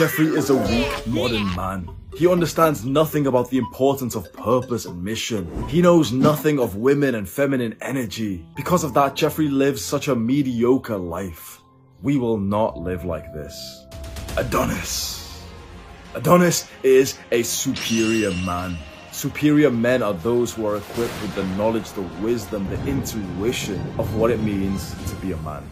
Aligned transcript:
Jeffrey 0.00 0.28
is 0.28 0.48
a 0.48 0.56
weak, 0.56 1.06
modern 1.06 1.54
man. 1.54 1.86
He 2.16 2.26
understands 2.26 2.86
nothing 2.86 3.26
about 3.26 3.50
the 3.50 3.58
importance 3.58 4.14
of 4.14 4.32
purpose 4.32 4.86
and 4.86 5.04
mission. 5.04 5.68
He 5.68 5.82
knows 5.82 6.10
nothing 6.10 6.58
of 6.58 6.76
women 6.76 7.16
and 7.16 7.28
feminine 7.28 7.76
energy. 7.82 8.42
Because 8.56 8.82
of 8.82 8.94
that, 8.94 9.14
Jeffrey 9.14 9.48
lives 9.48 9.84
such 9.84 10.08
a 10.08 10.16
mediocre 10.16 10.96
life. 10.96 11.60
We 12.00 12.16
will 12.16 12.38
not 12.38 12.78
live 12.78 13.04
like 13.04 13.30
this. 13.34 13.84
Adonis. 14.38 15.44
Adonis 16.14 16.66
is 16.82 17.18
a 17.30 17.42
superior 17.42 18.30
man. 18.30 18.78
Superior 19.12 19.70
men 19.70 20.02
are 20.02 20.14
those 20.14 20.54
who 20.54 20.64
are 20.64 20.78
equipped 20.78 21.20
with 21.20 21.34
the 21.34 21.44
knowledge, 21.58 21.90
the 21.92 22.08
wisdom, 22.22 22.66
the 22.70 22.82
intuition 22.86 23.78
of 23.98 24.16
what 24.16 24.30
it 24.30 24.40
means 24.40 24.94
to 25.10 25.14
be 25.16 25.32
a 25.32 25.36
man. 25.42 25.62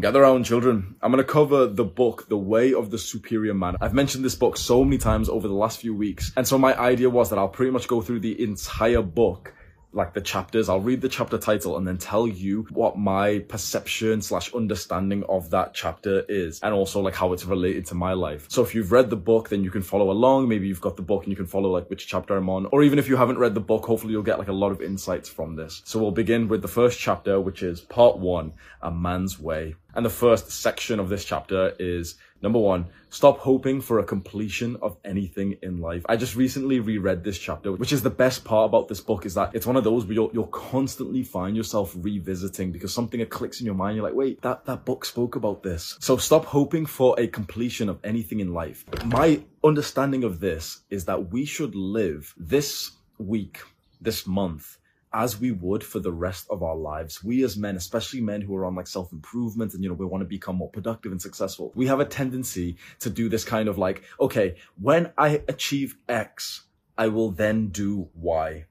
Gather 0.00 0.20
round, 0.20 0.44
children. 0.44 0.94
I'm 1.02 1.10
going 1.10 1.24
to 1.24 1.28
cover 1.28 1.66
the 1.66 1.84
book, 1.84 2.28
The 2.28 2.36
Way 2.36 2.72
of 2.72 2.92
the 2.92 2.98
Superior 2.98 3.52
Man. 3.52 3.74
I've 3.80 3.94
mentioned 3.94 4.24
this 4.24 4.36
book 4.36 4.56
so 4.56 4.84
many 4.84 4.96
times 4.96 5.28
over 5.28 5.48
the 5.48 5.54
last 5.54 5.80
few 5.80 5.92
weeks. 5.92 6.30
And 6.36 6.46
so 6.46 6.56
my 6.56 6.78
idea 6.78 7.10
was 7.10 7.30
that 7.30 7.38
I'll 7.38 7.48
pretty 7.48 7.72
much 7.72 7.88
go 7.88 8.00
through 8.00 8.20
the 8.20 8.40
entire 8.40 9.02
book 9.02 9.54
like 9.92 10.12
the 10.12 10.20
chapters. 10.20 10.68
I'll 10.68 10.80
read 10.80 11.00
the 11.00 11.08
chapter 11.08 11.38
title 11.38 11.76
and 11.76 11.86
then 11.86 11.98
tell 11.98 12.26
you 12.26 12.66
what 12.70 12.98
my 12.98 13.40
perception 13.40 14.22
slash 14.22 14.52
understanding 14.54 15.24
of 15.28 15.50
that 15.50 15.74
chapter 15.74 16.24
is 16.28 16.60
and 16.60 16.74
also 16.74 17.00
like 17.00 17.14
how 17.14 17.32
it's 17.32 17.44
related 17.44 17.86
to 17.86 17.94
my 17.94 18.12
life. 18.12 18.46
So 18.48 18.62
if 18.62 18.74
you've 18.74 18.92
read 18.92 19.10
the 19.10 19.16
book, 19.16 19.48
then 19.48 19.64
you 19.64 19.70
can 19.70 19.82
follow 19.82 20.10
along. 20.10 20.48
Maybe 20.48 20.68
you've 20.68 20.80
got 20.80 20.96
the 20.96 21.02
book 21.02 21.24
and 21.24 21.30
you 21.30 21.36
can 21.36 21.46
follow 21.46 21.70
like 21.70 21.88
which 21.88 22.06
chapter 22.06 22.36
I'm 22.36 22.50
on. 22.50 22.66
Or 22.66 22.82
even 22.82 22.98
if 22.98 23.08
you 23.08 23.16
haven't 23.16 23.38
read 23.38 23.54
the 23.54 23.60
book, 23.60 23.84
hopefully 23.84 24.12
you'll 24.12 24.22
get 24.22 24.38
like 24.38 24.48
a 24.48 24.52
lot 24.52 24.72
of 24.72 24.82
insights 24.82 25.28
from 25.28 25.56
this. 25.56 25.82
So 25.84 25.98
we'll 25.98 26.10
begin 26.10 26.48
with 26.48 26.62
the 26.62 26.68
first 26.68 26.98
chapter, 26.98 27.40
which 27.40 27.62
is 27.62 27.80
part 27.80 28.18
one, 28.18 28.52
A 28.82 28.90
Man's 28.90 29.40
Way. 29.40 29.76
And 29.94 30.04
the 30.04 30.10
first 30.10 30.50
section 30.50 31.00
of 31.00 31.08
this 31.08 31.24
chapter 31.24 31.74
is 31.78 32.16
number 32.42 32.58
one, 32.58 32.86
stop 33.10 33.38
hoping 33.38 33.80
for 33.80 33.98
a 33.98 34.04
completion 34.04 34.76
of 34.82 34.96
anything 35.04 35.56
in 35.62 35.80
life. 35.80 36.04
I 36.08 36.16
just 36.16 36.36
recently 36.36 36.80
reread 36.80 37.24
this 37.24 37.38
chapter, 37.38 37.72
which 37.72 37.92
is 37.92 38.02
the 38.02 38.10
best 38.10 38.44
part 38.44 38.66
about 38.68 38.88
this 38.88 39.00
book 39.00 39.26
is 39.26 39.34
that 39.34 39.54
it's 39.54 39.66
one 39.66 39.76
of 39.76 39.84
those 39.84 40.04
where 40.04 40.14
you'll, 40.14 40.30
you'll 40.32 40.46
constantly 40.46 41.22
find 41.22 41.56
yourself 41.56 41.94
revisiting 41.96 42.72
because 42.72 42.92
something 42.92 43.24
clicks 43.26 43.60
in 43.60 43.66
your 43.66 43.74
mind. 43.74 43.96
You're 43.96 44.04
like, 44.04 44.14
wait, 44.14 44.42
that, 44.42 44.64
that 44.66 44.84
book 44.84 45.04
spoke 45.04 45.36
about 45.36 45.62
this. 45.62 45.96
So 46.00 46.16
stop 46.16 46.44
hoping 46.44 46.86
for 46.86 47.14
a 47.18 47.26
completion 47.26 47.88
of 47.88 47.98
anything 48.04 48.40
in 48.40 48.54
life. 48.54 48.84
My 49.04 49.42
understanding 49.64 50.24
of 50.24 50.40
this 50.40 50.80
is 50.90 51.04
that 51.06 51.30
we 51.30 51.44
should 51.44 51.74
live 51.74 52.34
this 52.36 52.92
week, 53.18 53.60
this 54.00 54.26
month, 54.26 54.77
as 55.12 55.40
we 55.40 55.50
would 55.50 55.82
for 55.82 55.98
the 55.98 56.12
rest 56.12 56.46
of 56.50 56.62
our 56.62 56.76
lives. 56.76 57.22
We 57.22 57.42
as 57.44 57.56
men, 57.56 57.76
especially 57.76 58.20
men 58.20 58.40
who 58.40 58.54
are 58.56 58.64
on 58.64 58.74
like 58.74 58.86
self-improvement 58.86 59.74
and, 59.74 59.82
you 59.82 59.88
know, 59.88 59.94
we 59.94 60.06
want 60.06 60.22
to 60.22 60.28
become 60.28 60.56
more 60.56 60.70
productive 60.70 61.12
and 61.12 61.20
successful. 61.20 61.72
We 61.74 61.86
have 61.86 62.00
a 62.00 62.04
tendency 62.04 62.76
to 63.00 63.10
do 63.10 63.28
this 63.28 63.44
kind 63.44 63.68
of 63.68 63.78
like, 63.78 64.02
okay, 64.20 64.56
when 64.80 65.12
I 65.16 65.42
achieve 65.48 65.96
X, 66.08 66.64
I 66.96 67.08
will 67.08 67.30
then 67.30 67.68
do 67.68 68.08
Y. 68.14 68.66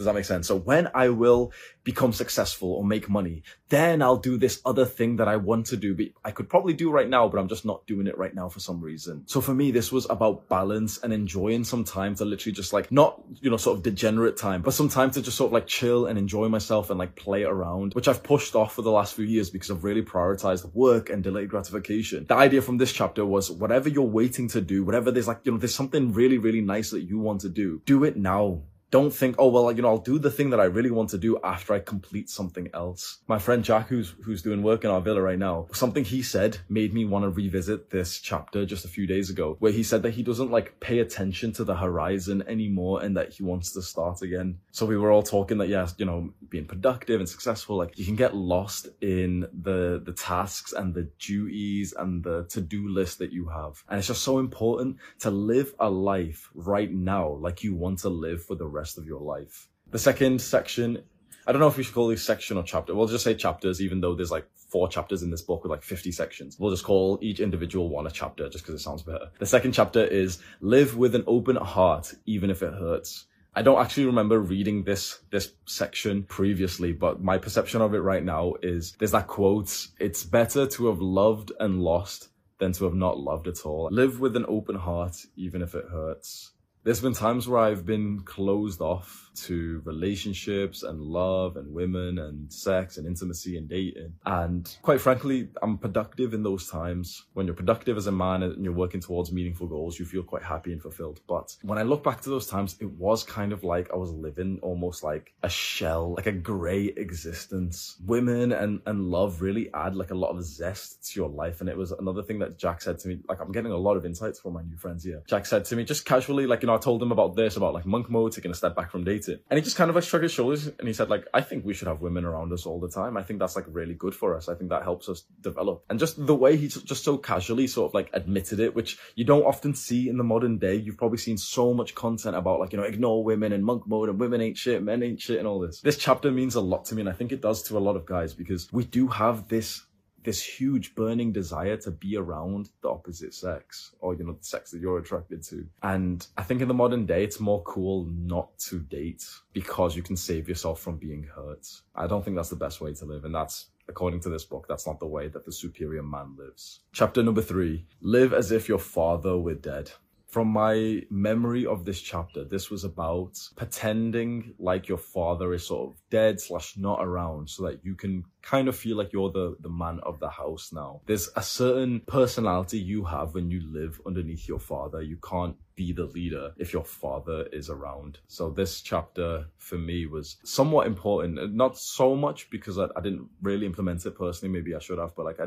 Does 0.00 0.06
that 0.06 0.14
make 0.14 0.24
sense? 0.24 0.48
So 0.48 0.56
when 0.56 0.88
I 0.94 1.10
will 1.10 1.52
become 1.84 2.14
successful 2.14 2.72
or 2.72 2.82
make 2.82 3.10
money, 3.10 3.42
then 3.68 4.00
I'll 4.00 4.16
do 4.16 4.38
this 4.38 4.58
other 4.64 4.86
thing 4.86 5.16
that 5.16 5.28
I 5.28 5.36
want 5.36 5.66
to 5.66 5.76
do. 5.76 5.94
But 5.94 6.06
I 6.24 6.30
could 6.30 6.48
probably 6.48 6.72
do 6.72 6.90
right 6.90 7.06
now, 7.06 7.28
but 7.28 7.38
I'm 7.38 7.48
just 7.48 7.66
not 7.66 7.86
doing 7.86 8.06
it 8.06 8.16
right 8.16 8.34
now 8.34 8.48
for 8.48 8.60
some 8.60 8.80
reason. 8.80 9.24
So 9.26 9.42
for 9.42 9.52
me, 9.52 9.72
this 9.72 9.92
was 9.92 10.06
about 10.08 10.48
balance 10.48 10.96
and 11.02 11.12
enjoying 11.12 11.64
some 11.64 11.84
time 11.84 12.14
to 12.14 12.24
literally 12.24 12.54
just 12.54 12.72
like 12.72 12.90
not, 12.90 13.20
you 13.42 13.50
know, 13.50 13.58
sort 13.58 13.76
of 13.76 13.82
degenerate 13.82 14.38
time, 14.38 14.62
but 14.62 14.72
some 14.72 14.88
time 14.88 15.10
to 15.10 15.20
just 15.20 15.36
sort 15.36 15.50
of 15.50 15.52
like 15.52 15.66
chill 15.66 16.06
and 16.06 16.18
enjoy 16.18 16.48
myself 16.48 16.88
and 16.88 16.98
like 16.98 17.14
play 17.14 17.42
around, 17.42 17.92
which 17.92 18.08
I've 18.08 18.22
pushed 18.22 18.56
off 18.56 18.72
for 18.72 18.80
the 18.80 18.90
last 18.90 19.12
few 19.12 19.26
years 19.26 19.50
because 19.50 19.70
I've 19.70 19.84
really 19.84 20.02
prioritized 20.02 20.72
work 20.72 21.10
and 21.10 21.22
delayed 21.22 21.50
gratification. 21.50 22.24
The 22.26 22.36
idea 22.36 22.62
from 22.62 22.78
this 22.78 22.90
chapter 22.90 23.26
was 23.26 23.50
whatever 23.50 23.90
you're 23.90 24.04
waiting 24.04 24.48
to 24.48 24.62
do, 24.62 24.82
whatever 24.82 25.10
there's 25.10 25.28
like, 25.28 25.40
you 25.44 25.52
know, 25.52 25.58
there's 25.58 25.74
something 25.74 26.14
really, 26.14 26.38
really 26.38 26.62
nice 26.62 26.88
that 26.92 27.02
you 27.02 27.18
want 27.18 27.42
to 27.42 27.50
do, 27.50 27.82
do 27.84 28.04
it 28.04 28.16
now 28.16 28.62
don't 28.90 29.12
think, 29.12 29.36
oh, 29.38 29.48
well, 29.48 29.70
you 29.70 29.82
know, 29.82 29.88
I'll 29.88 29.98
do 29.98 30.18
the 30.18 30.30
thing 30.30 30.50
that 30.50 30.60
I 30.60 30.64
really 30.64 30.90
want 30.90 31.10
to 31.10 31.18
do 31.18 31.38
after 31.44 31.74
I 31.74 31.78
complete 31.78 32.28
something 32.28 32.68
else. 32.74 33.18
My 33.28 33.38
friend 33.38 33.62
Jack, 33.62 33.88
who's, 33.88 34.14
who's 34.24 34.42
doing 34.42 34.62
work 34.62 34.84
in 34.84 34.90
our 34.90 35.00
villa 35.00 35.22
right 35.22 35.38
now, 35.38 35.68
something 35.72 36.04
he 36.04 36.22
said 36.22 36.58
made 36.68 36.92
me 36.92 37.04
want 37.04 37.24
to 37.24 37.30
revisit 37.30 37.90
this 37.90 38.18
chapter 38.18 38.66
just 38.66 38.84
a 38.84 38.88
few 38.88 39.06
days 39.06 39.30
ago, 39.30 39.56
where 39.60 39.72
he 39.72 39.82
said 39.82 40.02
that 40.02 40.14
he 40.14 40.22
doesn't 40.22 40.50
like 40.50 40.80
pay 40.80 40.98
attention 40.98 41.52
to 41.52 41.64
the 41.64 41.76
horizon 41.76 42.42
anymore 42.48 43.02
and 43.02 43.16
that 43.16 43.32
he 43.32 43.42
wants 43.44 43.72
to 43.72 43.82
start 43.82 44.22
again. 44.22 44.58
So 44.72 44.86
we 44.86 44.96
were 44.96 45.12
all 45.12 45.22
talking 45.22 45.58
that, 45.58 45.68
yes, 45.68 45.94
you 45.98 46.04
know, 46.06 46.32
being 46.48 46.66
productive 46.66 47.20
and 47.20 47.28
successful, 47.28 47.76
like 47.76 47.96
you 47.96 48.04
can 48.04 48.16
get 48.16 48.34
lost 48.34 48.88
in 49.00 49.46
the, 49.62 50.02
the 50.04 50.12
tasks 50.12 50.72
and 50.72 50.92
the 50.92 51.08
duties 51.20 51.94
and 51.96 52.24
the 52.24 52.44
to-do 52.48 52.88
list 52.88 53.18
that 53.18 53.32
you 53.32 53.46
have. 53.48 53.84
And 53.88 53.98
it's 53.98 54.08
just 54.08 54.24
so 54.24 54.40
important 54.40 54.96
to 55.20 55.30
live 55.30 55.74
a 55.78 55.88
life 55.88 56.50
right 56.54 56.92
now, 56.92 57.28
like 57.28 57.62
you 57.62 57.76
want 57.76 58.00
to 58.00 58.08
live 58.08 58.44
for 58.44 58.56
the 58.56 58.66
rest 58.66 58.79
rest 58.80 58.98
of 58.98 59.06
your 59.06 59.20
life. 59.20 59.68
The 59.90 59.98
second 59.98 60.40
section, 60.40 61.02
I 61.46 61.52
don't 61.52 61.60
know 61.60 61.68
if 61.68 61.76
we 61.76 61.82
should 61.82 61.94
call 61.94 62.08
this 62.08 62.24
section 62.24 62.56
or 62.56 62.62
chapter. 62.62 62.94
We'll 62.94 63.06
just 63.06 63.24
say 63.24 63.34
chapters, 63.34 63.80
even 63.80 64.00
though 64.00 64.14
there's 64.14 64.30
like 64.30 64.46
four 64.70 64.88
chapters 64.88 65.22
in 65.22 65.30
this 65.30 65.42
book 65.42 65.62
with 65.62 65.70
like 65.70 65.82
50 65.82 66.12
sections. 66.12 66.56
We'll 66.58 66.70
just 66.70 66.84
call 66.84 67.18
each 67.20 67.40
individual 67.40 67.88
one 67.88 68.06
a 68.06 68.10
chapter 68.10 68.48
just 68.48 68.64
because 68.64 68.80
it 68.80 68.84
sounds 68.84 69.02
better. 69.02 69.30
The 69.38 69.46
second 69.46 69.72
chapter 69.72 70.04
is 70.04 70.38
live 70.60 70.96
with 70.96 71.14
an 71.14 71.24
open 71.26 71.56
heart, 71.56 72.14
even 72.26 72.50
if 72.50 72.62
it 72.62 72.72
hurts. 72.72 73.26
I 73.52 73.62
don't 73.62 73.80
actually 73.80 74.06
remember 74.06 74.38
reading 74.38 74.84
this 74.84 75.18
this 75.30 75.52
section 75.66 76.22
previously, 76.22 76.92
but 76.92 77.20
my 77.20 77.36
perception 77.36 77.80
of 77.82 77.94
it 77.94 77.98
right 77.98 78.24
now 78.24 78.54
is 78.62 78.94
there's 78.98 79.10
that 79.10 79.26
quote, 79.26 79.88
it's 79.98 80.22
better 80.22 80.66
to 80.68 80.86
have 80.86 81.00
loved 81.00 81.50
and 81.58 81.82
lost 81.82 82.28
than 82.58 82.72
to 82.72 82.84
have 82.84 82.94
not 82.94 83.18
loved 83.18 83.48
at 83.48 83.66
all. 83.66 83.88
Live 83.90 84.20
with 84.20 84.36
an 84.36 84.46
open 84.46 84.76
heart, 84.76 85.16
even 85.34 85.62
if 85.62 85.74
it 85.74 85.86
hurts. 85.90 86.52
There's 86.82 87.00
been 87.00 87.12
times 87.12 87.46
where 87.46 87.60
I've 87.60 87.84
been 87.84 88.20
closed 88.20 88.80
off 88.80 89.29
to 89.46 89.82
relationships 89.84 90.82
and 90.82 91.00
love 91.00 91.56
and 91.56 91.72
women 91.72 92.18
and 92.18 92.52
sex 92.52 92.96
and 92.96 93.06
intimacy 93.06 93.56
and 93.56 93.68
dating. 93.68 94.14
And 94.26 94.76
quite 94.82 95.00
frankly, 95.00 95.48
I'm 95.62 95.78
productive 95.78 96.34
in 96.34 96.42
those 96.42 96.68
times. 96.68 97.24
When 97.34 97.46
you're 97.46 97.54
productive 97.54 97.96
as 97.96 98.06
a 98.06 98.12
man 98.12 98.42
and 98.42 98.64
you're 98.64 98.72
working 98.72 99.00
towards 99.00 99.32
meaningful 99.32 99.66
goals, 99.66 99.98
you 99.98 100.04
feel 100.04 100.22
quite 100.22 100.42
happy 100.42 100.72
and 100.72 100.82
fulfilled. 100.82 101.20
But 101.26 101.56
when 101.62 101.78
I 101.78 101.82
look 101.82 102.02
back 102.02 102.20
to 102.22 102.30
those 102.30 102.46
times, 102.46 102.76
it 102.80 102.90
was 102.90 103.22
kind 103.22 103.52
of 103.52 103.64
like 103.64 103.90
I 103.92 103.96
was 103.96 104.12
living 104.12 104.58
almost 104.62 105.02
like 105.02 105.32
a 105.42 105.48
shell, 105.48 106.14
like 106.16 106.26
a 106.26 106.32
gray 106.32 106.86
existence. 106.86 107.96
Women 108.04 108.52
and, 108.52 108.80
and 108.86 109.10
love 109.10 109.42
really 109.42 109.70
add 109.74 109.96
like 109.96 110.10
a 110.10 110.14
lot 110.14 110.30
of 110.30 110.44
zest 110.44 111.12
to 111.12 111.20
your 111.20 111.28
life. 111.28 111.60
And 111.60 111.68
it 111.68 111.76
was 111.76 111.92
another 111.92 112.22
thing 112.22 112.38
that 112.40 112.58
Jack 112.58 112.82
said 112.82 112.98
to 113.00 113.08
me, 113.08 113.20
like 113.28 113.40
I'm 113.40 113.52
getting 113.52 113.72
a 113.72 113.76
lot 113.76 113.96
of 113.96 114.04
insights 114.04 114.40
from 114.40 114.54
my 114.54 114.62
new 114.62 114.76
friends 114.76 115.04
here. 115.04 115.22
Jack 115.26 115.46
said 115.46 115.64
to 115.66 115.76
me 115.76 115.84
just 115.84 116.04
casually, 116.04 116.46
like, 116.46 116.62
you 116.62 116.66
know, 116.66 116.74
I 116.74 116.78
told 116.78 117.02
him 117.02 117.12
about 117.12 117.36
this, 117.36 117.56
about 117.56 117.74
like 117.74 117.86
monk 117.86 118.10
mode, 118.10 118.32
taking 118.32 118.50
a 118.50 118.54
step 118.54 118.74
back 118.74 118.90
from 118.90 119.04
dating. 119.04 119.29
And 119.50 119.58
he 119.58 119.62
just 119.62 119.76
kind 119.76 119.88
of 119.90 119.94
like 119.94 120.04
shrugged 120.04 120.24
his 120.24 120.32
shoulders 120.32 120.66
and 120.66 120.86
he 120.86 120.92
said 120.92 121.10
like, 121.10 121.26
I 121.32 121.40
think 121.40 121.64
we 121.64 121.74
should 121.74 121.88
have 121.88 122.00
women 122.00 122.24
around 122.24 122.52
us 122.52 122.66
all 122.66 122.80
the 122.80 122.88
time. 122.88 123.16
I 123.16 123.22
think 123.22 123.38
that's 123.38 123.56
like 123.56 123.66
really 123.68 123.94
good 123.94 124.14
for 124.14 124.36
us. 124.36 124.48
I 124.48 124.54
think 124.54 124.70
that 124.70 124.82
helps 124.82 125.08
us 125.08 125.24
develop. 125.40 125.84
And 125.90 125.98
just 125.98 126.24
the 126.24 126.34
way 126.34 126.56
he 126.56 126.68
just 126.68 127.04
so 127.04 127.16
casually 127.16 127.66
sort 127.66 127.90
of 127.90 127.94
like 127.94 128.10
admitted 128.12 128.60
it, 128.60 128.74
which 128.74 128.98
you 129.14 129.24
don't 129.24 129.44
often 129.44 129.74
see 129.74 130.08
in 130.08 130.16
the 130.16 130.24
modern 130.24 130.58
day. 130.58 130.74
You've 130.74 130.98
probably 130.98 131.18
seen 131.18 131.38
so 131.38 131.74
much 131.74 131.94
content 131.94 132.36
about 132.36 132.60
like, 132.60 132.72
you 132.72 132.78
know, 132.78 132.84
ignore 132.84 133.22
women 133.24 133.52
and 133.52 133.64
monk 133.64 133.86
mode 133.86 134.08
and 134.08 134.18
women 134.18 134.40
ain't 134.40 134.56
shit, 134.56 134.82
men 134.82 135.02
ain't 135.02 135.20
shit 135.20 135.38
and 135.38 135.46
all 135.46 135.60
this. 135.60 135.80
This 135.80 135.96
chapter 135.96 136.30
means 136.30 136.54
a 136.54 136.60
lot 136.60 136.84
to 136.86 136.94
me 136.94 137.00
and 137.00 137.08
I 137.08 137.12
think 137.12 137.32
it 137.32 137.40
does 137.40 137.62
to 137.64 137.78
a 137.78 137.80
lot 137.80 137.96
of 137.96 138.06
guys 138.06 138.34
because 138.34 138.68
we 138.72 138.84
do 138.84 139.06
have 139.08 139.48
this 139.48 139.82
this 140.22 140.42
huge 140.42 140.94
burning 140.94 141.32
desire 141.32 141.76
to 141.78 141.90
be 141.90 142.16
around 142.16 142.70
the 142.82 142.88
opposite 142.88 143.34
sex 143.34 143.94
or 144.00 144.14
you 144.14 144.24
know 144.24 144.32
the 144.32 144.44
sex 144.44 144.70
that 144.70 144.80
you're 144.80 144.98
attracted 144.98 145.42
to. 145.44 145.66
And 145.82 146.26
i 146.36 146.42
think 146.42 146.60
in 146.60 146.68
the 146.68 146.74
modern 146.74 147.06
day 147.06 147.24
it's 147.24 147.40
more 147.40 147.62
cool 147.62 148.06
not 148.06 148.58
to 148.58 148.80
date 148.80 149.26
because 149.52 149.96
you 149.96 150.02
can 150.02 150.16
save 150.16 150.48
yourself 150.48 150.80
from 150.80 150.96
being 150.96 151.22
hurt. 151.22 151.66
I 151.94 152.06
don't 152.06 152.24
think 152.24 152.36
that's 152.36 152.50
the 152.50 152.56
best 152.56 152.80
way 152.80 152.92
to 152.94 153.04
live 153.04 153.24
and 153.24 153.34
that's 153.34 153.66
according 153.88 154.20
to 154.20 154.28
this 154.28 154.44
book 154.44 154.66
that's 154.68 154.86
not 154.86 155.00
the 155.00 155.06
way 155.06 155.28
that 155.28 155.44
the 155.44 155.52
superior 155.52 156.02
man 156.02 156.36
lives. 156.38 156.80
Chapter 156.92 157.22
number 157.22 157.42
three 157.42 157.86
live 158.00 158.32
as 158.32 158.52
if 158.52 158.68
your 158.68 158.78
father 158.78 159.38
were 159.38 159.54
dead 159.54 159.90
from 160.30 160.48
my 160.48 161.02
memory 161.10 161.66
of 161.66 161.84
this 161.84 162.00
chapter, 162.00 162.44
this 162.44 162.70
was 162.70 162.84
about 162.84 163.36
pretending 163.56 164.54
like 164.58 164.86
your 164.86 164.98
father 164.98 165.52
is 165.52 165.66
sort 165.66 165.90
of 165.90 165.96
dead 166.08 166.40
slash 166.40 166.76
not 166.76 167.04
around 167.04 167.50
so 167.50 167.64
that 167.64 167.84
you 167.84 167.96
can 167.96 168.24
kind 168.40 168.68
of 168.68 168.76
feel 168.76 168.96
like 168.96 169.12
you're 169.12 169.32
the, 169.32 169.56
the 169.60 169.68
man 169.68 169.98
of 170.04 170.20
the 170.20 170.28
house 170.28 170.70
now. 170.72 171.00
There's 171.06 171.28
a 171.34 171.42
certain 171.42 172.00
personality 172.06 172.78
you 172.78 173.04
have 173.04 173.34
when 173.34 173.50
you 173.50 173.60
live 173.72 174.00
underneath 174.06 174.46
your 174.46 174.60
father. 174.60 175.02
You 175.02 175.16
can't 175.16 175.56
be 175.74 175.92
the 175.92 176.06
leader 176.06 176.52
if 176.58 176.72
your 176.72 176.84
father 176.84 177.46
is 177.52 177.68
around. 177.68 178.18
So 178.28 178.50
this 178.50 178.82
chapter 178.82 179.46
for 179.58 179.78
me 179.78 180.06
was 180.06 180.36
somewhat 180.44 180.86
important. 180.86 181.54
Not 181.54 181.76
so 181.76 182.14
much 182.14 182.50
because 182.50 182.78
I, 182.78 182.86
I 182.96 183.00
didn't 183.00 183.28
really 183.42 183.66
implement 183.66 184.06
it 184.06 184.16
personally. 184.16 184.52
Maybe 184.52 184.76
I 184.76 184.78
should 184.78 184.98
have, 184.98 185.16
but 185.16 185.24
like 185.24 185.40
I, 185.40 185.46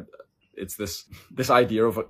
it's 0.55 0.75
this, 0.75 1.05
this 1.31 1.49
idea 1.49 1.85
of 1.85 2.05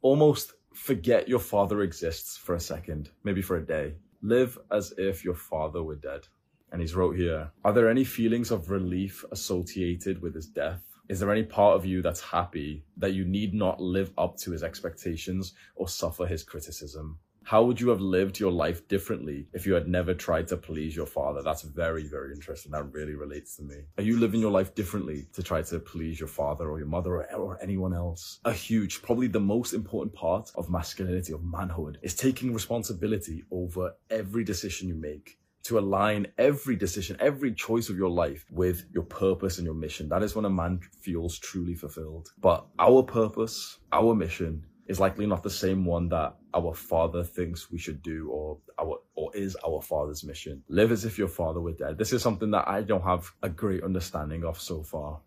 almost 0.00 0.52
forget 0.78 1.28
your 1.28 1.40
father 1.40 1.82
exists 1.82 2.36
for 2.36 2.54
a 2.54 2.60
second, 2.60 3.10
maybe 3.24 3.42
for 3.42 3.56
a 3.56 3.66
day. 3.66 3.94
Live 4.22 4.58
as 4.70 4.94
if 4.96 5.24
your 5.24 5.34
father 5.34 5.82
were 5.82 5.96
dead. 5.96 6.26
And 6.70 6.80
he's 6.80 6.94
wrote 6.94 7.16
here, 7.16 7.50
are 7.64 7.72
there 7.72 7.90
any 7.90 8.04
feelings 8.04 8.50
of 8.50 8.70
relief 8.70 9.24
associated 9.32 10.22
with 10.22 10.34
his 10.34 10.46
death? 10.46 10.82
Is 11.08 11.20
there 11.20 11.32
any 11.32 11.42
part 11.42 11.76
of 11.76 11.84
you 11.84 12.00
that's 12.00 12.20
happy 12.20 12.84
that 12.96 13.14
you 13.14 13.24
need 13.24 13.54
not 13.54 13.80
live 13.80 14.12
up 14.18 14.36
to 14.38 14.50
his 14.52 14.62
expectations 14.62 15.54
or 15.74 15.88
suffer 15.88 16.26
his 16.26 16.42
criticism? 16.42 17.18
How 17.48 17.62
would 17.62 17.80
you 17.80 17.88
have 17.88 18.02
lived 18.02 18.38
your 18.38 18.52
life 18.52 18.86
differently 18.88 19.46
if 19.54 19.64
you 19.64 19.72
had 19.72 19.88
never 19.88 20.12
tried 20.12 20.48
to 20.48 20.56
please 20.58 20.94
your 20.94 21.06
father? 21.06 21.42
That's 21.42 21.62
very, 21.62 22.06
very 22.06 22.34
interesting. 22.34 22.72
That 22.72 22.92
really 22.92 23.14
relates 23.14 23.56
to 23.56 23.62
me. 23.62 23.76
Are 23.96 24.02
you 24.02 24.18
living 24.20 24.42
your 24.42 24.50
life 24.50 24.74
differently 24.74 25.28
to 25.32 25.42
try 25.42 25.62
to 25.62 25.78
please 25.78 26.20
your 26.20 26.28
father 26.28 26.68
or 26.68 26.76
your 26.76 26.88
mother 26.88 27.16
or, 27.16 27.34
or 27.34 27.58
anyone 27.62 27.94
else? 27.94 28.40
A 28.44 28.52
huge, 28.52 29.00
probably 29.00 29.28
the 29.28 29.40
most 29.40 29.72
important 29.72 30.14
part 30.14 30.50
of 30.56 30.68
masculinity, 30.68 31.32
of 31.32 31.42
manhood, 31.42 31.98
is 32.02 32.14
taking 32.14 32.52
responsibility 32.52 33.44
over 33.50 33.94
every 34.10 34.44
decision 34.44 34.86
you 34.86 34.94
make 34.94 35.38
to 35.62 35.78
align 35.78 36.26
every 36.36 36.76
decision, 36.76 37.16
every 37.18 37.54
choice 37.54 37.88
of 37.88 37.96
your 37.96 38.10
life 38.10 38.44
with 38.50 38.84
your 38.92 39.04
purpose 39.04 39.56
and 39.56 39.64
your 39.64 39.74
mission. 39.74 40.10
That 40.10 40.22
is 40.22 40.36
when 40.36 40.44
a 40.44 40.50
man 40.50 40.80
feels 41.00 41.38
truly 41.38 41.74
fulfilled. 41.74 42.28
But 42.38 42.66
our 42.78 43.02
purpose, 43.02 43.78
our 43.90 44.14
mission 44.14 44.66
is 44.88 44.98
likely 44.98 45.26
not 45.26 45.42
the 45.42 45.50
same 45.50 45.84
one 45.84 46.08
that 46.08 46.34
our 46.54 46.74
father 46.74 47.22
thinks 47.22 47.70
we 47.70 47.78
should 47.78 48.02
do 48.02 48.28
or 48.30 48.58
our 48.80 48.98
or 49.14 49.34
is 49.36 49.56
our 49.66 49.80
father's 49.82 50.24
mission. 50.24 50.62
Live 50.68 50.90
as 50.90 51.04
if 51.04 51.18
your 51.18 51.28
father 51.28 51.60
were 51.60 51.72
dead. 51.72 51.98
This 51.98 52.12
is 52.12 52.22
something 52.22 52.50
that 52.50 52.66
I 52.66 52.82
don't 52.82 53.04
have 53.04 53.30
a 53.42 53.48
great 53.48 53.84
understanding 53.84 54.44
of 54.44 54.60
so 54.60 54.82
far. 54.82 55.20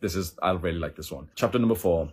This 0.00 0.14
is 0.14 0.36
I 0.40 0.52
really 0.52 0.78
like 0.78 0.96
this 0.96 1.10
one. 1.10 1.28
Chapter 1.34 1.58
number 1.58 1.74
four. 1.74 2.10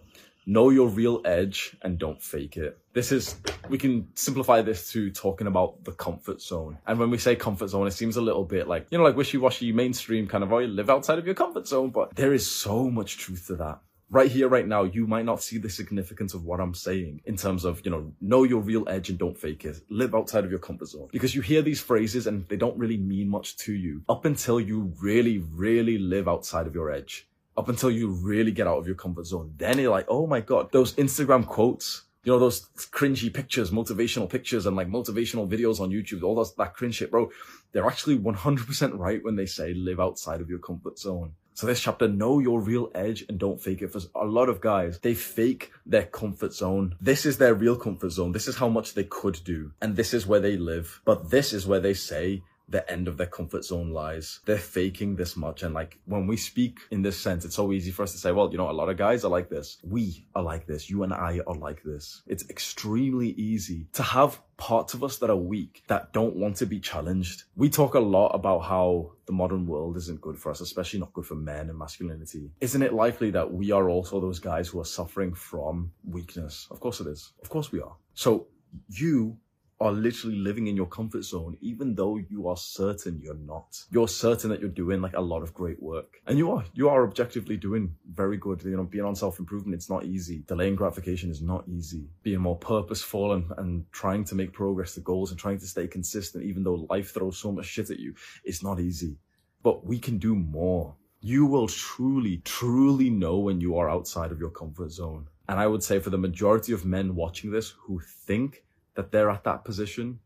Know 0.47 0.69
your 0.69 0.89
real 0.89 1.21
edge 1.25 1.75
and 1.81 1.97
don't 1.97 2.21
fake 2.21 2.55
it. 2.55 2.77
This 2.93 3.11
is, 3.11 3.35
we 3.67 3.79
can 3.79 4.07
simplify 4.13 4.61
this 4.61 4.91
to 4.91 5.09
talking 5.09 5.47
about 5.47 5.83
the 5.83 5.91
comfort 5.91 6.39
zone. 6.39 6.77
And 6.85 6.99
when 6.99 7.09
we 7.09 7.17
say 7.17 7.35
comfort 7.35 7.69
zone, 7.69 7.87
it 7.87 7.93
seems 7.93 8.15
a 8.15 8.21
little 8.21 8.45
bit 8.45 8.67
like, 8.67 8.85
you 8.91 8.99
know, 8.99 9.03
like 9.03 9.15
wishy-washy 9.15 9.71
mainstream 9.71 10.27
kind 10.27 10.43
of, 10.43 10.53
oh, 10.53 10.59
you 10.59 10.67
live 10.67 10.91
outside 10.91 11.17
of 11.17 11.25
your 11.25 11.33
comfort 11.33 11.67
zone. 11.67 11.89
But 11.89 12.15
there 12.15 12.31
is 12.31 12.47
so 12.47 12.91
much 12.91 13.17
truth 13.17 13.47
to 13.47 13.55
that 13.55 13.79
right 14.09 14.29
here, 14.29 14.47
right 14.47 14.67
now, 14.67 14.83
you 14.83 15.07
might 15.07 15.25
not 15.25 15.41
see 15.41 15.57
the 15.57 15.69
significance 15.69 16.33
of 16.33 16.43
what 16.43 16.59
I'm 16.59 16.73
saying 16.73 17.21
in 17.25 17.35
terms 17.35 17.65
of, 17.65 17.81
you 17.83 17.91
know, 17.91 18.13
know 18.21 18.43
your 18.43 18.61
real 18.61 18.87
edge 18.87 19.09
and 19.09 19.17
don't 19.17 19.37
fake 19.37 19.65
it. 19.65 19.77
Live 19.89 20.15
outside 20.15 20.43
of 20.43 20.51
your 20.51 20.59
comfort 20.59 20.87
zone. 20.87 21.09
Because 21.11 21.35
you 21.35 21.41
hear 21.41 21.61
these 21.61 21.81
phrases 21.81 22.27
and 22.27 22.47
they 22.47 22.57
don't 22.57 22.77
really 22.77 22.97
mean 22.97 23.29
much 23.29 23.57
to 23.57 23.73
you 23.73 24.03
up 24.07 24.25
until 24.25 24.59
you 24.59 24.93
really, 25.01 25.39
really 25.39 25.97
live 25.97 26.27
outside 26.27 26.67
of 26.67 26.75
your 26.75 26.91
edge. 26.91 27.27
Up 27.57 27.69
until 27.69 27.89
you 27.89 28.09
really 28.09 28.51
get 28.51 28.67
out 28.67 28.77
of 28.77 28.85
your 28.85 28.95
comfort 28.95 29.25
zone. 29.25 29.53
Then 29.57 29.79
you're 29.79 29.91
like, 29.91 30.07
oh 30.09 30.27
my 30.27 30.41
God, 30.41 30.71
those 30.71 30.93
Instagram 30.95 31.45
quotes, 31.47 32.03
you 32.25 32.31
know, 32.31 32.39
those 32.39 32.67
cringy 32.91 33.33
pictures, 33.33 33.71
motivational 33.71 34.29
pictures 34.29 34.65
and 34.65 34.75
like 34.75 34.89
motivational 34.89 35.47
videos 35.47 35.79
on 35.79 35.89
YouTube, 35.89 36.23
all 36.23 36.35
those, 36.35 36.53
that 36.55 36.73
cringe 36.73 36.95
shit, 36.95 37.11
bro. 37.11 37.31
They're 37.71 37.87
actually 37.87 38.17
100% 38.17 38.97
right 38.97 39.23
when 39.23 39.35
they 39.35 39.45
say 39.45 39.73
live 39.73 39.99
outside 39.99 40.41
of 40.41 40.49
your 40.49 40.59
comfort 40.59 40.99
zone. 40.99 41.33
So 41.55 41.67
this 41.67 41.79
chapter, 41.79 42.09
know 42.09 42.39
your 42.39 42.59
real 42.59 42.91
edge 42.93 43.23
and 43.29 43.39
don't 43.39 43.61
fake 43.61 43.81
it. 43.81 43.93
For 43.93 44.01
a 44.13 44.25
lot 44.25 44.49
of 44.49 44.59
guys, 44.59 44.99
they 44.99 45.13
fake 45.13 45.71
their 45.85 46.03
comfort 46.03 46.51
zone. 46.51 46.97
This 46.99 47.25
is 47.25 47.37
their 47.37 47.53
real 47.53 47.77
comfort 47.77 48.09
zone. 48.09 48.33
This 48.33 48.49
is 48.49 48.57
how 48.57 48.67
much 48.67 48.93
they 48.93 49.05
could 49.05 49.39
do. 49.45 49.71
And 49.81 49.95
this 49.95 50.13
is 50.13 50.27
where 50.27 50.41
they 50.41 50.57
live. 50.57 50.99
But 51.05 51.29
this 51.29 51.53
is 51.53 51.65
where 51.65 51.79
they 51.79 51.93
say, 51.93 52.43
the 52.67 52.89
end 52.91 53.07
of 53.07 53.17
their 53.17 53.27
comfort 53.27 53.63
zone 53.63 53.91
lies. 53.91 54.39
They're 54.45 54.57
faking 54.57 55.15
this 55.15 55.35
much. 55.35 55.63
And 55.63 55.73
like 55.73 55.99
when 56.05 56.27
we 56.27 56.37
speak 56.37 56.79
in 56.91 57.01
this 57.01 57.19
sense, 57.19 57.45
it's 57.45 57.55
so 57.55 57.71
easy 57.71 57.91
for 57.91 58.03
us 58.03 58.11
to 58.13 58.17
say, 58.17 58.31
well, 58.31 58.51
you 58.51 58.57
know, 58.57 58.69
a 58.69 58.71
lot 58.71 58.89
of 58.89 58.97
guys 58.97 59.23
are 59.23 59.31
like 59.31 59.49
this. 59.49 59.77
We 59.83 60.25
are 60.35 60.43
like 60.43 60.65
this. 60.65 60.89
You 60.89 61.03
and 61.03 61.13
I 61.13 61.41
are 61.47 61.55
like 61.55 61.83
this. 61.83 62.23
It's 62.27 62.49
extremely 62.49 63.29
easy 63.29 63.87
to 63.93 64.03
have 64.03 64.41
parts 64.57 64.93
of 64.93 65.03
us 65.03 65.17
that 65.17 65.29
are 65.29 65.35
weak, 65.35 65.83
that 65.87 66.13
don't 66.13 66.35
want 66.35 66.55
to 66.57 66.65
be 66.65 66.79
challenged. 66.79 67.43
We 67.55 67.69
talk 67.69 67.93
a 67.93 67.99
lot 67.99 68.29
about 68.29 68.59
how 68.59 69.11
the 69.25 69.33
modern 69.33 69.67
world 69.67 69.97
isn't 69.97 70.21
good 70.21 70.37
for 70.37 70.49
us, 70.49 70.61
especially 70.61 70.99
not 70.99 71.13
good 71.13 71.25
for 71.25 71.35
men 71.35 71.69
and 71.69 71.77
masculinity. 71.77 72.51
Isn't 72.61 72.81
it 72.81 72.93
likely 72.93 73.31
that 73.31 73.51
we 73.51 73.71
are 73.71 73.89
also 73.89 74.19
those 74.19 74.39
guys 74.39 74.69
who 74.69 74.79
are 74.79 74.85
suffering 74.85 75.33
from 75.33 75.91
weakness? 76.07 76.67
Of 76.71 76.79
course 76.79 76.99
it 77.01 77.07
is. 77.07 77.33
Of 77.41 77.49
course 77.49 77.71
we 77.71 77.81
are. 77.81 77.95
So 78.13 78.47
you 78.89 79.37
are 79.79 79.91
literally 79.91 80.37
living 80.37 80.67
in 80.67 80.75
your 80.75 80.85
comfort 80.85 81.23
zone, 81.23 81.57
even 81.59 81.95
though 81.95 82.17
you 82.17 82.47
are 82.47 82.55
certain 82.55 83.19
you're 83.21 83.33
not. 83.33 83.77
You're 83.89 84.07
certain 84.07 84.49
that 84.49 84.61
you're 84.61 84.69
doing 84.69 85.01
like 85.01 85.15
a 85.15 85.21
lot 85.21 85.43
of 85.43 85.53
great 85.53 85.81
work. 85.83 86.21
And 86.27 86.37
you 86.37 86.51
are, 86.51 86.63
you 86.73 86.87
are 86.87 87.03
objectively 87.03 87.57
doing 87.57 87.93
very 88.09 88.37
good. 88.37 88.63
You 88.63 88.77
know, 88.77 88.83
being 88.83 89.03
on 89.03 89.15
self-improvement, 89.15 89.75
it's 89.75 89.89
not 89.89 90.05
easy. 90.05 90.43
Delaying 90.47 90.75
gratification 90.75 91.29
is 91.29 91.41
not 91.41 91.67
easy. 91.67 92.07
Being 92.23 92.39
more 92.39 92.57
purposeful 92.57 93.33
and, 93.33 93.51
and 93.57 93.91
trying 93.91 94.23
to 94.25 94.35
make 94.35 94.53
progress 94.53 94.93
to 94.93 95.01
goals 95.01 95.31
and 95.31 95.39
trying 95.39 95.59
to 95.59 95.67
stay 95.67 95.87
consistent, 95.87 96.45
even 96.45 96.63
though 96.63 96.87
life 96.89 97.13
throws 97.13 97.37
so 97.37 97.51
much 97.51 97.65
shit 97.65 97.89
at 97.89 97.99
you, 97.99 98.15
it's 98.45 98.63
not 98.63 98.79
easy. 98.79 99.17
But 99.61 99.85
we 99.85 99.99
can 99.99 100.19
do 100.19 100.35
more. 100.35 100.95
You 101.19 101.45
will 101.47 101.67
truly, 101.67 102.37
truly 102.45 103.09
know 103.09 103.39
when 103.39 103.59
you 103.59 103.77
are 103.77 103.89
outside 103.89 104.31
of 104.31 104.39
your 104.39 104.51
comfort 104.51 104.91
zone. 104.91 105.27
And 105.49 105.59
I 105.59 105.67
would 105.67 105.83
say 105.83 105.99
for 105.99 106.11
the 106.11 106.17
majority 106.17 106.71
of 106.71 106.85
men 106.85 107.15
watching 107.15 107.51
this 107.51 107.73
who 107.81 107.99
think 108.25 108.63
that 108.95 109.11
they're 109.11 109.29
at 109.29 109.43
that 109.43 109.63
position, 109.63 110.19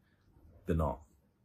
they're 0.66 0.76
not. 0.76 1.00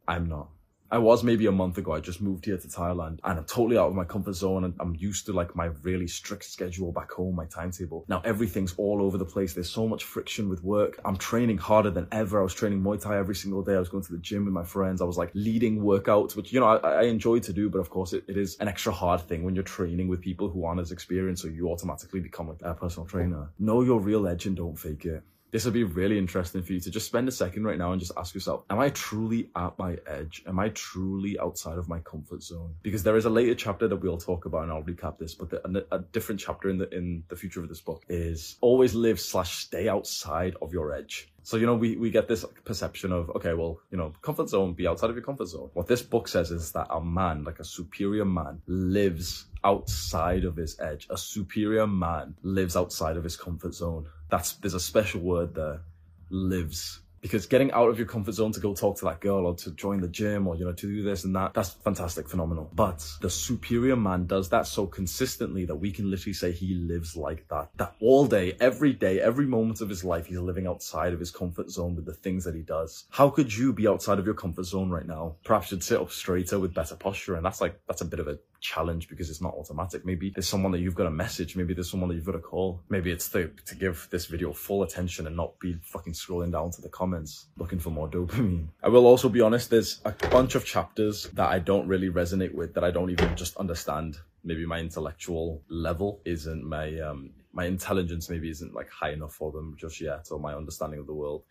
I'm 0.07 0.27
not. 0.27 0.49
I 0.91 0.99
was 0.99 1.23
maybe 1.23 1.47
a 1.47 1.51
month 1.51 1.79
ago. 1.79 1.93
I 1.93 1.99
just 1.99 2.21
moved 2.21 2.45
here 2.45 2.57
to 2.57 2.67
Thailand 2.67 3.19
and 3.23 3.39
I'm 3.39 3.45
totally 3.45 3.75
out 3.77 3.89
of 3.89 3.95
my 3.95 4.03
comfort 4.03 4.33
zone 4.33 4.65
and 4.65 4.75
I'm 4.79 4.95
used 4.95 5.25
to 5.25 5.33
like 5.33 5.55
my 5.55 5.65
really 5.81 6.07
strict 6.07 6.45
schedule 6.45 6.91
back 6.91 7.11
home, 7.11 7.35
my 7.35 7.45
timetable. 7.45 8.05
Now 8.07 8.21
everything's 8.23 8.75
all 8.77 9.01
over 9.01 9.17
the 9.17 9.25
place. 9.25 9.53
There's 9.53 9.69
so 9.69 9.87
much 9.87 10.03
friction 10.03 10.47
with 10.47 10.63
work. 10.63 10.99
I'm 11.03 11.17
training 11.17 11.57
harder 11.57 11.89
than 11.89 12.07
ever. 12.11 12.39
I 12.39 12.43
was 12.43 12.53
training 12.53 12.83
Muay 12.83 13.01
Thai 13.01 13.17
every 13.17 13.35
single 13.35 13.63
day. 13.63 13.73
I 13.73 13.79
was 13.79 13.89
going 13.89 14.03
to 14.03 14.11
the 14.11 14.19
gym 14.19 14.45
with 14.45 14.53
my 14.53 14.63
friends. 14.63 15.01
I 15.01 15.05
was 15.05 15.17
like 15.17 15.31
leading 15.33 15.81
workouts, 15.81 16.35
which, 16.35 16.53
you 16.53 16.59
know, 16.59 16.67
I, 16.67 16.77
I 16.77 17.01
enjoy 17.03 17.39
to 17.39 17.51
do, 17.51 17.67
but 17.69 17.79
of 17.79 17.89
course 17.89 18.13
it, 18.13 18.23
it 18.27 18.37
is 18.37 18.55
an 18.59 18.67
extra 18.67 18.91
hard 18.91 19.21
thing 19.21 19.43
when 19.43 19.55
you're 19.55 19.63
training 19.63 20.07
with 20.07 20.21
people 20.21 20.49
who 20.49 20.65
aren't 20.65 20.79
as 20.79 20.91
experienced. 20.91 21.41
So 21.41 21.47
you 21.47 21.67
automatically 21.71 22.19
become 22.19 22.49
a, 22.49 22.69
a 22.69 22.75
personal 22.75 23.07
trainer. 23.07 23.49
Know 23.57 23.81
your 23.81 23.99
real 23.99 24.27
edge 24.27 24.45
and 24.45 24.55
don't 24.55 24.77
fake 24.77 25.05
it 25.05 25.23
this 25.55 25.63
will 25.63 25.71
be 25.71 25.85
really 25.85 26.17
interesting 26.17 26.61
for 26.61 26.73
you 26.73 26.81
to 26.81 26.91
just 26.91 27.05
spend 27.05 27.29
a 27.29 27.31
second 27.31 27.63
right 27.63 27.77
now 27.77 27.93
and 27.93 28.01
just 28.01 28.11
ask 28.17 28.35
yourself, 28.35 28.65
am 28.69 28.77
I 28.77 28.89
truly 28.89 29.51
at 29.55 29.79
my 29.79 29.95
edge? 30.05 30.43
Am 30.45 30.59
I 30.59 30.67
truly 30.67 31.39
outside 31.39 31.77
of 31.77 31.87
my 31.87 31.99
comfort 31.99 32.43
zone? 32.43 32.75
Because 32.81 33.03
there 33.03 33.15
is 33.15 33.23
a 33.23 33.29
later 33.29 33.55
chapter 33.55 33.87
that 33.87 33.95
we'll 33.95 34.17
talk 34.17 34.43
about 34.43 34.63
and 34.63 34.71
I'll 34.73 34.83
recap 34.83 35.17
this, 35.17 35.33
but 35.33 35.49
the, 35.51 35.85
a, 35.93 35.99
different 35.99 36.41
chapter 36.41 36.67
in 36.67 36.77
the, 36.77 36.93
in 36.93 37.23
the 37.29 37.37
future 37.37 37.63
of 37.63 37.69
this 37.69 37.79
book 37.79 38.03
is 38.09 38.57
always 38.59 38.95
live 38.95 39.17
slash 39.17 39.59
stay 39.59 39.87
outside 39.87 40.57
of 40.61 40.73
your 40.73 40.93
edge. 40.93 41.31
So, 41.43 41.55
you 41.55 41.65
know, 41.65 41.75
we, 41.75 41.95
we 41.95 42.09
get 42.09 42.27
this 42.27 42.43
perception 42.65 43.13
of, 43.13 43.29
okay, 43.29 43.53
well, 43.53 43.79
you 43.91 43.97
know, 43.97 44.11
comfort 44.21 44.49
zone, 44.49 44.73
be 44.73 44.87
outside 44.87 45.09
of 45.09 45.15
your 45.15 45.23
comfort 45.23 45.47
zone. 45.47 45.69
What 45.73 45.87
this 45.87 46.01
book 46.01 46.27
says 46.27 46.51
is 46.51 46.73
that 46.73 46.87
a 46.89 46.99
man, 46.99 47.45
like 47.45 47.59
a 47.59 47.63
superior 47.63 48.25
man, 48.25 48.61
lives 48.67 49.45
outside 49.63 50.43
of 50.43 50.55
his 50.55 50.79
edge. 50.79 51.07
A 51.09 51.17
superior 51.17 51.87
man 51.87 52.35
lives 52.43 52.75
outside 52.75 53.15
of 53.15 53.23
his 53.23 53.37
comfort 53.37 53.73
zone 53.73 54.07
that's 54.29 54.53
there's 54.53 54.73
a 54.73 54.79
special 54.79 55.21
word 55.21 55.55
there 55.55 55.81
lives. 56.29 56.99
Because 57.21 57.47
getting 57.47 57.71
out 57.71 57.89
of 57.89 57.97
your 57.97 58.05
comfort 58.05 58.33
zone 58.33 58.51
to 58.51 58.59
go 58.59 58.75
talk 58.75 58.99
to 58.99 59.05
that 59.05 59.19
girl 59.19 59.47
or 59.47 59.55
to 59.55 59.71
join 59.71 59.99
the 59.99 60.07
gym 60.07 60.47
or 60.47 60.55
you 60.55 60.63
know 60.63 60.73
to 60.73 60.85
do 60.85 61.01
this 61.01 61.23
and 61.23 61.35
that 61.35 61.55
that's 61.55 61.71
fantastic 61.71 62.29
phenomenal. 62.29 62.69
But 62.75 63.03
the 63.19 63.31
superior 63.31 63.95
man 63.95 64.27
does 64.27 64.47
that 64.49 64.67
so 64.67 64.85
consistently 64.85 65.65
that 65.65 65.75
we 65.75 65.91
can 65.91 66.11
literally 66.11 66.33
say 66.33 66.51
he 66.51 66.75
lives 66.75 67.15
like 67.15 67.47
that. 67.47 67.69
That 67.77 67.95
all 67.99 68.27
day 68.27 68.55
every 68.59 68.93
day 68.93 69.21
every 69.21 69.47
moment 69.47 69.81
of 69.81 69.89
his 69.89 70.03
life 70.03 70.27
he's 70.27 70.37
living 70.37 70.67
outside 70.67 71.13
of 71.13 71.19
his 71.19 71.31
comfort 71.31 71.71
zone 71.71 71.95
with 71.95 72.05
the 72.05 72.13
things 72.13 72.43
that 72.43 72.53
he 72.53 72.61
does. 72.61 73.05
How 73.09 73.31
could 73.31 73.51
you 73.51 73.73
be 73.73 73.87
outside 73.87 74.19
of 74.19 74.25
your 74.25 74.35
comfort 74.35 74.65
zone 74.65 74.91
right 74.91 75.07
now? 75.07 75.37
Perhaps 75.43 75.71
you'd 75.71 75.83
sit 75.83 75.99
up 75.99 76.11
straighter 76.11 76.59
with 76.59 76.75
better 76.75 76.95
posture 76.95 77.37
and 77.37 77.45
that's 77.45 77.59
like 77.59 77.81
that's 77.87 78.01
a 78.01 78.05
bit 78.05 78.19
of 78.19 78.27
a 78.27 78.37
challenge 78.65 79.07
because 79.07 79.29
it's 79.29 79.41
not 79.41 79.53
automatic. 79.53 80.05
Maybe 80.05 80.31
there's 80.31 80.47
someone 80.47 80.71
that 80.71 80.79
you've 80.79 80.95
got 80.95 81.03
to 81.03 81.11
message. 81.11 81.55
Maybe 81.55 81.73
there's 81.73 81.89
someone 81.89 82.09
that 82.09 82.15
you've 82.15 82.25
got 82.25 82.33
to 82.33 82.39
call. 82.39 82.81
Maybe 82.89 83.11
it's 83.11 83.29
to, 83.29 83.51
to 83.65 83.75
give 83.75 84.07
this 84.11 84.25
video 84.25 84.51
full 84.53 84.83
attention 84.83 85.27
and 85.27 85.35
not 85.35 85.59
be 85.59 85.77
fucking 85.81 86.13
scrolling 86.13 86.51
down 86.51 86.71
to 86.71 86.81
the 86.81 86.89
comments 86.89 87.47
looking 87.57 87.79
for 87.79 87.91
more 87.91 88.09
dopamine. 88.09 88.67
I 88.83 88.89
will 88.89 89.05
also 89.05 89.29
be 89.29 89.41
honest, 89.41 89.69
there's 89.69 90.01
a 90.03 90.11
bunch 90.29 90.55
of 90.55 90.65
chapters 90.65 91.29
that 91.33 91.49
I 91.49 91.59
don't 91.59 91.87
really 91.87 92.09
resonate 92.09 92.53
with, 92.53 92.73
that 92.73 92.83
I 92.83 92.91
don't 92.91 93.11
even 93.11 93.35
just 93.35 93.55
understand. 93.57 94.17
Maybe 94.43 94.65
my 94.65 94.79
intellectual 94.79 95.61
level 95.69 96.21
isn't 96.25 96.63
my, 96.63 96.99
um, 96.99 97.31
my 97.53 97.65
intelligence 97.65 98.29
maybe 98.29 98.49
isn't 98.49 98.73
like 98.73 98.89
high 98.89 99.11
enough 99.11 99.33
for 99.33 99.51
them 99.51 99.75
just 99.79 100.01
yet, 100.01 100.27
or 100.31 100.39
my 100.39 100.53
understanding 100.55 100.99
of 100.99 101.07
the 101.07 101.13
world 101.13 101.43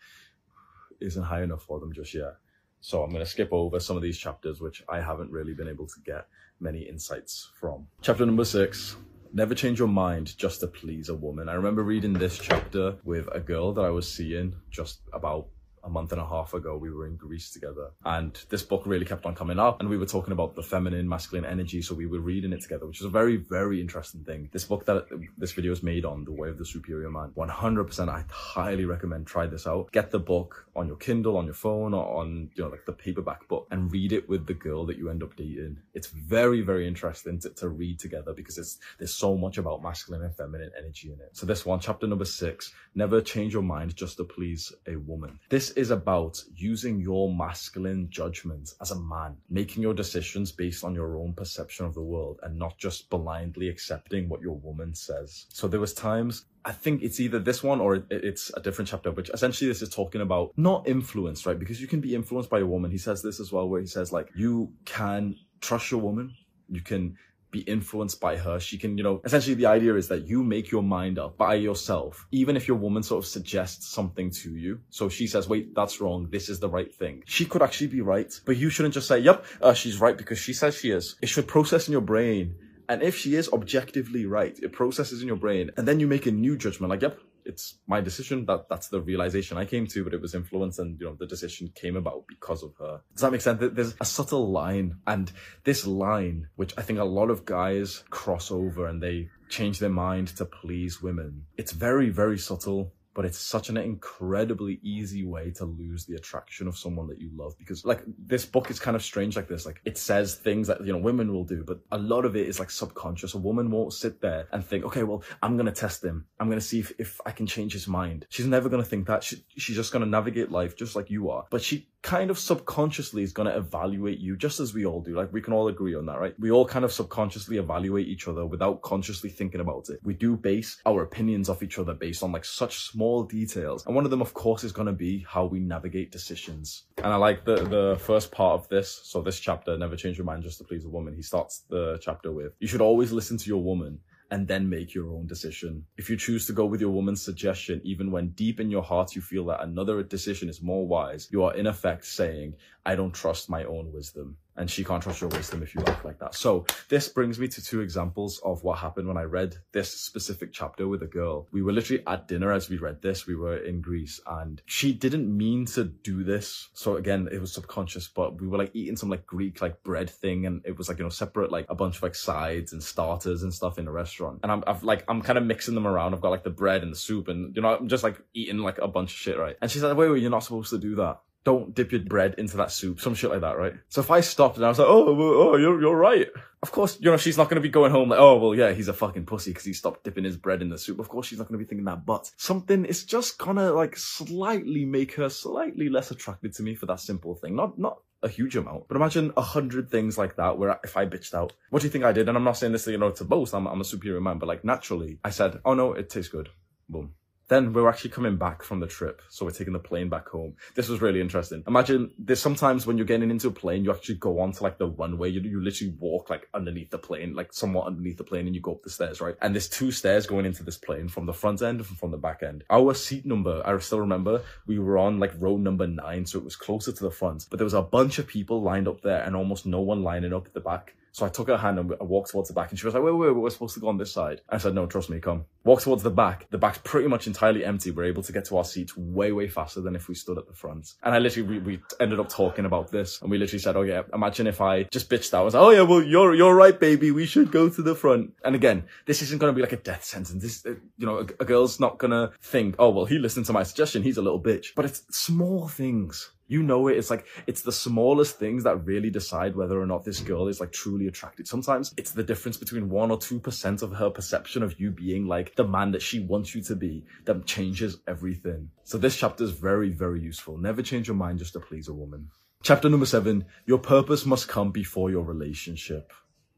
isn't 1.00 1.22
high 1.22 1.42
enough 1.42 1.62
for 1.62 1.80
them 1.80 1.92
just 1.92 2.14
yet. 2.14 2.34
So 2.80 3.02
I'm 3.02 3.10
going 3.10 3.24
to 3.24 3.30
skip 3.30 3.48
over 3.50 3.80
some 3.80 3.96
of 3.96 4.02
these 4.02 4.18
chapters, 4.18 4.60
which 4.60 4.82
I 4.88 5.00
haven't 5.00 5.30
really 5.30 5.54
been 5.54 5.68
able 5.68 5.86
to 5.86 6.00
get 6.04 6.26
many 6.60 6.80
insights 6.80 7.50
from. 7.58 7.86
Chapter 8.02 8.26
number 8.26 8.44
six, 8.44 8.96
never 9.32 9.54
change 9.54 9.78
your 9.78 9.88
mind 9.88 10.36
just 10.36 10.60
to 10.60 10.66
please 10.66 11.08
a 11.08 11.14
woman. 11.14 11.48
I 11.48 11.54
remember 11.54 11.82
reading 11.82 12.12
this 12.12 12.38
chapter 12.38 12.96
with 13.04 13.28
a 13.32 13.40
girl 13.40 13.72
that 13.74 13.84
I 13.84 13.90
was 13.90 14.10
seeing 14.10 14.54
just 14.70 15.00
about 15.12 15.48
a 15.84 15.90
month 15.90 16.12
and 16.12 16.20
a 16.20 16.26
half 16.26 16.54
ago. 16.54 16.76
We 16.76 16.90
were 16.90 17.06
in 17.06 17.16
Greece 17.16 17.50
together 17.50 17.90
and 18.04 18.38
this 18.48 18.62
book 18.62 18.82
really 18.86 19.04
kept 19.04 19.26
on 19.26 19.34
coming 19.34 19.58
up 19.58 19.80
and 19.80 19.88
we 19.88 19.98
were 19.98 20.06
talking 20.06 20.32
about 20.32 20.54
the 20.54 20.62
feminine, 20.62 21.08
masculine 21.08 21.44
energy. 21.44 21.82
So 21.82 21.94
we 21.94 22.06
were 22.06 22.20
reading 22.20 22.52
it 22.52 22.62
together, 22.62 22.86
which 22.86 23.00
is 23.00 23.06
a 23.06 23.10
very, 23.10 23.36
very 23.36 23.80
interesting 23.80 24.24
thing. 24.24 24.48
This 24.52 24.64
book 24.64 24.86
that 24.86 25.06
this 25.36 25.52
video 25.52 25.72
is 25.72 25.82
made 25.82 26.04
on, 26.04 26.24
The 26.24 26.32
Way 26.32 26.48
of 26.48 26.58
the 26.58 26.64
Superior 26.64 27.10
Man, 27.10 27.32
100% 27.36 28.08
I 28.08 28.24
highly 28.30 28.84
recommend 28.84 29.26
try 29.26 29.46
this 29.46 29.66
out. 29.66 29.92
Get 29.92 30.10
the 30.10 30.18
book 30.18 30.66
on 30.74 30.86
your 30.86 30.96
Kindle, 30.96 31.36
on 31.36 31.44
your 31.44 31.54
phone 31.54 31.94
or 31.94 32.20
on, 32.20 32.50
you 32.54 32.64
know, 32.64 32.70
like 32.70 32.86
the 32.86 32.92
paperback 32.92 33.46
book 33.48 33.66
and 33.70 33.92
read 33.92 34.12
it 34.12 34.28
with 34.28 34.46
the 34.46 34.54
girl 34.54 34.86
that 34.86 34.96
you 34.96 35.10
end 35.10 35.22
up 35.22 35.36
dating. 35.36 35.78
It's 35.92 36.08
very, 36.08 36.62
very 36.62 36.88
interesting 36.88 37.38
to, 37.40 37.50
to 37.50 37.68
read 37.68 37.98
together 37.98 38.32
because 38.32 38.58
it's, 38.58 38.78
there's 38.98 39.14
so 39.14 39.36
much 39.36 39.58
about 39.58 39.82
masculine 39.82 40.22
and 40.22 40.34
feminine 40.34 40.70
energy 40.78 41.12
in 41.12 41.20
it. 41.20 41.30
So 41.32 41.46
this 41.46 41.66
one, 41.66 41.80
chapter 41.80 42.06
number 42.06 42.24
six, 42.24 42.72
never 42.94 43.20
change 43.20 43.52
your 43.52 43.62
mind 43.62 43.94
just 43.94 44.16
to 44.16 44.24
please 44.24 44.72
a 44.86 44.96
woman. 44.96 45.38
This 45.48 45.73
is 45.76 45.90
about 45.90 46.42
using 46.54 47.00
your 47.00 47.32
masculine 47.34 48.08
judgment 48.10 48.70
as 48.80 48.90
a 48.90 49.00
man, 49.00 49.36
making 49.50 49.82
your 49.82 49.94
decisions 49.94 50.52
based 50.52 50.84
on 50.84 50.94
your 50.94 51.18
own 51.18 51.34
perception 51.34 51.86
of 51.86 51.94
the 51.94 52.02
world 52.02 52.40
and 52.42 52.58
not 52.58 52.78
just 52.78 53.10
blindly 53.10 53.68
accepting 53.68 54.28
what 54.28 54.40
your 54.40 54.56
woman 54.56 54.94
says. 54.94 55.46
So 55.50 55.68
there 55.68 55.80
was 55.80 55.94
times 55.94 56.46
I 56.66 56.72
think 56.72 57.02
it's 57.02 57.20
either 57.20 57.38
this 57.38 57.62
one 57.62 57.80
or 57.80 58.06
it's 58.10 58.50
a 58.56 58.60
different 58.60 58.88
chapter, 58.88 59.10
which 59.10 59.28
essentially 59.28 59.68
this 59.68 59.82
is 59.82 59.90
talking 59.90 60.22
about 60.22 60.52
not 60.56 60.88
influence, 60.88 61.44
right? 61.44 61.58
Because 61.58 61.78
you 61.78 61.86
can 61.86 62.00
be 62.00 62.14
influenced 62.14 62.48
by 62.48 62.60
a 62.60 62.66
woman. 62.66 62.90
He 62.90 62.96
says 62.96 63.22
this 63.22 63.38
as 63.38 63.52
well, 63.52 63.68
where 63.68 63.82
he 63.82 63.86
says 63.86 64.12
like, 64.12 64.30
you 64.34 64.72
can 64.86 65.36
trust 65.60 65.90
your 65.90 66.00
woman. 66.00 66.34
You 66.70 66.80
can 66.80 67.16
be 67.54 67.60
influenced 67.60 68.20
by 68.20 68.36
her. 68.36 68.58
She 68.58 68.76
can, 68.76 68.98
you 68.98 69.04
know, 69.04 69.20
essentially 69.24 69.54
the 69.54 69.66
idea 69.66 69.94
is 69.94 70.08
that 70.08 70.26
you 70.26 70.42
make 70.42 70.70
your 70.70 70.82
mind 70.82 71.18
up 71.18 71.38
by 71.38 71.54
yourself, 71.54 72.26
even 72.32 72.56
if 72.56 72.66
your 72.66 72.76
woman 72.76 73.02
sort 73.02 73.24
of 73.24 73.26
suggests 73.30 73.86
something 73.86 74.30
to 74.42 74.50
you. 74.56 74.80
So 74.90 75.08
she 75.08 75.26
says, 75.26 75.48
wait, 75.48 75.74
that's 75.74 76.00
wrong. 76.00 76.28
This 76.30 76.48
is 76.48 76.58
the 76.58 76.68
right 76.68 76.92
thing. 76.92 77.22
She 77.26 77.46
could 77.46 77.62
actually 77.62 77.86
be 77.86 78.00
right, 78.00 78.32
but 78.44 78.56
you 78.56 78.70
shouldn't 78.70 78.94
just 78.94 79.08
say, 79.08 79.20
yep, 79.20 79.44
uh, 79.62 79.72
she's 79.72 80.00
right 80.00 80.18
because 80.18 80.38
she 80.38 80.52
says 80.52 80.74
she 80.74 80.90
is. 80.90 81.16
It 81.22 81.28
should 81.28 81.46
process 81.46 81.86
in 81.88 81.92
your 81.92 82.00
brain. 82.00 82.56
And 82.88 83.02
if 83.02 83.16
she 83.16 83.34
is 83.36 83.48
objectively 83.52 84.26
right, 84.26 84.58
it 84.60 84.72
processes 84.72 85.22
in 85.22 85.28
your 85.28 85.38
brain 85.38 85.70
and 85.76 85.88
then 85.88 86.00
you 86.00 86.06
make 86.06 86.26
a 86.26 86.32
new 86.32 86.56
judgment 86.58 86.90
like, 86.90 87.02
yep, 87.02 87.18
it's 87.44 87.78
my 87.86 88.00
decision 88.00 88.46
that 88.46 88.68
that's 88.68 88.88
the 88.88 89.00
realization 89.00 89.58
I 89.58 89.64
came 89.64 89.86
to, 89.88 90.04
but 90.04 90.14
it 90.14 90.20
was 90.20 90.34
influence 90.34 90.78
and, 90.78 90.98
you 90.98 91.06
know, 91.06 91.16
the 91.18 91.26
decision 91.26 91.70
came 91.74 91.96
about 91.96 92.24
because 92.28 92.62
of 92.62 92.74
her. 92.78 93.00
Does 93.12 93.22
that 93.22 93.32
make 93.32 93.40
sense? 93.40 93.60
There's 93.60 93.94
a 94.00 94.04
subtle 94.04 94.50
line 94.50 94.96
and 95.06 95.30
this 95.64 95.86
line, 95.86 96.48
which 96.56 96.74
I 96.78 96.82
think 96.82 96.98
a 96.98 97.04
lot 97.04 97.30
of 97.30 97.44
guys 97.44 98.04
cross 98.10 98.50
over 98.50 98.86
and 98.86 99.02
they 99.02 99.28
change 99.48 99.78
their 99.78 99.90
mind 99.90 100.28
to 100.36 100.44
please 100.44 101.02
women. 101.02 101.44
It's 101.56 101.72
very, 101.72 102.10
very 102.10 102.38
subtle 102.38 102.92
but 103.14 103.24
it's 103.24 103.38
such 103.38 103.68
an 103.68 103.76
incredibly 103.76 104.80
easy 104.82 105.24
way 105.24 105.50
to 105.52 105.64
lose 105.64 106.04
the 106.04 106.14
attraction 106.14 106.66
of 106.66 106.76
someone 106.76 107.06
that 107.06 107.20
you 107.20 107.30
love 107.34 107.56
because 107.58 107.84
like 107.84 108.02
this 108.18 108.44
book 108.44 108.70
is 108.70 108.80
kind 108.80 108.96
of 108.96 109.02
strange 109.02 109.36
like 109.36 109.48
this. 109.48 109.64
Like 109.64 109.80
it 109.84 109.96
says 109.96 110.34
things 110.34 110.66
that 110.68 110.84
you 110.84 110.92
know 110.92 110.98
women 110.98 111.32
will 111.32 111.44
do 111.44 111.64
but 111.64 111.80
a 111.92 111.98
lot 111.98 112.24
of 112.24 112.36
it 112.36 112.48
is 112.48 112.58
like 112.58 112.70
subconscious. 112.70 113.34
A 113.34 113.38
woman 113.38 113.70
won't 113.70 113.92
sit 113.92 114.20
there 114.20 114.48
and 114.52 114.64
think 114.64 114.84
okay 114.84 115.02
well 115.04 115.22
i'm 115.42 115.56
gonna 115.56 115.72
test 115.72 116.04
him. 116.04 116.26
I'm 116.40 116.48
gonna 116.48 116.60
see 116.60 116.80
if, 116.80 116.92
if 116.98 117.20
i 117.24 117.30
can 117.30 117.46
change 117.46 117.72
his 117.72 117.88
mind. 117.88 118.26
She's 118.28 118.46
never 118.46 118.68
gonna 118.68 118.84
think 118.84 119.06
that. 119.06 119.22
She, 119.22 119.44
she's 119.56 119.76
just 119.76 119.92
gonna 119.92 120.06
navigate 120.06 120.50
life 120.50 120.76
just 120.76 120.96
like 120.96 121.10
you 121.10 121.30
are. 121.30 121.44
But 121.50 121.62
she 121.62 121.88
kind 122.04 122.30
of 122.30 122.38
subconsciously 122.38 123.22
is 123.22 123.32
going 123.32 123.50
to 123.50 123.56
evaluate 123.56 124.18
you 124.18 124.36
just 124.36 124.60
as 124.60 124.74
we 124.74 124.84
all 124.84 125.00
do. 125.00 125.16
Like 125.16 125.32
we 125.32 125.40
can 125.40 125.54
all 125.54 125.68
agree 125.68 125.94
on 125.94 126.04
that, 126.04 126.20
right? 126.20 126.34
We 126.38 126.50
all 126.50 126.66
kind 126.66 126.84
of 126.84 126.92
subconsciously 126.92 127.56
evaluate 127.56 128.06
each 128.06 128.28
other 128.28 128.44
without 128.44 128.82
consciously 128.82 129.30
thinking 129.30 129.62
about 129.62 129.88
it. 129.88 130.00
We 130.04 130.12
do 130.12 130.36
base 130.36 130.80
our 130.84 131.02
opinions 131.02 131.48
off 131.48 131.62
each 131.62 131.78
other 131.78 131.94
based 131.94 132.22
on 132.22 132.30
like 132.30 132.44
such 132.44 132.90
small 132.90 133.24
details. 133.24 133.86
And 133.86 133.94
one 133.94 134.04
of 134.04 134.10
them, 134.10 134.20
of 134.20 134.34
course, 134.34 134.64
is 134.64 134.70
going 134.72 134.86
to 134.86 134.92
be 134.92 135.24
how 135.26 135.46
we 135.46 135.60
navigate 135.60 136.12
decisions. 136.12 136.84
And 136.98 137.06
I 137.06 137.16
like 137.16 137.46
the, 137.46 137.56
the 137.56 137.96
first 137.98 138.30
part 138.30 138.60
of 138.60 138.68
this. 138.68 139.00
So 139.04 139.22
this 139.22 139.40
chapter, 139.40 139.78
Never 139.78 139.96
Change 139.96 140.18
Your 140.18 140.26
Mind 140.26 140.42
Just 140.42 140.58
to 140.58 140.64
Please 140.64 140.84
a 140.84 140.90
Woman. 140.90 141.14
He 141.14 141.22
starts 141.22 141.64
the 141.70 141.98
chapter 142.02 142.30
with, 142.32 142.52
you 142.60 142.68
should 142.68 142.82
always 142.82 143.12
listen 143.12 143.38
to 143.38 143.48
your 143.48 143.62
woman 143.62 143.98
and 144.34 144.48
then 144.48 144.68
make 144.68 144.92
your 144.94 145.10
own 145.14 145.28
decision. 145.28 145.84
If 145.96 146.10
you 146.10 146.16
choose 146.16 146.44
to 146.48 146.52
go 146.52 146.66
with 146.66 146.80
your 146.80 146.90
woman's 146.90 147.22
suggestion, 147.22 147.80
even 147.84 148.10
when 148.10 148.30
deep 148.30 148.58
in 148.58 148.68
your 148.68 148.82
heart 148.82 149.14
you 149.14 149.22
feel 149.22 149.44
that 149.46 149.62
another 149.62 150.02
decision 150.02 150.48
is 150.48 150.60
more 150.60 150.84
wise, 150.84 151.28
you 151.30 151.44
are 151.44 151.54
in 151.54 151.68
effect 151.68 152.04
saying, 152.04 152.54
I 152.86 152.94
don't 152.94 153.12
trust 153.12 153.48
my 153.48 153.64
own 153.64 153.92
wisdom 153.92 154.36
and 154.56 154.70
she 154.70 154.84
can't 154.84 155.02
trust 155.02 155.20
your 155.20 155.30
wisdom 155.30 155.62
if 155.62 155.74
you 155.74 155.82
act 155.86 156.04
like 156.04 156.18
that. 156.20 156.34
So 156.34 156.64
this 156.88 157.08
brings 157.08 157.38
me 157.38 157.48
to 157.48 157.64
two 157.64 157.80
examples 157.80 158.38
of 158.44 158.62
what 158.62 158.78
happened 158.78 159.08
when 159.08 159.16
I 159.16 159.22
read 159.22 159.56
this 159.72 159.90
specific 159.90 160.52
chapter 160.52 160.86
with 160.86 161.02
a 161.02 161.06
girl. 161.06 161.48
We 161.50 161.62
were 161.62 161.72
literally 161.72 162.04
at 162.06 162.28
dinner 162.28 162.52
as 162.52 162.68
we 162.68 162.76
read 162.76 163.02
this. 163.02 163.26
We 163.26 163.34
were 163.34 163.56
in 163.56 163.80
Greece 163.80 164.20
and 164.26 164.62
she 164.66 164.92
didn't 164.92 165.34
mean 165.34 165.66
to 165.66 165.84
do 165.84 166.22
this. 166.22 166.68
So 166.74 166.96
again, 166.96 167.28
it 167.32 167.40
was 167.40 167.52
subconscious, 167.52 168.08
but 168.08 168.40
we 168.40 168.46
were 168.46 168.58
like 168.58 168.70
eating 168.74 168.96
some 168.96 169.10
like 169.10 169.26
Greek 169.26 169.60
like 169.60 169.82
bread 169.82 170.08
thing 170.08 170.46
and 170.46 170.62
it 170.64 170.78
was 170.78 170.88
like, 170.88 170.98
you 170.98 171.04
know, 171.04 171.10
separate 171.10 171.50
like 171.50 171.66
a 171.68 171.74
bunch 171.74 171.96
of 171.96 172.02
like 172.02 172.14
sides 172.14 172.72
and 172.72 172.82
starters 172.82 173.42
and 173.42 173.52
stuff 173.52 173.78
in 173.78 173.88
a 173.88 173.92
restaurant. 173.92 174.40
And 174.42 174.52
I'm 174.52 174.62
I've 174.66 174.84
like, 174.84 175.04
I'm 175.08 175.22
kind 175.22 175.38
of 175.38 175.44
mixing 175.44 175.74
them 175.74 175.86
around. 175.86 176.14
I've 176.14 176.20
got 176.20 176.30
like 176.30 176.44
the 176.44 176.50
bread 176.50 176.82
and 176.82 176.92
the 176.92 176.96
soup 176.96 177.28
and 177.28 177.56
you 177.56 177.62
know, 177.62 177.76
I'm 177.76 177.88
just 177.88 178.04
like 178.04 178.20
eating 178.34 178.58
like 178.58 178.78
a 178.78 178.88
bunch 178.88 179.10
of 179.10 179.16
shit, 179.16 179.38
right? 179.38 179.56
And 179.60 179.70
she 179.70 179.78
said, 179.80 179.96
wait, 179.96 180.10
wait, 180.10 180.22
you're 180.22 180.30
not 180.30 180.44
supposed 180.44 180.70
to 180.70 180.78
do 180.78 180.94
that 180.96 181.20
don't 181.44 181.74
dip 181.74 181.92
your 181.92 182.00
bread 182.00 182.34
into 182.38 182.56
that 182.56 182.72
soup, 182.72 183.00
some 183.00 183.14
shit 183.14 183.30
like 183.30 183.42
that, 183.42 183.58
right? 183.58 183.74
So 183.88 184.00
if 184.00 184.10
I 184.10 184.20
stopped 184.20 184.56
and 184.56 184.64
I 184.64 184.68
was 184.68 184.78
like, 184.78 184.88
oh, 184.88 185.06
oh, 185.08 185.56
you're, 185.56 185.80
you're 185.80 185.96
right. 185.96 186.28
Of 186.62 186.72
course, 186.72 186.98
you 187.00 187.10
know, 187.10 187.18
she's 187.18 187.36
not 187.36 187.50
going 187.50 187.56
to 187.56 187.60
be 187.60 187.68
going 187.68 187.92
home 187.92 188.08
like, 188.08 188.18
oh, 188.18 188.38
well, 188.38 188.54
yeah, 188.54 188.72
he's 188.72 188.88
a 188.88 188.94
fucking 188.94 189.26
pussy 189.26 189.50
because 189.50 189.66
he 189.66 189.74
stopped 189.74 190.04
dipping 190.04 190.24
his 190.24 190.38
bread 190.38 190.62
in 190.62 190.70
the 190.70 190.78
soup. 190.78 190.98
Of 190.98 191.10
course, 191.10 191.26
she's 191.26 191.38
not 191.38 191.48
going 191.48 191.58
to 191.58 191.64
be 191.64 191.68
thinking 191.68 191.84
that, 191.84 192.06
but 192.06 192.30
something 192.38 192.86
is 192.86 193.04
just 193.04 193.36
gonna 193.36 193.72
like 193.72 193.96
slightly 193.96 194.86
make 194.86 195.14
her 195.14 195.28
slightly 195.28 195.90
less 195.90 196.10
attracted 196.10 196.54
to 196.54 196.62
me 196.62 196.74
for 196.74 196.86
that 196.86 197.00
simple 197.00 197.34
thing. 197.34 197.54
Not, 197.54 197.78
not 197.78 197.98
a 198.22 198.28
huge 198.28 198.56
amount, 198.56 198.88
but 198.88 198.96
imagine 198.96 199.32
a 199.36 199.42
hundred 199.42 199.90
things 199.90 200.16
like 200.16 200.36
that 200.36 200.58
where 200.58 200.80
if 200.82 200.96
I 200.96 201.04
bitched 201.04 201.34
out, 201.34 201.52
what 201.68 201.82
do 201.82 201.86
you 201.86 201.90
think 201.90 202.04
I 202.04 202.12
did? 202.12 202.28
And 202.28 202.38
I'm 202.38 202.44
not 202.44 202.56
saying 202.56 202.72
this, 202.72 202.86
you 202.86 202.96
know, 202.96 203.10
to 203.10 203.24
boast, 203.24 203.54
I'm, 203.54 203.66
I'm 203.66 203.82
a 203.82 203.84
superior 203.84 204.22
man, 204.22 204.38
but 204.38 204.48
like 204.48 204.64
naturally 204.64 205.18
I 205.22 205.30
said, 205.30 205.60
oh 205.66 205.74
no, 205.74 205.92
it 205.92 206.08
tastes 206.08 206.30
good. 206.30 206.48
Boom. 206.88 207.12
Then 207.48 207.72
we 207.72 207.82
are 207.82 207.88
actually 207.88 208.10
coming 208.10 208.36
back 208.36 208.62
from 208.62 208.80
the 208.80 208.86
trip, 208.86 209.20
so 209.28 209.44
we're 209.44 209.50
taking 209.50 209.74
the 209.74 209.78
plane 209.78 210.08
back 210.08 210.28
home. 210.28 210.54
This 210.74 210.88
was 210.88 211.02
really 211.02 211.20
interesting. 211.20 211.62
Imagine 211.66 212.10
there's 212.18 212.40
sometimes 212.40 212.86
when 212.86 212.96
you're 212.96 213.06
getting 213.06 213.30
into 213.30 213.48
a 213.48 213.52
plane, 213.52 213.84
you 213.84 213.92
actually 213.92 214.14
go 214.14 214.40
onto 214.40 214.64
like 214.64 214.78
the 214.78 214.88
runway. 214.88 215.28
You, 215.28 215.40
you 215.40 215.62
literally 215.62 215.94
walk 215.98 216.30
like 216.30 216.48
underneath 216.54 216.90
the 216.90 216.98
plane, 216.98 217.34
like 217.34 217.52
somewhat 217.52 217.86
underneath 217.86 218.16
the 218.16 218.24
plane, 218.24 218.46
and 218.46 218.54
you 218.54 218.62
go 218.62 218.72
up 218.72 218.82
the 218.82 218.90
stairs, 218.90 219.20
right? 219.20 219.36
And 219.42 219.54
there's 219.54 219.68
two 219.68 219.92
stairs 219.92 220.26
going 220.26 220.46
into 220.46 220.62
this 220.62 220.78
plane 220.78 221.08
from 221.08 221.26
the 221.26 221.34
front 221.34 221.60
end 221.60 221.80
and 221.80 221.98
from 221.98 222.10
the 222.10 222.16
back 222.16 222.42
end. 222.42 222.64
Our 222.70 222.94
seat 222.94 223.26
number, 223.26 223.62
I 223.64 223.76
still 223.78 224.00
remember, 224.00 224.42
we 224.66 224.78
were 224.78 224.96
on 224.96 225.18
like 225.18 225.32
row 225.38 225.58
number 225.58 225.86
nine, 225.86 226.24
so 226.24 226.38
it 226.38 226.44
was 226.44 226.56
closer 226.56 226.92
to 226.92 227.04
the 227.04 227.10
front. 227.10 227.46
But 227.50 227.58
there 227.58 227.64
was 227.64 227.74
a 227.74 227.82
bunch 227.82 228.18
of 228.18 228.26
people 228.26 228.62
lined 228.62 228.88
up 228.88 229.02
there, 229.02 229.22
and 229.22 229.36
almost 229.36 229.66
no 229.66 229.80
one 229.80 230.02
lining 230.02 230.32
up 230.32 230.46
at 230.46 230.54
the 230.54 230.60
back. 230.60 230.94
So 231.14 231.24
I 231.24 231.28
took 231.28 231.46
her 231.46 231.56
hand 231.56 231.78
and 231.78 231.92
I 232.00 232.02
walked 232.02 232.32
towards 232.32 232.48
the 232.48 232.54
back 232.54 232.70
and 232.70 232.78
she 232.78 232.84
was 232.84 232.92
like, 232.92 233.04
wait, 233.04 233.12
wait, 233.12 233.28
wait, 233.28 233.36
we're 233.36 233.48
supposed 233.48 233.74
to 233.74 233.80
go 233.80 233.86
on 233.86 233.98
this 233.98 234.10
side. 234.10 234.40
I 234.48 234.58
said, 234.58 234.74
no, 234.74 234.86
trust 234.86 235.10
me, 235.10 235.20
come. 235.20 235.44
Walk 235.62 235.80
towards 235.80 236.02
the 236.02 236.10
back. 236.10 236.50
The 236.50 236.58
back's 236.58 236.78
pretty 236.82 237.06
much 237.06 237.28
entirely 237.28 237.64
empty. 237.64 237.92
We're 237.92 238.06
able 238.06 238.24
to 238.24 238.32
get 238.32 238.46
to 238.46 238.56
our 238.56 238.64
seats 238.64 238.96
way, 238.96 239.30
way 239.30 239.46
faster 239.46 239.80
than 239.80 239.94
if 239.94 240.08
we 240.08 240.16
stood 240.16 240.38
at 240.38 240.48
the 240.48 240.52
front. 240.52 240.94
And 241.04 241.14
I 241.14 241.20
literally, 241.20 241.48
we, 241.48 241.58
we 241.60 241.82
ended 242.00 242.18
up 242.18 242.30
talking 242.30 242.64
about 242.64 242.90
this 242.90 243.22
and 243.22 243.30
we 243.30 243.38
literally 243.38 243.60
said, 243.60 243.76
oh 243.76 243.82
yeah, 243.82 244.02
imagine 244.12 244.48
if 244.48 244.60
I 244.60 244.82
just 244.90 245.08
bitched 245.08 245.32
out. 245.34 245.42
I 245.42 245.44
was 245.44 245.54
like, 245.54 245.62
oh 245.62 245.70
yeah, 245.70 245.82
well, 245.82 246.02
you're, 246.02 246.34
you're 246.34 246.52
right, 246.52 246.80
baby. 246.80 247.12
We 247.12 247.26
should 247.26 247.52
go 247.52 247.68
to 247.68 247.82
the 247.82 247.94
front. 247.94 248.32
And 248.44 248.56
again, 248.56 248.82
this 249.06 249.22
isn't 249.22 249.38
going 249.38 249.52
to 249.52 249.56
be 249.56 249.62
like 249.62 249.72
a 249.72 249.76
death 249.76 250.02
sentence. 250.02 250.42
This, 250.42 250.66
uh, 250.66 250.80
you 250.98 251.06
know, 251.06 251.18
a, 251.18 251.26
a 251.38 251.44
girl's 251.44 251.78
not 251.78 251.98
going 251.98 252.10
to 252.10 252.32
think, 252.42 252.74
oh, 252.80 252.90
well, 252.90 253.04
he 253.04 253.18
listened 253.18 253.46
to 253.46 253.52
my 253.52 253.62
suggestion. 253.62 254.02
He's 254.02 254.18
a 254.18 254.22
little 254.22 254.42
bitch, 254.42 254.74
but 254.74 254.84
it's 254.84 255.04
small 255.16 255.68
things 255.68 256.32
you 256.54 256.62
know 256.62 256.88
it. 256.88 256.96
It's 256.96 257.10
like, 257.10 257.26
it's 257.46 257.62
the 257.62 257.72
smallest 257.72 258.38
things 258.38 258.62
that 258.64 258.86
really 258.86 259.10
decide 259.10 259.56
whether 259.56 259.80
or 259.80 259.86
not 259.86 260.04
this 260.04 260.20
girl 260.20 260.48
is 260.48 260.60
like 260.60 260.72
truly 260.72 261.08
attracted. 261.08 261.48
Sometimes 261.48 261.92
it's 261.96 262.12
the 262.12 262.22
difference 262.22 262.56
between 262.56 262.88
one 262.88 263.10
or 263.10 263.18
2% 263.18 263.82
of 263.82 263.92
her 263.92 264.08
perception 264.08 264.62
of 264.62 264.78
you 264.80 264.90
being 264.90 265.26
like 265.26 265.54
the 265.56 265.66
man 265.66 265.90
that 265.90 266.02
she 266.02 266.20
wants 266.20 266.54
you 266.54 266.62
to 266.62 266.76
be 266.76 267.04
that 267.24 267.44
changes 267.44 267.98
everything. 268.06 268.70
So 268.84 268.96
this 268.96 269.16
chapter 269.16 269.44
is 269.44 269.50
very, 269.50 269.90
very 269.90 270.20
useful. 270.20 270.56
Never 270.56 270.80
change 270.80 271.08
your 271.08 271.16
mind 271.16 271.40
just 271.40 271.54
to 271.54 271.60
please 271.60 271.88
a 271.88 271.92
woman. 271.92 272.30
Chapter 272.62 272.88
number 272.88 273.04
seven, 273.06 273.44
your 273.66 273.78
purpose 273.78 274.24
must 274.24 274.48
come 274.48 274.70
before 274.70 275.10
your 275.10 275.24
relationship. 275.24 276.12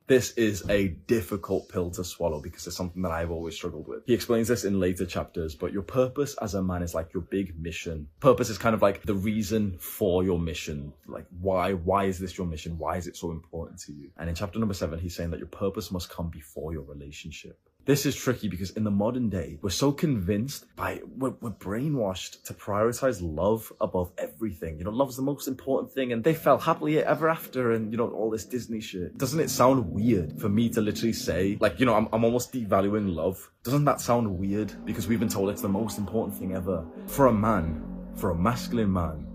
This 0.07 0.33
is 0.33 0.69
a 0.71 0.89
difficult 1.09 1.69
pill 1.69 1.91
to 1.91 2.05
swallow 2.05 2.41
because 2.41 2.65
it's 2.67 2.77
something 2.77 3.03
that 3.03 3.11
I've 3.11 3.33
always 3.33 3.55
struggled 3.55 3.89
with. 3.89 4.05
He 4.07 4.15
explains 4.15 4.47
this 4.47 4.65
in 4.65 4.79
later 4.79 5.05
chapters, 5.05 5.57
but 5.57 5.73
your 5.73 5.83
purpose 5.83 6.37
as 6.41 6.55
a 6.55 6.63
man 6.63 6.83
is 6.83 6.95
like 6.95 7.13
your 7.13 7.25
big 7.25 7.61
mission. 7.61 8.07
Purpose 8.21 8.49
is 8.49 8.57
kind 8.57 8.75
of 8.75 8.83
like 8.83 9.03
the 9.03 9.15
reason 9.15 9.77
for 9.79 10.23
your 10.23 10.39
mission. 10.39 10.93
Like 11.09 11.27
why, 11.41 11.73
why 11.73 12.05
is 12.05 12.21
this 12.21 12.39
your 12.39 12.47
mission? 12.47 12.79
Why 12.79 12.97
is 12.97 13.09
it 13.09 13.17
so 13.17 13.33
important 13.33 13.81
to 13.81 13.93
you? 13.93 14.11
And 14.17 14.29
in 14.29 14.37
chapter 14.37 14.61
number 14.61 14.75
seven, 14.75 15.01
he's 15.01 15.17
saying 15.17 15.31
that 15.31 15.41
your 15.41 15.49
purpose 15.49 15.91
must 15.91 16.09
come 16.09 16.29
before 16.29 16.73
your 16.73 16.83
relationship. 16.83 17.59
This 17.87 18.05
is 18.05 18.16
tricky 18.16 18.49
because 18.49 18.71
in 18.73 18.83
the 18.83 18.90
modern 18.90 19.28
day, 19.28 19.59
we're 19.62 19.71
so 19.71 19.93
convinced 19.93 20.66
by, 20.75 21.00
we're, 21.16 21.35
we're, 21.40 21.52
brainwashed 21.52 22.43
to 22.47 22.52
prioritize 22.52 23.21
love 23.23 23.73
above 23.81 24.11
everything. 24.19 24.76
You 24.78 24.85
know, 24.85 24.90
love's 24.90 25.14
the 25.14 25.23
most 25.23 25.47
important 25.47 25.93
thing 25.93 26.12
and 26.12 26.25
they 26.25 26.35
fell 26.35 26.59
happily 26.59 26.99
ever 26.99 27.28
after 27.28 27.71
and, 27.71 27.93
you 27.93 27.97
know, 27.97 28.09
all 28.09 28.28
this 28.28 28.45
Disney 28.45 28.81
shit. 28.81 29.16
Doesn't 29.16 29.38
it 29.38 29.50
sound 29.50 29.88
weird 29.88 30.40
for 30.40 30.49
me 30.49 30.69
to 30.71 30.81
literally 30.81 31.12
say, 31.12 31.59
like, 31.61 31.78
you 31.78 31.87
know, 31.87 31.95
I'm, 31.95 32.09
I'm 32.12 32.25
almost 32.25 32.52
devaluing 32.52 33.14
love? 33.14 33.49
Doesn't 33.62 33.85
that 33.85 34.00
sound 34.00 34.37
weird? 34.37 34.73
Because 34.85 35.07
we've 35.07 35.21
been 35.21 35.28
told 35.28 35.50
it's 35.50 35.62
the 35.62 35.69
most 35.69 35.97
important 35.97 36.37
thing 36.37 36.57
ever. 36.57 36.85
For 37.07 37.26
a 37.28 37.33
man, 37.33 37.85
For 38.16 38.31
a 38.31 38.35
masculine 38.35 38.93
man, 38.93 39.26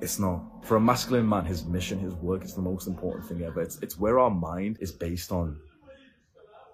it's 0.00 0.20
not. 0.20 0.44
For 0.62 0.76
a 0.76 0.80
masculine 0.80 1.28
man, 1.28 1.44
his 1.44 1.64
mission, 1.64 1.98
his 1.98 2.14
work 2.14 2.44
is 2.44 2.54
the 2.54 2.62
most 2.62 2.86
important 2.86 3.26
thing 3.26 3.42
ever. 3.42 3.60
It's, 3.60 3.78
it's 3.82 3.98
where 3.98 4.20
our 4.20 4.30
mind 4.30 4.78
is 4.80 4.92
based 4.92 5.32
on. 5.32 5.58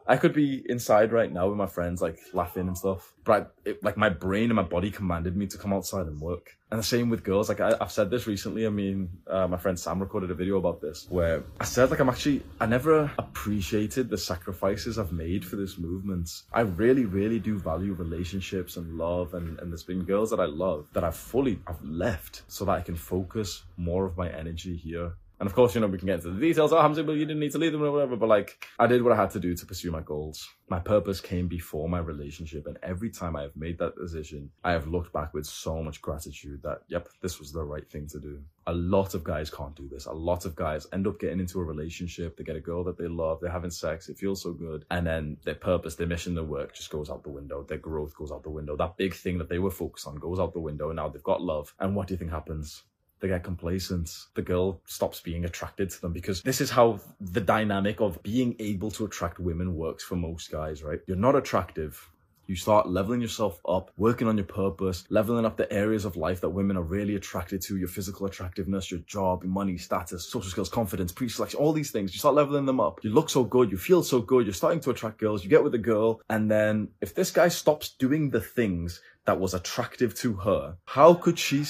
I 0.06 0.16
could 0.16 0.34
be 0.34 0.62
inside 0.68 1.12
right 1.12 1.32
now 1.32 1.48
with 1.48 1.56
my 1.56 1.66
friends, 1.66 2.02
like 2.02 2.18
laughing 2.32 2.68
and 2.68 2.76
stuff, 2.76 3.12
but 3.24 3.32
I, 3.64 3.68
it, 3.70 3.82
like 3.82 3.96
my 3.96 4.10
brain 4.10 4.44
and 4.44 4.54
my 4.54 4.62
body 4.62 4.90
commanded 4.90 5.36
me 5.36 5.46
to 5.46 5.58
come 5.58 5.72
outside 5.72 6.06
and 6.06 6.20
work. 6.20 6.56
And 6.70 6.78
the 6.78 6.84
same 6.84 7.08
with 7.08 7.22
girls. 7.22 7.48
Like 7.48 7.60
I, 7.60 7.76
have 7.78 7.92
said 7.92 8.10
this 8.10 8.26
recently. 8.26 8.66
I 8.66 8.70
mean, 8.70 9.08
uh, 9.28 9.46
my 9.46 9.56
friend 9.56 9.78
Sam 9.78 10.00
recorded 10.00 10.30
a 10.30 10.34
video 10.34 10.58
about 10.58 10.80
this 10.80 11.06
where 11.08 11.44
I 11.60 11.64
said 11.64 11.90
like 11.90 12.00
I'm 12.00 12.08
actually 12.08 12.42
I 12.60 12.66
never 12.66 13.10
appreciated 13.16 14.10
the 14.10 14.18
sacrifices 14.18 14.98
I've 14.98 15.12
made 15.12 15.44
for 15.44 15.56
this 15.56 15.78
movement. 15.78 16.30
I 16.52 16.62
really, 16.62 17.04
really 17.04 17.38
do 17.38 17.58
value 17.58 17.94
relationships 17.94 18.76
and 18.76 18.98
love, 18.98 19.34
and 19.34 19.58
and 19.60 19.70
there's 19.70 19.84
been 19.84 20.04
girls 20.04 20.30
that 20.30 20.40
I 20.40 20.46
love 20.46 20.86
that 20.92 21.04
I've 21.04 21.16
fully 21.16 21.60
I've 21.66 21.82
left 21.82 22.42
so 22.48 22.64
that 22.64 22.72
I 22.72 22.80
can 22.80 22.96
focus 22.96 23.62
more 23.76 24.04
of 24.04 24.16
my 24.16 24.28
energy 24.28 24.76
here 24.76 25.12
and 25.40 25.48
of 25.48 25.54
course, 25.54 25.74
you 25.74 25.80
know, 25.80 25.88
we 25.88 25.98
can 25.98 26.06
get 26.06 26.16
into 26.16 26.30
the 26.30 26.40
details. 26.40 26.72
Oh, 26.72 26.80
Hamza, 26.80 27.02
well, 27.02 27.16
you 27.16 27.26
didn't 27.26 27.40
need 27.40 27.52
to 27.52 27.58
leave 27.58 27.72
them 27.72 27.82
or 27.82 27.90
whatever. 27.90 28.16
But 28.16 28.28
like, 28.28 28.64
I 28.78 28.86
did 28.86 29.02
what 29.02 29.12
I 29.12 29.16
had 29.16 29.30
to 29.30 29.40
do 29.40 29.54
to 29.54 29.66
pursue 29.66 29.90
my 29.90 30.00
goals. 30.00 30.48
My 30.68 30.78
purpose 30.78 31.20
came 31.20 31.48
before 31.48 31.88
my 31.88 31.98
relationship. 31.98 32.66
And 32.66 32.78
every 32.84 33.10
time 33.10 33.34
I 33.34 33.42
have 33.42 33.56
made 33.56 33.78
that 33.78 33.96
decision, 33.96 34.50
I 34.62 34.72
have 34.72 34.86
looked 34.86 35.12
back 35.12 35.34
with 35.34 35.44
so 35.44 35.82
much 35.82 36.00
gratitude 36.00 36.62
that, 36.62 36.82
yep, 36.88 37.08
this 37.20 37.40
was 37.40 37.52
the 37.52 37.64
right 37.64 37.88
thing 37.90 38.06
to 38.08 38.20
do. 38.20 38.42
A 38.68 38.72
lot 38.72 39.14
of 39.14 39.24
guys 39.24 39.50
can't 39.50 39.74
do 39.74 39.88
this. 39.88 40.06
A 40.06 40.12
lot 40.12 40.44
of 40.44 40.54
guys 40.54 40.86
end 40.92 41.06
up 41.08 41.18
getting 41.18 41.40
into 41.40 41.58
a 41.58 41.64
relationship. 41.64 42.36
They 42.36 42.44
get 42.44 42.56
a 42.56 42.60
girl 42.60 42.84
that 42.84 42.96
they 42.96 43.08
love. 43.08 43.40
They're 43.40 43.50
having 43.50 43.70
sex. 43.70 44.08
It 44.08 44.18
feels 44.18 44.40
so 44.40 44.52
good. 44.52 44.84
And 44.90 45.04
then 45.04 45.36
their 45.44 45.56
purpose, 45.56 45.96
their 45.96 46.06
mission, 46.06 46.36
their 46.36 46.44
work 46.44 46.74
just 46.74 46.90
goes 46.90 47.10
out 47.10 47.24
the 47.24 47.30
window. 47.30 47.64
Their 47.64 47.78
growth 47.78 48.16
goes 48.16 48.30
out 48.30 48.44
the 48.44 48.50
window. 48.50 48.76
That 48.76 48.96
big 48.96 49.14
thing 49.14 49.38
that 49.38 49.48
they 49.48 49.58
were 49.58 49.70
focused 49.70 50.06
on 50.06 50.14
goes 50.14 50.38
out 50.38 50.54
the 50.54 50.60
window. 50.60 50.90
And 50.90 50.96
now 50.96 51.08
they've 51.08 51.22
got 51.22 51.42
love. 51.42 51.74
And 51.80 51.96
what 51.96 52.06
do 52.06 52.14
you 52.14 52.18
think 52.18 52.30
happens? 52.30 52.84
They 53.24 53.28
get 53.28 53.42
complacent. 53.42 54.26
The 54.34 54.42
girl 54.42 54.82
stops 54.84 55.18
being 55.18 55.46
attracted 55.46 55.88
to 55.88 56.00
them 56.02 56.12
because 56.12 56.42
this 56.42 56.60
is 56.60 56.70
how 56.70 57.00
the 57.22 57.40
dynamic 57.40 58.02
of 58.02 58.22
being 58.22 58.54
able 58.58 58.90
to 58.90 59.06
attract 59.06 59.38
women 59.38 59.74
works 59.74 60.04
for 60.04 60.14
most 60.14 60.50
guys, 60.50 60.82
right? 60.82 61.00
You're 61.06 61.16
not 61.16 61.34
attractive. 61.34 62.10
You 62.46 62.54
start 62.54 62.86
leveling 62.86 63.22
yourself 63.22 63.58
up, 63.66 63.90
working 63.96 64.28
on 64.28 64.36
your 64.36 64.44
purpose, 64.44 65.06
leveling 65.08 65.46
up 65.46 65.56
the 65.56 65.72
areas 65.72 66.04
of 66.04 66.16
life 66.16 66.42
that 66.42 66.50
women 66.50 66.76
are 66.76 66.82
really 66.82 67.16
attracted 67.16 67.62
to, 67.62 67.78
your 67.78 67.88
physical 67.88 68.26
attractiveness, 68.26 68.90
your 68.90 69.00
job, 69.06 69.42
your 69.42 69.52
money, 69.52 69.78
status, 69.78 70.28
social 70.28 70.50
skills, 70.50 70.68
confidence, 70.68 71.10
pre-selection, 71.10 71.58
all 71.58 71.72
these 71.72 71.90
things. 71.90 72.12
You 72.12 72.18
start 72.18 72.34
leveling 72.34 72.66
them 72.66 72.78
up. 72.78 73.02
You 73.02 73.08
look 73.08 73.30
so 73.30 73.42
good, 73.42 73.70
you 73.70 73.78
feel 73.78 74.02
so 74.02 74.20
good, 74.20 74.44
you're 74.44 74.52
starting 74.52 74.80
to 74.80 74.90
attract 74.90 75.16
girls, 75.16 75.42
you 75.42 75.48
get 75.48 75.64
with 75.64 75.74
a 75.74 75.78
girl, 75.78 76.20
and 76.28 76.50
then 76.50 76.88
if 77.00 77.14
this 77.14 77.30
guy 77.30 77.48
stops 77.48 77.88
doing 77.88 78.28
the 78.28 78.42
things 78.42 79.00
that 79.24 79.40
was 79.40 79.54
attractive 79.54 80.14
to 80.16 80.34
her, 80.34 80.76
how 80.84 81.14
could 81.14 81.38
she 81.38 81.64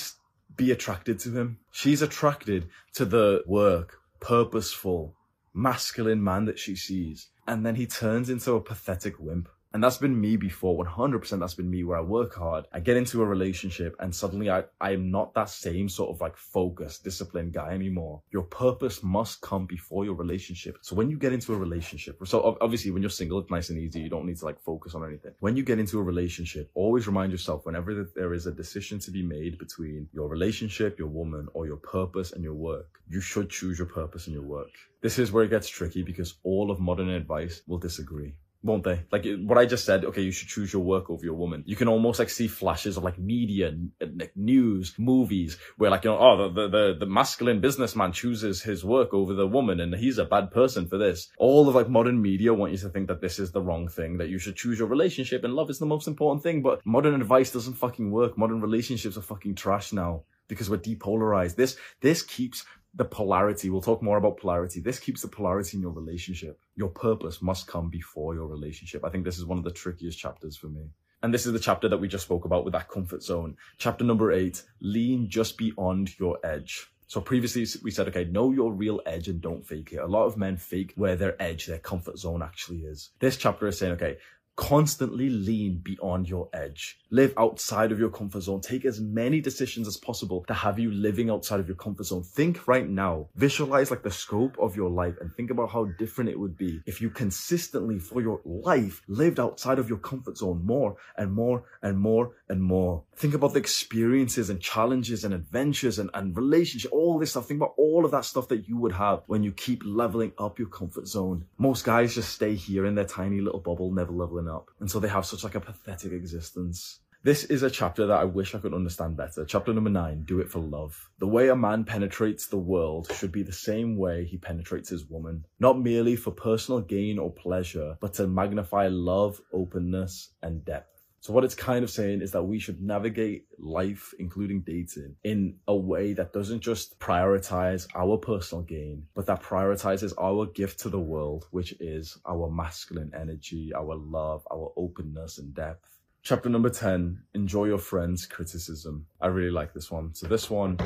be 0.56 0.70
attracted 0.70 1.18
to 1.20 1.30
him. 1.30 1.58
She's 1.70 2.02
attracted 2.02 2.68
to 2.94 3.04
the 3.04 3.42
work, 3.46 3.99
purposeful, 4.20 5.16
masculine 5.52 6.23
man 6.23 6.44
that 6.46 6.58
she 6.58 6.76
sees. 6.76 7.28
And 7.46 7.64
then 7.64 7.75
he 7.75 7.87
turns 7.87 8.30
into 8.30 8.52
a 8.52 8.61
pathetic 8.61 9.18
wimp. 9.18 9.49
And 9.75 9.83
that's 9.83 9.99
been 9.99 10.21
me 10.21 10.37
before. 10.37 10.85
100% 10.85 11.40
that's 11.40 11.54
been 11.54 11.69
me 11.69 11.83
where 11.83 11.99
I 11.99 12.00
work 12.00 12.33
hard. 12.33 12.66
I 12.73 12.78
get 12.78 12.97
into 12.97 13.23
a 13.23 13.26
relationship 13.26 13.97
and 13.99 14.14
suddenly 14.14 14.49
I, 14.49 14.62
I 14.81 14.93
am 14.93 15.11
not 15.11 15.35
that 15.35 15.49
same 15.49 15.88
sort 15.88 16.14
of 16.14 16.21
like 16.21 16.37
focused, 16.37 17.02
disciplined 17.02 17.54
guy 17.54 17.73
anymore. 17.73 18.23
Your 18.31 18.45
purpose 18.45 19.02
must 19.02 19.40
come 19.40 19.66
before 19.66 20.04
your 20.04 20.14
relationship. 20.14 20.78
So 20.81 20.95
when 20.95 21.11
you 21.11 21.19
get 21.19 21.33
into 21.33 21.54
a 21.54 21.57
relationship, 21.57 22.21
so 22.25 22.57
obviously 22.61 22.93
when 22.93 23.02
you're 23.02 23.11
single, 23.11 23.40
it's 23.40 23.50
nice 23.50 23.71
and 23.71 23.81
easy. 23.81 23.99
You 23.99 24.09
don't 24.09 24.26
need 24.26 24.38
to 24.38 24.45
like 24.45 24.61
focus 24.61 24.95
on 24.95 25.04
anything. 25.04 25.33
When 25.40 25.57
you 25.57 25.64
get 25.64 25.81
into 25.81 25.99
a 25.99 26.04
relationship, 26.04 26.71
always 26.75 27.09
remind 27.09 27.33
yourself 27.33 27.66
whenever 27.66 28.09
there 28.14 28.33
is 28.33 28.47
a 28.47 28.52
decision 28.52 29.00
to 29.00 29.11
be 29.11 29.25
made 29.25 29.59
between 29.59 30.09
your 30.12 30.28
relationship, 30.28 31.00
your 31.00 31.09
woman, 31.09 31.49
or 31.52 31.66
your 31.66 31.78
purpose 31.78 32.31
and 32.31 32.45
your 32.45 32.54
work, 32.54 33.00
you 33.09 33.21
should 33.21 33.50
choose 33.50 33.76
your 33.81 33.88
purpose 33.88 34.28
and 34.28 34.35
your 34.35 34.45
work. 34.45 34.71
This 35.00 35.19
is 35.19 35.33
where 35.33 35.43
it 35.43 35.50
gets 35.50 35.69
tricky 35.69 36.04
because 36.04 36.35
all 36.45 36.71
of 36.71 36.78
modern 36.78 37.09
advice 37.09 37.62
will 37.66 37.78
disagree 37.78 38.37
won't 38.64 38.83
they? 38.83 39.04
Like 39.12 39.26
what 39.44 39.59
I 39.59 39.66
just 39.66 39.85
said, 39.85 40.04
okay, 40.06 40.23
you 40.23 40.33
should 40.33 40.49
choose 40.49 40.73
your 40.73 40.83
work 40.83 41.11
over 41.11 41.25
your 41.25 41.35
woman. 41.35 41.62
You 41.66 41.76
can 41.76 41.87
almost 41.87 42.18
like 42.18 42.30
see 42.30 42.49
flashes 42.49 42.97
of 42.97 43.04
like 43.04 43.18
media, 43.18 43.75
uh, 44.00 44.06
like 44.18 44.33
news, 44.35 44.94
movies, 44.99 45.59
where 45.76 45.90
like, 45.90 46.04
you 46.04 46.11
know, 46.11 46.18
oh, 46.18 46.49
the, 46.49 46.68
the, 46.68 46.97
the 46.99 47.06
masculine 47.06 47.61
businessman 47.61 48.12
chooses 48.12 48.62
his 48.62 48.85
work 48.85 49.12
over 49.12 49.35
the 49.35 49.47
woman 49.47 49.80
and 49.80 49.94
he's 49.94 50.18
a 50.18 50.25
bad 50.25 50.50
person 50.50 50.88
for 50.88 50.97
this. 50.97 51.28
All 51.38 51.68
of 51.68 51.75
like 51.75 51.90
modern 51.90 52.21
media 52.21 52.54
want 52.54 52.73
you 52.73 52.78
to 52.78 52.88
think 52.88 53.09
that 53.09 53.21
this 53.21 53.38
is 53.38 53.52
the 53.52 53.62
wrong 53.62 53.87
thing, 53.87 54.16
that 54.16 54.30
you 54.30 54.38
should 54.38 54.56
choose 54.56 54.78
your 54.78 54.88
relationship 54.88 55.44
and 55.44 55.54
love 55.54 55.68
is 55.68 55.78
the 55.78 55.87
most 55.87 56.09
important 56.09 56.42
thing. 56.42 56.62
But 56.62 56.80
modern 56.87 57.21
advice 57.21 57.52
doesn't 57.52 57.75
fucking 57.75 58.11
work. 58.11 58.38
Modern 58.38 58.62
relationships 58.62 59.18
are 59.18 59.23
fucking 59.23 59.56
trash 59.56 59.92
now 59.92 60.23
because 60.49 60.71
we're 60.71 60.78
depolarized. 60.78 61.56
This, 61.56 61.76
this 62.00 62.23
keeps 62.23 62.64
the 62.96 63.04
polarity. 63.04 63.70
We'll 63.70 63.80
talk 63.80 64.02
more 64.02 64.19
about 64.19 64.38
polarity. 64.38 64.80
This 64.80 64.99
keeps 64.99 65.23
the 65.23 65.28
polarity 65.28 65.76
in 65.76 65.82
your 65.82 65.92
relationship. 65.92 66.60
Your 66.76 66.90
purpose 66.90 67.42
must 67.42 67.66
come 67.66 67.90
before 67.90 68.34
your 68.34 68.47
relationship. 68.47 69.04
I 69.04 69.10
think 69.10 69.25
this 69.25 69.38
is 69.38 69.45
one 69.45 69.58
of 69.58 69.64
the 69.64 69.71
trickiest 69.71 70.19
chapters 70.19 70.56
for 70.56 70.69
me. 70.69 70.90
And 71.23 71.32
this 71.32 71.47
is 71.47 71.52
the 71.52 71.58
chapter 71.58 71.88
that 71.88 71.99
we 71.99 72.08
just 72.08 72.25
spoke 72.25 72.45
about 72.45 72.64
with 72.64 72.75
that 72.75 72.88
comfort 72.88 73.23
zone. 73.23 73.56
Chapter 73.78 74.04
number 74.04 74.30
eight, 74.30 74.62
lean 74.80 75.28
just 75.28 75.56
beyond 75.56 76.19
your 76.19 76.38
edge. 76.45 76.86
So 77.06 77.21
previously 77.21 77.66
we 77.82 77.90
said, 77.90 78.08
okay, 78.08 78.25
know 78.25 78.52
your 78.52 78.73
real 78.73 79.00
edge 79.06 79.28
and 79.28 79.40
don't 79.40 79.66
fake 79.66 79.92
it. 79.92 79.99
A 79.99 80.06
lot 80.06 80.26
of 80.26 80.36
men 80.36 80.56
fake 80.56 80.92
where 80.97 81.16
their 81.16 81.40
edge, 81.40 81.66
their 81.66 81.78
comfort 81.78 82.19
zone 82.19 82.42
actually 82.42 82.80
is. 82.80 83.10
This 83.21 83.36
chapter 83.36 83.66
is 83.66 83.78
saying, 83.78 83.92
okay, 83.92 84.19
constantly 84.56 85.28
lean 85.28 85.80
beyond 85.82 86.28
your 86.28 86.49
edge. 86.52 86.99
Live 87.10 87.34
outside 87.36 87.93
of 87.93 87.99
your 87.99 88.10
comfort 88.10 88.43
zone. 88.43 88.60
Take 88.60 88.84
as 88.84 89.00
many 89.00 89.40
decisions 89.40 89.86
as 89.86 89.97
possible 89.97 90.45
to 90.47 90.54
have 90.54 90.78
you 90.78 90.90
living 90.90 91.30
outside 91.30 91.60
of 91.60 91.69
your 91.69 91.76
comfort 91.76 92.04
zone. 92.04 92.23
Think 92.23 92.67
right 92.67 92.88
now. 92.88 93.28
Visualize 93.36 93.90
like 93.90 94.02
the 94.02 94.10
scope 94.10 94.56
of 94.58 94.76
your 94.76 94.90
life 94.90 95.14
and 95.21 95.34
think 95.34 95.50
about 95.50 95.71
how 95.71 95.84
different 95.99 96.30
it 96.30 96.38
would 96.38 96.56
be 96.56 96.80
if 96.86 97.00
you 97.00 97.10
consistently 97.10 97.99
for 97.99 98.21
your 98.21 98.40
life 98.45 99.02
lived 99.08 99.40
outside 99.40 99.78
of 99.78 99.88
your 99.88 99.99
comfort 99.99 100.38
zone 100.38 100.64
more 100.64 100.97
and 101.17 101.32
more 101.32 101.64
and 101.82 101.99
more 101.99 102.32
and 102.49 102.62
more. 102.62 103.02
Think 103.17 103.34
about 103.34 103.52
the 103.52 103.60
experiences 103.60 104.50
and 104.50 104.60
challenges 104.60 105.25
and 105.25 105.34
adventures 105.34 105.99
and, 105.99 106.10
and 106.14 106.36
relationship, 106.36 106.93
all 106.93 107.19
this 107.19 107.30
stuff. 107.30 107.47
Think 107.47 107.58
about 107.58 107.75
all 107.76 108.04
of 108.04 108.10
that 108.10 108.25
stuff 108.25 108.49
that 108.49 108.69
you 108.69 108.76
would 108.76 108.93
have 108.93 109.23
when 109.26 109.43
you 109.43 109.52
keep 109.52 109.82
leveling 109.84 110.32
up 110.38 110.58
your 110.58 110.69
comfort 110.69 111.06
zone. 111.06 111.45
Most 111.58 111.84
guys 111.84 112.14
just 112.14 112.32
stay 112.32 112.54
here 112.54 112.86
in 112.86 112.95
their 112.95 113.04
tiny 113.04 113.40
little 113.40 113.60
bubble, 113.60 113.93
never 113.93 114.12
leveling 114.12 114.44
up. 114.49 114.71
And 114.80 114.91
so 114.91 115.00
they 115.00 115.09
have 115.09 115.26
such 115.26 115.45
like 115.45 115.54
a 115.54 115.61
pathetic 115.61 116.13
existence. 116.13 117.00
This 117.25 117.45
is 117.45 117.63
a 117.63 117.71
chapter 117.71 118.07
that 118.07 118.21
I 118.21 118.25
wish 118.25 118.54
I 118.54 118.59
could 118.59 118.75
understand 118.75 119.17
better. 119.17 119.47
Chapter 119.47 119.73
number 119.73 119.89
nine, 119.89 120.25
do 120.25 120.41
it 120.41 120.50
for 120.50 120.59
love. 120.59 121.09
The 121.21 121.26
way 121.26 121.49
a 121.49 121.57
man 121.57 121.85
penetrates 121.85 122.47
the 122.47 122.59
world 122.59 123.11
should 123.15 123.33
be 123.33 123.43
the 123.43 123.50
same 123.50 123.97
way 123.97 124.26
he 124.26 124.37
penetrates 124.37 124.91
his 124.91 125.07
woman. 125.07 125.47
Not 125.59 125.80
merely 125.80 126.17
for 126.17 126.33
personal 126.33 126.83
gain 126.83 127.19
or 127.19 127.33
pleasure, 127.33 127.97
but 127.99 128.13
to 128.15 128.26
magnify 128.26 128.89
love, 128.89 129.41
openness, 129.54 130.35
and 130.43 130.67
depth. 130.67 130.94
So 131.25 131.32
what 131.32 131.43
it's 131.43 131.54
kind 131.54 131.82
of 131.82 131.91
saying 131.91 132.21
is 132.21 132.32
that 132.32 132.43
we 132.43 132.58
should 132.58 132.82
navigate 132.82 133.47
life, 133.58 134.13
including 134.19 134.60
dating, 134.60 135.17
in 135.25 135.56
a 135.67 135.75
way 135.75 136.13
that 136.13 136.34
doesn't 136.34 136.60
just 136.60 136.99
prioritize 136.99 137.87
our 137.95 138.19
personal 138.19 138.63
gain, 138.63 139.06
but 139.15 139.25
that 139.25 139.43
prioritizes 139.43 140.13
our 140.21 140.45
gift 140.45 140.80
to 140.80 140.91
the 140.91 141.00
world, 141.00 141.47
which 141.50 141.73
is 141.80 142.19
our 142.28 142.50
masculine 142.50 143.10
energy, 143.19 143.73
our 143.75 143.97
love, 143.97 144.47
our 144.52 144.71
openness 144.76 145.39
and 145.39 145.54
depth. 145.54 145.89
Chapter 146.23 146.50
number 146.50 146.69
10, 146.69 147.23
enjoy 147.32 147.65
your 147.65 147.78
friend's 147.78 148.26
criticism. 148.26 149.06
I 149.19 149.28
really 149.28 149.50
like 149.50 149.73
this 149.73 149.91
one. 149.91 150.15
So 150.15 150.26
this 150.26 150.50
one 150.50 150.76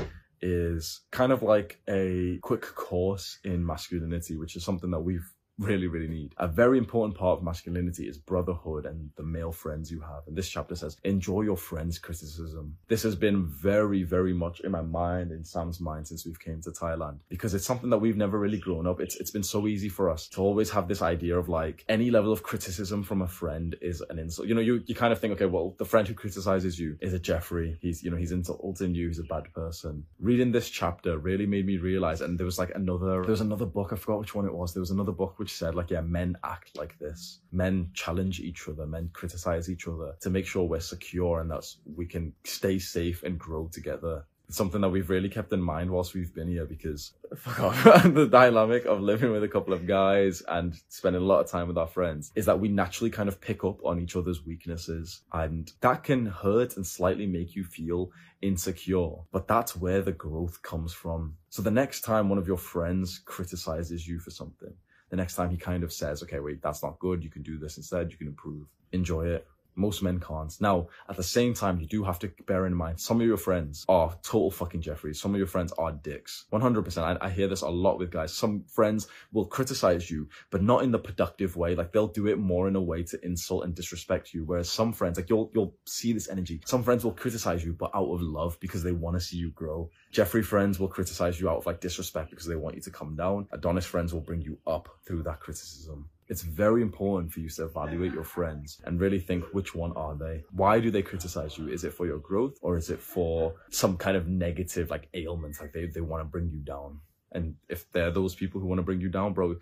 is 0.41 1.01
kind 1.11 1.33
of 1.33 1.43
like 1.43 1.81
a 1.89 2.39
quick 2.43 2.63
course 2.63 3.41
in 3.43 3.67
masculinity, 3.67 4.37
which 4.37 4.55
is 4.55 4.65
something 4.65 4.93
that 4.93 5.01
we've 5.01 5.29
really, 5.59 5.87
really 5.87 6.09
need. 6.09 6.35
A 6.39 6.49
very 6.49 6.79
important 6.79 7.17
part 7.17 7.39
of 7.39 7.45
masculinity 7.45 8.09
is 8.09 8.19
brotherhood 8.19 8.87
and 8.87 9.11
the 9.17 9.23
male 9.23 9.53
friends 9.53 9.91
you 9.91 10.01
have. 10.01 10.23
And 10.27 10.37
this 10.37 10.49
chapter 10.49 10.75
says, 10.75 10.97
enjoy 11.05 11.43
your 11.43 11.57
friends' 11.57 11.99
criticism. 11.99 12.77
This 12.89 13.03
has 13.03 13.17
been 13.17 13.47
very, 13.47 14.03
very 14.03 14.33
much 14.33 14.61
in 14.61 14.71
my 14.71 14.83
mind, 14.83 15.33
in 15.33 15.45
Sam's 15.45 15.81
mind 15.81 16.07
since 16.07 16.25
we've 16.25 16.39
came 16.39 16.61
to 16.63 16.71
Thailand, 16.71 17.19
because 17.29 17.55
it's 17.55 17.67
something 17.67 17.91
that 17.91 17.99
we've 17.99 18.17
never 18.17 18.39
really 18.39 18.59
grown 18.59 18.87
up. 18.87 19.01
It's, 19.01 19.17
it's 19.17 19.31
been 19.31 19.43
so 19.43 19.67
easy 19.67 19.89
for 19.89 20.11
us 20.11 20.29
to 20.29 20.41
always 20.41 20.71
have 20.71 20.89
this 20.89 21.03
idea 21.03 21.37
of 21.37 21.49
like 21.49 21.85
any 21.89 22.11
level 22.11 22.33
of 22.33 22.43
criticism 22.43 23.03
from 23.03 23.23
a 23.23 23.29
friend 23.29 23.77
is 23.81 24.01
an 24.09 24.19
insult. 24.19 24.49
You 24.49 24.55
know, 24.55 24.61
you, 24.61 24.83
you 24.87 24.95
kind 24.95 25.13
of 25.13 25.21
think, 25.21 25.35
okay, 25.35 25.47
well, 25.47 25.75
the 25.79 25.85
friend 25.85 26.07
who 26.07 26.15
criticizes 26.15 26.79
you 26.79 26.97
is 27.01 27.13
a 27.13 27.19
Jeffrey. 27.19 27.79
He's, 27.81 28.03
you 28.03 28.11
know, 28.11 28.17
he's 28.17 28.33
insulting 28.33 28.95
you. 28.95 29.09
He's 29.09 29.19
a 29.19 29.25
bad 29.25 29.53
person. 29.53 30.05
Reading 30.21 30.53
this 30.53 30.71
chapter 30.71 31.19
really 31.19 31.47
made 31.47 31.67
me 31.67 31.79
realize, 31.79 32.21
and 32.21 32.39
there 32.39 32.47
was 32.47 32.59
like 32.59 32.71
another, 32.75 33.23
there 33.23 33.31
was 33.31 33.41
another 33.41 33.67
book. 33.67 33.93
I 33.93 33.97
forgot 33.97 34.21
which 34.21 34.35
one 34.35 34.47
it 34.47 34.55
was. 34.55 34.73
There 34.73 34.81
was 34.81 34.91
another 34.91 35.13
book 35.13 35.39
which 35.39 35.48
which 35.49 35.57
said 35.57 35.75
like, 35.75 35.91
yeah, 35.91 36.03
men 36.03 36.37
act 36.45 36.77
like 36.77 36.99
this. 36.99 37.41
Men 37.53 37.89
challenge 37.95 38.39
each 38.39 38.69
other, 38.69 38.87
men 38.87 39.09
criticize 39.15 39.71
each 39.71 39.89
other 39.89 40.15
to 40.21 40.29
make 40.29 40.45
sure 40.47 40.65
we're 40.65 40.79
secure 40.79 41.41
and 41.41 41.51
that 41.51 41.65
we 41.97 42.05
can 42.05 42.35
stay 42.45 42.79
safe 42.79 43.23
and 43.23 43.39
grow 43.39 43.67
together. 43.73 44.27
It's 44.47 44.59
something 44.59 44.83
that 44.83 44.91
we've 44.91 45.09
really 45.09 45.31
kept 45.31 45.51
in 45.55 45.63
mind 45.63 45.91
whilst 45.91 46.13
we've 46.13 46.35
been 46.35 46.49
here 46.49 46.67
because 46.67 47.15
fuck 47.37 47.61
off, 47.61 47.83
the 48.05 48.29
dynamic 48.31 48.85
of 48.85 49.01
living 49.01 49.33
with 49.33 49.43
a 49.43 49.49
couple 49.49 49.73
of 49.73 49.87
guys 49.87 50.43
and 50.47 50.75
spending 50.91 51.23
a 51.23 51.25
lot 51.25 51.41
of 51.41 51.51
time 51.51 51.67
with 51.67 51.79
our 51.79 51.87
friends 51.87 52.31
is 52.35 52.45
that 52.45 52.61
we 52.61 52.69
naturally 52.69 53.11
kind 53.11 53.31
of 53.31 53.41
pick 53.41 53.65
up 53.65 53.83
on 53.87 53.99
each 53.99 54.17
other's 54.17 54.45
weaknesses 54.45 55.23
and 55.33 55.73
that 55.81 56.05
can 56.05 56.27
hurt 56.27 56.77
and 56.77 56.87
slightly 56.87 57.27
make 57.27 57.57
you 57.57 57.65
feel 57.65 58.11
insecure. 58.43 59.13
But 59.33 59.49
that's 59.49 59.75
where 59.75 60.03
the 60.03 60.13
growth 60.13 60.61
comes 60.63 60.93
from. 60.93 61.37
So 61.49 61.63
the 61.63 61.71
next 61.71 62.03
time 62.03 62.29
one 62.29 62.39
of 62.39 62.47
your 62.47 62.59
friends 62.59 63.23
criticizes 63.25 64.07
you 64.07 64.19
for 64.19 64.31
something, 64.31 64.75
the 65.11 65.17
next 65.17 65.35
time 65.35 65.51
he 65.51 65.57
kind 65.57 65.83
of 65.83 65.93
says, 65.93 66.23
okay, 66.23 66.41
wait, 66.41 66.63
that's 66.63 66.83
not 66.83 66.99
good. 66.99 67.25
You 67.25 67.31
can 67.31 67.43
do 67.43 67.59
this 67.59 67.77
instead. 67.77 68.11
You 68.11 68.19
can 68.19 68.27
improve. 68.27 68.67
Enjoy 68.93 69.27
it. 69.27 69.47
Most 69.79 70.03
men 70.03 70.19
can't. 70.19 70.53
Now, 70.61 70.89
at 71.09 71.17
the 71.17 71.23
same 71.23 71.55
time, 71.55 71.79
you 71.79 71.87
do 71.87 72.03
have 72.03 72.19
to 72.19 72.33
bear 72.47 72.67
in 72.67 72.75
mind 72.75 72.99
some 73.01 73.21
of 73.21 73.27
your 73.27 73.37
friends 73.37 73.85
are 73.89 74.19
total 74.23 74.51
fucking 74.51 74.81
Jeffreys. 74.81 75.21
Some 75.21 75.33
of 75.33 75.39
your 75.39 75.47
friends 75.47 75.73
are 75.79 75.93
dicks. 75.93 76.47
100%. 76.53 76.99
I, 76.99 77.17
I 77.25 77.31
hear 77.31 77.47
this 77.47 77.63
a 77.63 77.69
lot 77.69 77.99
with 77.99 78.11
guys. 78.11 78.35
Some 78.35 78.65
friends 78.65 79.07
will 79.33 79.47
criticize 79.47 80.11
you, 80.11 80.29
but 80.51 80.63
not 80.63 80.83
in 80.83 80.91
the 80.91 80.99
productive 80.99 81.57
way. 81.57 81.77
Like 81.77 81.93
they'll 81.93 82.09
do 82.09 82.27
it 82.27 82.39
more 82.39 82.67
in 82.67 82.75
a 82.75 82.81
way 82.81 83.05
to 83.05 83.25
insult 83.25 83.65
and 83.65 83.75
disrespect 83.75 84.35
you. 84.35 84.45
Whereas 84.45 84.69
some 84.69 84.93
friends, 84.93 85.17
like 85.17 85.31
you'll, 85.31 85.51
you'll 85.55 85.77
see 85.87 86.13
this 86.13 86.29
energy. 86.29 86.61
Some 86.67 86.83
friends 86.83 87.05
will 87.05 87.13
criticize 87.13 87.65
you, 87.65 87.73
but 87.73 87.93
out 87.95 88.11
of 88.11 88.21
love 88.21 88.59
because 88.61 88.83
they 88.83 88.93
want 88.93 89.17
to 89.17 89.21
see 89.21 89.37
you 89.37 89.51
grow. 89.53 89.91
Jeffrey 90.11 90.43
friends 90.43 90.81
will 90.81 90.89
criticize 90.89 91.41
you 91.41 91.49
out 91.49 91.59
of 91.59 91.67
like 91.67 91.81
disrespect 91.81 92.31
because 92.31 92.47
they 92.47 92.57
want 92.57 92.75
you 92.75 92.83
to 92.83 92.91
come 92.91 93.15
down. 93.15 93.47
Adonis 93.53 93.87
friends 93.87 94.13
will 94.13 94.21
bring 94.21 94.43
you 94.43 94.59
up 94.67 94.89
through 95.07 95.23
that 95.23 95.41
criticism. 95.41 96.09
It's 96.29 96.43
very 96.43 96.83
important 96.83 97.33
for 97.33 97.41
you 97.41 97.49
to 97.49 97.65
evaluate 97.65 98.13
your 98.13 98.25
friends 98.25 98.81
and 98.85 99.01
really 99.01 99.19
think 99.19 99.45
which 99.53 99.75
one 99.75 99.93
are 99.93 100.15
they? 100.15 100.45
Why 100.53 100.79
do 100.79 100.91
they 100.91 101.03
criticize 101.03 101.57
you? 101.57 101.69
Is 101.69 101.85
it 101.85 101.95
for 101.95 102.07
your 102.07 102.19
growth 102.19 102.59
or 102.61 102.77
is 102.77 102.91
it 102.91 103.01
for 103.01 103.55
some 103.71 103.97
kind 103.97 104.17
of 104.17 104.29
negative 104.29 104.91
like 104.91 105.09
ailment? 105.15 105.61
Like 105.61 105.73
they, 105.73 105.87
they 105.87 106.03
want 106.03 106.21
to 106.21 106.25
bring 106.25 106.51
you 106.51 106.59
down. 106.59 107.01
And 107.33 107.57
if 107.69 107.91
they're 107.93 108.11
those 108.11 108.35
people 108.35 108.61
who 108.61 108.67
want 108.67 108.79
to 108.79 108.83
bring 108.83 109.01
you 109.01 109.09
down, 109.09 109.33
bro, 109.33 109.57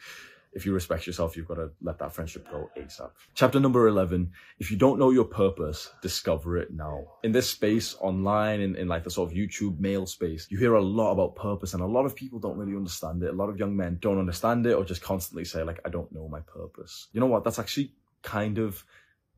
if 0.56 0.64
you 0.64 0.72
respect 0.72 1.06
yourself, 1.06 1.36
you've 1.36 1.46
got 1.46 1.56
to 1.56 1.70
let 1.82 1.98
that 1.98 2.14
friendship 2.14 2.50
go 2.50 2.70
ASAP. 2.78 3.10
Chapter 3.34 3.60
number 3.60 3.88
11. 3.88 4.32
If 4.58 4.70
you 4.70 4.78
don't 4.78 4.98
know 4.98 5.10
your 5.10 5.26
purpose, 5.26 5.92
discover 6.00 6.56
it 6.56 6.72
now. 6.72 7.04
In 7.22 7.30
this 7.30 7.50
space 7.50 7.94
online, 8.00 8.60
in, 8.62 8.74
in 8.74 8.88
like 8.88 9.04
the 9.04 9.10
sort 9.10 9.30
of 9.30 9.36
YouTube 9.36 9.78
male 9.78 10.06
space, 10.06 10.46
you 10.48 10.56
hear 10.56 10.74
a 10.74 10.82
lot 10.82 11.12
about 11.12 11.36
purpose 11.36 11.74
and 11.74 11.82
a 11.82 11.86
lot 11.86 12.06
of 12.06 12.16
people 12.16 12.38
don't 12.38 12.56
really 12.56 12.74
understand 12.74 13.22
it. 13.22 13.34
A 13.34 13.36
lot 13.36 13.50
of 13.50 13.58
young 13.58 13.76
men 13.76 13.98
don't 14.00 14.18
understand 14.18 14.66
it 14.66 14.72
or 14.72 14.82
just 14.82 15.02
constantly 15.02 15.44
say 15.44 15.62
like, 15.62 15.78
I 15.84 15.90
don't 15.90 16.10
know 16.10 16.26
my 16.26 16.40
purpose. 16.40 17.08
You 17.12 17.20
know 17.20 17.26
what? 17.26 17.44
That's 17.44 17.58
actually 17.58 17.92
kind 18.22 18.56
of 18.56 18.82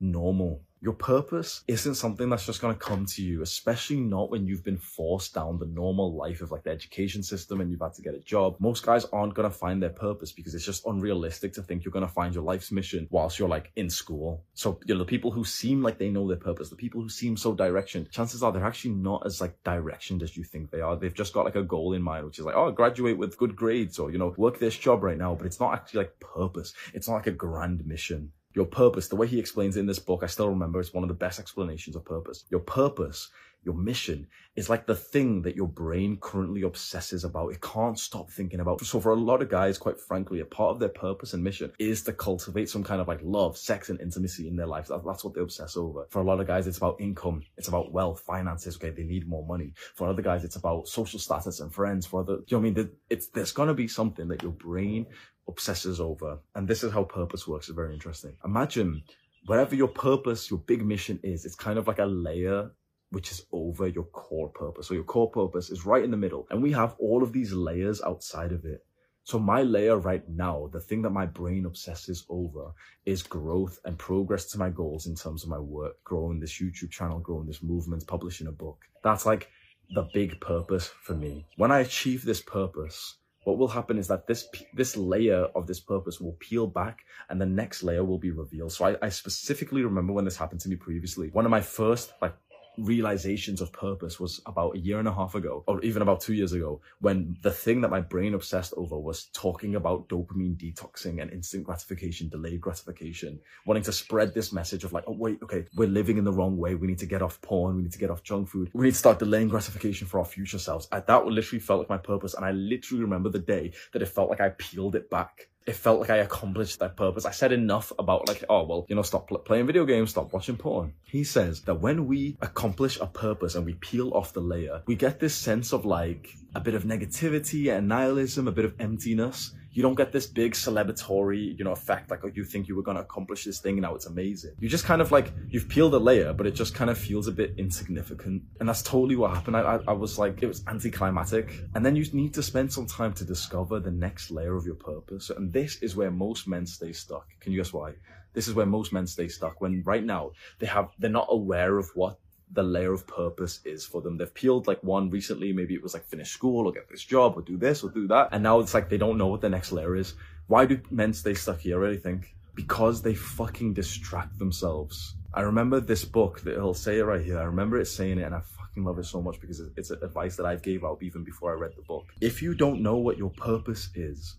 normal. 0.01 0.63
Your 0.81 0.93
purpose 0.93 1.65
isn't 1.67 1.97
something 1.97 2.31
that's 2.31 2.47
just 2.47 2.61
going 2.61 2.73
to 2.73 2.79
come 2.79 3.05
to 3.07 3.23
you, 3.23 3.43
especially 3.43 3.97
not 3.99 4.31
when 4.31 4.47
you've 4.47 4.63
been 4.63 4.79
forced 4.79 5.35
down 5.35 5.59
the 5.59 5.67
normal 5.67 6.15
life 6.15 6.41
of 6.41 6.53
like 6.53 6.63
the 6.63 6.71
education 6.71 7.25
system 7.25 7.61
and 7.61 7.69
you've 7.69 7.81
had 7.81 7.95
to 7.95 8.03
get 8.03 8.15
a 8.15 8.21
job. 8.21 8.55
Most 8.61 8.87
guys 8.87 9.05
aren't 9.07 9.35
going 9.35 9.51
to 9.51 9.57
find 9.57 9.83
their 9.83 9.91
purpose 9.91 10.31
because 10.31 10.55
it's 10.55 10.65
just 10.65 10.87
unrealistic 10.87 11.53
to 11.55 11.63
think 11.63 11.85
you're 11.85 11.91
going 11.91 12.07
to 12.07 12.13
find 12.13 12.33
your 12.33 12.45
life's 12.45 12.71
mission 12.71 13.09
whilst 13.11 13.41
you're 13.41 13.49
like 13.49 13.73
in 13.75 13.91
school. 13.91 14.45
So, 14.55 14.79
you 14.87 14.95
know, 14.95 15.01
the 15.01 15.05
people 15.05 15.33
who 15.33 15.45
seem 15.45 15.83
like 15.83 15.99
they 15.99 16.11
know 16.11 16.29
their 16.29 16.37
purpose, 16.37 16.71
the 16.71 16.77
people 16.77 17.03
who 17.03 17.09
seem 17.09 17.37
so 17.37 17.55
direction, 17.55 18.07
chances 18.13 18.45
are 18.45 18.53
they're 18.53 18.65
actually 18.65 18.95
not 18.95 19.27
as 19.27 19.41
like 19.41 19.61
directioned 19.65 20.23
as 20.23 20.37
you 20.37 20.45
think 20.45 20.71
they 20.71 20.81
are. 20.81 20.95
They've 20.95 21.13
just 21.13 21.33
got 21.33 21.45
like 21.45 21.57
a 21.57 21.65
goal 21.65 21.95
in 21.95 22.03
mind, 22.03 22.25
which 22.25 22.39
is 22.39 22.45
like, 22.45 22.55
oh, 22.55 22.71
graduate 22.71 23.19
with 23.19 23.37
good 23.37 23.57
grades 23.57 23.99
or, 23.99 24.13
you 24.13 24.19
know, 24.19 24.33
work 24.37 24.61
this 24.61 24.79
job 24.79 25.03
right 25.03 25.19
now. 25.19 25.35
But 25.35 25.47
it's 25.47 25.59
not 25.59 25.75
actually 25.75 26.05
like 26.05 26.21
purpose. 26.21 26.73
It's 26.95 27.09
not 27.09 27.15
like 27.17 27.27
a 27.27 27.33
grand 27.33 27.85
mission. 27.85 28.31
Your 28.59 28.67
purpose, 28.67 29.07
the 29.07 29.15
way 29.15 29.29
he 29.29 29.39
explains 29.39 29.77
it 29.77 29.81
in 29.81 29.87
this 29.87 30.01
book, 30.01 30.25
I 30.25 30.27
still 30.27 30.49
remember 30.49 30.81
it's 30.81 30.93
one 30.93 31.05
of 31.05 31.09
the 31.09 31.15
best 31.15 31.39
explanations 31.39 31.95
of 31.95 32.05
purpose. 32.05 32.45
Your 32.51 32.59
purpose, 32.59 33.31
your 33.63 33.77
mission 33.77 34.27
is 34.57 34.69
like 34.69 34.85
the 34.85 34.97
thing 34.97 35.43
that 35.43 35.55
your 35.55 35.69
brain 35.69 36.19
currently 36.21 36.63
obsesses 36.63 37.23
about. 37.23 37.53
It 37.53 37.61
can't 37.61 37.97
stop 37.97 38.33
thinking 38.33 38.59
about. 38.59 38.85
So 38.85 38.99
for 38.99 39.13
a 39.13 39.15
lot 39.15 39.43
of 39.43 39.49
guys, 39.49 39.79
quite 39.79 40.01
frankly, 40.01 40.41
a 40.41 40.45
part 40.45 40.71
of 40.71 40.81
their 40.81 40.89
purpose 40.89 41.35
and 41.35 41.45
mission 41.45 41.71
is 41.79 42.03
to 42.03 42.13
cultivate 42.13 42.69
some 42.69 42.83
kind 42.83 43.01
of 43.01 43.07
like 43.07 43.21
love, 43.23 43.57
sex 43.57 43.91
and 43.91 44.01
intimacy 44.01 44.49
in 44.49 44.57
their 44.57 44.67
lives. 44.67 44.89
that's 44.89 45.23
what 45.23 45.35
they 45.35 45.41
obsess 45.41 45.77
over. 45.77 46.09
For 46.11 46.21
a 46.21 46.25
lot 46.25 46.41
of 46.41 46.49
guys, 46.49 46.67
it's 46.67 46.79
about 46.79 47.01
income. 47.01 47.43
It's 47.59 47.69
about 47.69 47.93
wealth, 47.93 48.23
finances. 48.27 48.75
Okay. 48.75 48.91
They 48.91 49.05
need 49.05 49.29
more 49.29 49.47
money. 49.47 49.73
For 49.95 50.09
other 50.09 50.23
guys, 50.23 50.43
it's 50.43 50.57
about 50.57 50.89
social 50.89 51.21
status 51.21 51.61
and 51.61 51.73
friends. 51.73 52.07
For 52.07 52.23
other, 52.23 52.39
you 52.49 52.57
know 52.57 52.59
what 52.59 52.67
I 52.67 52.71
mean? 52.71 52.91
It's, 53.09 53.29
there's 53.29 53.53
going 53.53 53.69
to 53.69 53.75
be 53.75 53.87
something 53.87 54.27
that 54.27 54.43
your 54.43 54.51
brain 54.51 55.07
obsesses 55.49 56.01
over. 56.01 56.39
And 56.55 56.69
this 56.69 56.85
is 56.85 56.93
how 56.93 57.05
purpose 57.05 57.49
works. 57.49 57.69
It's 57.69 57.77
very 57.77 57.95
interesting. 57.95 58.37
Imagine 58.45 59.03
whatever 59.47 59.75
your 59.75 59.89
purpose, 59.89 60.51
your 60.51 60.61
big 60.61 60.85
mission 60.85 61.19
is, 61.23 61.45
it's 61.45 61.55
kind 61.55 61.79
of 61.79 61.89
like 61.89 61.99
a 61.99 62.07
layer 62.07 62.71
which 63.11 63.33
is 63.33 63.47
over 63.53 63.89
your 63.89 64.05
core 64.05 64.51
purpose. 64.51 64.87
So 64.87 64.95
your 64.95 65.05
core 65.05 65.31
purpose 65.31 65.71
is 65.71 65.87
right 65.87 66.05
in 66.05 66.11
the 66.11 66.17
middle. 66.17 66.47
And 66.51 66.63
we 66.63 66.73
have 66.73 66.95
all 66.99 67.23
of 67.23 67.33
these 67.33 67.53
layers 67.53 68.03
outside 68.03 68.53
of 68.53 68.67
it. 68.67 68.85
So 69.25 69.39
my 69.39 69.63
layer 69.63 69.99
right 69.99 70.27
now, 70.29 70.71
the 70.73 70.81
thing 70.81 71.03
that 71.03 71.11
my 71.11 71.27
brain 71.27 71.67
obsesses 71.67 72.25
over 72.31 72.73
is 73.05 73.23
growth 73.23 73.79
and 73.85 73.99
progress 73.99 74.47
to 74.47 74.59
my 74.59 74.71
goals 74.71 75.07
in 75.07 75.15
terms 75.15 75.43
of 75.43 75.51
my 75.51 75.59
work, 75.59 76.03
growing 76.05 76.41
this 76.41 76.61
YouTube 76.61 76.91
channel, 76.91 77.19
growing 77.19 77.47
this 77.47 77.63
movement, 77.63 78.07
publishing 78.07 78.47
a 78.47 78.53
book. 78.53 78.85
That's 79.05 79.27
like 79.27 79.51
the 79.95 80.09
big 80.15 80.41
purpose 80.41 80.91
for 81.03 81.15
me. 81.15 81.47
When 81.57 81.71
I 81.71 81.81
achieve 81.81 82.25
this 82.25 82.41
purpose, 82.41 83.17
what 83.49 83.59
will 83.59 83.69
happen 83.69 83.99
is 83.99 84.09
that 84.09 84.27
this 84.27 84.49
this 84.75 84.97
layer 84.97 85.47
of 85.55 85.67
this 85.67 85.81
purpose 85.81 86.21
will 86.21 86.37
peel 86.39 86.67
back 86.67 87.05
and 87.31 87.41
the 87.41 87.47
next 87.47 87.83
layer 87.83 88.05
will 88.05 88.19
be 88.19 88.31
revealed. 88.31 88.73
So 88.73 88.85
I, 88.85 88.97
I 89.01 89.09
specifically 89.09 89.83
remember 89.83 90.13
when 90.13 90.27
this 90.27 90.37
happened 90.37 90.61
to 90.61 90.69
me 90.69 90.77
previously. 90.77 91.31
One 91.31 91.47
of 91.47 91.51
my 91.51 91.63
first 91.63 92.13
like 92.21 92.35
realizations 92.79 93.61
of 93.61 93.73
purpose 93.73 94.19
was 94.21 94.41
about 94.47 94.77
a 94.77 94.79
year 94.79 94.99
and 94.99 95.09
a 95.09 95.13
half 95.13 95.35
ago, 95.35 95.65
or 95.67 95.81
even 95.83 96.03
about 96.03 96.21
two 96.21 96.35
years 96.35 96.53
ago, 96.53 96.81
when 97.01 97.37
the 97.43 97.51
thing 97.51 97.81
that 97.81 97.91
my 97.91 98.01
brain 98.01 98.35
obsessed 98.35 98.75
over 98.77 98.99
was 98.99 99.27
talking 99.33 99.75
about 99.75 100.09
dopamine 100.09 100.57
detoxing 100.57 101.21
and 101.21 101.31
instant 101.33 101.65
gratification, 101.65 102.29
delayed 102.29 102.61
gratification, 102.61 103.39
wanting 103.67 103.83
to 103.83 103.93
spread 103.93 104.35
this 104.35 104.53
message 104.53 104.85
of 104.85 104.93
like, 104.93 105.05
oh, 105.07 105.17
wait, 105.17 105.43
okay, 105.43 105.65
we're 105.75 105.89
living 105.89 106.19
in 106.19 106.25
the 106.25 106.33
wrong 106.33 106.57
way. 106.57 106.75
We 106.75 106.87
need 106.87 106.99
to 106.99 107.07
get 107.07 107.23
off 107.23 107.41
porn. 107.41 107.77
We 107.77 107.83
need 107.83 107.93
to 107.93 107.99
get 107.99 108.11
off 108.11 108.23
junk 108.23 108.49
food. 108.49 108.71
We 108.73 108.85
need 108.85 108.93
to 108.93 108.99
start 108.99 109.19
delaying 109.19 109.49
gratification 109.49 110.07
for 110.07 110.19
our 110.19 110.25
future 110.25 110.59
selves. 110.59 110.89
I, 110.93 111.01
that 111.01 111.27
literally 111.27 111.61
felt 111.61 111.81
like 111.81 111.89
my 111.89 111.99
purpose. 111.99 112.35
And 112.35 112.45
I 112.45 112.53
literally 112.53 113.03
remember 113.03 113.29
the 113.29 113.39
day 113.39 113.73
that 113.93 114.03
it 114.03 114.07
felt 114.07 114.31
like 114.31 114.41
I 114.41 114.51
peeled 114.51 114.95
it 114.95 115.11
back 115.11 115.49
it 115.69 115.77
felt 115.77 116.01
like 116.01 116.09
I 116.09 116.17
accomplished 116.17 116.79
that 116.79 116.97
purpose. 116.97 117.27
I 117.27 117.31
said 117.31 117.53
enough 117.53 117.93
about 117.99 118.27
like, 118.27 118.43
oh, 118.49 118.65
well, 118.65 118.87
you 118.89 118.97
know, 118.97 119.03
stop 119.03 119.29
pl- 119.29 119.39
playing 119.39 119.67
video 119.67 119.85
games, 119.85 120.11
stop 120.11 120.33
watching 120.33 120.57
porn. 120.57 120.95
He 121.05 121.25
says 121.25 121.61
that 121.63 121.75
when 121.75 122.07
we 122.07 122.39
accomplish 122.41 122.99
a 123.01 123.07
purpose 123.07 123.55
and 123.55 123.67
we 123.67 123.75
peel 123.75 124.15
off 124.15 124.33
the 124.33 124.41
layer, 124.41 124.83
we 124.87 124.95
get 124.95 125.21
this 125.21 125.35
sense 125.35 125.75
of 125.75 125.85
like 125.85 126.35
a 126.55 126.61
bit 126.61 126.75
of 126.75 126.85
negativity 126.85 127.71
and 127.77 127.87
nihilism, 127.87 128.49
a 128.49 128.53
bit 128.53 128.65
of 128.65 128.75
emptiness 128.81 129.53
you 129.71 129.83
don't 129.83 129.95
get 129.95 130.13
this 130.13 130.27
big 130.27 130.53
celebratory, 130.53 131.57
you 131.59 131.65
know, 131.65 131.73
effect 131.73 132.11
like 132.11 132.21
oh, 132.25 132.31
you 132.35 132.45
think 132.45 132.69
you 132.69 132.77
were 132.77 132.83
to 132.83 133.03
accomplish 133.03 133.45
this 133.45 133.61
thing 133.61 133.75
and 133.75 133.83
now 133.83 133.95
it's 133.95 134.07
amazing. 134.07 134.53
You 134.59 134.69
just 134.69 134.85
kind 134.85 135.01
of 135.01 135.13
like, 135.13 135.33
you've 135.49 135.69
peeled 135.69 135.95
a 135.95 135.99
layer, 135.99 136.33
but 136.33 136.47
it 136.47 136.53
just 136.53 136.75
kind 136.75 136.91
of 136.91 136.99
feels 136.99 137.29
a 137.29 137.33
bit 137.33 137.55
insignificant. 137.59 138.43
And 138.61 138.69
that's 138.69 138.83
totally 138.83 139.17
what 139.17 139.35
happened. 139.35 139.57
I, 139.57 139.77
I, 139.77 139.81
I 139.89 139.93
was 139.93 140.19
like, 140.19 140.43
it 140.43 140.47
was 140.47 140.65
anticlimactic. 140.67 141.53
And 141.75 141.85
then 141.85 141.97
you 141.97 142.05
need 142.13 142.35
to 142.35 142.43
spend 142.43 142.73
some 142.73 142.87
time 142.87 143.13
to 143.15 143.25
discover 143.25 143.79
the 143.81 143.91
next 143.91 144.31
layer 144.31 144.57
of 144.57 144.65
your 144.65 144.75
purpose. 144.75 145.31
And 145.31 145.53
this 145.53 145.77
is 145.77 145.97
where 145.97 146.11
most 146.11 146.49
men 146.49 146.67
stay 146.67 146.93
stuck. 146.93 147.27
Can 147.41 147.53
you 147.53 147.59
guess 147.59 147.73
why? 147.73 147.95
This 148.33 148.49
is 148.49 148.55
where 148.55 148.67
most 148.67 148.93
men 148.93 149.07
stay 149.07 149.29
stuck 149.29 149.61
when 149.61 149.83
right 149.85 150.05
now 150.05 150.33
they 150.59 150.67
have, 150.67 150.89
they're 150.99 151.11
not 151.11 151.29
aware 151.31 151.79
of 151.79 151.91
what 151.95 152.19
the 152.53 152.63
layer 152.63 152.93
of 152.93 153.07
purpose 153.07 153.61
is 153.65 153.85
for 153.85 154.01
them. 154.01 154.17
They've 154.17 154.33
peeled 154.33 154.67
like 154.67 154.83
one 154.83 155.11
recently, 155.11 155.53
maybe 155.53 155.75
it 155.75 155.83
was 155.83 155.95
like 155.95 156.07
finish 156.07 156.31
school 156.31 156.67
or 156.67 156.73
get 156.73 156.89
this 156.89 157.05
job 157.05 157.35
or 157.37 157.43
do 157.43 157.57
this 157.57 157.83
or 157.83 157.91
do 157.91 158.07
that. 158.09 158.29
And 158.33 158.43
now 158.43 158.61
it's 158.61 158.75
like 158.75 158.89
they 158.89 158.99
don't 158.99 159.19
know 159.19 159.27
what 159.27 159.41
the 159.41 159.49
next 159.49 159.73
layer 159.73 159.97
is. 159.97 160.15
Why 160.47 160.65
do 160.67 160.81
men 160.91 161.13
stay 161.13 161.35
stuck 161.35 161.61
here? 161.61 161.77
I 161.77 161.81
really 161.81 161.99
think 161.99 162.35
because 162.55 163.03
they 163.03 163.15
fucking 163.15 163.75
distract 163.75 164.39
themselves. 164.39 165.15
I 165.35 165.43
remember 165.43 165.79
this 165.79 166.05
book 166.05 166.41
that 166.41 166.55
he'll 166.55 166.75
say 166.75 166.99
it 166.99 167.05
right 167.05 167.25
here. 167.25 167.39
I 167.39 167.45
remember 167.45 167.79
it 167.79 167.87
saying 167.87 168.19
it 168.19 168.23
and 168.23 168.35
I 168.35 168.41
fucking 168.41 168.83
love 168.83 168.99
it 168.99 169.05
so 169.05 169.21
much 169.21 169.41
because 169.41 169.61
it's 169.77 169.91
advice 169.91 170.37
that 170.37 170.47
I 170.47 170.57
gave 170.57 170.85
out 170.85 171.03
even 171.03 171.23
before 171.23 171.53
I 171.53 171.61
read 171.61 171.73
the 171.77 171.83
book. 171.83 172.07
If 172.21 172.43
you 172.43 172.55
don't 172.55 172.83
know 172.83 172.97
what 172.97 173.19
your 173.19 173.31
purpose 173.31 173.91
is, 173.95 174.37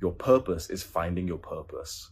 your 0.00 0.12
purpose 0.12 0.68
is 0.68 0.82
finding 0.82 1.26
your 1.26 1.38
purpose. 1.38 2.10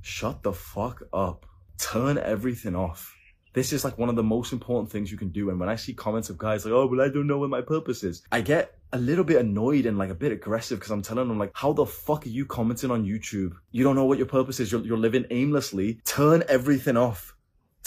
Shut 0.00 0.42
the 0.42 0.52
fuck 0.52 1.02
up. 1.12 1.44
Turn 1.76 2.18
everything 2.18 2.74
off 2.74 3.14
this 3.58 3.72
is 3.72 3.84
like 3.84 3.98
one 3.98 4.08
of 4.08 4.16
the 4.16 4.22
most 4.22 4.52
important 4.52 4.90
things 4.90 5.10
you 5.10 5.18
can 5.18 5.30
do. 5.30 5.50
And 5.50 5.58
when 5.58 5.68
I 5.68 5.76
see 5.76 5.92
comments 5.92 6.30
of 6.30 6.38
guys 6.38 6.64
like, 6.64 6.72
oh, 6.72 6.86
well, 6.86 7.00
I 7.00 7.08
don't 7.08 7.26
know 7.26 7.38
what 7.38 7.50
my 7.50 7.60
purpose 7.60 8.04
is, 8.04 8.22
I 8.30 8.40
get 8.40 8.78
a 8.92 8.98
little 8.98 9.24
bit 9.24 9.38
annoyed 9.38 9.84
and 9.84 9.98
like 9.98 10.10
a 10.10 10.14
bit 10.14 10.32
aggressive 10.32 10.78
because 10.78 10.90
I'm 10.90 11.02
telling 11.02 11.28
them 11.28 11.38
like, 11.38 11.50
how 11.54 11.72
the 11.72 11.84
fuck 11.84 12.24
are 12.24 12.30
you 12.30 12.46
commenting 12.46 12.90
on 12.90 13.04
YouTube? 13.04 13.54
You 13.72 13.84
don't 13.84 13.96
know 13.96 14.04
what 14.04 14.18
your 14.18 14.26
purpose 14.26 14.60
is. 14.60 14.70
You're, 14.72 14.82
you're 14.82 14.96
living 14.96 15.26
aimlessly. 15.30 16.00
Turn 16.04 16.42
everything 16.48 16.96
off. 16.96 17.34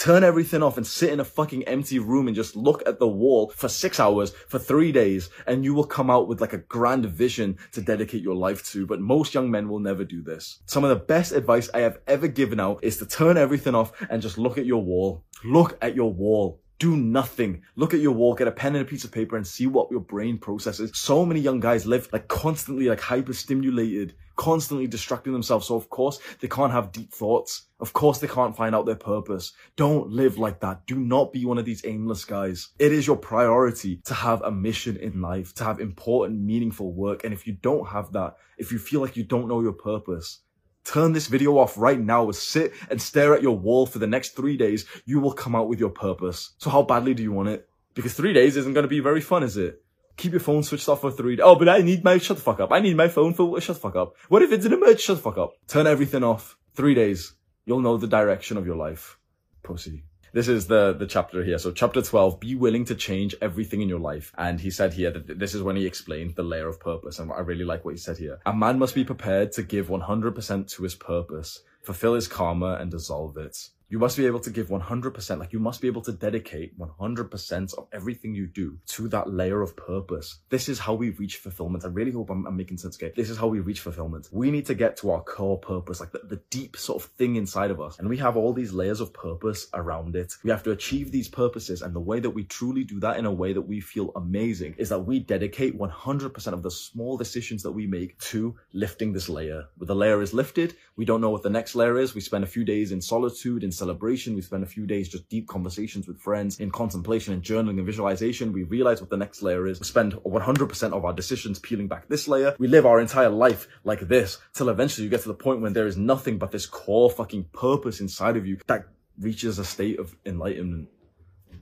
Turn 0.01 0.23
everything 0.23 0.63
off 0.63 0.77
and 0.77 0.87
sit 0.87 1.11
in 1.11 1.19
a 1.19 1.23
fucking 1.23 1.67
empty 1.67 1.99
room 1.99 2.25
and 2.25 2.35
just 2.35 2.55
look 2.55 2.81
at 2.87 2.97
the 2.97 3.07
wall 3.07 3.51
for 3.55 3.69
six 3.69 3.99
hours, 3.99 4.31
for 4.47 4.57
three 4.57 4.91
days, 4.91 5.29
and 5.45 5.63
you 5.63 5.75
will 5.75 5.83
come 5.83 6.09
out 6.09 6.27
with 6.27 6.41
like 6.41 6.53
a 6.53 6.57
grand 6.57 7.05
vision 7.05 7.55
to 7.73 7.83
dedicate 7.83 8.23
your 8.23 8.33
life 8.33 8.65
to. 8.71 8.87
But 8.87 8.99
most 8.99 9.35
young 9.35 9.51
men 9.51 9.69
will 9.69 9.77
never 9.77 10.03
do 10.03 10.23
this. 10.23 10.57
Some 10.65 10.83
of 10.83 10.89
the 10.89 10.95
best 10.95 11.33
advice 11.33 11.69
I 11.71 11.81
have 11.81 11.99
ever 12.07 12.27
given 12.27 12.59
out 12.59 12.79
is 12.81 12.97
to 12.97 13.05
turn 13.05 13.37
everything 13.37 13.75
off 13.75 13.91
and 14.09 14.23
just 14.23 14.39
look 14.39 14.57
at 14.57 14.65
your 14.65 14.83
wall. 14.83 15.23
Look 15.43 15.77
at 15.83 15.93
your 15.93 16.11
wall. 16.11 16.61
do 16.81 16.97
nothing. 16.97 17.61
Look 17.75 17.93
at 17.93 17.99
your 17.99 18.13
wall, 18.13 18.33
get 18.33 18.47
a 18.47 18.51
pen 18.51 18.75
and 18.75 18.81
a 18.81 18.89
piece 18.89 19.03
of 19.03 19.11
paper 19.11 19.37
and 19.37 19.45
see 19.45 19.67
what 19.67 19.91
your 19.91 19.99
brain 19.99 20.39
processes. 20.39 20.89
So 20.95 21.27
many 21.27 21.39
young 21.39 21.59
guys 21.59 21.85
live 21.85 22.09
like 22.11 22.27
constantly 22.27 22.87
like 22.87 22.99
hyper-stimulated, 22.99 24.15
constantly 24.41 24.87
distracting 24.87 25.33
themselves. 25.33 25.67
So 25.67 25.75
of 25.75 25.87
course 25.91 26.19
they 26.39 26.47
can't 26.47 26.71
have 26.71 26.91
deep 26.91 27.13
thoughts. 27.13 27.67
Of 27.79 27.93
course 27.93 28.17
they 28.17 28.27
can't 28.27 28.57
find 28.57 28.73
out 28.73 28.87
their 28.87 28.95
purpose. 28.95 29.53
Don't 29.75 30.09
live 30.09 30.39
like 30.39 30.61
that. 30.61 30.87
Do 30.87 30.95
not 30.95 31.31
be 31.31 31.45
one 31.45 31.59
of 31.59 31.65
these 31.65 31.85
aimless 31.85 32.25
guys. 32.25 32.69
It 32.79 32.91
is 32.91 33.05
your 33.05 33.17
priority 33.17 34.01
to 34.05 34.15
have 34.15 34.41
a 34.41 34.49
mission 34.49 34.97
in 34.97 35.21
life, 35.21 35.53
to 35.55 35.63
have 35.63 35.79
important, 35.79 36.41
meaningful 36.41 36.91
work. 36.91 37.23
And 37.23 37.35
if 37.35 37.45
you 37.45 37.53
don't 37.53 37.87
have 37.89 38.13
that, 38.13 38.37
if 38.57 38.71
you 38.71 38.79
feel 38.79 38.99
like 38.99 39.15
you 39.15 39.23
don't 39.23 39.47
know 39.47 39.61
your 39.61 39.73
purpose, 39.73 40.39
turn 40.85 41.13
this 41.13 41.27
video 41.27 41.59
off 41.59 41.77
right 41.77 41.99
now, 41.99 42.25
or 42.25 42.33
sit 42.33 42.73
and 42.89 42.99
stare 42.99 43.35
at 43.35 43.43
your 43.43 43.55
wall 43.55 43.85
for 43.85 43.99
the 43.99 44.07
next 44.07 44.29
three 44.29 44.57
days, 44.57 44.87
you 45.05 45.19
will 45.19 45.33
come 45.33 45.53
out 45.53 45.69
with 45.69 45.79
your 45.79 45.91
purpose. 45.91 46.55
So 46.57 46.71
how 46.71 46.81
badly 46.81 47.13
do 47.13 47.21
you 47.21 47.31
want 47.31 47.49
it? 47.49 47.69
Because 47.93 48.15
three 48.15 48.33
days 48.33 48.57
isn't 48.57 48.73
going 48.73 48.85
to 48.85 48.95
be 48.95 49.01
very 49.01 49.21
fun, 49.21 49.43
is 49.43 49.55
it? 49.55 49.83
Keep 50.17 50.33
your 50.33 50.41
phone 50.41 50.63
switched 50.63 50.89
off 50.89 51.01
for 51.01 51.11
three 51.11 51.35
days. 51.35 51.43
Oh, 51.43 51.55
but 51.55 51.69
I 51.69 51.79
need 51.79 52.03
my, 52.03 52.17
shut 52.17 52.37
the 52.37 52.43
fuck 52.43 52.59
up. 52.59 52.71
I 52.71 52.79
need 52.79 52.97
my 52.97 53.07
phone 53.07 53.33
for, 53.33 53.59
shut 53.59 53.75
the 53.75 53.81
fuck 53.81 53.95
up. 53.95 54.15
What 54.29 54.41
if 54.41 54.51
it's 54.51 54.65
an 54.65 54.73
emergency? 54.73 55.03
Shut 55.03 55.17
the 55.17 55.23
fuck 55.23 55.37
up. 55.37 55.53
Turn 55.67 55.87
everything 55.87 56.23
off. 56.23 56.57
Three 56.73 56.93
days. 56.93 57.33
You'll 57.65 57.81
know 57.81 57.97
the 57.97 58.07
direction 58.07 58.57
of 58.57 58.65
your 58.65 58.75
life. 58.75 59.17
Pussy. 59.63 60.03
This 60.33 60.47
is 60.47 60.67
the, 60.67 60.93
the 60.93 61.07
chapter 61.07 61.43
here. 61.43 61.57
So 61.57 61.71
chapter 61.71 62.01
12, 62.01 62.39
be 62.39 62.55
willing 62.55 62.85
to 62.85 62.95
change 62.95 63.35
everything 63.41 63.81
in 63.81 63.89
your 63.89 63.99
life. 63.99 64.31
And 64.37 64.61
he 64.61 64.71
said 64.71 64.93
here 64.93 65.11
that 65.11 65.39
this 65.39 65.53
is 65.53 65.61
when 65.61 65.75
he 65.75 65.85
explained 65.85 66.35
the 66.35 66.43
layer 66.43 66.69
of 66.69 66.79
purpose. 66.79 67.19
And 67.19 67.31
I 67.33 67.39
really 67.39 67.65
like 67.65 67.83
what 67.83 67.93
he 67.93 67.97
said 67.97 68.17
here. 68.17 68.39
A 68.45 68.53
man 68.53 68.79
must 68.79 68.95
be 68.95 69.03
prepared 69.03 69.51
to 69.53 69.63
give 69.63 69.87
100% 69.87 70.69
to 70.75 70.83
his 70.83 70.95
purpose, 70.95 71.61
fulfill 71.83 72.13
his 72.13 72.29
karma 72.29 72.77
and 72.79 72.89
dissolve 72.89 73.37
it. 73.37 73.57
You 73.91 73.99
must 73.99 74.15
be 74.15 74.25
able 74.25 74.39
to 74.39 74.49
give 74.49 74.69
100%, 74.69 75.37
like 75.37 75.51
you 75.51 75.59
must 75.59 75.81
be 75.81 75.87
able 75.87 76.01
to 76.03 76.13
dedicate 76.13 76.79
100% 76.79 77.73
of 77.77 77.87
everything 77.91 78.33
you 78.33 78.47
do 78.47 78.77
to 78.85 79.09
that 79.09 79.29
layer 79.29 79.61
of 79.61 79.75
purpose. 79.75 80.39
This 80.47 80.69
is 80.69 80.79
how 80.79 80.93
we 80.93 81.09
reach 81.09 81.35
fulfillment. 81.35 81.83
I 81.83 81.89
really 81.89 82.13
hope 82.13 82.29
I'm, 82.29 82.47
I'm 82.47 82.55
making 82.55 82.77
sense, 82.77 82.95
okay? 82.95 83.11
This 83.17 83.29
is 83.29 83.37
how 83.37 83.47
we 83.47 83.59
reach 83.59 83.81
fulfillment. 83.81 84.29
We 84.31 84.49
need 84.49 84.65
to 84.67 84.75
get 84.75 84.95
to 84.99 85.11
our 85.11 85.21
core 85.21 85.57
purpose, 85.57 85.99
like 85.99 86.13
the, 86.13 86.19
the 86.19 86.41
deep 86.49 86.77
sort 86.77 87.03
of 87.03 87.09
thing 87.11 87.35
inside 87.35 87.69
of 87.69 87.81
us. 87.81 87.99
And 87.99 88.07
we 88.07 88.15
have 88.15 88.37
all 88.37 88.53
these 88.53 88.71
layers 88.71 89.01
of 89.01 89.11
purpose 89.11 89.67
around 89.73 90.15
it. 90.15 90.35
We 90.41 90.51
have 90.51 90.63
to 90.63 90.71
achieve 90.71 91.11
these 91.11 91.27
purposes. 91.27 91.81
And 91.81 91.93
the 91.93 91.99
way 91.99 92.21
that 92.21 92.29
we 92.29 92.45
truly 92.45 92.85
do 92.85 93.01
that 93.01 93.17
in 93.17 93.25
a 93.25 93.33
way 93.33 93.51
that 93.51 93.61
we 93.61 93.81
feel 93.81 94.13
amazing 94.15 94.73
is 94.77 94.87
that 94.87 94.99
we 94.99 95.19
dedicate 95.19 95.77
100% 95.77 96.53
of 96.53 96.63
the 96.63 96.71
small 96.71 97.17
decisions 97.17 97.61
that 97.63 97.73
we 97.73 97.87
make 97.87 98.17
to 98.19 98.55
lifting 98.71 99.11
this 99.11 99.27
layer. 99.27 99.65
When 99.75 99.87
the 99.87 99.95
layer 99.95 100.21
is 100.21 100.33
lifted, 100.33 100.77
we 100.95 101.03
don't 101.03 101.19
know 101.19 101.29
what 101.29 101.43
the 101.43 101.49
next 101.49 101.75
layer 101.75 101.97
is. 101.97 102.15
We 102.15 102.21
spend 102.21 102.45
a 102.45 102.47
few 102.47 102.63
days 102.63 102.93
in 102.93 103.01
solitude, 103.01 103.65
in 103.65 103.80
celebration. 103.83 104.35
We 104.35 104.41
spend 104.41 104.63
a 104.63 104.73
few 104.75 104.85
days 104.93 105.09
just 105.09 105.27
deep 105.35 105.47
conversations 105.47 106.07
with 106.07 106.17
friends 106.27 106.59
in 106.59 106.69
contemplation 106.71 107.33
and 107.33 107.41
journaling 107.41 107.77
and 107.79 107.85
visualization. 107.85 108.53
We 108.53 108.63
realize 108.63 109.01
what 109.01 109.09
the 109.09 109.17
next 109.17 109.41
layer 109.41 109.65
is. 109.71 109.79
We 109.79 109.85
spend 109.85 110.13
100% 110.13 110.93
of 110.97 111.05
our 111.05 111.13
decisions 111.21 111.57
peeling 111.59 111.87
back 111.87 112.07
this 112.07 112.27
layer. 112.27 112.55
We 112.59 112.67
live 112.67 112.85
our 112.85 112.99
entire 112.99 113.33
life 113.47 113.67
like 113.83 114.01
this 114.01 114.37
till 114.53 114.69
eventually 114.69 115.05
you 115.05 115.09
get 115.09 115.21
to 115.21 115.33
the 115.33 115.43
point 115.45 115.61
when 115.61 115.73
there 115.73 115.87
is 115.87 115.97
nothing 115.97 116.37
but 116.37 116.51
this 116.51 116.65
core 116.65 117.09
fucking 117.09 117.45
purpose 117.53 118.01
inside 118.01 118.37
of 118.37 118.45
you 118.45 118.57
that 118.67 118.85
reaches 119.19 119.59
a 119.59 119.65
state 119.65 119.99
of 119.99 120.15
enlightenment. 120.25 120.87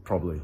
Probably 0.03 0.41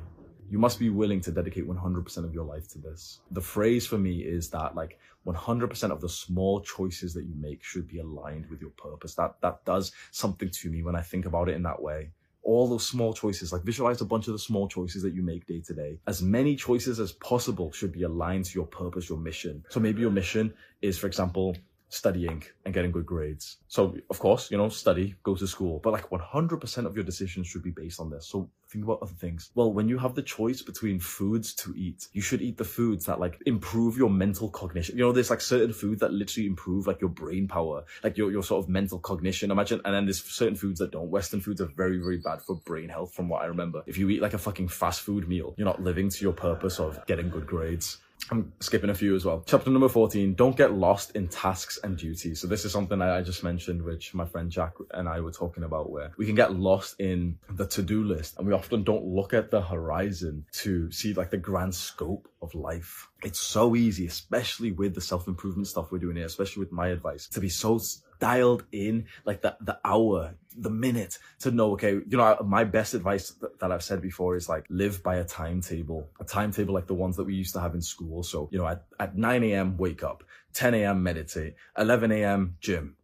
you 0.49 0.59
must 0.59 0.79
be 0.79 0.89
willing 0.89 1.21
to 1.21 1.31
dedicate 1.31 1.67
100% 1.67 2.17
of 2.23 2.33
your 2.33 2.45
life 2.45 2.67
to 2.69 2.77
this. 2.77 3.19
The 3.31 3.41
phrase 3.41 3.85
for 3.88 3.97
me 3.97 4.19
is 4.19 4.49
that 4.51 4.75
like 4.75 4.99
100% 5.25 5.91
of 5.91 6.01
the 6.01 6.09
small 6.09 6.61
choices 6.61 7.13
that 7.13 7.25
you 7.25 7.33
make 7.39 7.63
should 7.63 7.88
be 7.88 7.99
aligned 7.99 8.49
with 8.49 8.61
your 8.61 8.71
purpose. 8.71 9.15
That, 9.15 9.35
that 9.41 9.65
does 9.65 9.91
something 10.11 10.49
to 10.49 10.69
me 10.69 10.83
when 10.83 10.95
I 10.95 11.01
think 11.01 11.25
about 11.25 11.49
it 11.49 11.55
in 11.55 11.63
that 11.63 11.81
way. 11.81 12.11
All 12.43 12.67
those 12.67 12.88
small 12.88 13.11
choices, 13.11 13.51
like 13.51 13.63
visualize 13.63 14.01
a 14.01 14.05
bunch 14.05 14.27
of 14.27 14.33
the 14.33 14.39
small 14.39 14.67
choices 14.67 15.01
that 15.01 15.15
you 15.15 15.23
make 15.23 15.47
day 15.47 15.61
to 15.61 15.73
day. 15.73 15.97
As 16.05 16.21
many 16.21 16.55
choices 16.55 16.99
as 16.99 17.11
possible 17.13 17.71
should 17.71 17.91
be 17.91 18.03
aligned 18.03 18.45
to 18.45 18.53
your 18.53 18.67
purpose, 18.67 19.09
your 19.09 19.17
mission. 19.17 19.65
So 19.69 19.79
maybe 19.79 20.01
your 20.01 20.11
mission 20.11 20.53
is, 20.83 20.97
for 20.99 21.07
example, 21.07 21.57
studying 21.89 22.43
and 22.65 22.74
getting 22.74 22.91
good 22.91 23.06
grades. 23.06 23.58
So 23.67 23.95
of 24.10 24.19
course, 24.19 24.52
you 24.52 24.58
know, 24.58 24.69
study, 24.69 25.15
go 25.24 25.36
to 25.36 25.48
school, 25.48 25.80
but 25.84 25.93
like 25.93 26.10
100% 26.10 26.86
of 26.86 26.95
your 26.95 27.06
decisions 27.06 27.48
should 27.48 27.63
be 27.63 27.71
based 27.71 28.00
on 28.00 28.10
this. 28.10 28.28
So 28.28 28.50
think 28.67 28.84
about 28.84 29.00
other 29.02 29.13
things. 29.13 29.52
Well, 29.56 29.71
when 29.71 29.88
you 29.88 29.98
have 29.98 30.15
the 30.15 30.21
choice 30.21 30.62
between 30.62 31.00
foods 31.00 31.54
to 31.56 31.74
eat, 31.76 32.08
you 32.13 32.21
should 32.21 32.41
eat 32.41 32.58
the 32.58 32.63
foods 32.63 33.06
that 33.06 33.19
like 33.19 33.41
improve 33.45 33.98
your 33.98 34.10
mental 34.10 34.50
cognition. 34.50 34.98
You 34.98 35.06
know, 35.06 35.12
there's 35.12 35.30
like 35.30 35.41
certain 35.41 35.74
foods 35.74 36.02
that 36.02 36.12
literally 36.12 36.48
improve 36.48 36.88
like 36.88 37.02
your 37.02 37.10
brain 37.10 37.48
power, 37.48 37.84
like 38.04 38.17
your, 38.17 38.32
your 38.32 38.43
sort 38.43 38.63
of 38.63 38.69
mental 38.69 39.00
cognition. 39.00 39.52
Imagine, 39.52 39.82
and 39.86 39.93
then 39.93 40.06
there's 40.06 40.24
certain 40.24 40.56
foods 40.56 40.80
that 40.80 40.91
don't. 40.91 41.10
Western 41.10 41.39
foods 41.39 41.62
are 41.62 41.69
very, 41.76 41.98
very 41.98 42.17
bad 42.17 42.41
for 42.41 42.56
brain 42.56 42.89
health 42.89 43.13
from 43.13 43.30
what 43.30 43.41
I 43.41 43.45
remember. 43.45 43.84
If 43.86 43.98
you 43.98 44.10
eat 44.10 44.21
like 44.21 44.34
a 44.34 44.38
fucking 44.39 44.67
fast 44.69 45.02
food 45.02 45.28
meal, 45.28 45.54
you're 45.58 45.65
not 45.65 45.82
living 45.82 46.10
to 46.10 46.21
your 46.21 46.34
purpose 46.34 46.80
of 46.80 47.06
getting 47.06 47.30
good 47.30 47.48
grades. 47.48 47.98
I'm 48.31 48.51
skipping 48.59 48.89
a 48.89 48.95
few 48.95 49.15
as 49.15 49.23
well. 49.23 49.43
Chapter 49.45 49.69
number 49.69 49.88
14, 49.88 50.33
don't 50.33 50.57
get 50.57 50.73
lost 50.73 51.15
in 51.15 51.27
tasks 51.27 51.79
and 51.83 51.95
duties. 51.97 52.41
So 52.41 52.47
this 52.47 52.65
is 52.65 52.71
something 52.71 53.01
I 53.01 53.21
just 53.21 53.43
mentioned, 53.43 53.83
which 53.83 54.13
my 54.13 54.25
friend 54.25 54.49
Jack 54.49 54.73
and 54.91 55.07
I 55.07 55.19
were 55.19 55.31
talking 55.31 55.63
about 55.63 55.91
where 55.91 56.11
we 56.17 56.25
can 56.25 56.35
get 56.35 56.53
lost 56.53 56.99
in 56.99 57.38
the 57.51 57.67
to-do 57.67 58.03
list 58.03 58.38
and 58.38 58.47
we 58.47 58.53
often 58.53 58.83
don't 58.83 59.05
look 59.05 59.33
at 59.33 59.51
the 59.51 59.61
horizon 59.61 60.45
to 60.53 60.91
see 60.91 61.13
like 61.13 61.29
the 61.29 61.38
grand 61.38 61.75
scope 61.75 62.27
of 62.41 62.55
life. 62.55 63.07
It's 63.23 63.39
so 63.39 63.75
easy, 63.75 64.07
especially 64.07 64.71
with 64.71 64.95
the 64.95 65.01
self-improvement 65.01 65.67
stuff 65.67 65.91
we're 65.91 65.99
doing 65.99 66.15
here, 66.15 66.25
especially 66.25 66.61
with 66.61 66.71
my 66.71 66.88
advice, 66.89 67.27
to 67.29 67.39
be 67.39 67.49
so 67.49 67.79
dialed 68.19 68.63
in 68.71 69.06
like 69.25 69.41
the, 69.41 69.56
the 69.62 69.80
hour, 69.84 70.36
the 70.58 70.69
minute 70.69 71.17
to 71.39 71.51
know, 71.51 71.73
okay, 71.73 71.93
you 71.93 72.17
know, 72.17 72.38
my 72.45 72.63
best 72.63 72.93
advice 72.93 73.32
that, 73.41 73.60
that 73.60 73.71
I've 73.71 73.84
said 73.84 74.01
before 74.01 74.36
is 74.36 74.47
like 74.49 74.65
live 74.69 75.04
by 75.04 75.17
a 75.17 75.23
timetable, 75.23 76.10
a 76.19 76.23
timetable 76.23 76.73
like 76.73 76.88
the 76.88 76.93
ones 76.93 77.17
that 77.17 77.25
we 77.25 77.34
used 77.34 77.54
to 77.54 77.60
have 77.60 77.73
in 77.73 77.82
school. 77.82 78.23
So, 78.23 78.49
you 78.51 78.58
know, 78.58 78.67
at, 78.67 78.86
at 78.99 79.17
9 79.17 79.43
a.m., 79.43 79.78
wake 79.78 80.04
up, 80.04 80.23
10 80.54 80.73
a.m., 80.75 81.04
meditate, 81.04 81.56
11 81.78 82.12
a.m., 82.12 82.58
gym, 82.60 82.95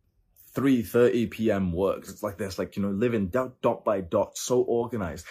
3.30 0.55 1.31
p.m. 1.31 1.71
works. 1.71 2.09
It's 2.09 2.23
like 2.23 2.37
this, 2.37 2.59
like, 2.59 2.75
you 2.75 2.83
know, 2.83 2.89
living 2.89 3.27
dot, 3.27 3.61
dot 3.61 3.85
by 3.85 4.01
dot, 4.01 4.37
so 4.37 4.61
organized 4.61 5.25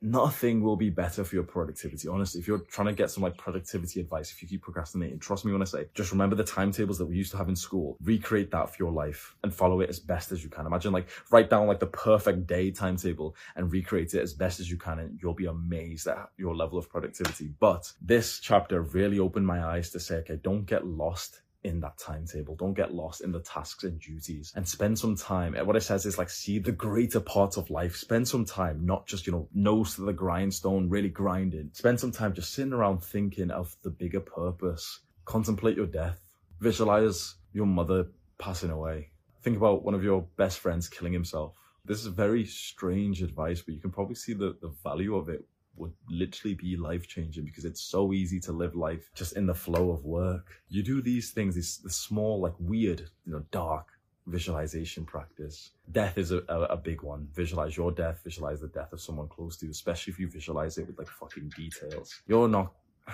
nothing 0.00 0.62
will 0.62 0.76
be 0.76 0.90
better 0.90 1.24
for 1.24 1.34
your 1.34 1.44
productivity. 1.44 2.08
Honestly, 2.08 2.40
if 2.40 2.46
you're 2.46 2.58
trying 2.58 2.88
to 2.88 2.92
get 2.92 3.10
some 3.10 3.22
like 3.22 3.36
productivity 3.36 4.00
advice, 4.00 4.30
if 4.30 4.42
you 4.42 4.48
keep 4.48 4.62
procrastinating, 4.62 5.18
trust 5.18 5.44
me 5.44 5.52
when 5.52 5.62
I 5.62 5.66
say, 5.66 5.86
just 5.94 6.12
remember 6.12 6.36
the 6.36 6.44
timetables 6.44 6.98
that 6.98 7.06
we 7.06 7.16
used 7.16 7.32
to 7.32 7.38
have 7.38 7.48
in 7.48 7.56
school, 7.56 7.96
recreate 8.02 8.50
that 8.50 8.70
for 8.70 8.82
your 8.82 8.92
life 8.92 9.34
and 9.42 9.52
follow 9.52 9.80
it 9.80 9.88
as 9.88 9.98
best 9.98 10.32
as 10.32 10.42
you 10.42 10.50
can. 10.50 10.66
Imagine 10.66 10.92
like 10.92 11.08
write 11.30 11.50
down 11.50 11.66
like 11.66 11.80
the 11.80 11.86
perfect 11.86 12.46
day 12.46 12.70
timetable 12.70 13.36
and 13.56 13.72
recreate 13.72 14.14
it 14.14 14.22
as 14.22 14.34
best 14.34 14.60
as 14.60 14.70
you 14.70 14.76
can. 14.76 14.98
And 14.98 15.18
you'll 15.22 15.34
be 15.34 15.46
amazed 15.46 16.06
at 16.06 16.30
your 16.36 16.54
level 16.54 16.78
of 16.78 16.88
productivity. 16.88 17.50
But 17.58 17.90
this 18.00 18.40
chapter 18.40 18.82
really 18.82 19.18
opened 19.18 19.46
my 19.46 19.64
eyes 19.64 19.90
to 19.90 20.00
say, 20.00 20.16
okay, 20.16 20.38
don't 20.42 20.66
get 20.66 20.86
lost 20.86 21.40
in 21.66 21.80
that 21.80 21.98
timetable. 21.98 22.54
Don't 22.54 22.74
get 22.74 22.94
lost 22.94 23.20
in 23.20 23.32
the 23.32 23.40
tasks 23.40 23.84
and 23.84 24.00
duties 24.00 24.52
and 24.56 24.66
spend 24.66 24.98
some 24.98 25.16
time. 25.16 25.54
What 25.54 25.76
it 25.76 25.82
says 25.82 26.06
is 26.06 26.16
like, 26.16 26.30
see 26.30 26.58
the 26.58 26.72
greater 26.72 27.20
parts 27.20 27.56
of 27.56 27.70
life. 27.70 27.96
Spend 27.96 28.26
some 28.26 28.44
time, 28.44 28.86
not 28.86 29.06
just, 29.06 29.26
you 29.26 29.32
know, 29.32 29.48
nose 29.52 29.96
to 29.96 30.02
the 30.02 30.12
grindstone, 30.12 30.88
really 30.88 31.08
grinding. 31.08 31.70
Spend 31.72 31.98
some 32.00 32.12
time 32.12 32.32
just 32.32 32.54
sitting 32.54 32.72
around 32.72 33.02
thinking 33.02 33.50
of 33.50 33.76
the 33.82 33.90
bigger 33.90 34.20
purpose. 34.20 35.00
Contemplate 35.24 35.76
your 35.76 35.86
death. 35.86 36.20
Visualize 36.60 37.34
your 37.52 37.66
mother 37.66 38.06
passing 38.38 38.70
away. 38.70 39.10
Think 39.42 39.56
about 39.56 39.84
one 39.84 39.94
of 39.94 40.04
your 40.04 40.26
best 40.36 40.60
friends 40.60 40.88
killing 40.88 41.12
himself. 41.12 41.56
This 41.84 42.00
is 42.00 42.06
very 42.06 42.44
strange 42.44 43.22
advice, 43.22 43.60
but 43.62 43.74
you 43.74 43.80
can 43.80 43.92
probably 43.92 44.16
see 44.16 44.32
the, 44.32 44.56
the 44.60 44.72
value 44.82 45.16
of 45.16 45.28
it 45.28 45.44
would 45.76 45.92
literally 46.08 46.54
be 46.54 46.76
life 46.76 47.06
changing 47.06 47.44
because 47.44 47.64
it's 47.64 47.80
so 47.80 48.12
easy 48.12 48.40
to 48.40 48.52
live 48.52 48.74
life 48.74 49.10
just 49.14 49.36
in 49.36 49.46
the 49.46 49.54
flow 49.54 49.90
of 49.90 50.04
work. 50.04 50.60
You 50.68 50.82
do 50.82 51.02
these 51.02 51.30
things, 51.30 51.54
these, 51.54 51.78
this 51.78 51.96
small, 51.96 52.40
like 52.40 52.54
weird, 52.58 53.00
you 53.24 53.32
know, 53.32 53.44
dark 53.50 53.88
visualization 54.26 55.04
practice. 55.04 55.70
Death 55.92 56.18
is 56.18 56.32
a, 56.32 56.42
a, 56.48 56.60
a, 56.62 56.76
big 56.76 57.02
one. 57.02 57.28
Visualize 57.32 57.76
your 57.76 57.92
death, 57.92 58.20
visualize 58.24 58.60
the 58.60 58.68
death 58.68 58.92
of 58.92 59.00
someone 59.00 59.28
close 59.28 59.56
to 59.58 59.66
you, 59.66 59.70
especially 59.70 60.12
if 60.12 60.18
you 60.18 60.28
visualize 60.28 60.78
it 60.78 60.86
with 60.86 60.98
like 60.98 61.08
fucking 61.08 61.50
details. 61.56 62.22
You're 62.26 62.48
not, 62.48 62.72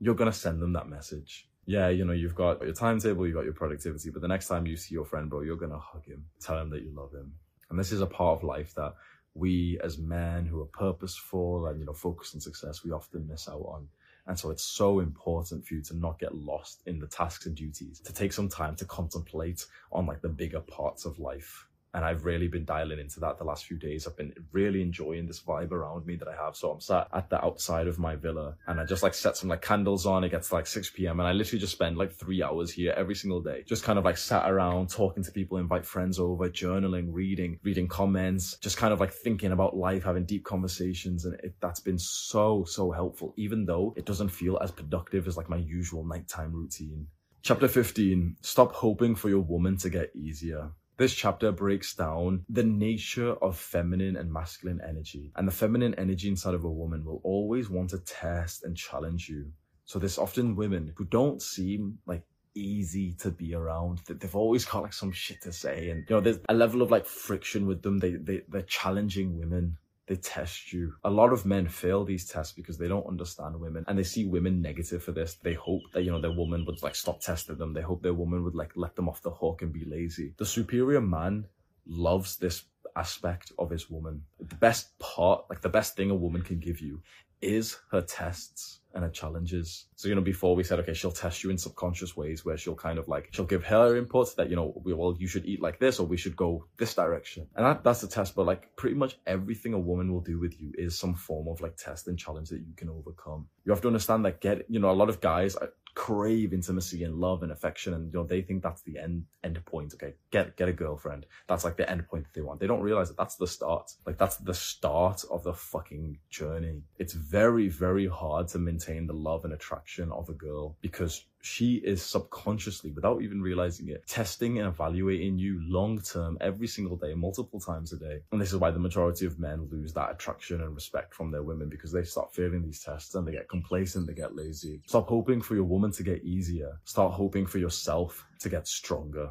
you're 0.00 0.14
gonna 0.14 0.32
send 0.32 0.60
them 0.60 0.72
that 0.72 0.88
message. 0.88 1.48
Yeah, 1.66 1.88
you 1.88 2.04
know, 2.04 2.12
you've 2.12 2.34
got 2.34 2.62
your 2.62 2.74
timetable, 2.74 3.26
you've 3.26 3.36
got 3.36 3.44
your 3.44 3.54
productivity, 3.54 4.10
but 4.10 4.20
the 4.20 4.28
next 4.28 4.48
time 4.48 4.66
you 4.66 4.76
see 4.76 4.94
your 4.94 5.06
friend, 5.06 5.30
bro, 5.30 5.42
you're 5.42 5.56
gonna 5.56 5.78
hug 5.78 6.04
him, 6.04 6.24
tell 6.40 6.58
him 6.58 6.70
that 6.70 6.82
you 6.82 6.92
love 6.94 7.12
him. 7.12 7.32
And 7.70 7.78
this 7.78 7.92
is 7.92 8.00
a 8.00 8.06
part 8.06 8.38
of 8.38 8.44
life 8.44 8.74
that 8.74 8.94
we 9.34 9.78
as 9.82 9.98
men 9.98 10.46
who 10.46 10.60
are 10.60 10.66
purposeful 10.66 11.66
and, 11.66 11.80
you 11.80 11.86
know, 11.86 11.92
focused 11.92 12.34
on 12.34 12.40
success, 12.40 12.84
we 12.84 12.92
often 12.92 13.26
miss 13.26 13.48
out 13.48 13.64
on. 13.66 13.88
And 14.26 14.38
so 14.38 14.50
it's 14.50 14.64
so 14.64 15.00
important 15.00 15.66
for 15.66 15.74
you 15.74 15.82
to 15.82 15.96
not 15.96 16.18
get 16.18 16.34
lost 16.34 16.82
in 16.86 16.98
the 16.98 17.06
tasks 17.06 17.46
and 17.46 17.54
duties, 17.54 18.00
to 18.00 18.12
take 18.12 18.32
some 18.32 18.48
time 18.48 18.74
to 18.76 18.84
contemplate 18.86 19.66
on 19.92 20.06
like 20.06 20.22
the 20.22 20.28
bigger 20.28 20.60
parts 20.60 21.04
of 21.04 21.18
life 21.18 21.68
And 21.94 22.04
I've 22.04 22.24
really 22.24 22.48
been 22.48 22.64
dialing 22.64 22.98
into 22.98 23.20
that 23.20 23.38
the 23.38 23.44
last 23.44 23.66
few 23.66 23.78
days. 23.78 24.06
I've 24.06 24.16
been 24.16 24.34
really 24.52 24.82
enjoying 24.82 25.26
this 25.26 25.40
vibe 25.40 25.70
around 25.70 26.04
me 26.06 26.16
that 26.16 26.28
I 26.28 26.34
have. 26.34 26.56
So 26.56 26.72
I'm 26.72 26.80
sat 26.80 27.08
at 27.12 27.30
the 27.30 27.42
outside 27.42 27.86
of 27.86 27.98
my 27.98 28.16
villa 28.16 28.56
and 28.66 28.80
I 28.80 28.84
just 28.84 29.02
like 29.02 29.14
set 29.14 29.36
some 29.36 29.48
like 29.48 29.62
candles 29.62 30.04
on. 30.04 30.24
It 30.24 30.30
gets 30.30 30.52
like 30.52 30.66
6 30.66 30.90
p.m. 30.90 31.20
and 31.20 31.28
I 31.28 31.32
literally 31.32 31.60
just 31.60 31.72
spend 31.72 31.96
like 31.96 32.12
three 32.12 32.42
hours 32.42 32.72
here 32.72 32.92
every 32.96 33.14
single 33.14 33.40
day. 33.40 33.62
Just 33.66 33.84
kind 33.84 33.98
of 33.98 34.04
like 34.04 34.16
sat 34.18 34.50
around 34.50 34.90
talking 34.90 35.22
to 35.22 35.30
people, 35.30 35.58
invite 35.58 35.86
friends 35.86 36.18
over, 36.18 36.50
journaling, 36.50 37.06
reading, 37.10 37.60
reading 37.62 37.86
comments, 37.86 38.56
just 38.58 38.76
kind 38.76 38.92
of 38.92 38.98
like 38.98 39.12
thinking 39.12 39.52
about 39.52 39.76
life, 39.76 40.02
having 40.02 40.24
deep 40.24 40.44
conversations. 40.44 41.24
And 41.24 41.34
it, 41.40 41.54
that's 41.60 41.80
been 41.80 41.98
so, 41.98 42.64
so 42.64 42.90
helpful, 42.90 43.32
even 43.36 43.64
though 43.64 43.94
it 43.96 44.04
doesn't 44.04 44.30
feel 44.30 44.58
as 44.60 44.72
productive 44.72 45.28
as 45.28 45.36
like 45.36 45.48
my 45.48 45.58
usual 45.58 46.04
nighttime 46.04 46.52
routine. 46.52 47.06
Chapter 47.42 47.68
15, 47.68 48.38
stop 48.40 48.72
hoping 48.72 49.14
for 49.14 49.28
your 49.28 49.42
woman 49.42 49.76
to 49.76 49.90
get 49.90 50.10
easier. 50.16 50.70
This 50.96 51.14
chapter 51.14 51.50
breaks 51.50 51.94
down 51.94 52.44
the 52.48 52.62
nature 52.62 53.32
of 53.32 53.58
feminine 53.58 54.16
and 54.16 54.32
masculine 54.32 54.80
energy. 54.86 55.32
And 55.34 55.48
the 55.48 55.52
feminine 55.52 55.94
energy 55.96 56.28
inside 56.28 56.54
of 56.54 56.64
a 56.64 56.70
woman 56.70 57.04
will 57.04 57.20
always 57.24 57.68
want 57.68 57.90
to 57.90 57.98
test 57.98 58.62
and 58.62 58.76
challenge 58.76 59.28
you. 59.28 59.50
So 59.86 59.98
there's 59.98 60.18
often 60.18 60.54
women 60.54 60.92
who 60.96 61.04
don't 61.04 61.42
seem 61.42 61.98
like 62.06 62.22
easy 62.54 63.14
to 63.14 63.30
be 63.30 63.54
around. 63.54 64.02
That 64.06 64.20
they've 64.20 64.36
always 64.36 64.64
got 64.64 64.84
like 64.84 64.92
some 64.92 65.10
shit 65.10 65.42
to 65.42 65.52
say. 65.52 65.90
And, 65.90 66.04
you 66.08 66.14
know, 66.14 66.20
there's 66.20 66.38
a 66.48 66.54
level 66.54 66.80
of 66.80 66.92
like 66.92 67.06
friction 67.06 67.66
with 67.66 67.82
them. 67.82 67.98
They, 67.98 68.12
they, 68.12 68.42
they're 68.48 68.62
challenging 68.62 69.36
women 69.36 69.76
they 70.06 70.16
test 70.16 70.72
you. 70.72 70.94
A 71.04 71.10
lot 71.10 71.32
of 71.32 71.46
men 71.46 71.66
fail 71.66 72.04
these 72.04 72.28
tests 72.28 72.52
because 72.52 72.76
they 72.76 72.88
don't 72.88 73.06
understand 73.06 73.58
women 73.58 73.84
and 73.88 73.98
they 73.98 74.02
see 74.02 74.26
women 74.26 74.60
negative 74.60 75.02
for 75.02 75.12
this. 75.12 75.38
They 75.42 75.54
hope 75.54 75.82
that, 75.92 76.02
you 76.02 76.10
know, 76.10 76.20
their 76.20 76.32
woman 76.32 76.64
would 76.66 76.82
like 76.82 76.94
stop 76.94 77.20
testing 77.20 77.56
them. 77.56 77.72
They 77.72 77.80
hope 77.80 78.02
their 78.02 78.14
woman 78.14 78.44
would 78.44 78.54
like 78.54 78.72
let 78.76 78.96
them 78.96 79.08
off 79.08 79.22
the 79.22 79.30
hook 79.30 79.62
and 79.62 79.72
be 79.72 79.84
lazy. 79.84 80.34
The 80.36 80.46
superior 80.46 81.00
man 81.00 81.46
loves 81.86 82.36
this 82.36 82.64
aspect 82.96 83.52
of 83.58 83.70
his 83.70 83.90
woman. 83.90 84.22
The 84.38 84.54
best 84.56 84.96
part, 84.98 85.44
like 85.48 85.62
the 85.62 85.68
best 85.68 85.96
thing 85.96 86.10
a 86.10 86.14
woman 86.14 86.42
can 86.42 86.58
give 86.58 86.80
you 86.80 87.02
is 87.44 87.78
her 87.90 88.00
tests 88.00 88.80
and 88.94 89.02
her 89.02 89.10
challenges. 89.10 89.86
So, 89.96 90.08
you 90.08 90.14
know, 90.14 90.20
before 90.20 90.54
we 90.54 90.62
said, 90.62 90.78
okay, 90.80 90.94
she'll 90.94 91.10
test 91.10 91.42
you 91.42 91.50
in 91.50 91.58
subconscious 91.58 92.16
ways 92.16 92.44
where 92.44 92.56
she'll 92.56 92.76
kind 92.76 92.98
of 92.98 93.08
like, 93.08 93.28
she'll 93.32 93.44
give 93.44 93.64
her 93.64 94.00
inputs 94.00 94.36
that, 94.36 94.48
you 94.48 94.56
know, 94.56 94.72
well, 94.84 95.16
you 95.18 95.26
should 95.26 95.44
eat 95.46 95.60
like 95.60 95.80
this 95.80 95.98
or 95.98 96.06
we 96.06 96.16
should 96.16 96.36
go 96.36 96.66
this 96.76 96.94
direction. 96.94 97.46
And 97.56 97.66
that, 97.66 97.84
that's 97.84 98.00
the 98.00 98.06
test. 98.06 98.36
But 98.36 98.46
like 98.46 98.76
pretty 98.76 98.94
much 98.94 99.18
everything 99.26 99.74
a 99.74 99.78
woman 99.78 100.12
will 100.12 100.20
do 100.20 100.38
with 100.38 100.60
you 100.60 100.72
is 100.78 100.98
some 100.98 101.14
form 101.14 101.48
of 101.48 101.60
like 101.60 101.76
test 101.76 102.06
and 102.06 102.18
challenge 102.18 102.50
that 102.50 102.60
you 102.60 102.74
can 102.76 102.88
overcome. 102.88 103.46
You 103.64 103.72
have 103.72 103.82
to 103.82 103.88
understand 103.88 104.24
that 104.24 104.40
get, 104.40 104.66
you 104.68 104.78
know, 104.78 104.90
a 104.90 104.92
lot 104.92 105.08
of 105.08 105.20
guys, 105.20 105.56
crave 105.94 106.52
intimacy 106.52 107.04
and 107.04 107.14
love 107.14 107.42
and 107.44 107.52
affection 107.52 107.94
and 107.94 108.12
you 108.12 108.18
know 108.18 108.26
they 108.26 108.42
think 108.42 108.62
that's 108.62 108.82
the 108.82 108.98
end 108.98 109.24
end 109.44 109.64
point 109.64 109.94
okay? 109.94 110.14
Get 110.30 110.56
get 110.56 110.68
a 110.68 110.72
girlfriend. 110.72 111.26
That's 111.46 111.64
like 111.64 111.76
the 111.76 111.88
end 111.88 112.06
point 112.08 112.24
that 112.24 112.34
they 112.34 112.40
want. 112.40 112.60
They 112.60 112.66
don't 112.66 112.80
realize 112.82 113.08
that 113.08 113.16
that's 113.16 113.36
the 113.36 113.46
start. 113.46 113.92
Like 114.04 114.18
that's 114.18 114.36
the 114.38 114.54
start 114.54 115.24
of 115.30 115.44
the 115.44 115.54
fucking 115.54 116.18
journey. 116.30 116.82
It's 116.98 117.12
very 117.12 117.68
very 117.68 118.08
hard 118.08 118.48
to 118.48 118.58
maintain 118.58 119.06
the 119.06 119.12
love 119.12 119.44
and 119.44 119.54
attraction 119.54 120.10
of 120.10 120.28
a 120.28 120.34
girl 120.34 120.76
because 120.80 121.24
she 121.44 121.74
is 121.84 122.02
subconsciously, 122.02 122.90
without 122.90 123.20
even 123.20 123.42
realizing 123.42 123.88
it, 123.88 124.06
testing 124.06 124.58
and 124.58 124.66
evaluating 124.66 125.38
you 125.38 125.60
long 125.68 126.00
term 126.00 126.38
every 126.40 126.66
single 126.66 126.96
day, 126.96 127.12
multiple 127.12 127.60
times 127.60 127.92
a 127.92 127.98
day. 127.98 128.20
And 128.32 128.40
this 128.40 128.50
is 128.50 128.58
why 128.58 128.70
the 128.70 128.78
majority 128.78 129.26
of 129.26 129.38
men 129.38 129.68
lose 129.70 129.92
that 129.92 130.10
attraction 130.10 130.62
and 130.62 130.74
respect 130.74 131.14
from 131.14 131.30
their 131.30 131.42
women 131.42 131.68
because 131.68 131.92
they 131.92 132.02
start 132.02 132.34
failing 132.34 132.62
these 132.62 132.80
tests 132.80 133.14
and 133.14 133.28
they 133.28 133.32
get 133.32 133.50
complacent, 133.50 134.06
they 134.06 134.14
get 134.14 134.34
lazy. 134.34 134.80
Stop 134.86 135.06
hoping 135.08 135.42
for 135.42 135.54
your 135.54 135.64
woman 135.64 135.92
to 135.92 136.02
get 136.02 136.24
easier. 136.24 136.80
Start 136.84 137.12
hoping 137.12 137.44
for 137.44 137.58
yourself 137.58 138.24
to 138.40 138.48
get 138.48 138.66
stronger. 138.66 139.30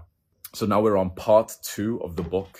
So 0.53 0.67
now 0.67 0.81
we're 0.81 0.97
on 0.97 1.09
part 1.15 1.57
two 1.63 1.99
of 2.03 2.15
the 2.15 2.21
book 2.21 2.59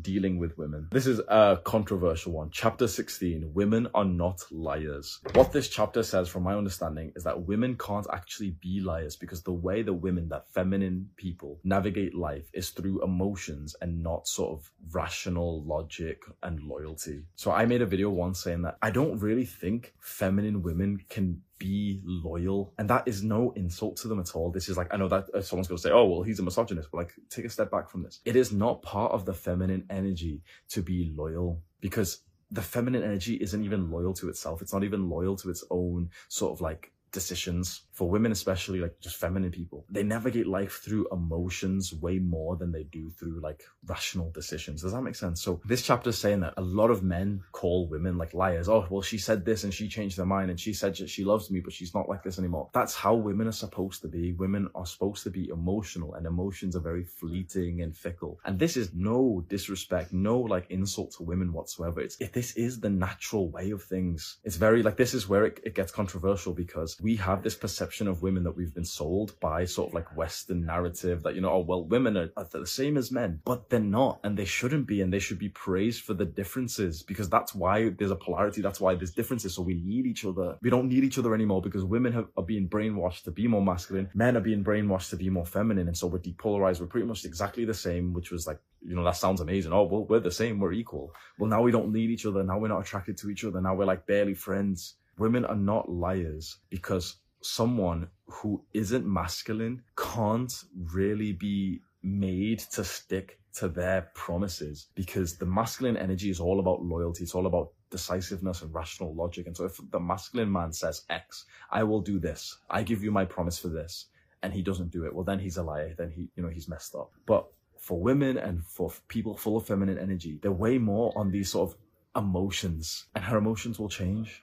dealing 0.00 0.38
with 0.38 0.56
women. 0.58 0.88
This 0.90 1.06
is 1.06 1.20
a 1.28 1.60
controversial 1.64 2.32
one. 2.32 2.50
Chapter 2.50 2.88
16, 2.88 3.52
women 3.54 3.88
are 3.94 4.04
not 4.04 4.44
liars. 4.50 5.20
What 5.34 5.52
this 5.52 5.68
chapter 5.68 6.02
says, 6.02 6.28
from 6.28 6.42
my 6.42 6.54
understanding, 6.54 7.12
is 7.16 7.24
that 7.24 7.46
women 7.46 7.76
can't 7.76 8.06
actually 8.12 8.56
be 8.60 8.80
liars 8.80 9.16
because 9.16 9.42
the 9.42 9.52
way 9.52 9.82
the 9.82 9.92
women, 9.92 10.28
that 10.30 10.48
feminine 10.52 11.10
people, 11.16 11.60
navigate 11.64 12.14
life 12.14 12.50
is 12.52 12.70
through 12.70 13.02
emotions 13.02 13.76
and 13.80 14.02
not 14.02 14.26
sort 14.26 14.58
of 14.58 14.70
rational 14.92 15.62
logic 15.64 16.22
and 16.42 16.60
loyalty. 16.60 17.22
So 17.36 17.52
I 17.52 17.66
made 17.66 17.82
a 17.82 17.86
video 17.86 18.10
once 18.10 18.42
saying 18.42 18.62
that 18.62 18.78
I 18.82 18.90
don't 18.90 19.18
really 19.18 19.44
think 19.46 19.94
feminine 20.00 20.62
women 20.62 21.00
can 21.08 21.42
be 21.58 22.00
loyal. 22.04 22.72
And 22.78 22.88
that 22.90 23.06
is 23.06 23.22
no 23.22 23.52
insult 23.56 23.96
to 23.98 24.08
them 24.08 24.20
at 24.20 24.34
all. 24.34 24.50
This 24.50 24.68
is 24.68 24.76
like, 24.76 24.92
I 24.92 24.96
know 24.96 25.08
that 25.08 25.28
uh, 25.34 25.40
someone's 25.40 25.68
going 25.68 25.78
to 25.78 25.82
say, 25.82 25.90
oh, 25.90 26.04
well, 26.04 26.22
he's 26.22 26.40
a 26.40 26.42
misogynist, 26.42 26.90
but 26.90 26.98
like, 26.98 27.14
take 27.30 27.44
a 27.44 27.50
step 27.50 27.70
back 27.70 27.88
from 27.88 28.02
this. 28.02 28.20
It 28.24 28.36
is 28.36 28.52
not 28.52 28.82
part 28.82 29.12
of 29.12 29.24
the 29.24 29.34
feminine 29.34 29.86
energy 29.90 30.42
to 30.70 30.82
be 30.82 31.12
loyal 31.14 31.62
because 31.80 32.20
the 32.50 32.62
feminine 32.62 33.02
energy 33.02 33.34
isn't 33.34 33.64
even 33.64 33.90
loyal 33.90 34.14
to 34.14 34.28
itself. 34.28 34.62
It's 34.62 34.72
not 34.72 34.84
even 34.84 35.08
loyal 35.08 35.36
to 35.36 35.50
its 35.50 35.64
own 35.70 36.10
sort 36.28 36.52
of 36.52 36.60
like 36.60 36.92
decisions 37.14 37.82
for 37.92 38.10
women, 38.10 38.32
especially 38.32 38.80
like 38.80 39.00
just 39.00 39.16
feminine 39.16 39.50
people. 39.50 39.86
They 39.88 40.02
navigate 40.02 40.46
life 40.46 40.82
through 40.84 41.08
emotions 41.12 41.94
way 41.94 42.18
more 42.18 42.56
than 42.56 42.72
they 42.72 42.82
do 42.82 43.08
through 43.10 43.40
like 43.40 43.62
rational 43.86 44.30
decisions. 44.32 44.82
Does 44.82 44.92
that 44.92 45.02
make 45.02 45.14
sense? 45.14 45.40
So 45.40 45.62
this 45.64 45.82
chapter 45.82 46.10
is 46.10 46.18
saying 46.18 46.40
that 46.40 46.54
a 46.56 46.62
lot 46.62 46.90
of 46.90 47.02
men 47.02 47.42
call 47.52 47.88
women 47.88 48.18
like 48.18 48.34
liars. 48.34 48.68
Oh, 48.68 48.86
well, 48.90 49.00
she 49.00 49.16
said 49.16 49.44
this 49.44 49.64
and 49.64 49.72
she 49.72 49.88
changed 49.88 50.18
her 50.18 50.26
mind 50.26 50.50
and 50.50 50.58
she 50.60 50.74
said 50.74 50.96
she 50.96 51.24
loves 51.24 51.50
me, 51.50 51.60
but 51.60 51.72
she's 51.72 51.94
not 51.94 52.08
like 52.08 52.22
this 52.22 52.38
anymore. 52.38 52.68
That's 52.74 52.94
how 52.94 53.14
women 53.14 53.46
are 53.46 53.52
supposed 53.52 54.02
to 54.02 54.08
be. 54.08 54.32
Women 54.32 54.68
are 54.74 54.86
supposed 54.86 55.22
to 55.22 55.30
be 55.30 55.48
emotional 55.48 56.14
and 56.14 56.26
emotions 56.26 56.74
are 56.76 56.80
very 56.80 57.04
fleeting 57.04 57.80
and 57.80 57.96
fickle. 57.96 58.40
And 58.44 58.58
this 58.58 58.76
is 58.76 58.90
no 58.92 59.44
disrespect, 59.48 60.12
no 60.12 60.40
like 60.40 60.68
insult 60.70 61.12
to 61.12 61.22
women 61.22 61.52
whatsoever. 61.52 62.00
It's 62.00 62.16
this 62.16 62.56
is 62.56 62.80
the 62.80 62.90
natural 62.90 63.50
way 63.50 63.70
of 63.70 63.82
things. 63.84 64.38
It's 64.42 64.56
very 64.56 64.82
like 64.82 64.96
this 64.96 65.14
is 65.14 65.28
where 65.28 65.46
it, 65.46 65.60
it 65.62 65.74
gets 65.76 65.92
controversial 65.92 66.52
because 66.52 66.96
we 67.04 67.16
have 67.16 67.42
this 67.42 67.54
perception 67.54 68.08
of 68.08 68.22
women 68.22 68.42
that 68.44 68.56
we've 68.56 68.74
been 68.74 68.82
sold 68.82 69.38
by 69.38 69.66
sort 69.66 69.90
of 69.90 69.94
like 69.94 70.16
Western 70.16 70.64
narrative 70.64 71.22
that, 71.22 71.34
you 71.34 71.42
know, 71.42 71.50
oh, 71.50 71.58
well, 71.58 71.84
women 71.84 72.16
are, 72.16 72.30
are 72.34 72.48
the 72.50 72.66
same 72.66 72.96
as 72.96 73.12
men, 73.12 73.42
but 73.44 73.68
they're 73.68 73.78
not, 73.78 74.20
and 74.24 74.38
they 74.38 74.46
shouldn't 74.46 74.86
be, 74.86 75.02
and 75.02 75.12
they 75.12 75.18
should 75.18 75.38
be 75.38 75.50
praised 75.50 76.02
for 76.02 76.14
the 76.14 76.24
differences 76.24 77.02
because 77.02 77.28
that's 77.28 77.54
why 77.54 77.90
there's 77.90 78.10
a 78.10 78.16
polarity. 78.16 78.62
That's 78.62 78.80
why 78.80 78.94
there's 78.94 79.12
differences. 79.12 79.54
So 79.54 79.60
we 79.60 79.74
need 79.74 80.06
each 80.06 80.24
other. 80.24 80.56
We 80.62 80.70
don't 80.70 80.88
need 80.88 81.04
each 81.04 81.18
other 81.18 81.34
anymore 81.34 81.60
because 81.60 81.84
women 81.84 82.10
have, 82.14 82.28
are 82.38 82.42
being 82.42 82.70
brainwashed 82.70 83.24
to 83.24 83.30
be 83.30 83.46
more 83.48 83.62
masculine. 83.62 84.08
Men 84.14 84.38
are 84.38 84.40
being 84.40 84.64
brainwashed 84.64 85.10
to 85.10 85.16
be 85.16 85.28
more 85.28 85.44
feminine. 85.44 85.88
And 85.88 85.96
so 85.96 86.06
we're 86.06 86.20
depolarized. 86.20 86.80
We're 86.80 86.86
pretty 86.86 87.06
much 87.06 87.26
exactly 87.26 87.66
the 87.66 87.74
same, 87.74 88.14
which 88.14 88.30
was 88.30 88.46
like, 88.46 88.60
you 88.80 88.96
know, 88.96 89.04
that 89.04 89.16
sounds 89.16 89.42
amazing. 89.42 89.74
Oh, 89.74 89.82
well, 89.82 90.06
we're 90.06 90.20
the 90.20 90.30
same. 90.30 90.58
We're 90.58 90.72
equal. 90.72 91.12
Well, 91.38 91.50
now 91.50 91.60
we 91.60 91.70
don't 91.70 91.92
need 91.92 92.08
each 92.08 92.24
other. 92.24 92.42
Now 92.42 92.58
we're 92.58 92.68
not 92.68 92.80
attracted 92.80 93.18
to 93.18 93.28
each 93.28 93.44
other. 93.44 93.60
Now 93.60 93.74
we're 93.74 93.84
like 93.84 94.06
barely 94.06 94.34
friends. 94.34 94.94
Women 95.18 95.44
are 95.44 95.56
not 95.56 95.90
liars 95.90 96.58
because 96.70 97.16
someone 97.40 98.08
who 98.26 98.64
isn't 98.72 99.06
masculine 99.06 99.82
can't 99.96 100.64
really 100.92 101.32
be 101.32 101.80
made 102.02 102.58
to 102.58 102.84
stick 102.84 103.38
to 103.54 103.68
their 103.68 104.10
promises 104.14 104.88
because 104.94 105.36
the 105.36 105.46
masculine 105.46 105.96
energy 105.96 106.30
is 106.30 106.40
all 106.40 106.58
about 106.58 106.82
loyalty. 106.82 107.22
It's 107.22 107.34
all 107.34 107.46
about 107.46 107.70
decisiveness 107.90 108.62
and 108.62 108.74
rational 108.74 109.14
logic. 109.14 109.46
And 109.46 109.56
so 109.56 109.64
if 109.64 109.78
the 109.90 110.00
masculine 110.00 110.50
man 110.50 110.72
says 110.72 111.02
X, 111.08 111.44
I 111.70 111.84
will 111.84 112.00
do 112.00 112.18
this. 112.18 112.58
I 112.68 112.82
give 112.82 113.04
you 113.04 113.12
my 113.12 113.24
promise 113.24 113.58
for 113.58 113.68
this. 113.68 114.06
And 114.42 114.52
he 114.52 114.62
doesn't 114.62 114.90
do 114.90 115.04
it. 115.04 115.14
Well, 115.14 115.24
then 115.24 115.38
he's 115.38 115.56
a 115.56 115.62
liar. 115.62 115.94
Then 115.96 116.10
he, 116.10 116.28
you 116.36 116.42
know, 116.42 116.50
he's 116.50 116.68
messed 116.68 116.94
up. 116.94 117.12
But 117.24 117.46
for 117.78 118.00
women 118.00 118.36
and 118.36 118.64
for 118.64 118.92
people 119.08 119.36
full 119.36 119.56
of 119.56 119.66
feminine 119.66 119.98
energy, 119.98 120.38
they're 120.42 120.52
way 120.52 120.78
more 120.78 121.12
on 121.16 121.30
these 121.30 121.50
sort 121.50 121.70
of 121.70 121.76
emotions 122.16 123.06
and 123.14 123.24
her 123.24 123.38
emotions 123.38 123.78
will 123.78 123.88
change 123.88 124.42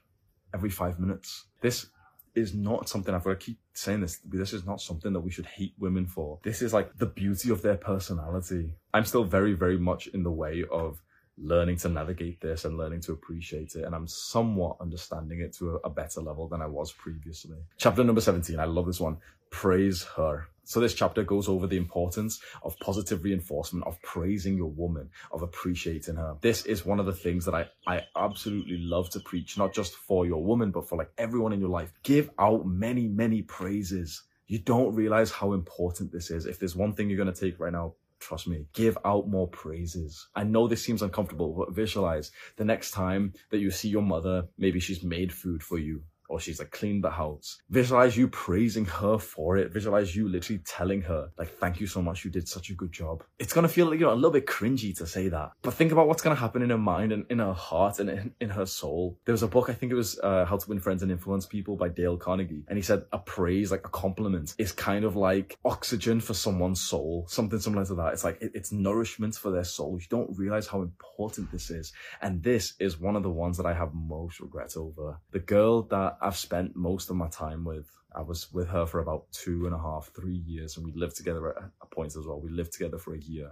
every 0.53 0.69
five 0.69 0.99
minutes. 0.99 1.45
This 1.61 1.87
is 2.35 2.53
not 2.53 2.87
something 2.87 3.13
I've 3.13 3.23
got 3.23 3.31
to 3.31 3.45
keep 3.45 3.59
saying 3.73 4.01
this. 4.01 4.19
This 4.23 4.53
is 4.53 4.65
not 4.65 4.81
something 4.81 5.13
that 5.13 5.19
we 5.19 5.31
should 5.31 5.45
hate 5.45 5.73
women 5.79 6.05
for. 6.05 6.39
This 6.43 6.61
is 6.61 6.73
like 6.73 6.97
the 6.97 7.05
beauty 7.05 7.49
of 7.49 7.61
their 7.61 7.75
personality. 7.75 8.75
I'm 8.93 9.05
still 9.05 9.23
very, 9.23 9.53
very 9.53 9.77
much 9.77 10.07
in 10.07 10.23
the 10.23 10.31
way 10.31 10.63
of 10.71 11.01
learning 11.37 11.77
to 11.77 11.89
navigate 11.89 12.39
this 12.41 12.65
and 12.65 12.77
learning 12.77 13.01
to 13.01 13.11
appreciate 13.13 13.75
it. 13.75 13.83
And 13.83 13.95
I'm 13.95 14.07
somewhat 14.07 14.77
understanding 14.79 15.41
it 15.41 15.53
to 15.57 15.75
a, 15.75 15.87
a 15.87 15.89
better 15.89 16.21
level 16.21 16.47
than 16.47 16.61
I 16.61 16.67
was 16.67 16.91
previously. 16.91 17.57
Chapter 17.77 18.03
number 18.03 18.21
17. 18.21 18.59
I 18.59 18.65
love 18.65 18.85
this 18.85 18.99
one. 18.99 19.17
Praise 19.49 20.03
her. 20.15 20.47
So 20.63 20.79
this 20.79 20.93
chapter 20.93 21.23
goes 21.23 21.47
over 21.47 21.67
the 21.67 21.77
importance 21.77 22.39
of 22.63 22.77
positive 22.79 23.23
reinforcement, 23.23 23.85
of 23.85 24.01
praising 24.01 24.55
your 24.55 24.69
woman, 24.69 25.09
of 25.31 25.41
appreciating 25.41 26.15
her. 26.15 26.37
This 26.41 26.65
is 26.65 26.85
one 26.85 26.99
of 26.99 27.05
the 27.05 27.13
things 27.13 27.45
that 27.45 27.55
I, 27.55 27.65
I 27.87 28.03
absolutely 28.15 28.77
love 28.77 29.09
to 29.11 29.19
preach, 29.19 29.57
not 29.57 29.73
just 29.73 29.95
for 29.95 30.25
your 30.25 30.43
woman, 30.43 30.71
but 30.71 30.87
for 30.87 30.97
like 30.97 31.11
everyone 31.17 31.53
in 31.53 31.59
your 31.59 31.69
life. 31.69 31.91
Give 32.03 32.29
out 32.39 32.65
many, 32.65 33.07
many 33.07 33.41
praises. 33.41 34.23
You 34.47 34.59
don't 34.59 34.93
realize 34.93 35.31
how 35.31 35.53
important 35.53 36.11
this 36.11 36.29
is. 36.29 36.45
If 36.45 36.59
there's 36.59 36.75
one 36.75 36.93
thing 36.93 37.09
you're 37.09 37.23
going 37.23 37.33
to 37.33 37.39
take 37.39 37.59
right 37.59 37.73
now, 37.73 37.95
trust 38.19 38.47
me, 38.47 38.67
give 38.73 38.97
out 39.03 39.27
more 39.27 39.47
praises. 39.47 40.27
I 40.35 40.43
know 40.43 40.67
this 40.67 40.83
seems 40.83 41.01
uncomfortable, 41.01 41.53
but 41.53 41.73
visualize 41.73 42.31
the 42.57 42.65
next 42.65 42.91
time 42.91 43.33
that 43.49 43.59
you 43.59 43.71
see 43.71 43.89
your 43.89 44.03
mother, 44.03 44.47
maybe 44.57 44.79
she's 44.79 45.03
made 45.03 45.33
food 45.33 45.63
for 45.63 45.79
you 45.79 46.03
or 46.31 46.39
she's 46.39 46.59
like 46.59 46.71
cleaned 46.71 47.03
the 47.03 47.09
house. 47.09 47.61
Visualize 47.69 48.15
you 48.15 48.27
praising 48.29 48.85
her 48.85 49.17
for 49.17 49.57
it. 49.57 49.71
Visualize 49.71 50.15
you 50.15 50.29
literally 50.29 50.61
telling 50.65 51.01
her, 51.01 51.29
like, 51.37 51.49
thank 51.59 51.79
you 51.81 51.87
so 51.87 52.01
much. 52.01 52.23
You 52.23 52.31
did 52.31 52.47
such 52.47 52.69
a 52.69 52.73
good 52.73 52.91
job. 52.91 53.23
It's 53.37 53.51
going 53.51 53.67
to 53.67 53.73
feel, 53.73 53.87
like 53.87 53.99
you 53.99 54.05
know, 54.05 54.13
a 54.13 54.15
little 54.15 54.31
bit 54.31 54.45
cringy 54.45 54.97
to 54.97 55.05
say 55.05 55.27
that. 55.27 55.51
But 55.61 55.73
think 55.73 55.91
about 55.91 56.07
what's 56.07 56.21
going 56.21 56.35
to 56.35 56.39
happen 56.39 56.61
in 56.61 56.69
her 56.69 56.77
mind 56.77 57.11
and 57.11 57.25
in 57.29 57.39
her 57.39 57.53
heart 57.53 57.99
and 57.99 58.09
in, 58.09 58.33
in 58.39 58.49
her 58.49 58.65
soul. 58.65 59.17
There 59.25 59.33
was 59.33 59.43
a 59.43 59.47
book, 59.47 59.69
I 59.69 59.73
think 59.73 59.91
it 59.91 59.95
was 59.95 60.17
uh, 60.23 60.45
How 60.45 60.55
to 60.55 60.69
Win 60.69 60.79
Friends 60.79 61.03
and 61.03 61.11
Influence 61.11 61.45
People 61.45 61.75
by 61.75 61.89
Dale 61.89 62.15
Carnegie. 62.17 62.63
And 62.69 62.77
he 62.77 62.81
said 62.81 63.03
a 63.11 63.19
praise, 63.19 63.69
like 63.69 63.85
a 63.85 63.89
compliment, 63.89 64.55
is 64.57 64.71
kind 64.71 65.03
of 65.03 65.17
like 65.17 65.57
oxygen 65.65 66.21
for 66.21 66.33
someone's 66.33 66.79
soul, 66.79 67.25
something 67.27 67.59
similar 67.59 67.85
to 67.85 67.95
that. 67.95 68.13
It's 68.13 68.23
like 68.23 68.41
it, 68.41 68.51
it's 68.53 68.71
nourishment 68.71 69.35
for 69.35 69.51
their 69.51 69.65
soul. 69.65 69.97
You 69.99 70.07
don't 70.09 70.37
realize 70.37 70.67
how 70.67 70.81
important 70.81 71.51
this 71.51 71.69
is. 71.69 71.91
And 72.21 72.41
this 72.41 72.73
is 72.79 72.99
one 72.99 73.17
of 73.17 73.23
the 73.23 73.29
ones 73.29 73.57
that 73.57 73.65
I 73.65 73.73
have 73.73 73.93
most 73.93 74.39
regret 74.39 74.77
over. 74.77 75.19
The 75.31 75.39
girl 75.39 75.83
that 75.83 76.17
I've 76.21 76.37
spent 76.37 76.75
most 76.75 77.09
of 77.09 77.15
my 77.15 77.27
time 77.29 77.65
with, 77.65 77.89
I 78.15 78.21
was 78.21 78.51
with 78.53 78.67
her 78.69 78.85
for 78.85 78.99
about 78.99 79.31
two 79.31 79.65
and 79.65 79.73
a 79.73 79.79
half, 79.79 80.11
three 80.15 80.43
years, 80.45 80.77
and 80.77 80.85
we 80.85 80.93
lived 80.93 81.15
together 81.15 81.57
at 81.57 81.63
a 81.81 81.85
point 81.87 82.15
as 82.15 82.27
well. 82.27 82.39
We 82.39 82.51
lived 82.51 82.73
together 82.73 82.99
for 82.99 83.15
a 83.15 83.19
year. 83.19 83.51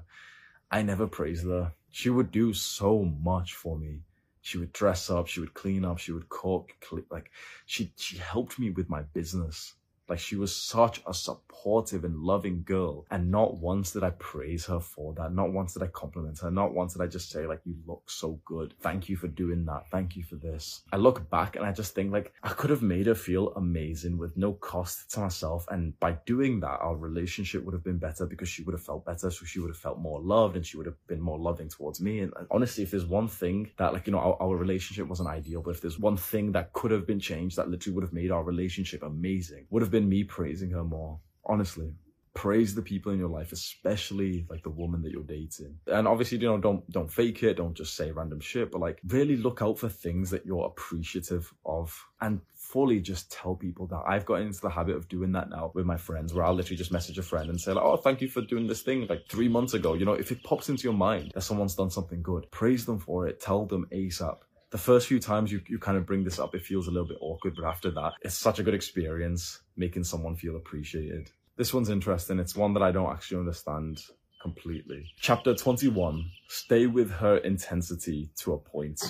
I 0.70 0.84
never 0.84 1.08
praised 1.08 1.46
her. 1.46 1.74
She 1.90 2.12
would 2.12 2.32
do 2.32 2.54
so 2.54 3.04
much 3.24 3.56
for 3.56 3.78
me. 3.78 4.02
She 4.42 4.58
would 4.60 4.72
dress 4.72 5.10
up, 5.10 5.28
she 5.28 5.40
would 5.40 5.54
clean 5.54 5.84
up, 5.84 5.98
she 5.98 6.12
would 6.12 6.30
cook, 6.30 6.72
like 7.10 7.32
she 7.66 7.92
she 7.98 8.18
helped 8.18 8.60
me 8.60 8.70
with 8.70 8.90
my 8.90 9.02
business. 9.02 9.74
Like 10.10 10.20
she 10.20 10.36
was 10.36 10.56
such 10.56 11.02
a 11.06 11.14
supportive 11.14 12.04
and 12.04 12.18
loving 12.18 12.64
girl. 12.64 13.06
And 13.12 13.30
not 13.32 13.58
once 13.58 13.92
did 13.92 14.04
I 14.04 14.12
praise 14.12 14.66
her 14.66 14.80
for 14.80 15.14
that. 15.16 15.34
Not 15.34 15.52
once 15.52 15.74
did 15.74 15.84
I 15.84 15.88
compliment 15.88 16.40
her. 16.40 16.52
Not 16.52 16.74
once 16.74 16.94
did 16.94 17.02
I 17.02 17.08
just 17.08 17.30
say 17.30 17.46
like, 17.46 17.62
you 17.66 17.76
look 17.86 18.10
so 18.10 18.40
good. 18.46 18.74
Thank 18.82 19.10
you 19.10 19.18
for 19.18 19.28
doing 19.28 19.66
that. 19.66 19.90
Thank 19.92 20.16
you 20.16 20.24
for 20.24 20.36
this. 20.36 20.84
I 20.92 20.98
look 20.98 21.30
back 21.30 21.56
and 21.56 21.66
I 21.66 21.72
just 21.72 21.94
think 21.94 22.12
like 22.12 22.34
I 22.44 22.50
could 22.50 22.70
have 22.70 22.82
made 22.82 23.08
her 23.08 23.16
feel 23.16 23.54
amazing 23.56 24.18
with 24.18 24.38
no 24.38 24.54
cost 24.54 25.12
to 25.12 25.20
myself. 25.20 25.66
And 25.70 26.00
by 26.00 26.18
doing 26.26 26.60
that, 26.62 26.80
our 26.80 26.96
relationship 26.96 27.64
would 27.64 27.74
have 27.74 27.84
been 27.84 27.98
better 27.98 28.26
because 28.26 28.50
she 28.50 28.64
would 28.64 28.74
have 28.74 28.84
felt 28.84 29.06
better. 29.06 29.30
So 29.30 29.46
she 29.46 29.60
would 29.60 29.70
have 29.70 29.78
felt 29.78 30.00
more 30.00 30.20
loved 30.20 30.56
and 30.56 30.66
she 30.66 30.78
would 30.78 30.86
have 30.86 31.08
been 31.08 31.22
more 31.22 31.38
loving 31.38 31.70
towards 31.70 32.02
me. 32.02 32.20
And 32.20 32.34
honestly, 32.52 32.84
if 32.84 32.92
there's 32.92 33.06
one 33.06 33.28
thing 33.28 33.70
that 33.78 33.94
like, 33.94 34.08
you 34.08 34.14
know, 34.14 34.20
our, 34.20 34.38
our 34.42 34.56
relationship 34.56 35.08
wasn't 35.08 35.30
ideal, 35.30 35.62
but 35.62 35.72
if 35.72 35.82
there's 35.82 36.00
one 36.00 36.18
thing 36.18 36.52
that 36.54 36.74
could 36.74 36.92
have 36.92 37.06
been 37.06 37.20
changed 37.20 37.58
that 37.58 37.70
literally 37.70 37.96
would 37.96 38.04
have 38.04 38.14
made 38.14 38.32
our 38.32 38.44
relationship 38.44 39.04
amazing, 39.04 39.66
would 39.70 39.82
have 39.82 39.92
been 39.92 39.99
been 40.00 40.10
me 40.10 40.24
praising 40.24 40.72
her 40.72 40.84
more. 40.84 41.20
Honestly, 41.46 41.94
praise 42.34 42.74
the 42.74 42.82
people 42.82 43.12
in 43.12 43.20
your 43.20 43.30
life, 43.30 43.52
especially 43.52 44.46
like 44.50 44.64
the 44.64 44.70
woman 44.70 45.02
that 45.02 45.12
you're 45.12 45.24
dating. 45.24 45.78
And 45.88 46.08
obviously, 46.08 46.38
you 46.38 46.48
know, 46.48 46.58
don't 46.58 46.90
don't 46.90 47.12
fake 47.12 47.44
it, 47.44 47.58
don't 47.58 47.74
just 47.74 47.96
say 47.96 48.12
random 48.12 48.40
shit, 48.40 48.72
but 48.72 48.80
like 48.80 49.00
really 49.08 49.36
look 49.36 49.62
out 49.62 49.78
for 49.80 49.90
things 49.90 50.30
that 50.30 50.46
you're 50.46 50.66
appreciative 50.66 51.54
of 51.66 52.06
and 52.22 52.40
fully 52.54 53.00
just 53.00 53.32
tell 53.32 53.56
people 53.56 53.88
that. 53.88 54.04
I've 54.08 54.26
gotten 54.26 54.48
into 54.48 54.62
the 54.62 54.70
habit 54.70 54.96
of 54.96 55.10
doing 55.10 55.32
that 55.34 55.50
now 55.50 55.72
with 55.74 55.86
my 55.86 55.98
friends 55.98 56.34
where 56.34 56.46
I'll 56.46 56.54
literally 56.54 56.78
just 56.78 56.92
message 56.92 57.18
a 57.18 57.24
friend 57.24 57.50
and 57.50 57.60
say 57.60 57.74
like, 57.74 57.84
oh, 57.84 57.98
thank 57.98 58.22
you 58.22 58.30
for 58.30 58.42
doing 58.42 58.68
this 58.68 58.84
thing 58.84 59.08
like 59.08 59.28
three 59.28 59.50
months 59.50 59.74
ago. 59.74 59.96
You 59.96 60.06
know, 60.06 60.14
if 60.14 60.32
it 60.32 60.44
pops 60.44 60.70
into 60.70 60.84
your 60.84 60.94
mind 60.94 61.32
that 61.34 61.42
someone's 61.42 61.76
done 61.76 61.90
something 61.90 62.22
good, 62.22 62.50
praise 62.52 62.86
them 62.86 63.00
for 63.00 63.28
it, 63.28 63.42
tell 63.42 63.66
them 63.66 63.88
ASAP 63.92 64.38
the 64.72 64.78
first 64.78 65.08
few 65.08 65.20
times 65.20 65.52
you, 65.52 65.62
you 65.68 65.80
kind 65.80 65.98
of 65.98 66.06
bring 66.06 66.24
this 66.24 66.40
up, 66.40 66.56
it 66.56 66.66
feels 66.66 66.88
a 66.88 66.92
little 66.92 67.08
bit 67.08 67.18
awkward, 67.22 67.56
but 67.56 67.66
after 67.66 67.90
that, 67.92 68.14
it's 68.22 68.36
such 68.36 68.60
a 68.60 68.64
good 68.64 68.74
experience 68.74 69.62
making 69.76 70.04
someone 70.04 70.36
feel 70.36 70.56
appreciated. 70.56 71.32
This 71.58 71.74
one's 71.74 71.90
interesting. 71.90 72.40
It's 72.40 72.56
one 72.56 72.74
that 72.74 72.84
I 72.84 72.92
don't 72.92 73.12
actually 73.12 73.40
understand 73.40 74.02
completely. 74.42 75.06
Chapter 75.20 75.54
21, 75.54 76.24
stay 76.48 76.86
with 76.86 77.12
her 77.12 77.38
intensity 77.38 78.32
to 78.38 78.54
a 78.54 78.58
point. 78.58 79.02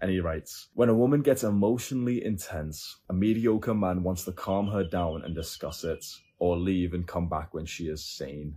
And 0.00 0.10
he 0.10 0.20
writes, 0.20 0.68
when 0.74 0.88
a 0.88 0.94
woman 0.94 1.22
gets 1.22 1.42
emotionally 1.42 2.24
intense, 2.24 2.98
a 3.10 3.12
mediocre 3.12 3.74
man 3.74 4.02
wants 4.02 4.24
to 4.24 4.32
calm 4.32 4.68
her 4.68 4.84
down 4.84 5.22
and 5.24 5.34
discuss 5.34 5.84
it, 5.84 6.04
or 6.38 6.56
leave 6.56 6.94
and 6.94 7.06
come 7.06 7.28
back 7.28 7.52
when 7.52 7.66
she 7.66 7.84
is 7.84 8.04
sane 8.04 8.54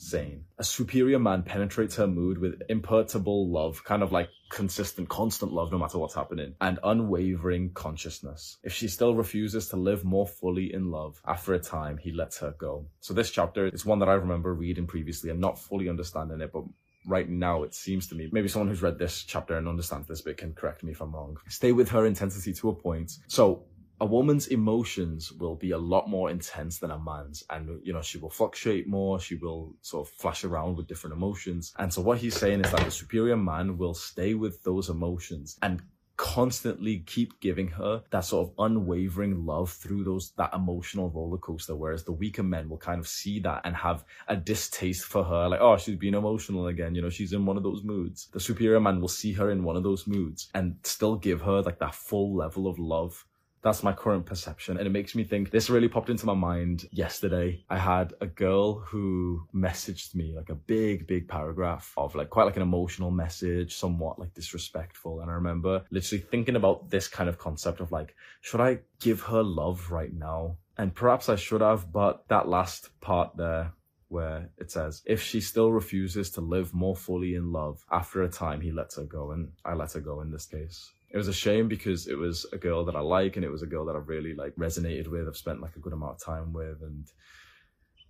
sane. 0.00 0.44
A 0.58 0.64
superior 0.64 1.18
man 1.18 1.42
penetrates 1.42 1.96
her 1.96 2.06
mood 2.06 2.38
with 2.38 2.62
imperturbable 2.68 3.48
love, 3.48 3.84
kind 3.84 4.02
of 4.02 4.12
like 4.12 4.30
consistent, 4.50 5.08
constant 5.08 5.52
love 5.52 5.70
no 5.70 5.78
matter 5.78 5.98
what's 5.98 6.14
happening, 6.14 6.54
and 6.60 6.78
unwavering 6.82 7.70
consciousness. 7.74 8.58
If 8.62 8.72
she 8.72 8.88
still 8.88 9.14
refuses 9.14 9.68
to 9.68 9.76
live 9.76 10.04
more 10.04 10.26
fully 10.26 10.72
in 10.72 10.90
love, 10.90 11.20
after 11.26 11.54
a 11.54 11.58
time, 11.58 11.98
he 11.98 12.12
lets 12.12 12.38
her 12.38 12.54
go. 12.58 12.86
So 13.00 13.14
this 13.14 13.30
chapter 13.30 13.66
is 13.66 13.84
one 13.84 13.98
that 14.00 14.08
I 14.08 14.14
remember 14.14 14.54
reading 14.54 14.86
previously 14.86 15.30
and 15.30 15.40
not 15.40 15.58
fully 15.58 15.88
understanding 15.88 16.40
it, 16.40 16.52
but 16.52 16.64
right 17.06 17.28
now 17.28 17.62
it 17.62 17.74
seems 17.74 18.06
to 18.06 18.14
me 18.14 18.28
maybe 18.30 18.48
someone 18.48 18.68
who's 18.68 18.82
read 18.82 18.98
this 18.98 19.22
chapter 19.22 19.56
and 19.56 19.66
understands 19.66 20.06
this 20.06 20.20
bit 20.20 20.36
can 20.36 20.52
correct 20.52 20.82
me 20.82 20.92
if 20.92 21.00
i'm 21.00 21.14
wrong 21.14 21.36
stay 21.48 21.72
with 21.72 21.88
her 21.88 22.04
intensity 22.04 22.52
to 22.52 22.68
a 22.68 22.74
point 22.74 23.12
so 23.26 23.64
a 24.00 24.06
woman's 24.06 24.48
emotions 24.48 25.30
will 25.32 25.56
be 25.56 25.72
a 25.72 25.78
lot 25.78 26.08
more 26.08 26.30
intense 26.30 26.78
than 26.78 26.90
a 26.90 26.98
man's. 26.98 27.44
And 27.50 27.80
you 27.82 27.92
know 27.92 28.02
she 28.02 28.18
will 28.18 28.30
fluctuate 28.30 28.88
more. 28.88 29.20
She 29.20 29.34
will 29.34 29.74
sort 29.82 30.08
of 30.08 30.14
flash 30.14 30.44
around 30.44 30.76
with 30.76 30.86
different 30.86 31.14
emotions. 31.14 31.74
And 31.78 31.92
so 31.92 32.00
what 32.00 32.18
he's 32.18 32.36
saying 32.36 32.60
is 32.60 32.70
that 32.70 32.84
the 32.84 32.90
superior 32.90 33.36
man 33.36 33.76
will 33.76 33.94
stay 33.94 34.34
with 34.34 34.62
those 34.62 34.88
emotions 34.88 35.58
and 35.62 35.82
constantly 36.16 36.98
keep 37.06 37.40
giving 37.40 37.66
her 37.66 38.02
that 38.10 38.26
sort 38.26 38.46
of 38.46 38.54
unwavering 38.58 39.46
love 39.46 39.70
through 39.70 40.04
those 40.04 40.32
that 40.36 40.52
emotional 40.52 41.08
roller 41.10 41.38
coaster. 41.38 41.74
Whereas 41.74 42.04
the 42.04 42.12
weaker 42.12 42.42
men 42.42 42.68
will 42.68 42.76
kind 42.76 43.00
of 43.00 43.08
see 43.08 43.40
that 43.40 43.62
and 43.64 43.74
have 43.74 44.04
a 44.28 44.36
distaste 44.36 45.04
for 45.04 45.24
her. 45.24 45.48
Like 45.48 45.60
oh 45.60 45.76
she's 45.78 45.96
being 45.96 46.14
emotional 46.14 46.66
again. 46.66 46.94
You 46.94 47.02
know 47.02 47.10
she's 47.10 47.32
in 47.32 47.46
one 47.46 47.56
of 47.56 47.62
those 47.62 47.82
moods. 47.84 48.28
The 48.32 48.40
superior 48.40 48.80
man 48.80 49.00
will 49.00 49.08
see 49.08 49.32
her 49.32 49.50
in 49.50 49.64
one 49.64 49.76
of 49.76 49.82
those 49.82 50.06
moods 50.06 50.50
and 50.54 50.76
still 50.84 51.16
give 51.16 51.40
her 51.40 51.62
like 51.62 51.78
that 51.78 51.94
full 51.94 52.36
level 52.36 52.66
of 52.66 52.78
love 52.78 53.24
that's 53.62 53.82
my 53.82 53.92
current 53.92 54.26
perception. 54.26 54.78
And 54.78 54.86
it 54.86 54.90
makes 54.90 55.14
me 55.14 55.24
think 55.24 55.50
this 55.50 55.68
really 55.68 55.88
popped 55.88 56.10
into 56.10 56.26
my 56.26 56.34
mind 56.34 56.88
yesterday. 56.90 57.64
I 57.68 57.78
had 57.78 58.14
a 58.20 58.26
girl 58.26 58.80
who 58.80 59.46
messaged 59.54 60.14
me 60.14 60.34
like 60.34 60.48
a 60.48 60.54
big, 60.54 61.06
big 61.06 61.28
paragraph 61.28 61.92
of 61.96 62.14
like 62.14 62.30
quite 62.30 62.44
like 62.44 62.56
an 62.56 62.62
emotional 62.62 63.10
message, 63.10 63.76
somewhat 63.76 64.18
like 64.18 64.34
disrespectful. 64.34 65.20
And 65.20 65.30
I 65.30 65.34
remember 65.34 65.84
literally 65.90 66.22
thinking 66.22 66.56
about 66.56 66.90
this 66.90 67.08
kind 67.08 67.28
of 67.28 67.38
concept 67.38 67.80
of 67.80 67.92
like, 67.92 68.14
should 68.40 68.60
I 68.60 68.78
give 69.00 69.20
her 69.22 69.42
love 69.42 69.90
right 69.90 70.12
now? 70.12 70.56
And 70.78 70.94
perhaps 70.94 71.28
I 71.28 71.36
should 71.36 71.60
have, 71.60 71.92
but 71.92 72.26
that 72.28 72.48
last 72.48 72.88
part 73.00 73.36
there 73.36 73.74
where 74.08 74.50
it 74.58 74.70
says, 74.70 75.02
if 75.04 75.22
she 75.22 75.40
still 75.40 75.70
refuses 75.70 76.30
to 76.30 76.40
live 76.40 76.74
more 76.74 76.96
fully 76.96 77.34
in 77.34 77.52
love, 77.52 77.84
after 77.92 78.22
a 78.22 78.28
time 78.28 78.60
he 78.60 78.72
lets 78.72 78.96
her 78.96 79.04
go. 79.04 79.30
And 79.30 79.52
I 79.64 79.74
let 79.74 79.92
her 79.92 80.00
go 80.00 80.20
in 80.20 80.32
this 80.32 80.46
case 80.46 80.90
it 81.10 81.16
was 81.16 81.28
a 81.28 81.32
shame 81.32 81.68
because 81.68 82.06
it 82.06 82.16
was 82.16 82.46
a 82.52 82.58
girl 82.58 82.84
that 82.84 82.94
I 82.94 83.00
like 83.00 83.36
and 83.36 83.44
it 83.44 83.50
was 83.50 83.62
a 83.62 83.66
girl 83.66 83.84
that 83.86 83.96
I 83.96 83.98
really 83.98 84.34
like 84.34 84.54
resonated 84.56 85.08
with. 85.08 85.26
I've 85.26 85.36
spent 85.36 85.60
like 85.60 85.76
a 85.76 85.80
good 85.80 85.92
amount 85.92 86.12
of 86.12 86.24
time 86.24 86.52
with 86.52 86.82
and 86.82 87.06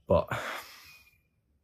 but 0.07 0.29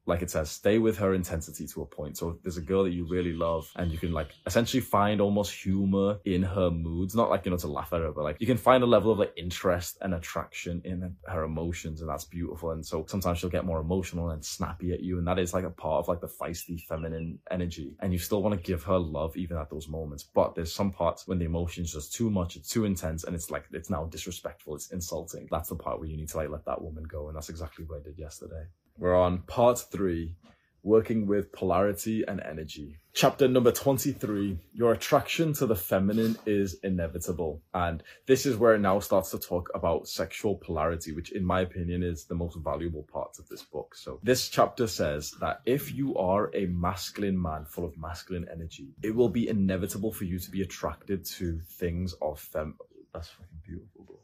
like 0.07 0.23
it 0.23 0.31
says, 0.31 0.51
stay 0.51 0.79
with 0.79 0.97
her 0.99 1.15
intensity 1.15 1.67
to 1.67 1.83
a 1.83 1.87
point. 1.87 2.17
So 2.17 2.39
there's 2.43 2.57
a 2.57 2.63
girl 2.63 2.85
that 2.85 2.93
you 2.93 3.07
really 3.07 3.33
love 3.33 3.71
and 3.75 3.91
you 3.91 3.99
can 3.99 4.13
like 4.13 4.31
essentially 4.47 4.81
find 4.81 5.21
almost 5.21 5.53
humor 5.53 6.19
in 6.25 6.43
her 6.43 6.71
moods, 6.71 7.17
not 7.17 7.29
like, 7.29 7.45
you 7.45 7.51
know, 7.51 7.57
to 7.59 7.67
laugh 7.67 7.93
at 7.93 8.01
her, 8.01 8.13
but 8.13 8.23
like 8.23 8.37
you 8.39 8.47
can 8.47 8.57
find 8.57 8.85
a 8.85 8.87
level 8.87 9.11
of 9.11 9.19
like 9.19 9.33
interest 9.37 9.99
and 10.01 10.15
attraction 10.15 10.81
in 10.85 11.17
her 11.27 11.43
emotions 11.43 12.01
and 12.01 12.09
that's 12.09 12.25
beautiful. 12.25 12.71
And 12.71 12.87
so 12.87 13.05
sometimes 13.09 13.39
she'll 13.39 13.51
get 13.51 13.65
more 13.65 13.81
emotional 13.81 14.31
and 14.31 14.45
snappy 14.45 14.93
at 14.93 15.01
you. 15.01 15.19
And 15.19 15.27
that 15.27 15.41
is 15.41 15.53
like 15.53 15.65
a 15.65 15.71
part 15.71 16.05
of 16.05 16.09
like 16.09 16.21
the 16.21 16.29
feisty 16.29 16.81
feminine 16.81 17.41
energy. 17.51 17.97
And 18.01 18.13
you 18.13 18.21
still 18.21 18.43
want 18.43 18.55
to 18.55 18.65
give 18.65 18.85
her 18.85 18.99
love 18.99 19.37
even 19.37 19.57
at 19.57 19.71
those 19.71 19.89
moments. 19.89 20.23
But 20.23 20.55
there's 20.55 20.73
some 20.73 20.93
parts 20.93 21.27
when 21.27 21.39
the 21.39 21.47
emotion's 21.47 21.93
just 21.93 22.15
too 22.15 22.31
much, 22.31 22.55
it's 22.55 22.69
too 22.69 22.85
intense 22.85 23.25
and 23.25 23.35
it's 23.35 23.51
like, 23.51 23.65
it's 23.73 23.91
now 23.91 24.05
disrespectful, 24.05 24.77
it's 24.77 24.93
insulting. 24.93 25.49
That's 25.51 25.69
the 25.69 25.75
part 25.77 25.99
where 25.99 26.09
you 26.09 26.17
need 26.17 26.29
to 26.29 26.37
like 26.37 26.51
let 26.51 26.65
that 26.67 26.81
woman 26.81 27.05
go. 27.05 27.27
And 27.27 27.37
that's 27.37 27.49
exactly 27.49 27.85
what 27.85 28.01
I 28.01 28.03
did 28.03 28.19
yesterday. 28.19 28.67
We're 28.99 29.15
on 29.15 29.39
part 29.43 29.79
three, 29.79 30.37
working 30.83 31.27
with 31.27 31.53
polarity 31.53 32.25
and 32.27 32.41
energy. 32.41 32.99
Chapter 33.13 33.49
number 33.49 33.73
23, 33.73 34.59
your 34.73 34.93
attraction 34.93 35.53
to 35.55 35.67
the 35.67 35.75
feminine 35.75 36.37
is 36.47 36.77
inevitable. 36.83 37.63
And 37.75 38.03
this 38.27 38.47
is 38.47 38.57
where 38.57 38.75
it 38.75 38.81
now 38.81 39.01
starts 39.01 39.31
to 39.33 39.39
talk 39.39 39.71
about 39.75 40.09
sexual 40.09 40.57
polarity, 40.57 41.13
which 41.13 41.33
in 41.33 41.45
my 41.45 41.61
opinion 41.61 42.03
is 42.03 42.25
the 42.25 42.35
most 42.35 42.59
valuable 42.59 43.07
part 43.11 43.39
of 43.39 43.49
this 43.49 43.63
book. 43.63 43.95
So 43.95 44.19
this 44.23 44.49
chapter 44.49 44.87
says 44.87 45.33
that 45.41 45.61
if 45.67 45.95
you 45.95 46.15
are 46.17 46.51
a 46.55 46.67
masculine 46.67 47.41
man 47.41 47.65
full 47.65 47.85
of 47.85 47.99
masculine 47.99 48.47
energy, 48.51 48.95
it 49.03 49.15
will 49.15 49.31
be 49.31 49.49
inevitable 49.49 50.13
for 50.13 50.25
you 50.25 50.39
to 50.39 50.51
be 50.51 50.63
attracted 50.63 51.25
to 51.37 51.59
things 51.61 52.15
of 52.23 52.39
fem, 52.39 52.77
that's 53.13 53.29
fucking 53.29 53.61
beautiful, 53.67 54.05
bro. 54.05 54.17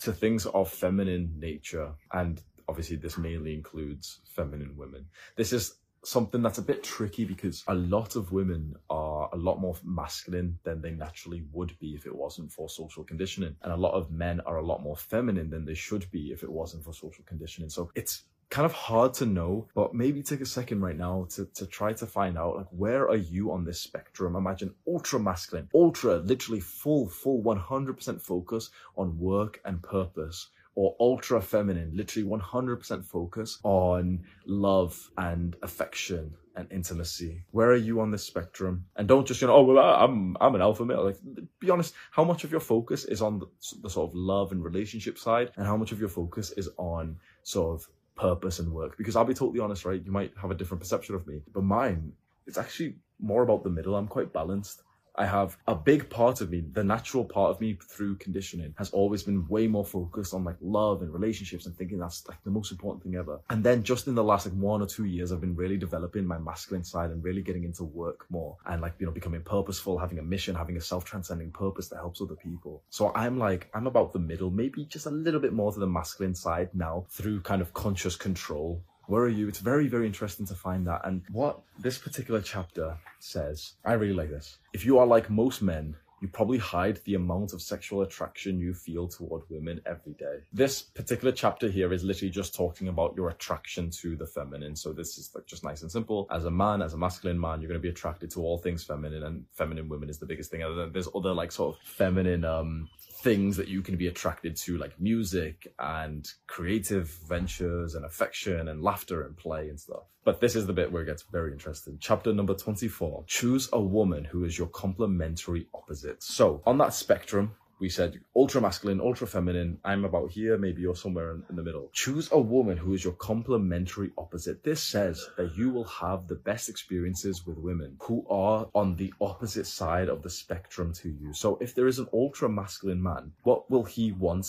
To 0.00 0.12
things 0.12 0.46
of 0.46 0.70
feminine 0.70 1.34
nature. 1.38 1.92
And 2.12 2.42
obviously 2.72 2.96
this 2.96 3.18
mainly 3.18 3.52
includes 3.52 4.20
feminine 4.24 4.74
women. 4.78 5.04
This 5.36 5.52
is 5.52 5.74
something 6.04 6.40
that's 6.40 6.56
a 6.56 6.62
bit 6.62 6.82
tricky 6.82 7.26
because 7.26 7.62
a 7.66 7.74
lot 7.74 8.16
of 8.16 8.32
women 8.32 8.74
are 8.88 9.28
a 9.34 9.36
lot 9.36 9.60
more 9.60 9.76
masculine 9.84 10.58
than 10.64 10.80
they 10.80 10.90
naturally 10.90 11.44
would 11.52 11.78
be 11.78 11.94
if 11.94 12.06
it 12.06 12.16
wasn't 12.16 12.50
for 12.50 12.70
social 12.70 13.04
conditioning. 13.04 13.54
And 13.60 13.74
a 13.74 13.76
lot 13.76 13.92
of 13.92 14.10
men 14.10 14.40
are 14.46 14.56
a 14.56 14.64
lot 14.64 14.82
more 14.82 14.96
feminine 14.96 15.50
than 15.50 15.66
they 15.66 15.74
should 15.74 16.10
be 16.10 16.32
if 16.32 16.42
it 16.42 16.50
wasn't 16.50 16.82
for 16.82 16.94
social 16.94 17.24
conditioning. 17.26 17.68
So 17.68 17.90
it's 17.94 18.22
kind 18.48 18.64
of 18.64 18.72
hard 18.72 19.12
to 19.12 19.26
know, 19.26 19.68
but 19.74 19.94
maybe 19.94 20.22
take 20.22 20.40
a 20.40 20.46
second 20.46 20.80
right 20.80 20.96
now 20.96 21.26
to, 21.34 21.44
to 21.54 21.66
try 21.66 21.92
to 21.92 22.06
find 22.06 22.38
out 22.38 22.56
like 22.56 22.66
where 22.70 23.06
are 23.06 23.16
you 23.16 23.52
on 23.52 23.66
this 23.66 23.80
spectrum? 23.80 24.34
Imagine 24.34 24.74
ultra 24.86 25.20
masculine, 25.20 25.68
ultra 25.74 26.16
literally 26.16 26.60
full, 26.60 27.06
full 27.06 27.42
100% 27.42 28.18
focus 28.22 28.70
on 28.96 29.18
work 29.18 29.60
and 29.66 29.82
purpose 29.82 30.48
or 30.74 30.96
ultra 30.98 31.40
feminine, 31.40 31.90
literally 31.94 32.28
100% 32.28 33.04
focus 33.04 33.58
on 33.62 34.24
love 34.46 35.10
and 35.18 35.56
affection 35.62 36.34
and 36.56 36.70
intimacy. 36.70 37.44
Where 37.50 37.70
are 37.70 37.76
you 37.76 38.00
on 38.00 38.10
this 38.10 38.24
spectrum? 38.24 38.86
And 38.96 39.08
don't 39.08 39.26
just, 39.26 39.40
you 39.40 39.48
know, 39.48 39.54
oh, 39.54 39.62
well, 39.62 39.78
I'm, 39.78 40.36
I'm 40.40 40.54
an 40.54 40.60
alpha 40.60 40.84
male. 40.84 41.04
Like, 41.04 41.18
be 41.58 41.70
honest, 41.70 41.94
how 42.10 42.24
much 42.24 42.44
of 42.44 42.50
your 42.50 42.60
focus 42.60 43.04
is 43.04 43.22
on 43.22 43.38
the, 43.38 43.46
the 43.82 43.90
sort 43.90 44.10
of 44.10 44.14
love 44.14 44.52
and 44.52 44.62
relationship 44.62 45.18
side 45.18 45.50
and 45.56 45.66
how 45.66 45.76
much 45.76 45.92
of 45.92 46.00
your 46.00 46.08
focus 46.08 46.52
is 46.52 46.68
on 46.76 47.16
sort 47.42 47.80
of 47.80 47.88
purpose 48.16 48.58
and 48.58 48.72
work? 48.72 48.96
Because 48.96 49.16
I'll 49.16 49.24
be 49.24 49.34
totally 49.34 49.60
honest, 49.60 49.84
right? 49.84 50.02
You 50.04 50.12
might 50.12 50.32
have 50.40 50.50
a 50.50 50.54
different 50.54 50.80
perception 50.80 51.14
of 51.14 51.26
me, 51.26 51.42
but 51.52 51.62
mine, 51.62 52.12
it's 52.46 52.58
actually 52.58 52.96
more 53.20 53.42
about 53.42 53.62
the 53.62 53.70
middle. 53.70 53.94
I'm 53.94 54.08
quite 54.08 54.32
balanced. 54.32 54.82
I 55.14 55.26
have 55.26 55.58
a 55.66 55.74
big 55.74 56.08
part 56.08 56.40
of 56.40 56.50
me, 56.50 56.64
the 56.72 56.84
natural 56.84 57.24
part 57.24 57.50
of 57.50 57.60
me 57.60 57.78
through 57.86 58.16
conditioning 58.16 58.74
has 58.78 58.90
always 58.90 59.22
been 59.22 59.46
way 59.48 59.66
more 59.66 59.84
focused 59.84 60.32
on 60.32 60.44
like 60.44 60.56
love 60.60 61.02
and 61.02 61.12
relationships 61.12 61.66
and 61.66 61.76
thinking 61.76 61.98
that's 61.98 62.26
like 62.28 62.42
the 62.44 62.50
most 62.50 62.72
important 62.72 63.02
thing 63.02 63.16
ever. 63.16 63.40
And 63.50 63.62
then 63.62 63.82
just 63.82 64.06
in 64.06 64.14
the 64.14 64.24
last 64.24 64.46
like 64.46 64.54
one 64.54 64.80
or 64.80 64.86
two 64.86 65.04
years, 65.04 65.32
I've 65.32 65.40
been 65.40 65.56
really 65.56 65.76
developing 65.76 66.26
my 66.26 66.38
masculine 66.38 66.84
side 66.84 67.10
and 67.10 67.22
really 67.22 67.42
getting 67.42 67.64
into 67.64 67.84
work 67.84 68.26
more 68.30 68.56
and 68.66 68.80
like, 68.80 68.94
you 68.98 69.06
know, 69.06 69.12
becoming 69.12 69.42
purposeful, 69.42 69.98
having 69.98 70.18
a 70.18 70.22
mission, 70.22 70.54
having 70.54 70.76
a 70.76 70.80
self-transcending 70.80 71.50
purpose 71.50 71.88
that 71.88 71.96
helps 71.96 72.20
other 72.20 72.36
people. 72.36 72.82
So 72.88 73.12
I'm 73.14 73.38
like, 73.38 73.68
I'm 73.74 73.86
about 73.86 74.12
the 74.12 74.18
middle, 74.18 74.50
maybe 74.50 74.84
just 74.86 75.06
a 75.06 75.10
little 75.10 75.40
bit 75.40 75.52
more 75.52 75.72
to 75.72 75.78
the 75.78 75.86
masculine 75.86 76.34
side 76.34 76.70
now 76.72 77.04
through 77.10 77.42
kind 77.42 77.60
of 77.60 77.74
conscious 77.74 78.16
control 78.16 78.82
where 79.06 79.22
are 79.22 79.28
you? 79.28 79.48
It's 79.48 79.58
very, 79.58 79.88
very 79.88 80.06
interesting 80.06 80.46
to 80.46 80.54
find 80.54 80.86
that. 80.86 81.02
And 81.04 81.22
what 81.30 81.60
this 81.78 81.98
particular 81.98 82.40
chapter 82.40 82.96
says, 83.18 83.74
I 83.84 83.94
really 83.94 84.14
like 84.14 84.30
this. 84.30 84.58
If 84.72 84.84
you 84.84 84.98
are 84.98 85.06
like 85.06 85.30
most 85.30 85.62
men, 85.62 85.96
you 86.22 86.28
probably 86.28 86.58
hide 86.58 87.00
the 87.04 87.16
amount 87.16 87.52
of 87.52 87.60
sexual 87.60 88.02
attraction 88.02 88.60
you 88.60 88.72
feel 88.72 89.08
toward 89.08 89.42
women 89.50 89.80
every 89.86 90.12
day. 90.12 90.36
This 90.52 90.80
particular 90.80 91.32
chapter 91.32 91.68
here 91.68 91.92
is 91.92 92.04
literally 92.04 92.30
just 92.30 92.54
talking 92.54 92.86
about 92.86 93.14
your 93.16 93.30
attraction 93.30 93.90
to 94.02 94.14
the 94.14 94.26
feminine. 94.26 94.76
So 94.76 94.92
this 94.92 95.18
is 95.18 95.32
like 95.34 95.46
just 95.46 95.64
nice 95.64 95.82
and 95.82 95.90
simple. 95.90 96.28
As 96.30 96.44
a 96.44 96.50
man, 96.50 96.80
as 96.80 96.94
a 96.94 96.96
masculine 96.96 97.40
man, 97.40 97.60
you're 97.60 97.68
going 97.68 97.80
to 97.80 97.82
be 97.82 97.88
attracted 97.88 98.30
to 98.30 98.40
all 98.40 98.56
things 98.56 98.84
feminine 98.84 99.24
and 99.24 99.44
feminine 99.50 99.88
women 99.88 100.08
is 100.08 100.18
the 100.18 100.26
biggest 100.26 100.52
thing. 100.52 100.60
Than 100.60 100.92
there's 100.92 101.08
other 101.12 101.34
like 101.34 101.50
sort 101.50 101.74
of 101.74 101.82
feminine 101.82 102.44
um 102.44 102.88
things 103.22 103.56
that 103.56 103.68
you 103.68 103.82
can 103.82 103.96
be 103.96 104.08
attracted 104.08 104.56
to, 104.56 104.76
like 104.76 105.00
music 105.00 105.72
and 105.78 106.28
creative 106.48 107.08
ventures 107.28 107.94
and 107.94 108.04
affection 108.04 108.68
and 108.68 108.82
laughter 108.82 109.22
and 109.22 109.36
play 109.36 109.68
and 109.68 109.78
stuff. 109.78 110.02
But 110.24 110.40
this 110.40 110.56
is 110.56 110.66
the 110.66 110.72
bit 110.72 110.90
where 110.90 111.02
it 111.02 111.06
gets 111.06 111.22
very 111.22 111.52
interesting. 111.52 111.98
Chapter 112.00 112.32
number 112.32 112.54
24. 112.54 113.24
Choose 113.26 113.68
a 113.72 113.80
woman 113.80 114.24
who 114.24 114.44
is 114.44 114.58
your 114.58 114.68
complementary 114.68 115.66
opposite. 115.74 116.22
So 116.22 116.62
on 116.66 116.78
that 116.78 116.94
spectrum, 116.94 117.52
we 117.82 117.88
said 117.88 118.20
ultra 118.36 118.60
masculine, 118.60 119.00
ultra 119.00 119.26
feminine. 119.26 119.76
I'm 119.84 120.04
about 120.04 120.30
here. 120.30 120.56
Maybe 120.56 120.82
you're 120.82 120.94
somewhere 120.94 121.32
in, 121.32 121.42
in, 121.50 121.56
the 121.56 121.64
middle. 121.64 121.90
Choose 121.92 122.28
a 122.30 122.38
woman 122.38 122.76
who 122.76 122.94
is 122.94 123.02
your 123.02 123.14
complementary 123.14 124.12
opposite. 124.16 124.62
This 124.62 124.80
says 124.80 125.28
that 125.36 125.56
you 125.56 125.70
will 125.70 125.90
have 126.02 126.28
the 126.28 126.36
best 126.36 126.68
experiences 126.68 127.44
with 127.44 127.58
women 127.58 127.96
who 128.00 128.24
are 128.30 128.68
on 128.72 128.94
the 128.94 129.12
opposite 129.20 129.66
side 129.66 130.08
of 130.08 130.22
the 130.22 130.30
spectrum 130.30 130.92
to 131.02 131.08
you. 131.08 131.34
So 131.34 131.58
if 131.60 131.74
there 131.74 131.88
is 131.88 131.98
an 131.98 132.06
ultra 132.12 132.48
masculine 132.48 133.02
man, 133.02 133.32
what 133.42 133.68
will 133.68 133.82
he 133.82 134.12
want? 134.12 134.46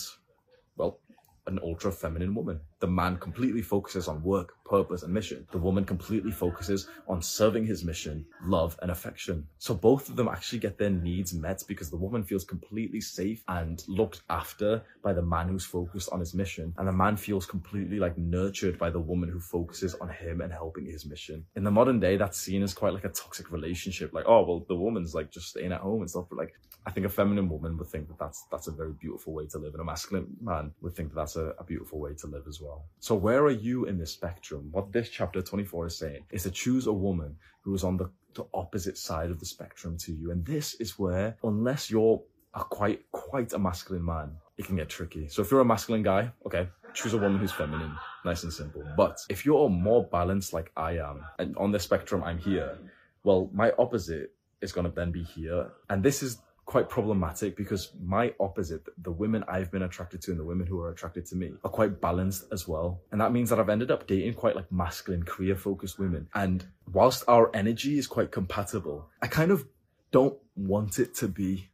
An 1.46 1.58
ultra 1.62 1.92
feminine 1.92 2.34
woman. 2.34 2.60
The 2.80 2.86
man 2.86 3.18
completely 3.18 3.60
focuses 3.60 4.08
on 4.08 4.22
work, 4.22 4.54
purpose, 4.64 5.02
and 5.02 5.12
mission. 5.12 5.46
The 5.52 5.58
woman 5.58 5.84
completely 5.84 6.30
focuses 6.30 6.88
on 7.06 7.20
serving 7.20 7.66
his 7.66 7.84
mission, 7.84 8.24
love, 8.42 8.78
and 8.80 8.90
affection. 8.90 9.46
So 9.58 9.74
both 9.74 10.08
of 10.08 10.16
them 10.16 10.28
actually 10.28 10.60
get 10.60 10.78
their 10.78 10.90
needs 10.90 11.34
met 11.34 11.62
because 11.68 11.90
the 11.90 11.96
woman 11.96 12.24
feels 12.24 12.44
completely 12.44 13.00
safe 13.00 13.42
and 13.48 13.82
looked 13.88 14.22
after 14.30 14.82
by 15.02 15.12
the 15.12 15.22
man 15.22 15.48
who's 15.48 15.64
focused 15.64 16.08
on 16.12 16.20
his 16.20 16.34
mission. 16.34 16.72
And 16.78 16.88
the 16.88 16.92
man 16.92 17.16
feels 17.16 17.46
completely 17.46 17.98
like 17.98 18.16
nurtured 18.16 18.78
by 18.78 18.90
the 18.90 19.00
woman 19.00 19.28
who 19.28 19.40
focuses 19.40 19.94
on 19.96 20.08
him 20.08 20.40
and 20.40 20.52
helping 20.52 20.86
his 20.86 21.04
mission. 21.04 21.44
In 21.56 21.64
the 21.64 21.70
modern 21.70 22.00
day, 22.00 22.16
that's 22.16 22.38
seen 22.38 22.62
as 22.62 22.74
quite 22.74 22.94
like 22.94 23.04
a 23.04 23.10
toxic 23.10 23.52
relationship. 23.52 24.12
Like, 24.12 24.24
oh, 24.26 24.44
well, 24.46 24.64
the 24.68 24.76
woman's 24.76 25.14
like 25.14 25.30
just 25.30 25.48
staying 25.48 25.72
at 25.72 25.80
home 25.80 26.00
and 26.00 26.10
stuff. 26.10 26.26
But 26.30 26.38
like, 26.38 26.54
I 26.86 26.90
think 26.90 27.06
a 27.06 27.10
feminine 27.10 27.48
woman 27.48 27.78
would 27.78 27.88
think 27.88 28.08
that 28.08 28.18
that's, 28.18 28.44
that's 28.50 28.66
a 28.66 28.70
very 28.70 28.92
beautiful 28.92 29.32
way 29.32 29.46
to 29.46 29.58
live. 29.58 29.72
And 29.72 29.80
a 29.80 29.84
masculine 29.84 30.26
man 30.40 30.72
would 30.82 30.94
think 30.94 31.10
that 31.10 31.16
that's 31.16 31.36
a, 31.36 31.54
a 31.58 31.64
beautiful 31.64 31.98
way 31.98 32.14
to 32.14 32.26
live 32.26 32.44
as 32.46 32.60
well. 32.60 32.84
So 33.00 33.14
where 33.14 33.42
are 33.44 33.50
you 33.50 33.86
in 33.86 33.98
this 33.98 34.12
spectrum? 34.12 34.68
What 34.70 34.92
this 34.92 35.08
chapter 35.08 35.40
24 35.40 35.86
is 35.86 35.96
saying 35.96 36.24
is 36.30 36.42
to 36.42 36.50
choose 36.50 36.86
a 36.86 36.92
woman 36.92 37.36
who 37.62 37.74
is 37.74 37.84
on 37.84 37.96
the, 37.96 38.10
the 38.34 38.44
opposite 38.52 38.98
side 38.98 39.30
of 39.30 39.40
the 39.40 39.46
spectrum 39.46 39.96
to 39.98 40.12
you. 40.12 40.30
And 40.30 40.44
this 40.44 40.74
is 40.74 40.98
where, 40.98 41.36
unless 41.42 41.90
you're 41.90 42.22
a 42.54 42.62
quite, 42.62 43.10
quite 43.12 43.52
a 43.54 43.58
masculine 43.58 44.04
man, 44.04 44.32
it 44.58 44.66
can 44.66 44.76
get 44.76 44.88
tricky. 44.88 45.28
So 45.28 45.42
if 45.42 45.50
you're 45.50 45.60
a 45.60 45.64
masculine 45.64 46.02
guy, 46.02 46.30
okay, 46.46 46.68
choose 46.92 47.14
a 47.14 47.18
woman 47.18 47.38
who's 47.38 47.52
feminine, 47.52 47.96
nice 48.24 48.44
and 48.44 48.52
simple. 48.52 48.84
But 48.96 49.18
if 49.28 49.44
you're 49.44 49.68
more 49.68 50.04
balanced 50.04 50.52
like 50.52 50.70
I 50.76 50.98
am, 50.98 51.24
and 51.38 51.56
on 51.56 51.72
the 51.72 51.80
spectrum 51.80 52.22
I'm 52.22 52.38
here, 52.38 52.78
well, 53.24 53.50
my 53.52 53.72
opposite 53.78 54.32
is 54.60 54.72
going 54.72 54.86
to 54.86 54.94
then 54.94 55.10
be 55.10 55.22
here. 55.22 55.72
And 55.90 56.02
this 56.02 56.22
is 56.22 56.38
quite 56.64 56.88
problematic 56.88 57.56
because 57.56 57.92
my 58.02 58.32
opposite, 58.40 58.86
the 58.98 59.10
women 59.10 59.44
I've 59.48 59.70
been 59.70 59.82
attracted 59.82 60.22
to 60.22 60.30
and 60.30 60.40
the 60.40 60.44
women 60.44 60.66
who 60.66 60.80
are 60.80 60.90
attracted 60.90 61.26
to 61.26 61.36
me 61.36 61.52
are 61.62 61.70
quite 61.70 62.00
balanced 62.00 62.44
as 62.52 62.66
well. 62.66 63.02
And 63.12 63.20
that 63.20 63.32
means 63.32 63.50
that 63.50 63.60
I've 63.60 63.68
ended 63.68 63.90
up 63.90 64.06
dating 64.06 64.34
quite 64.34 64.56
like 64.56 64.70
masculine, 64.72 65.24
career 65.24 65.56
focused 65.56 65.98
women. 65.98 66.28
And 66.34 66.64
whilst 66.92 67.24
our 67.28 67.54
energy 67.54 67.98
is 67.98 68.06
quite 68.06 68.30
compatible, 68.32 69.08
I 69.20 69.26
kind 69.26 69.50
of 69.50 69.66
don't 70.10 70.38
want 70.56 70.98
it 70.98 71.14
to 71.16 71.28
be. 71.28 71.68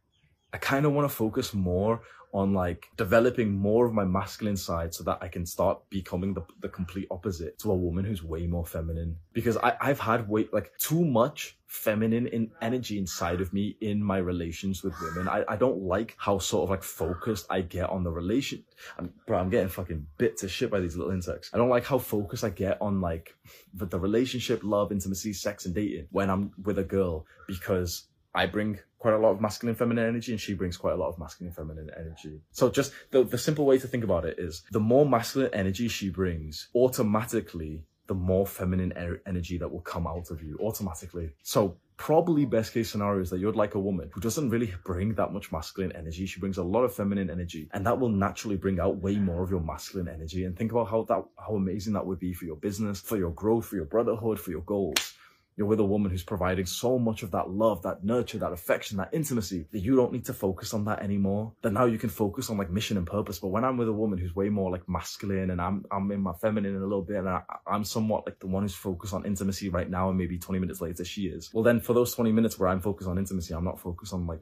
I 0.53 0.57
kind 0.57 0.85
of 0.85 0.91
want 0.91 1.09
to 1.09 1.15
focus 1.15 1.53
more 1.53 2.01
on 2.33 2.53
like 2.53 2.87
developing 2.97 3.51
more 3.51 3.85
of 3.85 3.93
my 3.93 4.05
masculine 4.05 4.57
side 4.57 4.93
so 4.93 5.03
that 5.03 5.19
I 5.21 5.27
can 5.27 5.45
start 5.45 5.81
becoming 5.89 6.33
the, 6.33 6.43
the 6.61 6.69
complete 6.69 7.07
opposite 7.11 7.59
to 7.59 7.71
a 7.71 7.75
woman 7.75 8.05
who's 8.05 8.23
way 8.23 8.47
more 8.47 8.65
feminine. 8.65 9.17
Because 9.33 9.57
I, 9.57 9.75
I've 9.79 9.99
had 9.99 10.27
way 10.29 10.47
like 10.51 10.71
too 10.77 11.03
much 11.03 11.57
feminine 11.67 12.27
in 12.27 12.51
energy 12.61 12.97
inside 12.97 13.39
of 13.39 13.53
me 13.53 13.77
in 13.81 14.03
my 14.03 14.17
relations 14.17 14.83
with 14.83 14.93
women. 15.01 15.27
I, 15.27 15.43
I 15.47 15.55
don't 15.55 15.81
like 15.81 16.15
how 16.17 16.37
sort 16.37 16.63
of 16.63 16.69
like 16.69 16.83
focused 16.83 17.47
I 17.49 17.61
get 17.61 17.89
on 17.89 18.03
the 18.03 18.11
relation. 18.11 18.63
I'm, 18.97 19.13
bro, 19.25 19.39
I'm 19.39 19.49
getting 19.49 19.69
fucking 19.69 20.05
bit 20.17 20.37
to 20.37 20.49
shit 20.49 20.69
by 20.69 20.79
these 20.79 20.97
little 20.97 21.13
insects. 21.13 21.49
I 21.53 21.57
don't 21.57 21.69
like 21.69 21.85
how 21.85 21.97
focused 21.97 22.43
I 22.43 22.49
get 22.49 22.77
on 22.81 22.99
like 22.99 23.35
the, 23.73 23.85
the 23.85 23.99
relationship, 23.99 24.61
love, 24.63 24.91
intimacy, 24.91 25.33
sex 25.33 25.65
and 25.65 25.73
dating 25.73 26.07
when 26.11 26.29
I'm 26.29 26.51
with 26.63 26.77
a 26.77 26.83
girl 26.83 27.25
because 27.47 28.07
I 28.33 28.45
bring 28.45 28.79
quite 29.01 29.15
a 29.15 29.17
lot 29.17 29.31
of 29.31 29.41
masculine 29.41 29.75
feminine 29.75 30.07
energy 30.07 30.31
and 30.31 30.39
she 30.39 30.53
brings 30.53 30.77
quite 30.77 30.93
a 30.93 30.95
lot 30.95 31.09
of 31.09 31.17
masculine 31.17 31.51
feminine 31.51 31.89
energy. 31.97 32.39
So 32.51 32.69
just 32.69 32.93
the, 33.09 33.23
the 33.23 33.37
simple 33.37 33.65
way 33.65 33.79
to 33.79 33.87
think 33.87 34.03
about 34.03 34.25
it 34.25 34.37
is 34.37 34.61
the 34.71 34.79
more 34.79 35.07
masculine 35.07 35.49
energy 35.53 35.87
she 35.87 36.09
brings, 36.09 36.67
automatically 36.75 37.83
the 38.05 38.13
more 38.13 38.45
feminine 38.45 38.93
er- 38.95 39.19
energy 39.25 39.57
that 39.57 39.71
will 39.71 39.81
come 39.81 40.05
out 40.05 40.29
of 40.29 40.43
you 40.43 40.55
automatically. 40.59 41.31
So 41.41 41.77
probably 41.97 42.45
best 42.45 42.73
case 42.75 42.91
scenario 42.91 43.21
is 43.21 43.31
that 43.31 43.39
you'd 43.39 43.55
like 43.55 43.73
a 43.73 43.79
woman 43.79 44.11
who 44.13 44.21
doesn't 44.21 44.49
really 44.51 44.71
bring 44.85 45.15
that 45.15 45.33
much 45.33 45.51
masculine 45.51 45.91
energy. 45.93 46.27
She 46.27 46.39
brings 46.39 46.59
a 46.59 46.63
lot 46.63 46.83
of 46.83 46.93
feminine 46.93 47.31
energy 47.31 47.69
and 47.73 47.83
that 47.87 47.99
will 47.99 48.09
naturally 48.09 48.55
bring 48.55 48.79
out 48.79 48.97
way 48.97 49.15
more 49.15 49.41
of 49.41 49.49
your 49.49 49.61
masculine 49.61 50.09
energy. 50.09 50.45
And 50.45 50.55
think 50.55 50.71
about 50.71 50.89
how 50.89 51.03
that, 51.09 51.23
how 51.39 51.55
amazing 51.55 51.93
that 51.93 52.05
would 52.05 52.19
be 52.19 52.33
for 52.33 52.45
your 52.45 52.55
business, 52.57 53.01
for 53.01 53.17
your 53.17 53.31
growth, 53.31 53.65
for 53.65 53.77
your 53.77 53.85
brotherhood, 53.85 54.39
for 54.39 54.51
your 54.51 54.61
goals. 54.61 55.15
You're 55.61 55.67
with 55.67 55.79
a 55.79 55.85
woman 55.85 56.09
who's 56.09 56.23
providing 56.23 56.65
so 56.65 56.97
much 56.97 57.21
of 57.21 57.29
that 57.33 57.51
love, 57.51 57.83
that 57.83 58.03
nurture, 58.03 58.39
that 58.39 58.51
affection, 58.51 58.97
that 58.97 59.09
intimacy 59.13 59.67
that 59.71 59.77
you 59.77 59.95
don't 59.95 60.11
need 60.11 60.25
to 60.25 60.33
focus 60.33 60.73
on 60.73 60.85
that 60.85 61.03
anymore. 61.03 61.53
That 61.61 61.73
now 61.73 61.85
you 61.85 61.99
can 61.99 62.09
focus 62.09 62.49
on 62.49 62.57
like 62.57 62.71
mission 62.71 62.97
and 62.97 63.05
purpose. 63.05 63.37
But 63.37 63.49
when 63.49 63.63
I'm 63.63 63.77
with 63.77 63.87
a 63.87 63.93
woman 63.93 64.17
who's 64.17 64.35
way 64.35 64.49
more 64.49 64.71
like 64.71 64.89
masculine 64.89 65.51
and 65.51 65.61
I'm, 65.61 65.85
I'm 65.91 66.11
in 66.11 66.19
my 66.19 66.33
feminine 66.33 66.75
in 66.75 66.81
a 66.81 66.87
little 66.87 67.03
bit 67.03 67.17
and 67.17 67.29
I, 67.29 67.43
I'm 67.67 67.83
somewhat 67.83 68.25
like 68.25 68.39
the 68.39 68.47
one 68.47 68.63
who's 68.63 68.73
focused 68.73 69.13
on 69.13 69.23
intimacy 69.23 69.69
right 69.69 69.87
now 69.87 70.09
and 70.09 70.17
maybe 70.17 70.39
20 70.39 70.59
minutes 70.59 70.81
later 70.81 71.05
she 71.05 71.27
is. 71.27 71.51
Well, 71.53 71.63
then 71.63 71.79
for 71.79 71.93
those 71.93 72.15
20 72.15 72.31
minutes 72.31 72.57
where 72.57 72.67
I'm 72.67 72.81
focused 72.81 73.07
on 73.07 73.19
intimacy, 73.19 73.53
I'm 73.53 73.63
not 73.63 73.79
focused 73.79 74.13
on 74.13 74.25
like 74.25 74.39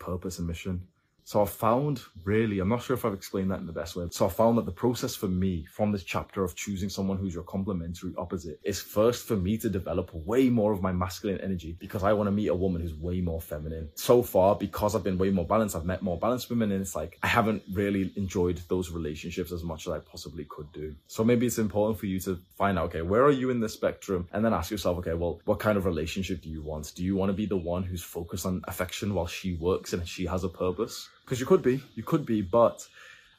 purpose 0.00 0.40
and 0.40 0.48
mission. 0.48 0.88
So 1.26 1.42
I 1.42 1.44
found 1.44 2.02
really, 2.22 2.60
I'm 2.60 2.68
not 2.68 2.84
sure 2.84 2.94
if 2.94 3.04
I've 3.04 3.12
explained 3.12 3.50
that 3.50 3.58
in 3.58 3.66
the 3.66 3.72
best 3.72 3.96
way. 3.96 4.06
So 4.12 4.26
I 4.26 4.28
found 4.28 4.56
that 4.58 4.64
the 4.64 4.70
process 4.70 5.16
for 5.16 5.26
me 5.26 5.64
from 5.64 5.90
this 5.90 6.04
chapter 6.04 6.44
of 6.44 6.54
choosing 6.54 6.88
someone 6.88 7.18
who's 7.18 7.34
your 7.34 7.42
complementary 7.42 8.14
opposite 8.16 8.60
is 8.62 8.80
first 8.80 9.26
for 9.26 9.34
me 9.34 9.58
to 9.58 9.68
develop 9.68 10.14
way 10.14 10.48
more 10.48 10.70
of 10.70 10.82
my 10.82 10.92
masculine 10.92 11.40
energy 11.40 11.76
because 11.80 12.04
I 12.04 12.12
want 12.12 12.28
to 12.28 12.30
meet 12.30 12.46
a 12.46 12.54
woman 12.54 12.80
who's 12.80 12.94
way 12.94 13.20
more 13.20 13.40
feminine. 13.40 13.88
So 13.96 14.22
far, 14.22 14.54
because 14.54 14.94
I've 14.94 15.02
been 15.02 15.18
way 15.18 15.30
more 15.30 15.44
balanced, 15.44 15.74
I've 15.74 15.84
met 15.84 16.00
more 16.00 16.16
balanced 16.16 16.48
women 16.48 16.70
and 16.70 16.80
it's 16.80 16.94
like, 16.94 17.18
I 17.24 17.26
haven't 17.26 17.64
really 17.72 18.12
enjoyed 18.14 18.60
those 18.68 18.92
relationships 18.92 19.50
as 19.50 19.64
much 19.64 19.88
as 19.88 19.94
I 19.94 19.98
possibly 19.98 20.46
could 20.48 20.70
do. 20.72 20.94
So 21.08 21.24
maybe 21.24 21.44
it's 21.44 21.58
important 21.58 21.98
for 21.98 22.06
you 22.06 22.20
to 22.20 22.38
find 22.56 22.78
out, 22.78 22.84
okay, 22.84 23.02
where 23.02 23.24
are 23.24 23.32
you 23.32 23.50
in 23.50 23.58
the 23.58 23.68
spectrum? 23.68 24.28
And 24.32 24.44
then 24.44 24.54
ask 24.54 24.70
yourself, 24.70 24.98
okay, 24.98 25.14
well, 25.14 25.40
what 25.44 25.58
kind 25.58 25.76
of 25.76 25.86
relationship 25.86 26.42
do 26.42 26.48
you 26.48 26.62
want? 26.62 26.92
Do 26.94 27.02
you 27.02 27.16
want 27.16 27.30
to 27.30 27.36
be 27.36 27.46
the 27.46 27.56
one 27.56 27.82
who's 27.82 28.04
focused 28.04 28.46
on 28.46 28.62
affection 28.68 29.12
while 29.12 29.26
she 29.26 29.54
works 29.54 29.92
and 29.92 30.06
she 30.06 30.26
has 30.26 30.44
a 30.44 30.48
purpose? 30.48 31.08
Because 31.26 31.40
you 31.40 31.46
could 31.46 31.62
be, 31.62 31.82
you 31.96 32.04
could 32.04 32.24
be, 32.24 32.40
but 32.40 32.86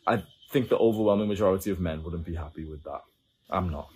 I 0.06 0.22
think 0.52 0.68
the 0.68 0.78
overwhelming 0.78 1.30
majority 1.30 1.72
of 1.72 1.80
men 1.80 2.04
wouldn't 2.04 2.26
be 2.26 2.36
happy 2.36 2.66
with 2.66 2.84
that. 2.84 3.02
I'm 3.50 3.70
not. 3.70 3.88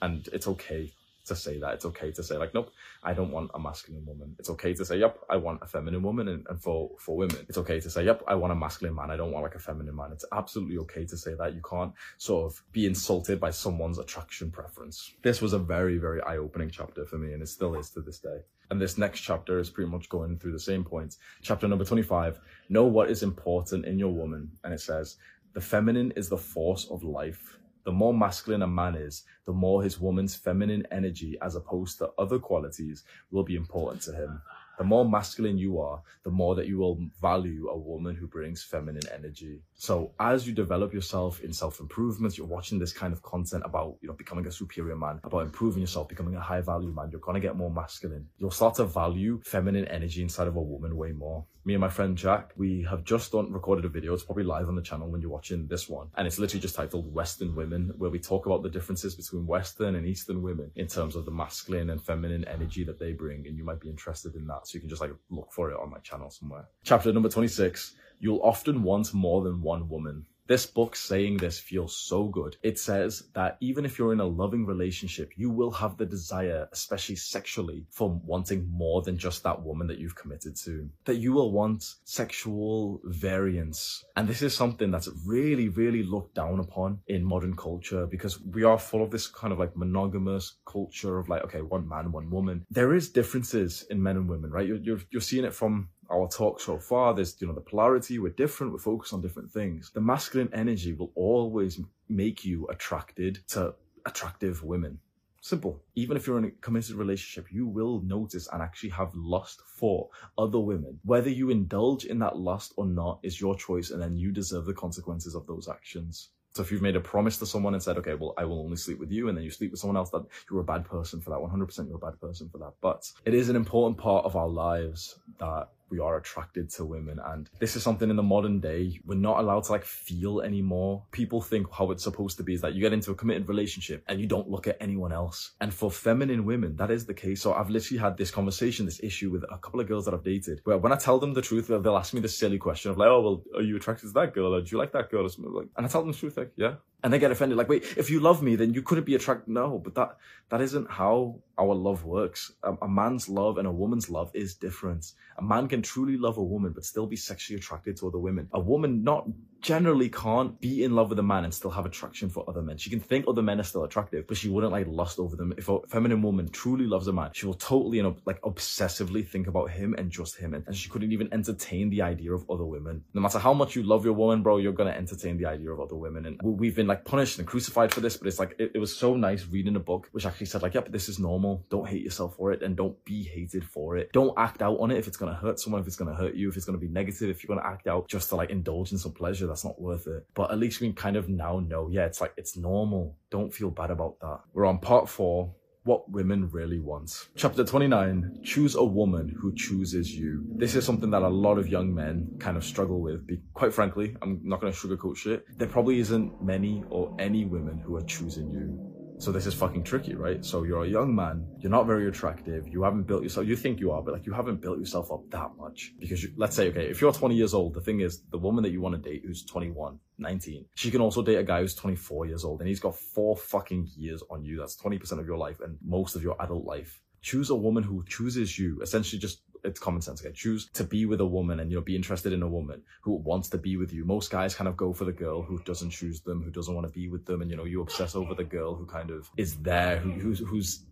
And 0.00 0.26
it's 0.32 0.46
okay 0.46 0.92
to 1.26 1.34
say 1.36 1.58
that. 1.58 1.74
It's 1.74 1.84
okay 1.86 2.10
to 2.12 2.22
say 2.22 2.36
like, 2.36 2.54
nope, 2.54 2.70
I 3.02 3.14
don't 3.14 3.30
want 3.30 3.50
a 3.54 3.58
masculine 3.58 4.04
woman. 4.06 4.34
It's 4.38 4.50
okay 4.50 4.74
to 4.74 4.84
say, 4.84 4.98
yep, 4.98 5.18
I 5.28 5.36
want 5.36 5.60
a 5.62 5.66
feminine 5.66 6.02
woman. 6.02 6.28
And, 6.28 6.46
and 6.48 6.60
for, 6.60 6.90
for 6.98 7.16
women, 7.16 7.44
it's 7.48 7.58
okay 7.58 7.80
to 7.80 7.90
say, 7.90 8.04
yep, 8.04 8.22
I 8.28 8.34
want 8.34 8.52
a 8.52 8.56
masculine 8.56 8.94
man. 8.94 9.10
I 9.10 9.16
don't 9.16 9.32
want 9.32 9.44
like 9.44 9.54
a 9.54 9.60
feminine 9.60 9.96
man. 9.96 10.10
It's 10.12 10.24
absolutely 10.32 10.78
okay 10.78 11.04
to 11.06 11.16
say 11.16 11.34
that. 11.34 11.54
You 11.54 11.62
can't 11.68 11.92
sort 12.18 12.52
of 12.52 12.62
be 12.72 12.86
insulted 12.86 13.40
by 13.40 13.50
someone's 13.50 13.98
attraction 13.98 14.50
preference. 14.50 15.12
This 15.22 15.40
was 15.40 15.52
a 15.52 15.58
very, 15.58 15.98
very 15.98 16.20
eye-opening 16.22 16.70
chapter 16.70 17.04
for 17.04 17.18
me 17.18 17.32
and 17.32 17.42
it 17.42 17.48
still 17.48 17.74
is 17.74 17.90
to 17.90 18.00
this 18.00 18.18
day. 18.18 18.40
And 18.70 18.80
this 18.80 18.98
next 18.98 19.20
chapter 19.20 19.58
is 19.58 19.70
pretty 19.70 19.90
much 19.90 20.08
going 20.08 20.38
through 20.38 20.52
the 20.52 20.58
same 20.58 20.84
points. 20.84 21.18
Chapter 21.42 21.68
number 21.68 21.84
25, 21.84 22.40
know 22.68 22.84
what 22.84 23.10
is 23.10 23.22
important 23.22 23.84
in 23.84 23.98
your 23.98 24.12
woman. 24.12 24.50
And 24.64 24.72
it 24.72 24.80
says, 24.80 25.16
the 25.52 25.60
feminine 25.60 26.12
is 26.16 26.28
the 26.28 26.38
force 26.38 26.88
of 26.90 27.04
life 27.04 27.58
the 27.84 27.92
more 27.92 28.14
masculine 28.14 28.62
a 28.62 28.66
man 28.66 28.94
is, 28.94 29.24
the 29.44 29.52
more 29.52 29.82
his 29.82 30.00
woman's 30.00 30.34
feminine 30.34 30.86
energy, 30.90 31.36
as 31.42 31.54
opposed 31.54 31.98
to 31.98 32.10
other 32.18 32.38
qualities, 32.38 33.04
will 33.30 33.44
be 33.44 33.56
important 33.56 34.02
to 34.02 34.12
him. 34.12 34.40
The 34.78 34.84
more 34.84 35.08
masculine 35.08 35.58
you 35.58 35.80
are, 35.80 36.02
the 36.24 36.30
more 36.30 36.54
that 36.54 36.66
you 36.66 36.78
will 36.78 36.98
value 37.20 37.68
a 37.68 37.76
woman 37.76 38.14
who 38.16 38.26
brings 38.26 38.62
feminine 38.62 39.02
energy. 39.14 39.60
So 39.76 40.12
as 40.18 40.46
you 40.46 40.54
develop 40.54 40.92
yourself 40.92 41.40
in 41.40 41.52
self-improvement, 41.52 42.36
you're 42.38 42.46
watching 42.46 42.78
this 42.78 42.92
kind 42.92 43.12
of 43.12 43.22
content 43.22 43.62
about, 43.64 43.96
you 44.00 44.08
know, 44.08 44.14
becoming 44.14 44.46
a 44.46 44.52
superior 44.52 44.96
man, 44.96 45.20
about 45.24 45.42
improving 45.42 45.80
yourself, 45.80 46.08
becoming 46.08 46.34
a 46.36 46.40
high 46.40 46.60
value 46.60 46.92
man, 46.92 47.10
you're 47.10 47.20
going 47.20 47.34
to 47.34 47.40
get 47.40 47.56
more 47.56 47.70
masculine. 47.70 48.26
You'll 48.38 48.50
start 48.50 48.74
to 48.76 48.84
value 48.84 49.40
feminine 49.44 49.86
energy 49.86 50.22
inside 50.22 50.48
of 50.48 50.56
a 50.56 50.62
woman 50.62 50.96
way 50.96 51.12
more. 51.12 51.44
Me 51.66 51.72
and 51.72 51.80
my 51.80 51.88
friend 51.88 52.14
Jack, 52.14 52.52
we 52.56 52.82
have 52.82 53.04
just 53.04 53.32
done 53.32 53.50
recorded 53.50 53.86
a 53.86 53.88
video. 53.88 54.12
It's 54.12 54.22
probably 54.22 54.44
live 54.44 54.68
on 54.68 54.74
the 54.74 54.82
channel 54.82 55.08
when 55.08 55.22
you're 55.22 55.30
watching 55.30 55.66
this 55.66 55.88
one. 55.88 56.08
And 56.14 56.26
it's 56.26 56.38
literally 56.38 56.60
just 56.60 56.74
titled 56.74 57.12
Western 57.14 57.54
Women, 57.54 57.94
where 57.96 58.10
we 58.10 58.18
talk 58.18 58.44
about 58.44 58.62
the 58.62 58.68
differences 58.68 59.14
between 59.14 59.46
Western 59.46 59.94
and 59.94 60.06
Eastern 60.06 60.42
women 60.42 60.70
in 60.76 60.88
terms 60.88 61.16
of 61.16 61.24
the 61.24 61.30
masculine 61.30 61.88
and 61.88 62.02
feminine 62.02 62.44
energy 62.44 62.84
that 62.84 62.98
they 62.98 63.12
bring. 63.12 63.46
And 63.46 63.56
you 63.56 63.64
might 63.64 63.80
be 63.80 63.88
interested 63.88 64.34
in 64.34 64.46
that. 64.48 64.63
So 64.66 64.76
you 64.76 64.80
can 64.80 64.88
just 64.88 65.00
like 65.00 65.12
look 65.30 65.52
for 65.52 65.70
it 65.70 65.78
on 65.78 65.90
my 65.90 65.98
channel 65.98 66.30
somewhere. 66.30 66.68
Chapter 66.84 67.12
number 67.12 67.28
26. 67.28 67.94
You'll 68.20 68.42
often 68.42 68.82
want 68.82 69.12
more 69.12 69.42
than 69.42 69.60
one 69.60 69.88
woman. 69.88 70.26
This 70.46 70.66
book 70.66 70.94
saying 70.94 71.38
this 71.38 71.58
feels 71.58 71.96
so 71.96 72.24
good. 72.24 72.58
It 72.62 72.78
says 72.78 73.24
that 73.34 73.56
even 73.60 73.86
if 73.86 73.98
you're 73.98 74.12
in 74.12 74.20
a 74.20 74.26
loving 74.26 74.66
relationship, 74.66 75.32
you 75.36 75.48
will 75.48 75.70
have 75.70 75.96
the 75.96 76.04
desire, 76.04 76.68
especially 76.70 77.16
sexually, 77.16 77.86
for 77.90 78.10
wanting 78.24 78.68
more 78.70 79.00
than 79.00 79.16
just 79.16 79.42
that 79.44 79.62
woman 79.62 79.86
that 79.86 79.98
you've 79.98 80.16
committed 80.16 80.54
to. 80.56 80.90
That 81.06 81.16
you 81.16 81.32
will 81.32 81.50
want 81.50 81.94
sexual 82.04 83.00
variance. 83.04 84.04
And 84.16 84.28
this 84.28 84.42
is 84.42 84.54
something 84.54 84.90
that's 84.90 85.08
really, 85.26 85.70
really 85.70 86.02
looked 86.02 86.34
down 86.34 86.60
upon 86.60 87.00
in 87.06 87.24
modern 87.24 87.56
culture 87.56 88.06
because 88.06 88.38
we 88.42 88.64
are 88.64 88.78
full 88.78 89.02
of 89.02 89.10
this 89.10 89.26
kind 89.26 89.52
of 89.52 89.58
like 89.58 89.74
monogamous 89.74 90.56
culture 90.66 91.18
of 91.18 91.30
like, 91.30 91.42
okay, 91.44 91.62
one 91.62 91.88
man, 91.88 92.12
one 92.12 92.28
woman. 92.28 92.66
There 92.70 92.94
is 92.94 93.08
differences 93.08 93.86
in 93.88 94.02
men 94.02 94.16
and 94.16 94.28
women, 94.28 94.50
right? 94.50 94.66
You're, 94.66 94.76
you're, 94.76 95.00
you're 95.10 95.22
seeing 95.22 95.46
it 95.46 95.54
from 95.54 95.88
our 96.10 96.28
talk 96.28 96.60
so 96.60 96.78
far, 96.78 97.14
there's, 97.14 97.36
you 97.40 97.46
know, 97.46 97.54
the 97.54 97.60
polarity, 97.60 98.18
we're 98.18 98.32
different, 98.32 98.72
we're 98.72 98.78
focused 98.78 99.12
on 99.12 99.20
different 99.20 99.50
things. 99.50 99.90
The 99.94 100.00
masculine 100.00 100.50
energy 100.52 100.92
will 100.92 101.12
always 101.14 101.80
make 102.08 102.44
you 102.44 102.66
attracted 102.68 103.40
to 103.48 103.74
attractive 104.06 104.62
women. 104.62 104.98
Simple. 105.40 105.82
Even 105.94 106.16
if 106.16 106.26
you're 106.26 106.38
in 106.38 106.46
a 106.46 106.50
committed 106.62 106.96
relationship, 106.96 107.52
you 107.52 107.66
will 107.66 108.00
notice 108.00 108.48
and 108.50 108.62
actually 108.62 108.88
have 108.90 109.14
lust 109.14 109.60
for 109.66 110.08
other 110.38 110.58
women. 110.58 110.98
Whether 111.04 111.28
you 111.28 111.50
indulge 111.50 112.06
in 112.06 112.18
that 112.20 112.38
lust 112.38 112.72
or 112.76 112.86
not 112.86 113.18
is 113.22 113.38
your 113.38 113.54
choice, 113.54 113.90
and 113.90 114.00
then 114.00 114.16
you 114.16 114.32
deserve 114.32 114.64
the 114.64 114.72
consequences 114.72 115.34
of 115.34 115.46
those 115.46 115.68
actions. 115.68 116.30
So 116.54 116.62
if 116.62 116.70
you've 116.70 116.80
made 116.80 116.96
a 116.96 117.00
promise 117.00 117.36
to 117.38 117.46
someone 117.46 117.74
and 117.74 117.82
said, 117.82 117.98
okay, 117.98 118.14
well, 118.14 118.32
I 118.38 118.44
will 118.44 118.60
only 118.60 118.76
sleep 118.76 118.98
with 118.98 119.10
you, 119.10 119.28
and 119.28 119.36
then 119.36 119.44
you 119.44 119.50
sleep 119.50 119.70
with 119.70 119.80
someone 119.80 119.96
else, 119.98 120.08
that 120.10 120.24
you're 120.50 120.60
a 120.60 120.64
bad 120.64 120.84
person 120.84 121.20
for 121.20 121.30
that. 121.30 121.40
100% 121.40 121.88
you're 121.88 121.96
a 121.96 121.98
bad 121.98 122.18
person 122.20 122.48
for 122.48 122.58
that. 122.58 122.72
But 122.80 123.10
it 123.26 123.34
is 123.34 123.48
an 123.48 123.56
important 123.56 123.98
part 123.98 124.24
of 124.24 124.36
our 124.36 124.48
lives 124.48 125.18
that 125.40 125.68
we 125.94 126.00
are 126.00 126.16
attracted 126.16 126.68
to 126.70 126.84
women. 126.84 127.20
And 127.24 127.48
this 127.60 127.76
is 127.76 127.82
something 127.82 128.10
in 128.10 128.16
the 128.16 128.22
modern 128.22 128.58
day, 128.58 128.98
we're 129.04 129.14
not 129.14 129.38
allowed 129.38 129.64
to 129.64 129.72
like 129.72 129.84
feel 129.84 130.40
anymore. 130.40 131.04
People 131.12 131.40
think 131.40 131.68
how 131.72 131.92
it's 131.92 132.02
supposed 132.02 132.36
to 132.38 132.42
be 132.42 132.54
is 132.54 132.60
that 132.62 132.74
you 132.74 132.80
get 132.80 132.92
into 132.92 133.12
a 133.12 133.14
committed 133.14 133.48
relationship 133.48 134.02
and 134.08 134.20
you 134.20 134.26
don't 134.26 134.50
look 134.50 134.66
at 134.66 134.76
anyone 134.80 135.12
else. 135.12 135.52
And 135.60 135.72
for 135.72 135.90
feminine 135.90 136.44
women, 136.44 136.74
that 136.76 136.90
is 136.90 137.06
the 137.06 137.14
case. 137.14 137.42
So 137.42 137.54
I've 137.54 137.70
literally 137.70 138.00
had 138.00 138.16
this 138.16 138.32
conversation, 138.32 138.86
this 138.86 139.00
issue 139.02 139.30
with 139.30 139.44
a 139.44 139.58
couple 139.58 139.80
of 139.80 139.86
girls 139.86 140.04
that 140.06 140.14
I've 140.14 140.24
dated, 140.24 140.60
where 140.64 140.78
when 140.78 140.92
I 140.92 140.96
tell 140.96 141.20
them 141.20 141.32
the 141.32 141.42
truth, 141.42 141.68
they'll 141.68 141.96
ask 141.96 142.12
me 142.12 142.20
this 142.20 142.36
silly 142.36 142.58
question 142.58 142.90
of 142.90 142.98
like, 142.98 143.08
oh, 143.08 143.20
well, 143.20 143.42
are 143.54 143.62
you 143.62 143.76
attracted 143.76 144.08
to 144.08 144.12
that 144.14 144.34
girl? 144.34 144.54
Or 144.54 144.60
do 144.60 144.68
you 144.68 144.78
like 144.78 144.92
that 144.92 145.10
girl? 145.10 145.26
Or 145.26 145.28
something 145.28 145.52
like, 145.52 145.68
and 145.76 145.86
I 145.86 145.88
tell 145.88 146.02
them 146.02 146.10
the 146.10 146.18
truth, 146.18 146.36
like, 146.36 146.52
yeah. 146.56 146.74
And 147.04 147.12
they 147.12 147.18
get 147.18 147.30
offended, 147.30 147.58
like, 147.58 147.68
wait, 147.68 147.84
if 147.98 148.08
you 148.08 148.18
love 148.18 148.42
me, 148.42 148.56
then 148.56 148.72
you 148.72 148.80
couldn't 148.80 149.04
be 149.04 149.14
attracted. 149.14 149.52
No, 149.52 149.78
but 149.78 149.94
that, 149.94 150.16
that 150.48 150.62
isn't 150.62 150.90
how 150.90 151.40
our 151.58 151.74
love 151.74 152.04
works. 152.04 152.52
A, 152.62 152.72
a, 152.82 152.88
man's 152.88 153.28
love 153.28 153.58
and 153.58 153.66
a 153.68 153.70
woman's 153.70 154.08
love 154.08 154.30
is 154.34 154.54
different. 154.54 155.12
A 155.38 155.42
man 155.42 155.68
can 155.68 155.82
truly 155.84 156.16
love 156.16 156.38
a 156.38 156.42
woman, 156.42 156.72
but 156.72 156.84
still 156.84 157.06
be 157.06 157.16
sexually 157.16 157.58
attracted 157.58 157.96
to 157.98 158.08
other 158.08 158.18
women. 158.18 158.48
A 158.54 158.60
woman 158.60 159.04
not 159.04 159.28
generally 159.64 160.10
can't 160.10 160.60
be 160.60 160.84
in 160.84 160.94
love 160.94 161.08
with 161.08 161.18
a 161.18 161.22
man 161.22 161.44
and 161.44 161.52
still 161.52 161.70
have 161.70 161.86
attraction 161.86 162.28
for 162.28 162.44
other 162.48 162.60
men. 162.60 162.76
She 162.76 162.90
can 162.90 163.00
think 163.00 163.24
other 163.26 163.42
men 163.42 163.58
are 163.58 163.64
still 163.64 163.84
attractive, 163.84 164.26
but 164.26 164.36
she 164.36 164.50
wouldn't 164.50 164.72
like 164.72 164.86
lust 164.86 165.18
over 165.18 165.36
them. 165.36 165.54
If 165.56 165.70
a 165.70 165.80
feminine 165.88 166.20
woman 166.20 166.48
truly 166.50 166.86
loves 166.86 167.08
a 167.08 167.12
man, 167.12 167.30
she 167.32 167.46
will 167.46 167.54
totally, 167.54 168.00
know, 168.02 168.14
like 168.26 168.40
obsessively 168.42 169.26
think 169.26 169.46
about 169.46 169.70
him 169.70 169.94
and 169.96 170.10
just 170.10 170.36
him. 170.36 170.52
And, 170.52 170.64
and 170.66 170.76
she 170.76 170.90
couldn't 170.90 171.12
even 171.12 171.32
entertain 171.32 171.88
the 171.88 172.02
idea 172.02 172.32
of 172.32 172.48
other 172.50 172.66
women. 172.66 173.02
No 173.14 173.22
matter 173.22 173.38
how 173.38 173.54
much 173.54 173.74
you 173.74 173.82
love 173.82 174.04
your 174.04 174.12
woman, 174.12 174.42
bro, 174.42 174.58
you're 174.58 174.74
going 174.74 174.92
to 174.92 174.96
entertain 174.96 175.38
the 175.38 175.46
idea 175.46 175.70
of 175.70 175.80
other 175.80 175.96
women. 175.96 176.26
And 176.26 176.40
we've 176.42 176.76
been 176.76 176.86
like 176.86 177.06
punished 177.06 177.38
and 177.38 177.48
crucified 177.48 177.92
for 177.92 178.00
this, 178.00 178.18
but 178.18 178.28
it's 178.28 178.38
like, 178.38 178.54
it, 178.58 178.72
it 178.74 178.78
was 178.78 178.94
so 178.94 179.16
nice 179.16 179.46
reading 179.46 179.76
a 179.76 179.80
book, 179.80 180.10
which 180.12 180.26
actually 180.26 180.46
said 180.46 180.60
like, 180.60 180.74
yeah, 180.74 180.82
this 180.86 181.08
is 181.08 181.18
normal. 181.18 181.64
Don't 181.70 181.88
hate 181.88 182.02
yourself 182.02 182.36
for 182.36 182.52
it 182.52 182.62
and 182.62 182.76
don't 182.76 183.02
be 183.06 183.22
hated 183.22 183.64
for 183.64 183.96
it. 183.96 184.12
Don't 184.12 184.34
act 184.36 184.60
out 184.60 184.78
on 184.78 184.90
it 184.90 184.98
if 184.98 185.08
it's 185.08 185.16
going 185.16 185.32
to 185.32 185.38
hurt 185.38 185.58
someone, 185.58 185.80
if 185.80 185.86
it's 185.86 185.96
going 185.96 186.10
to 186.10 186.16
hurt 186.16 186.34
you, 186.34 186.50
if 186.50 186.56
it's 186.56 186.66
going 186.66 186.78
to 186.78 186.86
be 186.86 186.92
negative, 186.92 187.30
if 187.30 187.42
you're 187.42 187.56
going 187.56 187.64
to 187.64 187.66
act 187.66 187.86
out 187.86 188.08
just 188.08 188.28
to 188.28 188.36
like 188.36 188.50
indulge 188.50 188.92
in 188.92 188.98
some 188.98 189.12
pleasure, 189.12 189.53
that's 189.54 189.64
not 189.64 189.80
worth 189.80 190.08
it. 190.08 190.26
But 190.34 190.50
at 190.50 190.58
least 190.58 190.80
we 190.80 190.88
can 190.88 190.96
kind 190.96 191.16
of 191.16 191.28
now 191.28 191.60
know, 191.60 191.88
yeah, 191.88 192.06
it's 192.06 192.20
like, 192.20 192.32
it's 192.36 192.56
normal. 192.56 193.16
Don't 193.30 193.54
feel 193.54 193.70
bad 193.70 193.92
about 193.92 194.18
that. 194.20 194.40
We're 194.52 194.66
on 194.66 194.78
part 194.78 195.08
four, 195.08 195.54
what 195.84 196.10
women 196.10 196.50
really 196.50 196.80
want. 196.80 197.28
Chapter 197.36 197.62
29, 197.62 198.40
choose 198.42 198.74
a 198.74 198.82
woman 198.82 199.28
who 199.40 199.54
chooses 199.54 200.10
you. 200.10 200.44
This 200.56 200.74
is 200.74 200.84
something 200.84 201.10
that 201.10 201.22
a 201.22 201.28
lot 201.28 201.58
of 201.58 201.68
young 201.68 201.94
men 201.94 202.28
kind 202.40 202.56
of 202.56 202.64
struggle 202.64 203.00
with. 203.00 203.28
Be, 203.28 203.38
quite 203.52 203.72
frankly, 203.72 204.16
I'm 204.22 204.40
not 204.42 204.60
going 204.60 204.72
to 204.72 204.76
sugarcoat 204.76 205.16
shit. 205.16 205.44
There 205.56 205.68
probably 205.68 206.00
isn't 206.00 206.42
many 206.42 206.82
or 206.90 207.14
any 207.20 207.44
women 207.44 207.78
who 207.78 207.94
are 207.94 208.02
choosing 208.02 208.50
you. 208.50 208.93
So 209.24 209.32
this 209.32 209.46
is 209.46 209.54
fucking 209.54 209.84
tricky, 209.84 210.14
right? 210.14 210.44
So 210.44 210.64
you're 210.64 210.84
a 210.84 210.86
young 210.86 211.14
man, 211.14 211.46
you're 211.58 211.70
not 211.70 211.86
very 211.86 212.08
attractive, 212.08 212.68
you 212.68 212.82
haven't 212.82 213.04
built 213.04 213.22
yourself, 213.22 213.46
you 213.46 213.56
think 213.56 213.80
you 213.80 213.90
are, 213.90 214.02
but 214.02 214.12
like 214.12 214.26
you 214.26 214.34
haven't 214.34 214.60
built 214.60 214.78
yourself 214.78 215.10
up 215.10 215.22
that 215.30 215.48
much. 215.56 215.94
Because 215.98 216.22
you, 216.22 216.28
let's 216.36 216.54
say, 216.54 216.68
okay, 216.68 216.90
if 216.90 217.00
you're 217.00 217.10
20 217.10 217.34
years 217.34 217.54
old, 217.54 217.72
the 217.72 217.80
thing 217.80 218.00
is, 218.00 218.20
the 218.30 218.36
woman 218.36 218.62
that 218.64 218.70
you 218.70 218.82
want 218.82 219.02
to 219.02 219.10
date 219.10 219.22
who's 219.24 219.42
21, 219.46 219.98
19, 220.18 220.66
she 220.74 220.90
can 220.90 221.00
also 221.00 221.22
date 221.22 221.36
a 221.36 221.42
guy 221.42 221.60
who's 221.60 221.74
24 221.74 222.26
years 222.26 222.44
old 222.44 222.60
and 222.60 222.68
he's 222.68 222.80
got 222.80 222.94
four 222.94 223.34
fucking 223.34 223.88
years 223.96 224.22
on 224.28 224.44
you. 224.44 224.58
That's 224.58 224.76
20% 224.76 225.18
of 225.18 225.26
your 225.26 225.38
life 225.38 225.58
and 225.60 225.78
most 225.82 226.16
of 226.16 226.22
your 226.22 226.36
adult 226.42 226.66
life. 226.66 227.00
Choose 227.22 227.48
a 227.48 227.54
woman 227.54 227.82
who 227.82 228.04
chooses 228.06 228.58
you, 228.58 228.82
essentially 228.82 229.18
just 229.18 229.40
it's 229.64 229.80
common 229.80 230.02
sense. 230.02 230.24
Okay, 230.24 230.32
choose 230.32 230.68
to 230.74 230.84
be 230.84 231.06
with 231.06 231.20
a 231.20 231.26
woman 231.26 231.60
and 231.60 231.70
you 231.70 231.76
know 231.76 231.82
be 231.82 231.96
interested 231.96 232.32
in 232.32 232.42
a 232.42 232.48
woman 232.48 232.82
who 233.02 233.16
wants 233.16 233.48
to 233.50 233.58
be 233.58 233.76
with 233.76 233.92
you. 233.92 234.04
Most 234.04 234.30
guys 234.30 234.54
kind 234.54 234.68
of 234.68 234.76
go 234.76 234.92
for 234.92 235.04
the 235.04 235.12
girl 235.12 235.42
who 235.42 235.58
doesn't 235.64 235.90
choose 235.90 236.20
them, 236.20 236.42
who 236.42 236.50
doesn't 236.50 236.74
want 236.74 236.86
to 236.86 236.92
be 236.92 237.08
with 237.08 237.24
them, 237.24 237.42
and 237.42 237.50
you 237.50 237.56
know 237.56 237.64
you 237.64 237.80
obsess 237.80 238.14
over 238.14 238.34
the 238.34 238.44
girl 238.44 238.74
who 238.74 238.86
kind 238.86 239.10
of 239.10 239.28
is 239.36 239.56
there, 239.56 239.98
who, 239.98 240.12
who's 240.12 240.38
who's 240.40 240.84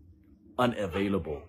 unavailable, 0.59 1.43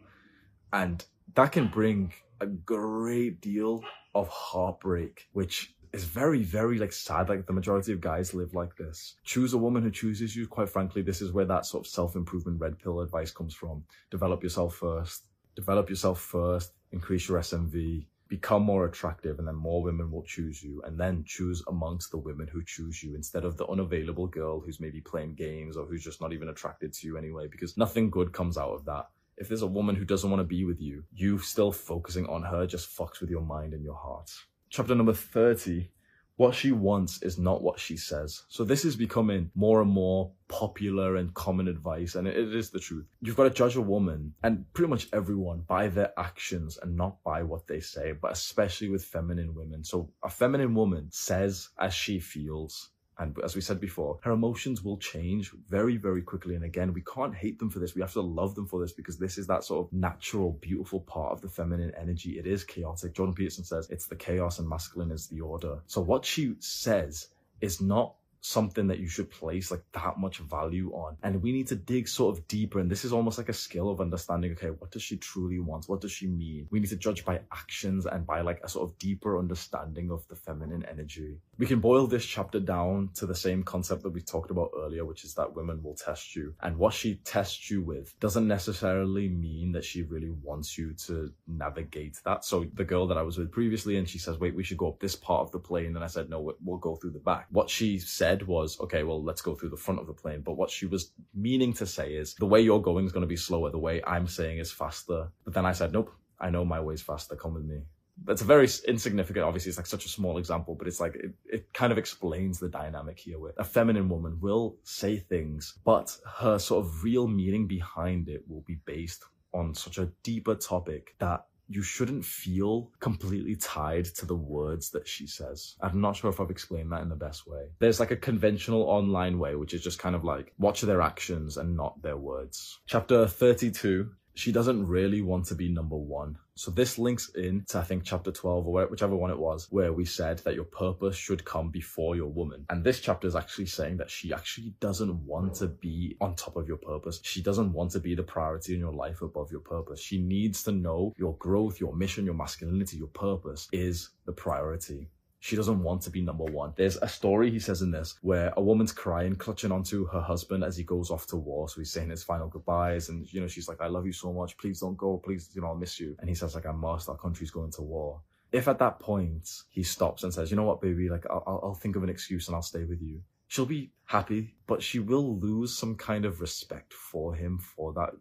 and 0.73 1.05
that 1.35 1.51
can 1.51 1.67
bring 1.67 2.13
a 2.41 2.45
great 2.45 3.41
deal 3.41 3.83
of 4.13 4.27
heartbreak, 4.27 5.27
which 5.31 5.73
is 5.93 6.03
very, 6.03 6.43
very 6.43 6.77
like 6.77 6.91
sad. 6.91 7.29
Like 7.29 7.45
the 7.45 7.53
majority 7.53 7.93
of 7.93 8.01
guys 8.01 8.33
live 8.33 8.53
like 8.53 8.75
this. 8.75 9.15
Choose 9.23 9.53
a 9.53 9.57
woman 9.57 9.83
who 9.83 9.91
chooses 9.91 10.35
you. 10.35 10.47
Quite 10.47 10.69
frankly, 10.69 11.01
this 11.01 11.21
is 11.21 11.31
where 11.31 11.45
that 11.45 11.65
sort 11.65 11.85
of 11.85 11.91
self-improvement 11.91 12.59
red 12.59 12.79
pill 12.79 12.99
advice 13.01 13.31
comes 13.31 13.53
from. 13.53 13.83
Develop 14.11 14.43
yourself 14.43 14.75
first. 14.75 15.23
Develop 15.55 15.89
yourself 15.89 16.19
first 16.19 16.73
increase 16.93 17.27
your 17.27 17.39
SMV, 17.39 18.05
become 18.29 18.63
more 18.63 18.85
attractive, 18.85 19.37
and 19.39 19.47
then 19.47 19.55
more 19.55 19.83
women 19.83 20.09
will 20.09 20.23
choose 20.23 20.63
you. 20.63 20.81
And 20.85 20.97
then 20.97 21.23
choose 21.25 21.61
amongst 21.67 22.11
the 22.11 22.17
women 22.17 22.47
who 22.47 22.63
choose 22.63 23.03
you 23.03 23.15
instead 23.15 23.43
of 23.43 23.57
the 23.57 23.67
unavailable 23.67 24.27
girl 24.27 24.61
who's 24.61 24.79
maybe 24.79 25.01
playing 25.01 25.35
games 25.35 25.75
or 25.75 25.85
who's 25.85 26.03
just 26.03 26.21
not 26.21 26.31
even 26.31 26.49
attracted 26.49 26.93
to 26.93 27.07
you 27.07 27.17
anyway, 27.17 27.47
because 27.47 27.77
nothing 27.77 28.09
good 28.09 28.31
comes 28.31 28.57
out 28.57 28.71
of 28.71 28.85
that. 28.85 29.09
If 29.37 29.47
there's 29.47 29.63
a 29.63 29.67
woman 29.67 29.95
who 29.95 30.05
doesn't 30.05 30.29
want 30.29 30.39
to 30.39 30.45
be 30.45 30.63
with 30.63 30.79
you, 30.79 31.03
you 31.13 31.39
still 31.39 31.71
focusing 31.71 32.27
on 32.27 32.43
her 32.43 32.65
just 32.65 32.95
fucks 32.95 33.19
with 33.19 33.29
your 33.29 33.41
mind 33.41 33.73
and 33.73 33.83
your 33.83 33.95
heart. 33.95 34.31
Chapter 34.69 34.95
number 34.95 35.13
30 35.13 35.89
what 36.35 36.55
she 36.55 36.71
wants 36.71 37.21
is 37.21 37.37
not 37.37 37.61
what 37.61 37.79
she 37.79 37.95
says. 37.95 38.43
So 38.49 38.63
this 38.63 38.85
is 38.85 38.95
becoming 38.95 39.51
more 39.55 39.81
and 39.81 39.91
more 39.91 40.31
popular 40.47 41.15
and 41.15 41.33
common 41.33 41.67
advice, 41.67 42.15
and 42.15 42.27
it 42.27 42.35
is 42.35 42.69
the 42.69 42.79
truth. 42.79 43.05
You've 43.21 43.35
got 43.35 43.43
to 43.43 43.49
judge 43.49 43.75
a 43.75 43.81
woman 43.81 44.33
and 44.43 44.65
pretty 44.73 44.89
much 44.89 45.09
everyone 45.13 45.63
by 45.67 45.87
their 45.87 46.11
actions 46.17 46.77
and 46.81 46.95
not 46.95 47.23
by 47.23 47.43
what 47.43 47.67
they 47.67 47.79
say, 47.79 48.13
but 48.13 48.31
especially 48.31 48.89
with 48.89 49.05
feminine 49.05 49.53
women. 49.55 49.83
So 49.83 50.11
a 50.23 50.29
feminine 50.29 50.73
woman 50.73 51.09
says 51.11 51.69
as 51.79 51.93
she 51.93 52.19
feels, 52.19 52.89
And 53.23 53.35
as 53.41 53.55
we 53.55 53.61
said 53.61 53.79
before, 53.79 54.19
her 54.23 54.31
emotions 54.31 54.83
will 54.83 54.97
change 54.97 55.51
very, 55.69 55.95
very 55.95 56.21
quickly. 56.21 56.55
And 56.55 56.65
again, 56.65 56.93
we 56.93 57.01
can't 57.01 57.33
hate 57.33 57.57
them 57.57 57.69
for 57.69 57.79
this. 57.79 57.95
We 57.95 58.01
have 58.01 58.13
to 58.13 58.21
love 58.21 58.53
them 58.53 58.67
for 58.67 58.81
this 58.81 58.91
because 58.91 59.17
this 59.17 59.37
is 59.37 59.47
that 59.47 59.63
sort 59.63 59.87
of 59.87 59.93
natural, 59.93 60.51
beautiful 60.61 60.99
part 60.99 61.31
of 61.31 61.41
the 61.41 61.47
feminine 61.47 61.93
energy. 61.97 62.37
It 62.37 62.45
is 62.45 62.65
chaotic. 62.65 63.13
Jordan 63.13 63.33
Peterson 63.33 63.63
says 63.63 63.89
it's 63.89 64.07
the 64.07 64.15
chaos 64.17 64.59
and 64.59 64.67
masculine 64.67 65.11
is 65.11 65.27
the 65.27 65.39
order. 65.39 65.79
So 65.87 66.01
what 66.01 66.25
she 66.25 66.55
says 66.59 67.29
is 67.61 67.79
not 67.79 68.15
something 68.43 68.87
that 68.87 68.99
you 68.99 69.07
should 69.07 69.31
place 69.31 69.71
like 69.71 69.83
that 69.93 70.19
much 70.19 70.39
value 70.39 70.91
on. 70.91 71.15
And 71.23 71.41
we 71.41 71.53
need 71.53 71.67
to 71.67 71.75
dig 71.75 72.09
sort 72.09 72.37
of 72.37 72.45
deeper. 72.47 72.79
And 72.79 72.91
this 72.91 73.05
is 73.05 73.13
almost 73.13 73.37
like 73.37 73.47
a 73.47 73.53
skill 73.53 73.89
of 73.89 74.01
understanding, 74.01 74.51
okay, 74.51 74.69
what 74.69 74.91
does 74.91 75.01
she 75.01 75.15
truly 75.15 75.59
want? 75.59 75.87
What 75.87 76.01
does 76.01 76.11
she 76.11 76.27
mean? 76.27 76.67
We 76.69 76.81
need 76.81 76.89
to 76.89 76.97
judge 76.97 77.23
by 77.23 77.39
actions 77.53 78.05
and 78.05 78.27
by 78.27 78.41
like 78.41 78.59
a 78.61 78.67
sort 78.67 78.89
of 78.89 78.97
deeper 78.97 79.39
understanding 79.39 80.11
of 80.11 80.27
the 80.27 80.35
feminine 80.35 80.85
energy. 80.91 81.37
We 81.57 81.67
can 81.67 81.79
boil 81.79 82.07
this 82.07 82.25
chapter 82.25 82.59
down 82.59 83.09
to 83.15 83.25
the 83.25 83.35
same 83.35 83.63
concept 83.63 84.03
that 84.03 84.09
we 84.09 84.21
talked 84.21 84.49
about 84.49 84.71
earlier, 84.77 85.05
which 85.05 85.23
is 85.23 85.35
that 85.35 85.55
women 85.55 85.83
will 85.83 85.95
test 85.95 86.35
you. 86.35 86.55
And 86.61 86.77
what 86.77 86.93
she 86.93 87.15
tests 87.23 87.69
you 87.69 87.81
with 87.81 88.19
doesn't 88.19 88.47
necessarily 88.47 89.29
mean 89.29 89.71
that 89.73 89.85
she 89.85 90.01
really 90.01 90.31
wants 90.41 90.77
you 90.77 90.93
to 91.05 91.31
navigate 91.47 92.17
that. 92.25 92.43
So 92.43 92.65
the 92.73 92.83
girl 92.83 93.07
that 93.07 93.17
I 93.17 93.21
was 93.21 93.37
with 93.37 93.51
previously, 93.51 93.97
and 93.97 94.09
she 94.09 94.17
says, 94.17 94.39
wait, 94.39 94.55
we 94.55 94.63
should 94.63 94.77
go 94.77 94.89
up 94.89 94.99
this 94.99 95.15
part 95.15 95.41
of 95.41 95.51
the 95.51 95.59
plane. 95.59 95.95
And 95.95 96.03
I 96.03 96.07
said, 96.07 96.29
no, 96.29 96.53
we'll 96.63 96.77
go 96.77 96.95
through 96.95 97.11
the 97.11 97.19
back. 97.19 97.47
What 97.51 97.69
she 97.69 97.99
said 97.99 98.47
was, 98.47 98.79
okay, 98.79 99.03
well, 99.03 99.23
let's 99.23 99.41
go 99.41 99.53
through 99.53 99.69
the 99.69 99.77
front 99.77 99.99
of 99.99 100.07
the 100.07 100.13
plane. 100.13 100.41
But 100.41 100.57
what 100.57 100.71
she 100.71 100.87
was 100.87 101.11
meaning 101.35 101.73
to 101.73 101.85
say 101.85 102.13
is 102.13 102.33
the 102.35 102.45
way 102.45 102.61
you're 102.61 102.81
going 102.81 103.05
is 103.05 103.11
going 103.11 103.21
to 103.21 103.27
be 103.27 103.35
slower. 103.37 103.69
The 103.69 103.77
way 103.77 104.01
I'm 104.05 104.27
saying 104.27 104.57
is 104.57 104.71
faster. 104.71 105.29
But 105.45 105.53
then 105.53 105.65
I 105.65 105.73
said, 105.73 105.93
nope, 105.93 106.11
I 106.39 106.49
know 106.49 106.65
my 106.65 106.79
way's 106.79 107.01
faster. 107.01 107.35
Come 107.35 107.53
with 107.53 107.65
me. 107.65 107.81
That's 108.25 108.41
a 108.41 108.45
very 108.45 108.67
insignificant, 108.87 109.45
obviously, 109.45 109.69
it's 109.69 109.77
like 109.77 109.87
such 109.87 110.05
a 110.05 110.09
small 110.09 110.37
example, 110.37 110.75
but 110.75 110.87
it's 110.87 110.99
like, 110.99 111.15
it, 111.15 111.33
it 111.45 111.73
kind 111.73 111.91
of 111.91 111.97
explains 111.97 112.59
the 112.59 112.69
dynamic 112.69 113.19
here 113.19 113.39
where 113.39 113.53
a 113.57 113.63
feminine 113.63 114.07
woman 114.07 114.37
will 114.39 114.77
say 114.83 115.17
things, 115.17 115.79
but 115.83 116.15
her 116.39 116.59
sort 116.59 116.85
of 116.85 117.03
real 117.03 117.27
meaning 117.27 117.67
behind 117.67 118.29
it 118.29 118.43
will 118.47 118.61
be 118.61 118.79
based 118.85 119.23
on 119.53 119.73
such 119.73 119.97
a 119.97 120.11
deeper 120.23 120.55
topic 120.55 121.15
that 121.19 121.45
you 121.67 121.81
shouldn't 121.81 122.25
feel 122.25 122.91
completely 122.99 123.55
tied 123.55 124.05
to 124.05 124.25
the 124.25 124.35
words 124.35 124.89
that 124.91 125.07
she 125.07 125.25
says. 125.25 125.75
I'm 125.81 126.01
not 126.01 126.15
sure 126.15 126.29
if 126.29 126.39
I've 126.39 126.49
explained 126.49 126.91
that 126.91 127.01
in 127.01 127.09
the 127.09 127.15
best 127.15 127.47
way. 127.47 127.69
There's 127.79 127.99
like 127.99 128.11
a 128.11 128.17
conventional 128.17 128.83
online 128.83 129.39
way, 129.39 129.55
which 129.55 129.73
is 129.73 129.81
just 129.81 129.99
kind 129.99 130.15
of 130.15 130.23
like 130.23 130.53
watch 130.57 130.81
their 130.81 131.01
actions 131.01 131.57
and 131.57 131.75
not 131.75 132.01
their 132.01 132.17
words. 132.17 132.79
Chapter 132.85 133.27
32 133.27 134.11
she 134.35 134.51
doesn't 134.51 134.87
really 134.87 135.21
want 135.21 135.45
to 135.45 135.55
be 135.55 135.69
number 135.69 135.95
one. 135.95 136.37
So 136.55 136.71
this 136.71 136.97
links 136.97 137.29
in 137.29 137.65
to, 137.69 137.79
I 137.79 137.83
think, 137.83 138.03
chapter 138.03 138.31
12 138.31 138.67
or 138.67 138.85
whichever 138.87 139.15
one 139.15 139.31
it 139.31 139.37
was, 139.37 139.67
where 139.71 139.93
we 139.93 140.05
said 140.05 140.39
that 140.39 140.55
your 140.55 140.65
purpose 140.65 141.15
should 141.15 141.43
come 141.45 141.69
before 141.69 142.15
your 142.15 142.29
woman. 142.29 142.65
And 142.69 142.83
this 142.83 142.99
chapter 142.99 143.27
is 143.27 143.35
actually 143.35 143.65
saying 143.67 143.97
that 143.97 144.09
she 144.09 144.33
actually 144.33 144.73
doesn't 144.79 145.25
want 145.25 145.55
to 145.55 145.67
be 145.67 146.15
on 146.21 146.35
top 146.35 146.55
of 146.55 146.67
your 146.67 146.77
purpose. 146.77 147.19
She 147.23 147.41
doesn't 147.41 147.73
want 147.73 147.91
to 147.91 147.99
be 147.99 148.15
the 148.15 148.23
priority 148.23 148.73
in 148.73 148.79
your 148.79 148.93
life 148.93 149.21
above 149.21 149.51
your 149.51 149.61
purpose. 149.61 149.99
She 149.99 150.19
needs 150.19 150.63
to 150.63 150.71
know 150.71 151.13
your 151.17 151.35
growth, 151.37 151.79
your 151.79 151.95
mission, 151.95 152.25
your 152.25 152.35
masculinity, 152.35 152.97
your 152.97 153.07
purpose 153.07 153.67
is 153.71 154.09
the 154.25 154.33
priority. 154.33 155.09
She 155.43 155.57
doesn't 155.57 155.83
want 155.83 156.01
to 156.03 156.09
be 156.09 156.21
number 156.21 156.45
one. 156.45 156.71
There's 156.77 156.95
a 156.95 157.07
story 157.09 157.51
he 157.51 157.59
says 157.59 157.81
in 157.81 157.91
this 157.91 158.15
where 158.21 158.53
a 158.55 158.61
woman's 158.61 158.93
crying, 158.93 159.35
clutching 159.35 159.73
onto 159.73 160.05
her 160.05 160.21
husband 160.21 160.63
as 160.63 160.77
he 160.77 160.85
goes 160.85 161.11
off 161.11 161.27
to 161.27 161.35
war. 161.35 161.67
So 161.67 161.81
he's 161.81 161.91
saying 161.91 162.11
his 162.11 162.23
final 162.23 162.47
goodbyes. 162.47 163.09
And, 163.09 163.31
you 163.33 163.41
know, 163.41 163.47
she's 163.47 163.67
like, 163.67 163.81
I 163.81 163.87
love 163.87 164.05
you 164.05 164.13
so 164.13 164.31
much. 164.31 164.55
Please 164.57 164.79
don't 164.79 164.95
go. 164.95 165.17
Please, 165.17 165.49
you 165.53 165.61
know, 165.61 165.67
I'll 165.67 165.75
miss 165.75 165.99
you. 165.99 166.15
And 166.19 166.29
he 166.29 166.35
says 166.35 166.55
like, 166.55 166.65
I 166.65 166.71
must. 166.71 167.09
Our 167.09 167.17
country's 167.17 167.51
going 167.51 167.71
to 167.73 167.81
war 167.81 168.21
if 168.53 168.67
at 168.67 168.79
that 168.79 168.99
point 168.99 169.49
he 169.71 169.83
stops 169.83 170.23
and 170.23 170.33
says, 170.33 170.51
you 170.51 170.55
know 170.55 170.63
what, 170.63 170.79
baby, 170.79 171.09
like 171.09 171.25
I'll, 171.29 171.59
I'll 171.61 171.73
think 171.73 171.95
of 171.95 172.03
an 172.03 172.09
excuse 172.09 172.47
and 172.47 172.55
I'll 172.55 172.61
stay 172.61 172.85
with 172.85 173.01
you. 173.01 173.21
She'll 173.47 173.65
be 173.65 173.91
happy, 174.05 174.55
but 174.67 174.81
she 174.81 174.99
will 174.99 175.37
lose 175.39 175.75
some 175.75 175.95
kind 175.95 176.23
of 176.23 176.39
respect 176.39 176.93
for 176.93 177.35
him 177.35 177.57
for 177.57 177.93
that 177.93 178.11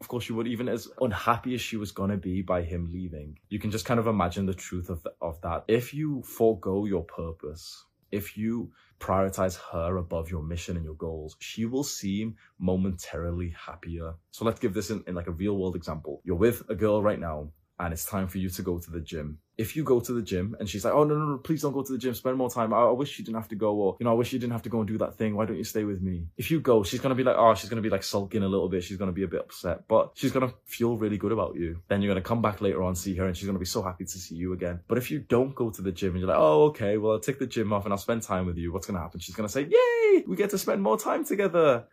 of 0.00 0.08
course 0.08 0.24
she 0.24 0.32
would 0.32 0.46
even 0.46 0.68
as 0.68 0.88
unhappy 1.00 1.54
as 1.54 1.60
she 1.60 1.76
was 1.76 1.92
going 1.92 2.10
to 2.10 2.16
be 2.16 2.42
by 2.42 2.62
him 2.62 2.90
leaving. 2.92 3.38
You 3.48 3.58
can 3.58 3.70
just 3.70 3.84
kind 3.84 4.00
of 4.00 4.06
imagine 4.06 4.46
the 4.46 4.54
truth 4.54 4.88
of, 4.88 5.06
of 5.20 5.40
that. 5.42 5.64
If 5.68 5.92
you 5.92 6.22
forego 6.22 6.86
your 6.86 7.04
purpose 7.04 7.84
if 8.10 8.36
you 8.36 8.72
prioritize 8.98 9.58
her 9.72 9.96
above 9.96 10.30
your 10.30 10.42
mission 10.42 10.76
and 10.76 10.84
your 10.84 10.94
goals 10.94 11.36
she 11.38 11.64
will 11.64 11.84
seem 11.84 12.36
momentarily 12.58 13.54
happier. 13.56 14.14
So 14.30 14.44
let's 14.44 14.60
give 14.60 14.74
this 14.74 14.90
in, 14.90 15.02
in 15.06 15.14
like 15.14 15.26
a 15.26 15.32
real 15.32 15.56
world 15.56 15.76
example. 15.76 16.20
You're 16.24 16.36
with 16.36 16.68
a 16.68 16.74
girl 16.74 17.02
right 17.02 17.18
now 17.18 17.50
and 17.80 17.92
it's 17.92 18.04
time 18.04 18.28
for 18.28 18.38
you 18.38 18.48
to 18.50 18.62
go 18.62 18.78
to 18.78 18.90
the 18.90 19.00
gym 19.00 19.38
if 19.60 19.76
you 19.76 19.84
go 19.84 20.00
to 20.00 20.14
the 20.14 20.22
gym 20.22 20.56
and 20.58 20.66
she's 20.66 20.86
like, 20.86 20.94
oh, 20.94 21.04
no, 21.04 21.14
no, 21.14 21.26
no, 21.26 21.36
please 21.36 21.60
don't 21.60 21.74
go 21.74 21.82
to 21.82 21.92
the 21.92 21.98
gym. 21.98 22.14
Spend 22.14 22.34
more 22.38 22.48
time. 22.48 22.72
I, 22.72 22.78
I, 22.78 22.92
wish 22.92 23.18
you 23.18 23.24
didn't 23.26 23.36
have 23.36 23.48
to 23.48 23.56
go. 23.56 23.74
Or, 23.74 23.96
you 24.00 24.04
know, 24.04 24.10
I 24.10 24.14
wish 24.14 24.32
you 24.32 24.38
didn't 24.38 24.54
have 24.54 24.62
to 24.62 24.70
go 24.70 24.78
and 24.78 24.88
do 24.88 24.96
that 24.96 25.16
thing. 25.16 25.36
Why 25.36 25.44
don't 25.44 25.58
you 25.58 25.64
stay 25.64 25.84
with 25.84 26.00
me? 26.00 26.28
If 26.38 26.50
you 26.50 26.60
go, 26.60 26.82
she's 26.82 26.98
going 27.00 27.10
to 27.10 27.14
be 27.14 27.24
like, 27.24 27.36
oh, 27.36 27.54
she's 27.54 27.68
going 27.68 27.82
to 27.82 27.86
be 27.86 27.90
like 27.90 28.02
sulking 28.02 28.42
a 28.42 28.48
little 28.48 28.70
bit. 28.70 28.82
She's 28.82 28.96
going 28.96 29.10
to 29.10 29.14
be 29.14 29.24
a 29.24 29.28
bit 29.28 29.40
upset, 29.40 29.86
but 29.86 30.12
she's 30.14 30.32
going 30.32 30.48
to 30.48 30.54
feel 30.64 30.96
really 30.96 31.18
good 31.18 31.30
about 31.30 31.56
you. 31.56 31.82
Then 31.88 32.00
you're 32.00 32.10
going 32.10 32.22
to 32.22 32.26
come 32.26 32.40
back 32.40 32.62
later 32.62 32.82
on, 32.82 32.94
see 32.94 33.14
her, 33.16 33.26
and 33.26 33.36
she's 33.36 33.44
going 33.44 33.54
to 33.54 33.60
be 33.60 33.66
so 33.66 33.82
happy 33.82 34.06
to 34.06 34.18
see 34.18 34.34
you 34.34 34.54
again. 34.54 34.80
But 34.88 34.96
if 34.96 35.10
you 35.10 35.18
don't 35.18 35.54
go 35.54 35.68
to 35.68 35.82
the 35.82 35.92
gym 35.92 36.12
and 36.12 36.20
you're 36.20 36.28
like, 36.28 36.38
oh, 36.40 36.62
okay, 36.68 36.96
well, 36.96 37.12
I'll 37.12 37.20
take 37.20 37.38
the 37.38 37.46
gym 37.46 37.70
off 37.70 37.84
and 37.84 37.92
I'll 37.92 37.98
spend 37.98 38.22
time 38.22 38.46
with 38.46 38.56
you, 38.56 38.72
what's 38.72 38.86
going 38.86 38.96
to 38.96 39.02
happen? 39.02 39.20
She's 39.20 39.34
going 39.34 39.46
to 39.46 39.52
say, 39.52 39.68
yay, 39.68 40.24
we 40.26 40.36
get 40.36 40.48
to 40.50 40.58
spend 40.58 40.82
more 40.82 40.98
time 40.98 41.22
together. 41.22 41.84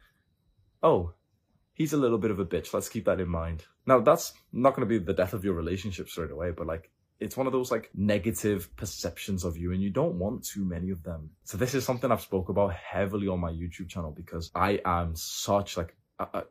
Oh, 0.82 1.16
he's 1.74 1.92
a 1.92 1.98
little 1.98 2.18
bit 2.18 2.32
of 2.32 2.40
a 2.40 2.46
bitch. 2.46 2.74
Let's 2.74 2.88
keep 2.88 3.04
that 3.06 3.20
in 3.20 3.28
mind. 3.28 3.66
Now, 3.88 4.00
that's 4.00 4.34
not 4.52 4.76
going 4.76 4.88
to 4.88 5.00
be 5.00 5.04
the 5.04 5.14
death 5.14 5.34
of 5.34 5.44
your 5.44 5.54
relationship 5.54 6.10
straight 6.10 6.32
away, 6.32 6.52
but 6.52 6.68
like, 6.68 6.92
it's 7.20 7.36
one 7.36 7.48
of 7.48 7.54
those 7.54 7.72
like 7.72 7.90
negative 7.96 8.76
perceptions 8.76 9.44
of 9.44 9.58
you 9.58 9.72
and 9.72 9.82
you 9.82 9.90
don't 9.90 10.20
want 10.20 10.44
too 10.44 10.64
many 10.64 10.92
of 10.92 11.02
them. 11.02 11.32
So 11.46 11.58
this 11.58 11.74
is 11.74 11.84
something 11.84 12.12
I've 12.12 12.22
spoke 12.22 12.50
about 12.50 12.74
heavily 12.76 13.28
on 13.28 13.40
my 13.40 13.52
YouTube 13.52 13.90
channel 13.90 14.12
because 14.12 14.52
I 14.54 14.80
am 14.86 15.16
such 15.16 15.78
like 15.78 15.96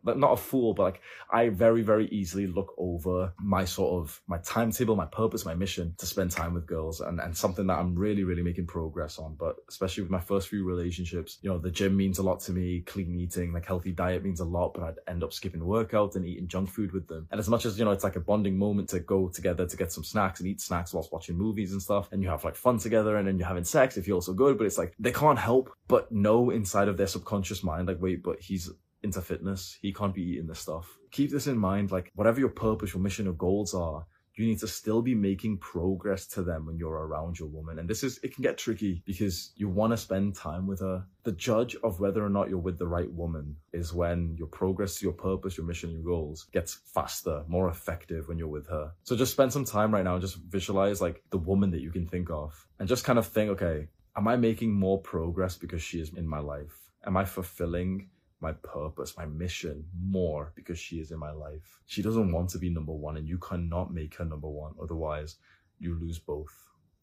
not 0.04 0.32
a 0.32 0.36
fool, 0.36 0.74
but 0.74 0.82
like 0.82 1.00
I 1.30 1.48
very, 1.48 1.82
very 1.82 2.06
easily 2.08 2.46
look 2.46 2.74
over 2.78 3.32
my 3.38 3.64
sort 3.64 4.02
of 4.02 4.20
my 4.26 4.38
timetable, 4.38 4.96
my 4.96 5.06
purpose, 5.06 5.44
my 5.44 5.54
mission 5.54 5.94
to 5.98 6.06
spend 6.06 6.30
time 6.30 6.54
with 6.54 6.66
girls 6.66 7.00
and, 7.00 7.20
and 7.20 7.36
something 7.36 7.66
that 7.66 7.78
I'm 7.78 7.94
really, 7.94 8.24
really 8.24 8.42
making 8.42 8.66
progress 8.66 9.18
on. 9.18 9.36
But 9.38 9.56
especially 9.68 10.02
with 10.02 10.10
my 10.10 10.20
first 10.20 10.48
few 10.48 10.64
relationships, 10.64 11.38
you 11.42 11.50
know, 11.50 11.58
the 11.58 11.70
gym 11.70 11.96
means 11.96 12.18
a 12.18 12.22
lot 12.22 12.40
to 12.40 12.52
me, 12.52 12.82
clean 12.82 13.14
eating, 13.14 13.52
like 13.52 13.66
healthy 13.66 13.92
diet 13.92 14.24
means 14.24 14.40
a 14.40 14.44
lot, 14.44 14.74
but 14.74 14.82
I'd 14.84 15.10
end 15.10 15.24
up 15.24 15.32
skipping 15.32 15.60
workouts 15.60 16.16
and 16.16 16.24
eating 16.24 16.48
junk 16.48 16.68
food 16.68 16.92
with 16.92 17.08
them. 17.08 17.26
And 17.30 17.40
as 17.40 17.48
much 17.48 17.66
as, 17.66 17.78
you 17.78 17.84
know, 17.84 17.90
it's 17.90 18.04
like 18.04 18.16
a 18.16 18.20
bonding 18.20 18.58
moment 18.58 18.88
to 18.90 19.00
go 19.00 19.28
together 19.28 19.66
to 19.66 19.76
get 19.76 19.92
some 19.92 20.04
snacks 20.04 20.40
and 20.40 20.48
eat 20.48 20.60
snacks 20.60 20.94
whilst 20.94 21.12
watching 21.12 21.36
movies 21.36 21.72
and 21.72 21.82
stuff, 21.82 22.08
and 22.12 22.22
you 22.22 22.28
have 22.28 22.44
like 22.44 22.56
fun 22.56 22.78
together 22.78 23.16
and 23.16 23.26
then 23.26 23.38
you're 23.38 23.48
having 23.48 23.64
sex, 23.64 23.96
it 23.96 24.04
feels 24.04 24.26
so 24.26 24.32
good, 24.32 24.58
but 24.58 24.66
it's 24.66 24.78
like 24.78 24.94
they 24.98 25.12
can't 25.12 25.38
help 25.38 25.72
but 25.88 26.10
know 26.12 26.50
inside 26.50 26.88
of 26.88 26.96
their 26.96 27.06
subconscious 27.06 27.62
mind, 27.62 27.88
like, 27.88 28.00
wait, 28.00 28.22
but 28.22 28.40
he's 28.40 28.70
into 29.06 29.22
fitness. 29.22 29.78
He 29.80 29.92
can't 29.92 30.14
be 30.14 30.22
eating 30.22 30.46
this 30.46 30.60
stuff. 30.60 30.98
Keep 31.10 31.30
this 31.30 31.46
in 31.46 31.56
mind, 31.56 31.90
like 31.90 32.12
whatever 32.14 32.40
your 32.40 32.50
purpose, 32.50 32.92
your 32.92 33.02
mission, 33.02 33.26
or 33.26 33.32
goals 33.32 33.74
are, 33.74 34.04
you 34.34 34.44
need 34.44 34.58
to 34.58 34.68
still 34.68 35.00
be 35.00 35.14
making 35.14 35.56
progress 35.56 36.26
to 36.26 36.42
them 36.42 36.66
when 36.66 36.76
you're 36.76 37.06
around 37.06 37.38
your 37.38 37.48
woman. 37.48 37.78
And 37.78 37.88
this 37.88 38.04
is, 38.04 38.20
it 38.22 38.34
can 38.34 38.42
get 38.42 38.58
tricky 38.58 39.02
because 39.06 39.52
you 39.56 39.66
want 39.66 39.94
to 39.94 39.96
spend 39.96 40.34
time 40.34 40.66
with 40.66 40.80
her. 40.80 41.06
The 41.24 41.32
judge 41.32 41.74
of 41.82 42.00
whether 42.00 42.22
or 42.22 42.28
not 42.28 42.50
you're 42.50 42.58
with 42.58 42.78
the 42.78 42.86
right 42.86 43.10
woman 43.10 43.56
is 43.72 43.94
when 43.94 44.36
your 44.36 44.48
progress 44.48 44.96
to 44.96 45.06
your 45.06 45.14
purpose, 45.14 45.56
your 45.56 45.64
mission, 45.64 45.90
your 45.90 46.02
goals 46.02 46.48
gets 46.52 46.74
faster, 46.92 47.44
more 47.48 47.70
effective 47.70 48.28
when 48.28 48.36
you're 48.36 48.46
with 48.46 48.68
her. 48.68 48.92
So 49.04 49.16
just 49.16 49.32
spend 49.32 49.54
some 49.54 49.64
time 49.64 49.94
right 49.94 50.04
now, 50.04 50.16
and 50.16 50.20
just 50.20 50.36
visualize 50.36 51.00
like 51.00 51.22
the 51.30 51.38
woman 51.38 51.70
that 51.70 51.80
you 51.80 51.90
can 51.90 52.06
think 52.06 52.28
of 52.30 52.52
and 52.78 52.86
just 52.86 53.04
kind 53.04 53.18
of 53.18 53.26
think, 53.26 53.52
okay, 53.52 53.88
am 54.18 54.28
I 54.28 54.36
making 54.36 54.70
more 54.70 55.00
progress 55.00 55.56
because 55.56 55.82
she 55.82 55.98
is 55.98 56.12
in 56.14 56.28
my 56.28 56.40
life? 56.40 56.76
Am 57.06 57.16
I 57.16 57.24
fulfilling 57.24 58.10
my 58.40 58.52
purpose, 58.52 59.16
my 59.16 59.26
mission 59.26 59.84
more 59.98 60.52
because 60.54 60.78
she 60.78 60.96
is 60.96 61.10
in 61.10 61.18
my 61.18 61.32
life. 61.32 61.80
She 61.86 62.02
doesn't 62.02 62.32
want 62.32 62.50
to 62.50 62.58
be 62.58 62.70
number 62.70 62.92
one 62.92 63.16
and 63.16 63.28
you 63.28 63.38
cannot 63.38 63.92
make 63.92 64.14
her 64.16 64.24
number 64.24 64.48
one. 64.48 64.74
Otherwise, 64.80 65.36
you 65.78 65.98
lose 65.98 66.18
both. 66.18 66.54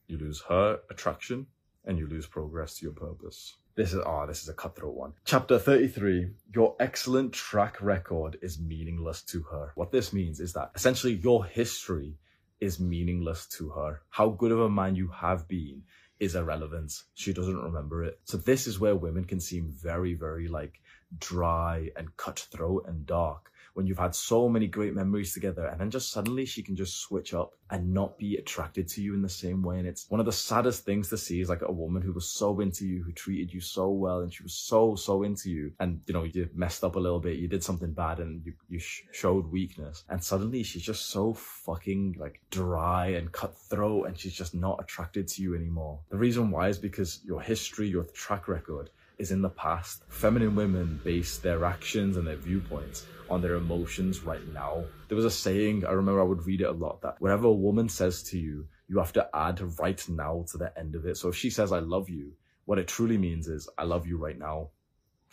You 0.08 0.18
lose 0.18 0.42
her 0.50 0.80
attraction 0.90 1.48
and 1.86 1.98
you 1.98 2.08
lose 2.08 2.28
progress 2.28 2.78
to 2.78 2.86
your 2.86 2.94
purpose. 2.94 3.56
This 3.76 3.94
is, 3.94 4.02
ah, 4.06 4.24
oh, 4.24 4.28
this 4.28 4.44
is 4.44 4.50
a 4.50 4.54
cutthroat 4.54 4.94
one. 4.94 5.14
Chapter 5.26 5.58
33. 5.58 6.30
Your 6.54 6.76
excellent 6.80 7.34
track 7.34 7.82
record 7.82 8.38
is 8.42 8.60
meaningless 8.60 9.24
to 9.24 9.42
her. 9.44 9.72
What 9.74 9.92
this 9.92 10.14
means 10.14 10.40
is 10.40 10.54
that 10.54 10.72
essentially 10.76 11.14
your 11.14 11.44
history 11.44 12.18
is 12.60 12.80
meaningless 12.80 13.48
to 13.48 13.70
her. 13.70 14.02
How 14.10 14.30
good 14.30 14.52
of 14.52 14.60
a 14.60 14.70
man 14.70 14.96
you 14.96 15.08
have 15.08 15.48
been 15.48 15.82
is 16.20 16.36
irrelevant. 16.36 16.94
She 17.16 17.34
doesn't 17.34 17.62
remember 17.62 18.04
it. 18.04 18.20
So 18.26 18.38
this 18.38 18.68
is 18.68 18.80
where 18.80 18.96
women 18.96 19.26
can 19.26 19.40
seem 19.40 19.72
very, 19.72 20.14
very 20.14 20.48
like 20.48 20.80
dry 21.20 21.90
and 21.96 22.16
cutthroat 22.18 22.86
and 22.88 23.06
dark 23.06 23.52
when 23.74 23.88
you've 23.88 24.00
had 24.00 24.16
so 24.16 24.48
many 24.48 24.68
great 24.68 24.94
memories 24.94 25.34
together 25.34 25.66
and 25.68 25.82
then 25.82 25.90
just 25.90 26.12
suddenly 26.12 26.46
she 26.46 26.62
can 26.62 26.76
just 26.76 27.02
switch 27.02 27.34
up 27.34 27.54
and 27.72 27.92
not 27.92 28.18
be 28.20 28.38
attracted 28.38 28.88
to 28.88 29.02
you 29.02 29.16
in 29.16 29.22
the 29.22 29.30
same 29.30 29.64
way. 29.64 29.80
And 29.80 29.88
it's 29.88 30.06
one 30.10 30.20
of 30.20 30.28
the 30.28 30.32
saddest 30.32 30.86
things 30.86 31.10
to 31.10 31.18
see 31.18 31.42
is 31.42 31.50
like 31.50 31.64
a 31.64 31.72
woman 31.72 32.04
who 32.04 32.14
was 32.14 32.30
so 32.30 32.60
into 32.60 32.86
you 32.86 33.04
who 33.04 33.12
treated 33.12 33.52
you 33.52 33.60
so 33.60 33.90
well 33.90 34.22
and 34.22 34.32
she 34.32 34.44
was 34.44 34.54
so 34.54 34.96
so 34.96 35.24
into 35.24 35.50
you. 35.50 35.72
And 35.80 36.02
you 36.06 36.14
know 36.14 36.24
you 36.24 36.50
messed 36.54 36.84
up 36.84 36.96
a 36.96 37.00
little 37.00 37.20
bit 37.20 37.40
you 37.40 37.48
did 37.48 37.64
something 37.64 37.92
bad 37.92 38.20
and 38.20 38.46
you, 38.46 38.54
you 38.70 38.80
sh- 38.80 39.04
showed 39.12 39.48
weakness. 39.48 40.04
And 40.10 40.24
suddenly 40.24 40.62
she's 40.62 40.84
just 40.84 41.10
so 41.10 41.34
fucking 41.34 42.16
like 42.20 42.40
dry 42.52 43.08
and 43.08 43.32
cutthroat 43.32 44.08
and 44.08 44.18
she's 44.18 44.34
just 44.36 44.54
not 44.54 44.80
attracted 44.80 45.28
to 45.30 45.42
you 45.42 45.56
anymore. 45.56 46.00
The 46.10 46.18
reason 46.18 46.52
why 46.52 46.70
is 46.70 46.78
because 46.78 47.22
your 47.24 47.42
history 47.42 47.88
your 47.88 48.04
track 48.04 48.48
record 48.48 48.92
is 49.18 49.32
in 49.32 49.42
the 49.42 49.50
past. 49.50 50.04
Feminine 50.08 50.56
women 50.56 51.00
base 51.04 51.38
their 51.38 51.66
actions 51.66 52.18
and 52.18 52.28
their 52.28 52.36
viewpoints 52.36 53.06
on 53.30 53.42
their 53.42 53.56
emotions 53.56 54.24
right 54.24 54.46
now. 54.54 54.84
There 55.08 55.16
was 55.16 55.26
a 55.26 55.32
saying, 55.32 55.86
I 55.86 55.92
remember 55.92 56.22
I 56.22 56.26
would 56.26 56.46
read 56.46 56.62
it 56.62 56.66
a 56.66 56.72
lot, 56.72 57.02
that 57.02 57.20
whatever 57.20 57.48
a 57.48 57.54
woman 57.54 57.90
says 57.90 58.24
to 58.24 58.38
you, 58.38 58.68
you 58.88 58.98
have 59.00 59.14
to 59.14 59.28
add 59.34 59.80
right 59.80 60.04
now 60.10 60.46
to 60.52 60.58
the 60.58 60.78
end 60.78 60.96
of 60.96 61.06
it. 61.06 61.18
So 61.18 61.30
if 61.30 61.36
she 61.36 61.50
says, 61.50 61.72
I 61.72 61.80
love 61.80 62.10
you, 62.10 62.34
what 62.66 62.80
it 62.80 62.88
truly 62.88 63.18
means 63.18 63.48
is, 63.48 63.70
I 63.78 63.84
love 63.84 64.08
you 64.08 64.18
right 64.18 64.38
now 64.38 64.70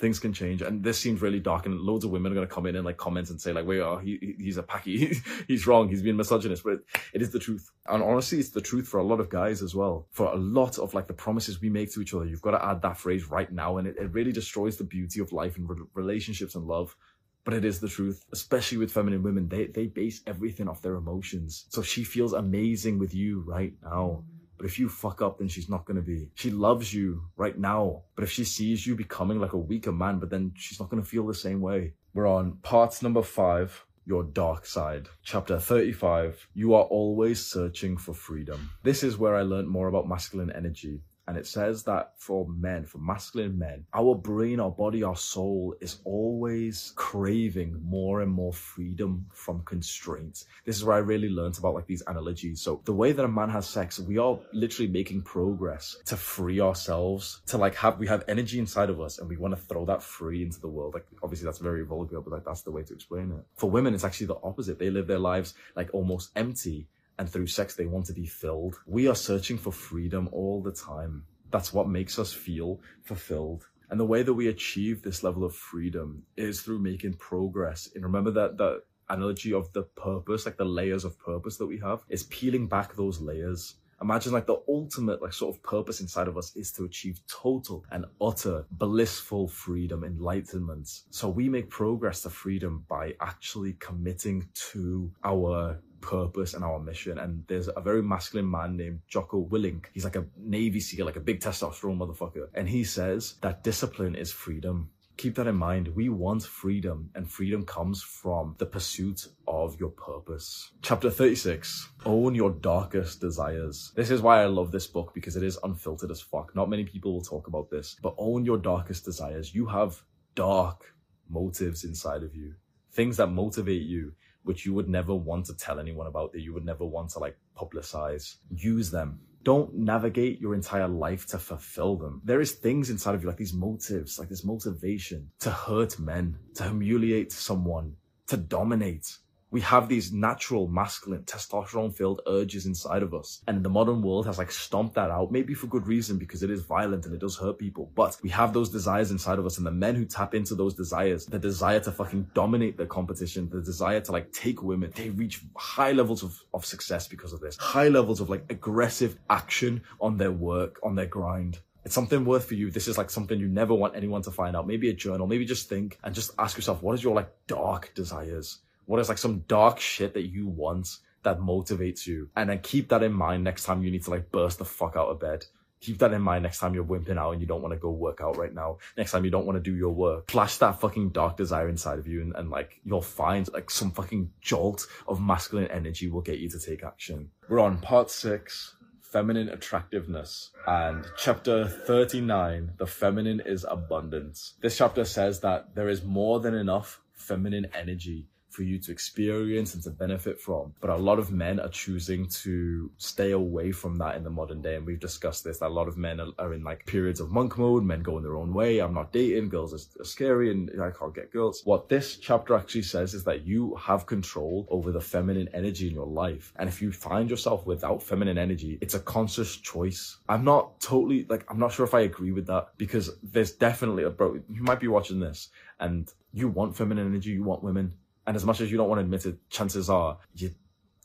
things 0.00 0.18
can 0.18 0.32
change. 0.32 0.62
And 0.62 0.82
this 0.82 0.98
seems 0.98 1.20
really 1.20 1.38
dark, 1.38 1.66
and 1.66 1.78
loads 1.78 2.04
of 2.04 2.10
women 2.10 2.32
are 2.32 2.34
going 2.34 2.48
to 2.48 2.52
come 2.52 2.66
in 2.66 2.74
and 2.74 2.84
like 2.84 2.96
comment 2.96 3.30
and 3.30 3.40
say 3.40 3.52
like, 3.52 3.66
"Wait, 3.66 3.80
oh, 3.80 3.98
he, 3.98 4.34
he's 4.38 4.56
a 4.56 4.62
packy, 4.62 5.14
he's 5.48 5.66
wrong, 5.66 5.88
he's 5.88 6.02
being 6.02 6.16
misogynist." 6.16 6.64
But 6.64 6.78
it 7.12 7.22
is 7.22 7.30
the 7.30 7.38
truth, 7.38 7.70
and 7.86 8.02
honestly, 8.02 8.38
it's 8.38 8.50
the 8.50 8.60
truth 8.60 8.88
for 8.88 8.98
a 8.98 9.04
lot 9.04 9.20
of 9.20 9.28
guys 9.28 9.62
as 9.62 9.74
well. 9.74 10.06
For 10.10 10.32
a 10.32 10.36
lot 10.36 10.78
of 10.78 10.94
like 10.94 11.06
the 11.06 11.14
promises 11.14 11.60
we 11.60 11.68
make 11.68 11.92
to 11.92 12.00
each 12.00 12.14
other, 12.14 12.24
you've 12.24 12.42
got 12.42 12.52
to 12.52 12.64
add 12.64 12.82
that 12.82 12.96
phrase 12.96 13.30
right 13.30 13.52
now, 13.52 13.76
and 13.76 13.86
it, 13.86 13.96
it 13.98 14.12
really 14.12 14.32
destroys 14.32 14.76
the 14.76 14.84
beauty 14.84 15.20
of 15.20 15.32
life 15.32 15.56
and 15.56 15.68
re- 15.68 15.86
relationships 15.94 16.54
and 16.54 16.66
love. 16.66 16.96
But 17.44 17.54
it 17.54 17.64
is 17.64 17.80
the 17.80 17.88
truth, 17.88 18.24
especially 18.32 18.78
with 18.78 18.92
feminine 18.92 19.22
women. 19.22 19.48
They 19.48 19.66
they 19.66 19.86
base 19.86 20.22
everything 20.26 20.68
off 20.68 20.82
their 20.82 20.94
emotions. 20.94 21.66
So 21.68 21.82
she 21.82 22.04
feels 22.04 22.32
amazing 22.32 22.98
with 22.98 23.14
you 23.14 23.40
right 23.46 23.74
now. 23.82 24.24
But 24.60 24.66
if 24.66 24.78
you 24.78 24.90
fuck 24.90 25.22
up, 25.22 25.38
then 25.38 25.48
she's 25.48 25.70
not 25.70 25.86
gonna 25.86 26.02
be. 26.02 26.28
She 26.34 26.50
loves 26.50 26.92
you 26.92 27.22
right 27.38 27.58
now. 27.58 28.02
But 28.14 28.24
if 28.24 28.30
she 28.30 28.44
sees 28.44 28.86
you 28.86 28.94
becoming 28.94 29.40
like 29.40 29.54
a 29.54 29.58
weaker 29.58 29.90
man, 29.90 30.18
but 30.18 30.28
then 30.28 30.52
she's 30.54 30.78
not 30.78 30.90
gonna 30.90 31.02
feel 31.02 31.26
the 31.26 31.32
same 31.32 31.62
way. 31.62 31.94
We're 32.12 32.26
on 32.26 32.58
parts 32.60 33.00
number 33.00 33.22
five. 33.22 33.86
Your 34.04 34.22
dark 34.22 34.66
side. 34.66 35.08
Chapter 35.22 35.58
35. 35.58 36.46
You 36.52 36.74
are 36.74 36.82
always 36.82 37.42
searching 37.42 37.96
for 37.96 38.12
freedom. 38.12 38.70
This 38.82 39.02
is 39.02 39.16
where 39.16 39.34
I 39.34 39.42
learned 39.42 39.68
more 39.68 39.88
about 39.88 40.06
masculine 40.06 40.52
energy 40.52 41.00
and 41.30 41.38
it 41.38 41.46
says 41.46 41.84
that 41.84 42.14
for 42.16 42.44
men, 42.48 42.84
for 42.84 42.98
masculine 42.98 43.56
men, 43.56 43.86
our 43.94 44.16
brain, 44.16 44.58
our 44.58 44.72
body, 44.72 45.04
our 45.04 45.14
soul 45.14 45.76
is 45.80 45.98
always 46.04 46.92
craving 46.96 47.80
more 47.84 48.22
and 48.22 48.32
more 48.32 48.52
freedom 48.52 49.24
from 49.32 49.62
constraints. 49.62 50.46
This 50.64 50.74
is 50.74 50.84
where 50.84 50.96
I 50.96 50.98
really 50.98 51.28
learned 51.28 51.56
about 51.56 51.74
like 51.74 51.86
these 51.86 52.02
analogies. 52.08 52.60
So 52.60 52.82
the 52.84 52.92
way 52.92 53.12
that 53.12 53.24
a 53.24 53.28
man 53.28 53.48
has 53.48 53.68
sex, 53.68 54.00
we 54.00 54.18
are 54.18 54.40
literally 54.52 54.90
making 54.90 55.22
progress 55.22 55.96
to 56.06 56.16
free 56.16 56.60
ourselves, 56.60 57.42
to 57.46 57.58
like 57.58 57.76
have, 57.76 58.00
we 58.00 58.08
have 58.08 58.24
energy 58.26 58.58
inside 58.58 58.90
of 58.90 59.00
us 59.00 59.20
and 59.20 59.28
we 59.28 59.36
want 59.36 59.54
to 59.54 59.60
throw 59.60 59.84
that 59.84 60.02
free 60.02 60.42
into 60.42 60.58
the 60.58 60.66
world. 60.66 60.94
Like 60.94 61.06
obviously 61.22 61.44
that's 61.44 61.58
very 61.58 61.84
vulgar, 61.84 62.20
but 62.20 62.32
like 62.32 62.44
that's 62.44 62.62
the 62.62 62.72
way 62.72 62.82
to 62.82 62.92
explain 62.92 63.30
it. 63.30 63.44
For 63.54 63.70
women, 63.70 63.94
it's 63.94 64.02
actually 64.02 64.26
the 64.26 64.40
opposite. 64.42 64.80
They 64.80 64.90
live 64.90 65.06
their 65.06 65.20
lives 65.20 65.54
like 65.76 65.90
almost 65.92 66.32
empty 66.34 66.88
and 67.20 67.28
through 67.28 67.46
sex 67.46 67.74
they 67.74 67.84
want 67.84 68.06
to 68.06 68.14
be 68.14 68.24
filled. 68.24 68.80
We 68.86 69.06
are 69.06 69.14
searching 69.14 69.58
for 69.58 69.70
freedom 69.70 70.30
all 70.32 70.62
the 70.62 70.72
time. 70.72 71.22
That's 71.50 71.70
what 71.70 71.86
makes 71.86 72.18
us 72.18 72.32
feel 72.32 72.80
fulfilled. 73.02 73.66
And 73.90 74.00
the 74.00 74.06
way 74.06 74.22
that 74.22 74.32
we 74.32 74.48
achieve 74.48 75.02
this 75.02 75.22
level 75.22 75.44
of 75.44 75.54
freedom 75.54 76.22
is 76.38 76.62
through 76.62 76.78
making 76.78 77.14
progress. 77.14 77.90
And 77.94 78.04
remember 78.04 78.30
that 78.30 78.56
that 78.56 78.84
analogy 79.10 79.52
of 79.52 79.70
the 79.74 79.82
purpose, 79.82 80.46
like 80.46 80.56
the 80.56 80.64
layers 80.64 81.04
of 81.04 81.18
purpose 81.18 81.58
that 81.58 81.66
we 81.66 81.78
have, 81.80 82.00
is 82.08 82.22
peeling 82.22 82.66
back 82.66 82.94
those 82.94 83.20
layers. 83.20 83.74
Imagine 84.00 84.32
like 84.32 84.46
the 84.46 84.62
ultimate 84.66 85.20
like 85.20 85.34
sort 85.34 85.54
of 85.54 85.62
purpose 85.62 86.00
inside 86.00 86.26
of 86.26 86.38
us 86.38 86.56
is 86.56 86.72
to 86.72 86.84
achieve 86.84 87.20
total 87.26 87.84
and 87.90 88.06
utter 88.18 88.64
blissful 88.70 89.46
freedom, 89.46 90.04
enlightenment. 90.04 90.88
So 91.10 91.28
we 91.28 91.50
make 91.50 91.68
progress 91.68 92.22
to 92.22 92.30
freedom 92.30 92.86
by 92.88 93.12
actually 93.20 93.74
committing 93.74 94.48
to 94.72 95.12
our 95.22 95.82
purpose 96.00 96.54
and 96.54 96.64
our 96.64 96.78
mission. 96.78 97.18
And 97.18 97.44
there's 97.46 97.68
a 97.68 97.80
very 97.80 98.02
masculine 98.02 98.50
man 98.50 98.76
named 98.76 99.00
Jocko 99.08 99.46
Willink. 99.50 99.86
He's 99.92 100.04
like 100.04 100.16
a 100.16 100.26
Navy 100.36 100.80
SEAL, 100.80 101.06
like 101.06 101.16
a 101.16 101.20
big 101.20 101.40
testosterone 101.40 101.98
motherfucker. 101.98 102.48
And 102.54 102.68
he 102.68 102.84
says 102.84 103.34
that 103.42 103.62
discipline 103.62 104.14
is 104.14 104.32
freedom. 104.32 104.90
Keep 105.16 105.34
that 105.34 105.46
in 105.46 105.56
mind. 105.56 105.88
We 105.88 106.08
want 106.08 106.42
freedom, 106.44 107.10
and 107.14 107.30
freedom 107.30 107.66
comes 107.66 108.02
from 108.02 108.54
the 108.56 108.64
pursuit 108.64 109.26
of 109.46 109.78
your 109.78 109.90
purpose. 109.90 110.70
Chapter 110.80 111.10
36 111.10 111.90
Own 112.06 112.34
Your 112.34 112.52
Darkest 112.52 113.20
Desires. 113.20 113.92
This 113.94 114.10
is 114.10 114.22
why 114.22 114.42
I 114.42 114.46
love 114.46 114.72
this 114.72 114.86
book 114.86 115.12
because 115.12 115.36
it 115.36 115.42
is 115.42 115.58
unfiltered 115.62 116.10
as 116.10 116.22
fuck. 116.22 116.56
Not 116.56 116.70
many 116.70 116.84
people 116.84 117.12
will 117.12 117.20
talk 117.20 117.48
about 117.48 117.68
this, 117.68 117.96
but 118.02 118.14
own 118.16 118.46
your 118.46 118.56
darkest 118.56 119.04
desires. 119.04 119.54
You 119.54 119.66
have 119.66 120.02
dark 120.34 120.94
motives 121.28 121.84
inside 121.84 122.22
of 122.22 122.34
you, 122.34 122.54
things 122.92 123.18
that 123.18 123.26
motivate 123.26 123.82
you 123.82 124.14
which 124.44 124.64
you 124.64 124.74
would 124.74 124.88
never 124.88 125.14
want 125.14 125.46
to 125.46 125.56
tell 125.56 125.78
anyone 125.78 126.06
about, 126.06 126.32
that 126.32 126.40
you 126.40 126.52
would 126.52 126.64
never 126.64 126.84
want 126.84 127.10
to 127.10 127.18
like 127.18 127.36
publicize. 127.56 128.36
Use 128.54 128.90
them. 128.90 129.20
Don't 129.42 129.74
navigate 129.74 130.40
your 130.40 130.54
entire 130.54 130.88
life 130.88 131.26
to 131.28 131.38
fulfill 131.38 131.96
them. 131.96 132.20
There 132.24 132.40
is 132.40 132.52
things 132.52 132.90
inside 132.90 133.14
of 133.14 133.22
you, 133.22 133.28
like 133.28 133.38
these 133.38 133.54
motives, 133.54 134.18
like 134.18 134.28
this 134.28 134.44
motivation 134.44 135.30
to 135.40 135.50
hurt 135.50 135.98
men, 135.98 136.36
to 136.56 136.64
humiliate 136.64 137.32
someone, 137.32 137.96
to 138.26 138.36
dominate, 138.36 139.16
we 139.50 139.60
have 139.62 139.88
these 139.88 140.12
natural 140.12 140.68
masculine 140.68 141.22
testosterone 141.22 141.94
filled 141.94 142.20
urges 142.26 142.66
inside 142.66 143.02
of 143.02 143.14
us. 143.14 143.42
And 143.48 143.64
the 143.64 143.68
modern 143.68 144.02
world 144.02 144.26
has 144.26 144.38
like 144.38 144.50
stomped 144.50 144.94
that 144.94 145.10
out, 145.10 145.32
maybe 145.32 145.54
for 145.54 145.66
good 145.66 145.86
reason 145.86 146.18
because 146.18 146.42
it 146.42 146.50
is 146.50 146.62
violent 146.62 147.04
and 147.04 147.14
it 147.14 147.20
does 147.20 147.36
hurt 147.36 147.58
people. 147.58 147.90
But 147.94 148.16
we 148.22 148.30
have 148.30 148.52
those 148.52 148.70
desires 148.70 149.10
inside 149.10 149.38
of 149.38 149.46
us 149.46 149.58
and 149.58 149.66
the 149.66 149.72
men 149.72 149.96
who 149.96 150.04
tap 150.04 150.34
into 150.34 150.54
those 150.54 150.74
desires, 150.74 151.26
the 151.26 151.38
desire 151.38 151.80
to 151.80 151.92
fucking 151.92 152.30
dominate 152.34 152.76
the 152.76 152.86
competition, 152.86 153.48
the 153.50 153.60
desire 153.60 154.00
to 154.00 154.12
like 154.12 154.32
take 154.32 154.62
women, 154.62 154.92
they 154.94 155.10
reach 155.10 155.42
high 155.56 155.92
levels 155.92 156.22
of, 156.22 156.40
of 156.54 156.64
success 156.64 157.08
because 157.08 157.32
of 157.32 157.40
this. 157.40 157.56
High 157.56 157.88
levels 157.88 158.20
of 158.20 158.30
like 158.30 158.44
aggressive 158.50 159.18
action 159.28 159.82
on 160.00 160.16
their 160.16 160.32
work, 160.32 160.78
on 160.82 160.94
their 160.94 161.06
grind 161.06 161.58
it's 161.84 161.94
something 161.94 162.24
worth 162.26 162.44
for 162.44 162.54
you. 162.54 162.70
This 162.70 162.88
is 162.88 162.98
like 162.98 163.10
something 163.10 163.40
you 163.40 163.48
never 163.48 163.74
want 163.74 163.96
anyone 163.96 164.22
to 164.22 164.30
find 164.30 164.54
out. 164.54 164.66
Maybe 164.66 164.90
a 164.90 164.92
journal, 164.92 165.26
maybe 165.26 165.46
just 165.46 165.68
think 165.68 165.98
and 166.04 166.14
just 166.14 166.32
ask 166.38 166.56
yourself, 166.56 166.82
what 166.82 166.94
is 166.94 167.02
your 167.02 167.14
like 167.14 167.30
dark 167.46 167.92
desires? 167.94 168.58
What 168.90 168.98
is 168.98 169.08
like 169.08 169.18
some 169.18 169.44
dark 169.46 169.78
shit 169.78 170.14
that 170.14 170.26
you 170.26 170.48
want 170.48 170.88
that 171.22 171.38
motivates 171.38 172.08
you? 172.08 172.28
And 172.34 172.50
then 172.50 172.58
keep 172.58 172.88
that 172.88 173.04
in 173.04 173.12
mind 173.12 173.44
next 173.44 173.62
time 173.62 173.84
you 173.84 173.90
need 173.92 174.02
to 174.02 174.10
like 174.10 174.32
burst 174.32 174.58
the 174.58 174.64
fuck 174.64 174.96
out 174.96 175.06
of 175.06 175.20
bed. 175.20 175.46
Keep 175.80 175.98
that 175.98 176.12
in 176.12 176.20
mind 176.20 176.42
next 176.42 176.58
time 176.58 176.74
you're 176.74 176.82
wimping 176.82 177.16
out 177.16 177.30
and 177.30 177.40
you 177.40 177.46
don't 177.46 177.62
want 177.62 177.72
to 177.72 177.78
go 177.78 177.92
work 177.92 178.20
out 178.20 178.36
right 178.36 178.52
now. 178.52 178.78
Next 178.96 179.12
time 179.12 179.24
you 179.24 179.30
don't 179.30 179.46
want 179.46 179.62
to 179.62 179.62
do 179.62 179.76
your 179.76 179.94
work. 179.94 180.28
Flash 180.28 180.56
that 180.56 180.80
fucking 180.80 181.10
dark 181.10 181.36
desire 181.36 181.68
inside 181.68 182.00
of 182.00 182.08
you 182.08 182.20
and, 182.20 182.34
and 182.34 182.50
like 182.50 182.80
you'll 182.82 183.00
find 183.00 183.48
like 183.52 183.70
some 183.70 183.92
fucking 183.92 184.32
jolt 184.40 184.88
of 185.06 185.20
masculine 185.22 185.68
energy 185.70 186.10
will 186.10 186.20
get 186.20 186.40
you 186.40 186.50
to 186.50 186.58
take 186.58 186.82
action. 186.82 187.30
We're 187.48 187.60
on 187.60 187.78
part 187.78 188.10
six 188.10 188.74
feminine 189.00 189.50
attractiveness. 189.50 190.50
And 190.66 191.06
chapter 191.16 191.68
39, 191.68 192.72
the 192.76 192.88
feminine 192.88 193.40
is 193.46 193.64
abundance. 193.70 194.54
This 194.60 194.76
chapter 194.76 195.04
says 195.04 195.38
that 195.42 195.76
there 195.76 195.88
is 195.88 196.02
more 196.02 196.40
than 196.40 196.54
enough 196.54 197.00
feminine 197.12 197.68
energy 197.72 198.26
for 198.50 198.62
you 198.62 198.78
to 198.78 198.92
experience 198.92 199.74
and 199.74 199.82
to 199.84 199.90
benefit 199.90 200.40
from. 200.40 200.74
But 200.80 200.90
a 200.90 200.96
lot 200.96 201.18
of 201.18 201.30
men 201.30 201.60
are 201.60 201.68
choosing 201.68 202.28
to 202.28 202.90
stay 202.98 203.30
away 203.32 203.72
from 203.72 203.96
that 203.98 204.16
in 204.16 204.24
the 204.24 204.30
modern 204.30 204.60
day. 204.60 204.76
And 204.76 204.86
we've 204.86 205.00
discussed 205.00 205.44
this, 205.44 205.58
that 205.58 205.68
a 205.68 205.68
lot 205.68 205.88
of 205.88 205.96
men 205.96 206.20
are, 206.20 206.28
are 206.38 206.52
in 206.52 206.64
like 206.64 206.86
periods 206.86 207.20
of 207.20 207.30
monk 207.30 207.58
mode, 207.58 207.84
men 207.84 208.02
going 208.02 208.22
their 208.22 208.36
own 208.36 208.52
way. 208.52 208.80
I'm 208.80 208.94
not 208.94 209.12
dating, 209.12 209.48
girls 209.48 209.72
are, 209.72 210.00
are 210.00 210.04
scary 210.04 210.50
and 210.50 210.70
I 210.82 210.90
can't 210.90 211.14
get 211.14 211.32
girls. 211.32 211.62
What 211.64 211.88
this 211.88 212.16
chapter 212.16 212.54
actually 212.54 212.82
says 212.82 213.14
is 213.14 213.24
that 213.24 213.46
you 213.46 213.74
have 213.76 214.06
control 214.06 214.66
over 214.70 214.92
the 214.92 215.00
feminine 215.00 215.48
energy 215.54 215.88
in 215.88 215.94
your 215.94 216.06
life. 216.06 216.52
And 216.56 216.68
if 216.68 216.82
you 216.82 216.92
find 216.92 217.30
yourself 217.30 217.66
without 217.66 218.02
feminine 218.02 218.38
energy, 218.38 218.78
it's 218.80 218.94
a 218.94 219.00
conscious 219.00 219.56
choice. 219.56 220.18
I'm 220.28 220.44
not 220.44 220.80
totally 220.80 221.26
like, 221.28 221.44
I'm 221.50 221.58
not 221.58 221.72
sure 221.72 221.86
if 221.86 221.94
I 221.94 222.00
agree 222.00 222.32
with 222.32 222.46
that 222.46 222.68
because 222.76 223.10
there's 223.22 223.52
definitely 223.52 224.04
a 224.04 224.10
bro, 224.10 224.40
you 224.48 224.62
might 224.62 224.80
be 224.80 224.88
watching 224.88 225.20
this 225.20 225.48
and 225.78 226.12
you 226.32 226.48
want 226.48 226.76
feminine 226.76 227.06
energy, 227.06 227.30
you 227.30 227.42
want 227.42 227.62
women 227.62 227.94
and 228.30 228.36
as 228.36 228.44
much 228.44 228.60
as 228.60 228.70
you 228.70 228.78
don't 228.78 228.88
want 228.88 229.00
to 229.00 229.02
admit 229.02 229.26
it, 229.26 229.38
chances 229.50 229.90
are 229.90 230.16
you 230.36 230.52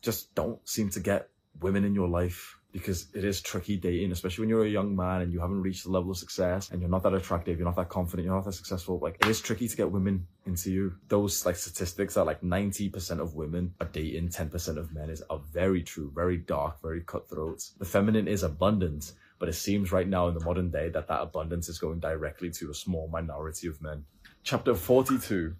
just 0.03 0.35
don't 0.35 0.59
seem 0.69 0.91
to 0.91 0.99
get 0.99 1.27
women 1.59 1.83
in 1.83 1.95
your 1.95 2.07
life 2.07 2.59
because 2.71 3.07
it 3.15 3.23
is 3.25 3.41
tricky 3.41 3.77
dating, 3.77 4.11
especially 4.11 4.43
when 4.43 4.49
you're 4.49 4.63
a 4.63 4.69
young 4.69 4.95
man 4.95 5.23
and 5.23 5.33
you 5.33 5.39
haven't 5.39 5.63
reached 5.63 5.85
the 5.85 5.89
level 5.89 6.11
of 6.11 6.17
success 6.19 6.69
and 6.69 6.81
you're 6.81 6.89
not 6.89 7.01
that 7.01 7.15
attractive, 7.15 7.57
you're 7.57 7.65
not 7.65 7.77
that 7.77 7.89
confident, 7.89 8.27
you're 8.27 8.35
not 8.35 8.45
that 8.45 8.53
successful. 8.53 8.99
Like 8.99 9.17
it 9.21 9.25
is 9.25 9.41
tricky 9.41 9.67
to 9.67 9.75
get 9.75 9.89
women 9.89 10.27
into 10.45 10.71
you. 10.71 10.93
Those 11.07 11.47
like 11.47 11.55
statistics 11.55 12.15
are 12.15 12.25
like 12.25 12.41
90% 12.41 13.19
of 13.19 13.33
women 13.33 13.73
are 13.81 13.87
dating 13.87 14.29
10% 14.29 14.77
of 14.77 14.93
men 14.93 15.09
is 15.09 15.23
are 15.27 15.41
very 15.51 15.81
true, 15.81 16.11
very 16.13 16.37
dark, 16.37 16.79
very 16.79 17.01
cutthroat. 17.01 17.67
The 17.79 17.85
feminine 17.85 18.27
is 18.27 18.43
abundant, 18.43 19.13
but 19.39 19.49
it 19.49 19.53
seems 19.53 19.91
right 19.91 20.07
now 20.07 20.27
in 20.27 20.35
the 20.35 20.45
modern 20.45 20.69
day 20.69 20.89
that 20.89 21.07
that 21.07 21.21
abundance 21.23 21.69
is 21.69 21.79
going 21.79 22.01
directly 22.01 22.51
to 22.51 22.69
a 22.69 22.75
small 22.75 23.07
minority 23.07 23.65
of 23.65 23.81
men. 23.81 24.05
Chapter 24.43 24.75
42 24.75 25.55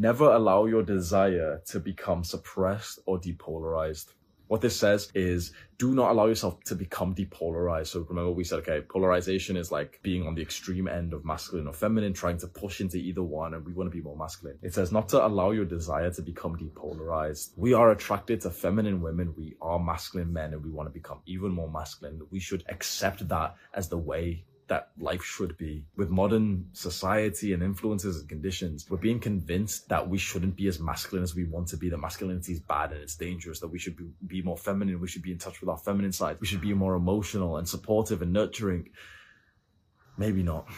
Never 0.00 0.30
allow 0.30 0.66
your 0.66 0.84
desire 0.84 1.60
to 1.66 1.80
become 1.80 2.22
suppressed 2.22 3.00
or 3.04 3.18
depolarized. 3.18 4.12
What 4.46 4.60
this 4.60 4.78
says 4.78 5.10
is 5.16 5.52
do 5.76 5.92
not 5.92 6.12
allow 6.12 6.26
yourself 6.26 6.62
to 6.66 6.76
become 6.76 7.16
depolarized. 7.16 7.88
So 7.88 8.06
remember 8.08 8.30
we 8.30 8.44
said, 8.44 8.60
okay, 8.60 8.80
polarization 8.80 9.56
is 9.56 9.72
like 9.72 9.98
being 10.04 10.24
on 10.24 10.36
the 10.36 10.40
extreme 10.40 10.86
end 10.86 11.12
of 11.14 11.24
masculine 11.24 11.66
or 11.66 11.72
feminine, 11.72 12.12
trying 12.12 12.38
to 12.38 12.46
push 12.46 12.80
into 12.80 12.96
either 12.96 13.24
one. 13.24 13.54
And 13.54 13.66
we 13.66 13.72
want 13.72 13.90
to 13.90 13.96
be 13.96 14.00
more 14.00 14.16
masculine. 14.16 14.56
It 14.62 14.72
says 14.72 14.92
not 14.92 15.08
to 15.08 15.26
allow 15.26 15.50
your 15.50 15.64
desire 15.64 16.12
to 16.12 16.22
become 16.22 16.56
depolarized. 16.56 17.50
We 17.56 17.74
are 17.74 17.90
attracted 17.90 18.40
to 18.42 18.50
feminine 18.50 19.02
women. 19.02 19.34
We 19.36 19.56
are 19.60 19.80
masculine 19.80 20.32
men 20.32 20.54
and 20.54 20.64
we 20.64 20.70
want 20.70 20.88
to 20.88 20.92
become 20.92 21.22
even 21.26 21.50
more 21.50 21.68
masculine. 21.68 22.20
We 22.30 22.38
should 22.38 22.62
accept 22.68 23.26
that 23.26 23.56
as 23.74 23.88
the 23.88 23.98
way 23.98 24.44
that 24.68 24.90
life 24.98 25.22
should 25.22 25.56
be. 25.56 25.84
With 25.96 26.10
modern 26.10 26.66
society 26.72 27.52
and 27.52 27.62
influences 27.62 28.20
and 28.20 28.28
conditions, 28.28 28.86
we're 28.88 28.98
being 28.98 29.20
convinced 29.20 29.88
that 29.88 30.08
we 30.08 30.18
shouldn't 30.18 30.56
be 30.56 30.68
as 30.68 30.78
masculine 30.78 31.22
as 31.22 31.34
we 31.34 31.44
want 31.44 31.68
to 31.68 31.76
be, 31.76 31.88
that 31.88 31.98
masculinity 31.98 32.52
is 32.52 32.60
bad 32.60 32.92
and 32.92 33.00
it's 33.00 33.16
dangerous, 33.16 33.60
that 33.60 33.68
we 33.68 33.78
should 33.78 33.96
be, 33.96 34.04
be 34.26 34.42
more 34.42 34.56
feminine, 34.56 35.00
we 35.00 35.08
should 35.08 35.22
be 35.22 35.32
in 35.32 35.38
touch 35.38 35.60
with 35.60 35.68
our 35.68 35.78
feminine 35.78 36.12
side, 36.12 36.36
we 36.40 36.46
should 36.46 36.60
be 36.60 36.74
more 36.74 36.94
emotional 36.94 37.56
and 37.56 37.68
supportive 37.68 38.22
and 38.22 38.32
nurturing. 38.32 38.90
Maybe 40.16 40.42
not. 40.42 40.68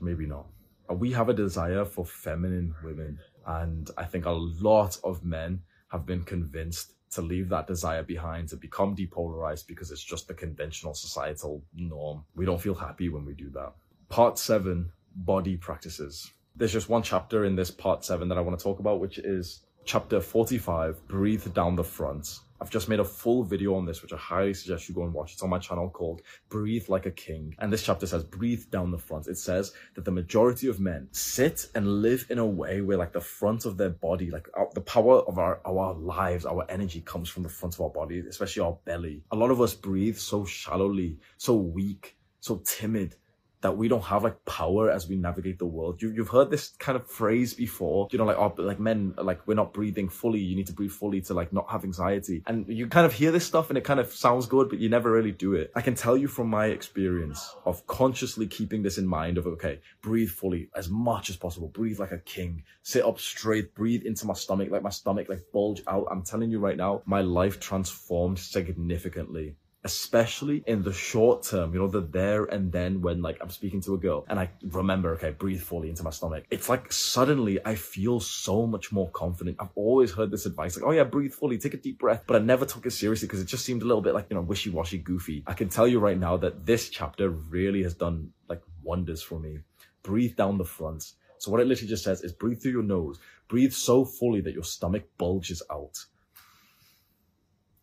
Maybe 0.00 0.26
not. 0.26 0.46
We 0.90 1.12
have 1.12 1.28
a 1.28 1.34
desire 1.34 1.84
for 1.84 2.04
feminine 2.04 2.74
women. 2.82 3.18
And 3.46 3.90
I 3.96 4.04
think 4.04 4.26
a 4.26 4.30
lot 4.30 4.98
of 5.04 5.24
men 5.24 5.62
have 5.90 6.06
been 6.06 6.22
convinced 6.22 6.92
to 7.12 7.22
leave 7.22 7.48
that 7.48 7.66
desire 7.66 8.02
behind, 8.02 8.48
to 8.48 8.56
become 8.56 8.94
depolarized 8.94 9.66
because 9.66 9.90
it's 9.90 10.02
just 10.02 10.28
the 10.28 10.34
conventional 10.34 10.94
societal 10.94 11.62
norm. 11.74 12.24
We 12.34 12.44
don't 12.44 12.60
feel 12.60 12.74
happy 12.74 13.08
when 13.08 13.24
we 13.24 13.34
do 13.34 13.50
that. 13.50 13.72
Part 14.08 14.38
seven, 14.38 14.90
body 15.14 15.56
practices. 15.56 16.32
There's 16.56 16.72
just 16.72 16.88
one 16.88 17.02
chapter 17.02 17.44
in 17.44 17.56
this 17.56 17.70
part 17.70 18.04
seven 18.04 18.28
that 18.28 18.38
I 18.38 18.40
want 18.40 18.58
to 18.58 18.62
talk 18.62 18.80
about, 18.80 19.00
which 19.00 19.18
is 19.18 19.60
chapter 19.84 20.20
45, 20.20 21.06
breathe 21.08 21.52
down 21.54 21.76
the 21.76 21.84
front. 21.84 22.40
I've 22.60 22.70
just 22.70 22.88
made 22.88 23.00
a 23.00 23.04
full 23.04 23.44
video 23.44 23.74
on 23.74 23.86
this, 23.86 24.02
which 24.02 24.12
I 24.12 24.16
highly 24.16 24.52
suggest 24.54 24.88
you 24.88 24.94
go 24.94 25.04
and 25.04 25.12
watch. 25.12 25.32
It's 25.32 25.42
on 25.42 25.50
my 25.50 25.58
channel 25.58 25.88
called 25.88 26.22
Breathe 26.48 26.88
Like 26.88 27.06
a 27.06 27.10
King. 27.10 27.54
And 27.58 27.72
this 27.72 27.84
chapter 27.84 28.06
says, 28.06 28.24
breathe 28.24 28.64
down 28.70 28.90
the 28.90 28.98
front. 28.98 29.28
It 29.28 29.38
says 29.38 29.72
that 29.94 30.04
the 30.04 30.10
majority 30.10 30.68
of 30.68 30.80
men 30.80 31.08
sit 31.12 31.68
and 31.74 32.02
live 32.02 32.26
in 32.30 32.38
a 32.38 32.46
way 32.46 32.80
where 32.80 32.98
like 32.98 33.12
the 33.12 33.20
front 33.20 33.64
of 33.64 33.76
their 33.76 33.90
body, 33.90 34.30
like 34.30 34.48
our, 34.54 34.68
the 34.74 34.80
power 34.80 35.20
of 35.20 35.38
our, 35.38 35.60
our 35.64 35.94
lives, 35.94 36.44
our 36.44 36.66
energy 36.68 37.00
comes 37.00 37.28
from 37.28 37.44
the 37.44 37.48
front 37.48 37.74
of 37.74 37.80
our 37.80 37.90
body, 37.90 38.18
especially 38.28 38.62
our 38.62 38.76
belly. 38.84 39.22
A 39.30 39.36
lot 39.36 39.50
of 39.50 39.60
us 39.60 39.74
breathe 39.74 40.16
so 40.16 40.44
shallowly, 40.44 41.18
so 41.36 41.54
weak, 41.54 42.16
so 42.40 42.60
timid 42.64 43.16
that 43.60 43.76
we 43.76 43.88
don't 43.88 44.04
have 44.04 44.22
like 44.22 44.44
power 44.44 44.90
as 44.90 45.08
we 45.08 45.16
navigate 45.16 45.58
the 45.58 45.66
world. 45.66 46.00
You, 46.00 46.10
you've 46.10 46.28
heard 46.28 46.50
this 46.50 46.68
kind 46.78 46.96
of 46.96 47.06
phrase 47.06 47.54
before, 47.54 48.08
you 48.12 48.18
know, 48.18 48.24
like, 48.24 48.36
oh, 48.38 48.54
like 48.58 48.78
men, 48.78 49.14
like 49.16 49.46
we're 49.46 49.54
not 49.54 49.72
breathing 49.72 50.08
fully. 50.08 50.38
You 50.38 50.54
need 50.54 50.68
to 50.68 50.72
breathe 50.72 50.92
fully 50.92 51.20
to 51.22 51.34
like 51.34 51.52
not 51.52 51.70
have 51.70 51.84
anxiety. 51.84 52.42
And 52.46 52.66
you 52.68 52.86
kind 52.86 53.06
of 53.06 53.12
hear 53.12 53.32
this 53.32 53.46
stuff 53.46 53.68
and 53.68 53.76
it 53.76 53.84
kind 53.84 53.98
of 53.98 54.12
sounds 54.12 54.46
good, 54.46 54.68
but 54.68 54.78
you 54.78 54.88
never 54.88 55.10
really 55.10 55.32
do 55.32 55.54
it. 55.54 55.72
I 55.74 55.80
can 55.80 55.94
tell 55.94 56.16
you 56.16 56.28
from 56.28 56.48
my 56.48 56.66
experience 56.66 57.54
of 57.64 57.86
consciously 57.86 58.46
keeping 58.46 58.82
this 58.82 58.98
in 58.98 59.06
mind 59.06 59.38
of, 59.38 59.46
okay, 59.46 59.80
breathe 60.02 60.30
fully 60.30 60.68
as 60.76 60.88
much 60.88 61.30
as 61.30 61.36
possible. 61.36 61.68
Breathe 61.68 61.98
like 61.98 62.12
a 62.12 62.18
king. 62.18 62.62
Sit 62.82 63.04
up 63.04 63.18
straight. 63.18 63.74
Breathe 63.74 64.04
into 64.04 64.26
my 64.26 64.34
stomach, 64.34 64.70
like 64.70 64.82
my 64.82 64.90
stomach, 64.90 65.28
like 65.28 65.42
bulge 65.52 65.82
out. 65.88 66.06
I'm 66.10 66.22
telling 66.22 66.50
you 66.50 66.60
right 66.60 66.76
now, 66.76 67.02
my 67.06 67.22
life 67.22 67.58
transformed 67.58 68.38
significantly 68.38 69.56
especially 69.84 70.64
in 70.66 70.82
the 70.82 70.92
short 70.92 71.44
term, 71.44 71.72
you 71.72 71.78
know, 71.78 71.88
the 71.88 72.00
there 72.00 72.44
and 72.44 72.72
then 72.72 73.00
when 73.00 73.22
like 73.22 73.38
I'm 73.40 73.50
speaking 73.50 73.80
to 73.82 73.94
a 73.94 73.98
girl 73.98 74.24
and 74.28 74.38
I 74.38 74.50
remember, 74.62 75.10
okay, 75.14 75.30
breathe 75.30 75.60
fully 75.60 75.88
into 75.88 76.02
my 76.02 76.10
stomach. 76.10 76.44
It's 76.50 76.68
like 76.68 76.92
suddenly 76.92 77.58
I 77.64 77.76
feel 77.76 78.18
so 78.18 78.66
much 78.66 78.90
more 78.90 79.08
confident. 79.10 79.56
I've 79.60 79.70
always 79.76 80.12
heard 80.12 80.30
this 80.30 80.46
advice, 80.46 80.76
like, 80.76 80.84
oh 80.84 80.90
yeah, 80.90 81.04
breathe 81.04 81.32
fully, 81.32 81.58
take 81.58 81.74
a 81.74 81.78
deep 81.78 81.98
breath, 81.98 82.24
but 82.26 82.36
I 82.36 82.44
never 82.44 82.66
took 82.66 82.86
it 82.86 82.90
seriously 82.90 83.28
because 83.28 83.40
it 83.40 83.46
just 83.46 83.64
seemed 83.64 83.82
a 83.82 83.86
little 83.86 84.02
bit 84.02 84.14
like, 84.14 84.26
you 84.30 84.36
know, 84.36 84.42
wishy-washy, 84.42 84.98
goofy. 84.98 85.44
I 85.46 85.54
can 85.54 85.68
tell 85.68 85.86
you 85.86 86.00
right 86.00 86.18
now 86.18 86.36
that 86.38 86.66
this 86.66 86.88
chapter 86.88 87.30
really 87.30 87.82
has 87.84 87.94
done 87.94 88.32
like 88.48 88.62
wonders 88.82 89.22
for 89.22 89.38
me. 89.38 89.60
Breathe 90.02 90.36
down 90.36 90.58
the 90.58 90.64
front. 90.64 91.12
So 91.38 91.52
what 91.52 91.60
it 91.60 91.68
literally 91.68 91.88
just 91.88 92.02
says 92.02 92.22
is 92.22 92.32
breathe 92.32 92.60
through 92.60 92.72
your 92.72 92.82
nose, 92.82 93.20
breathe 93.46 93.72
so 93.72 94.04
fully 94.04 94.40
that 94.40 94.54
your 94.54 94.64
stomach 94.64 95.04
bulges 95.18 95.62
out 95.70 96.04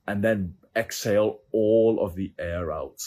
and 0.07 0.23
then 0.23 0.55
exhale 0.75 1.39
all 1.51 1.99
of 2.05 2.15
the 2.15 2.33
air 2.37 2.71
out. 2.71 3.01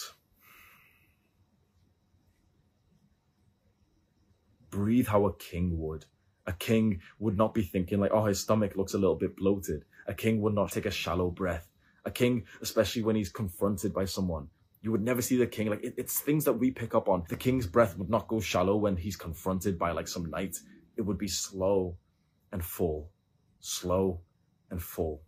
Breathe 4.71 5.07
how 5.09 5.27
a 5.27 5.35
king 5.37 5.79
would. 5.79 6.05
A 6.47 6.53
king 6.53 7.01
would 7.19 7.37
not 7.37 7.53
be 7.55 7.62
thinking 7.62 8.01
like, 8.01 8.11
oh, 8.12 8.25
his 8.25 8.41
stomach 8.41 8.77
looks 8.77 8.95
a 8.95 8.99
little 8.99 9.16
bit 9.16 9.37
bloated. 9.37 9.85
A 10.07 10.14
king 10.14 10.41
would 10.41 10.55
not 10.55 10.73
take 10.73 10.87
a 10.87 10.91
shallow 10.91 11.31
breath. 11.31 11.69
A 12.05 12.11
king, 12.11 12.45
especially 12.62 13.03
when 13.03 13.16
he's 13.16 13.29
confronted 13.29 13.93
by 13.93 14.07
someone, 14.07 14.49
you 14.81 14.91
would 14.93 15.03
never 15.03 15.21
see 15.21 15.37
the 15.37 15.47
king. 15.47 15.69
Like, 15.69 15.85
it, 15.85 15.95
it's 15.99 16.21
things 16.21 16.45
that 16.45 16.55
we 16.55 16.71
pick 16.71 16.95
up 16.95 17.09
on. 17.09 17.25
The 17.29 17.37
king's 17.37 17.66
breath 17.66 17.99
would 17.99 18.09
not 18.09 18.29
go 18.29 18.41
shallow 18.41 18.77
when 18.77 18.97
he's 18.97 19.16
confronted 19.16 19.79
by 19.79 19.93
like 19.93 20.09
some 20.09 20.31
knight. 20.31 20.57
It 20.97 21.03
would 21.03 21.19
be 21.19 21.29
slow 21.29 21.97
and 22.53 22.64
full, 22.64 23.11
slow 23.61 24.21
and 24.71 24.83
full. 24.83 25.23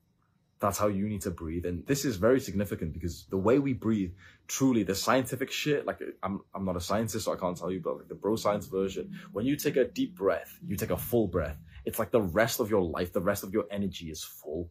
That's 0.61 0.77
how 0.77 0.89
you 0.89 1.09
need 1.09 1.23
to 1.23 1.31
breathe. 1.31 1.65
And 1.65 1.87
this 1.87 2.05
is 2.05 2.17
very 2.17 2.39
significant 2.39 2.93
because 2.93 3.25
the 3.31 3.39
way 3.39 3.59
we 3.59 3.73
breathe, 3.73 4.13
truly 4.47 4.83
the 4.83 4.95
scientific 4.95 5.51
shit, 5.51 5.87
like 5.87 6.01
I'm, 6.23 6.43
I'm 6.55 6.67
not 6.67 6.77
a 6.77 6.81
scientist, 6.81 7.25
so 7.25 7.33
I 7.33 7.37
can't 7.37 7.57
tell 7.57 7.73
you, 7.73 7.81
but 7.81 7.97
like 7.97 8.09
the 8.09 8.15
bro 8.15 8.37
science 8.37 8.67
version, 8.67 9.19
when 9.33 9.47
you 9.47 9.57
take 9.57 9.77
a 9.77 9.87
deep 9.87 10.15
breath, 10.15 10.59
you 10.67 10.77
take 10.77 10.91
a 10.91 10.99
full 10.99 11.29
breath. 11.29 11.57
It's 11.87 11.99
like 11.99 12.11
the 12.11 12.21
rest 12.21 12.61
of 12.61 12.69
your 12.69 12.83
life, 12.83 13.13
the 13.13 13.23
rest 13.23 13.43
of 13.43 13.55
your 13.55 13.65
energy 13.71 14.11
is 14.11 14.23
full 14.23 14.71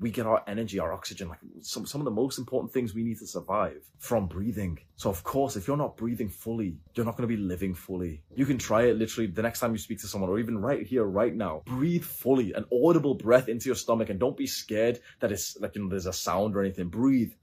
we 0.00 0.10
get 0.10 0.26
our 0.26 0.42
energy, 0.46 0.78
our 0.78 0.92
oxygen, 0.94 1.28
like 1.28 1.40
some, 1.60 1.84
some 1.84 2.00
of 2.00 2.06
the 2.06 2.10
most 2.10 2.38
important 2.38 2.72
things 2.72 2.94
we 2.94 3.04
need 3.04 3.18
to 3.18 3.26
survive 3.26 3.82
from 3.98 4.26
breathing. 4.26 4.78
So 4.96 5.10
of 5.10 5.22
course, 5.22 5.56
if 5.56 5.68
you're 5.68 5.76
not 5.76 5.98
breathing 5.98 6.30
fully, 6.30 6.78
you're 6.94 7.04
not 7.04 7.18
going 7.18 7.28
to 7.28 7.36
be 7.36 7.40
living 7.40 7.74
fully. 7.74 8.22
You 8.34 8.46
can 8.46 8.56
try 8.56 8.84
it 8.84 8.96
literally 8.96 9.26
the 9.26 9.42
next 9.42 9.60
time 9.60 9.72
you 9.72 9.78
speak 9.78 10.00
to 10.00 10.06
someone 10.06 10.30
or 10.30 10.38
even 10.38 10.58
right 10.58 10.86
here, 10.86 11.04
right 11.04 11.34
now. 11.34 11.62
Breathe 11.66 12.04
fully, 12.04 12.54
an 12.54 12.64
audible 12.72 13.14
breath 13.14 13.50
into 13.50 13.68
your 13.68 13.76
stomach 13.76 14.08
and 14.08 14.18
don't 14.18 14.38
be 14.38 14.46
scared 14.46 15.00
that 15.20 15.30
it's 15.30 15.58
like, 15.60 15.76
you 15.76 15.82
know, 15.82 15.90
there's 15.90 16.06
a 16.06 16.12
sound 16.14 16.56
or 16.56 16.62
anything. 16.62 16.88
Breathe. 16.88 17.32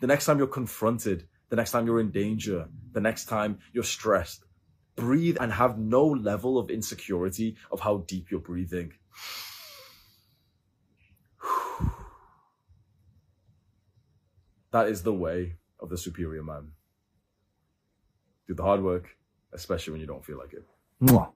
The 0.00 0.06
next 0.06 0.24
time 0.24 0.38
you're 0.38 0.46
confronted, 0.46 1.28
the 1.50 1.56
next 1.56 1.72
time 1.72 1.84
you're 1.84 2.00
in 2.00 2.10
danger, 2.10 2.66
the 2.92 3.02
next 3.02 3.26
time 3.26 3.58
you're 3.74 3.84
stressed, 3.84 4.46
breathe 4.96 5.36
and 5.40 5.52
have 5.52 5.78
no 5.78 6.06
level 6.06 6.58
of 6.58 6.70
insecurity 6.70 7.56
of 7.70 7.80
how 7.80 7.98
deep 8.06 8.30
you're 8.30 8.40
breathing. 8.40 8.92
That 14.72 14.86
is 14.86 15.02
the 15.02 15.12
way 15.12 15.56
of 15.80 15.88
the 15.88 15.98
superior 15.98 16.44
man. 16.44 16.70
Do 18.46 18.54
the 18.54 18.62
hard 18.62 18.84
work, 18.84 19.16
especially 19.52 19.90
when 19.90 20.00
you 20.00 20.06
don't 20.06 20.24
feel 20.24 20.38
like 20.38 20.52
it. 20.52 20.64
Mwah. 21.02 21.32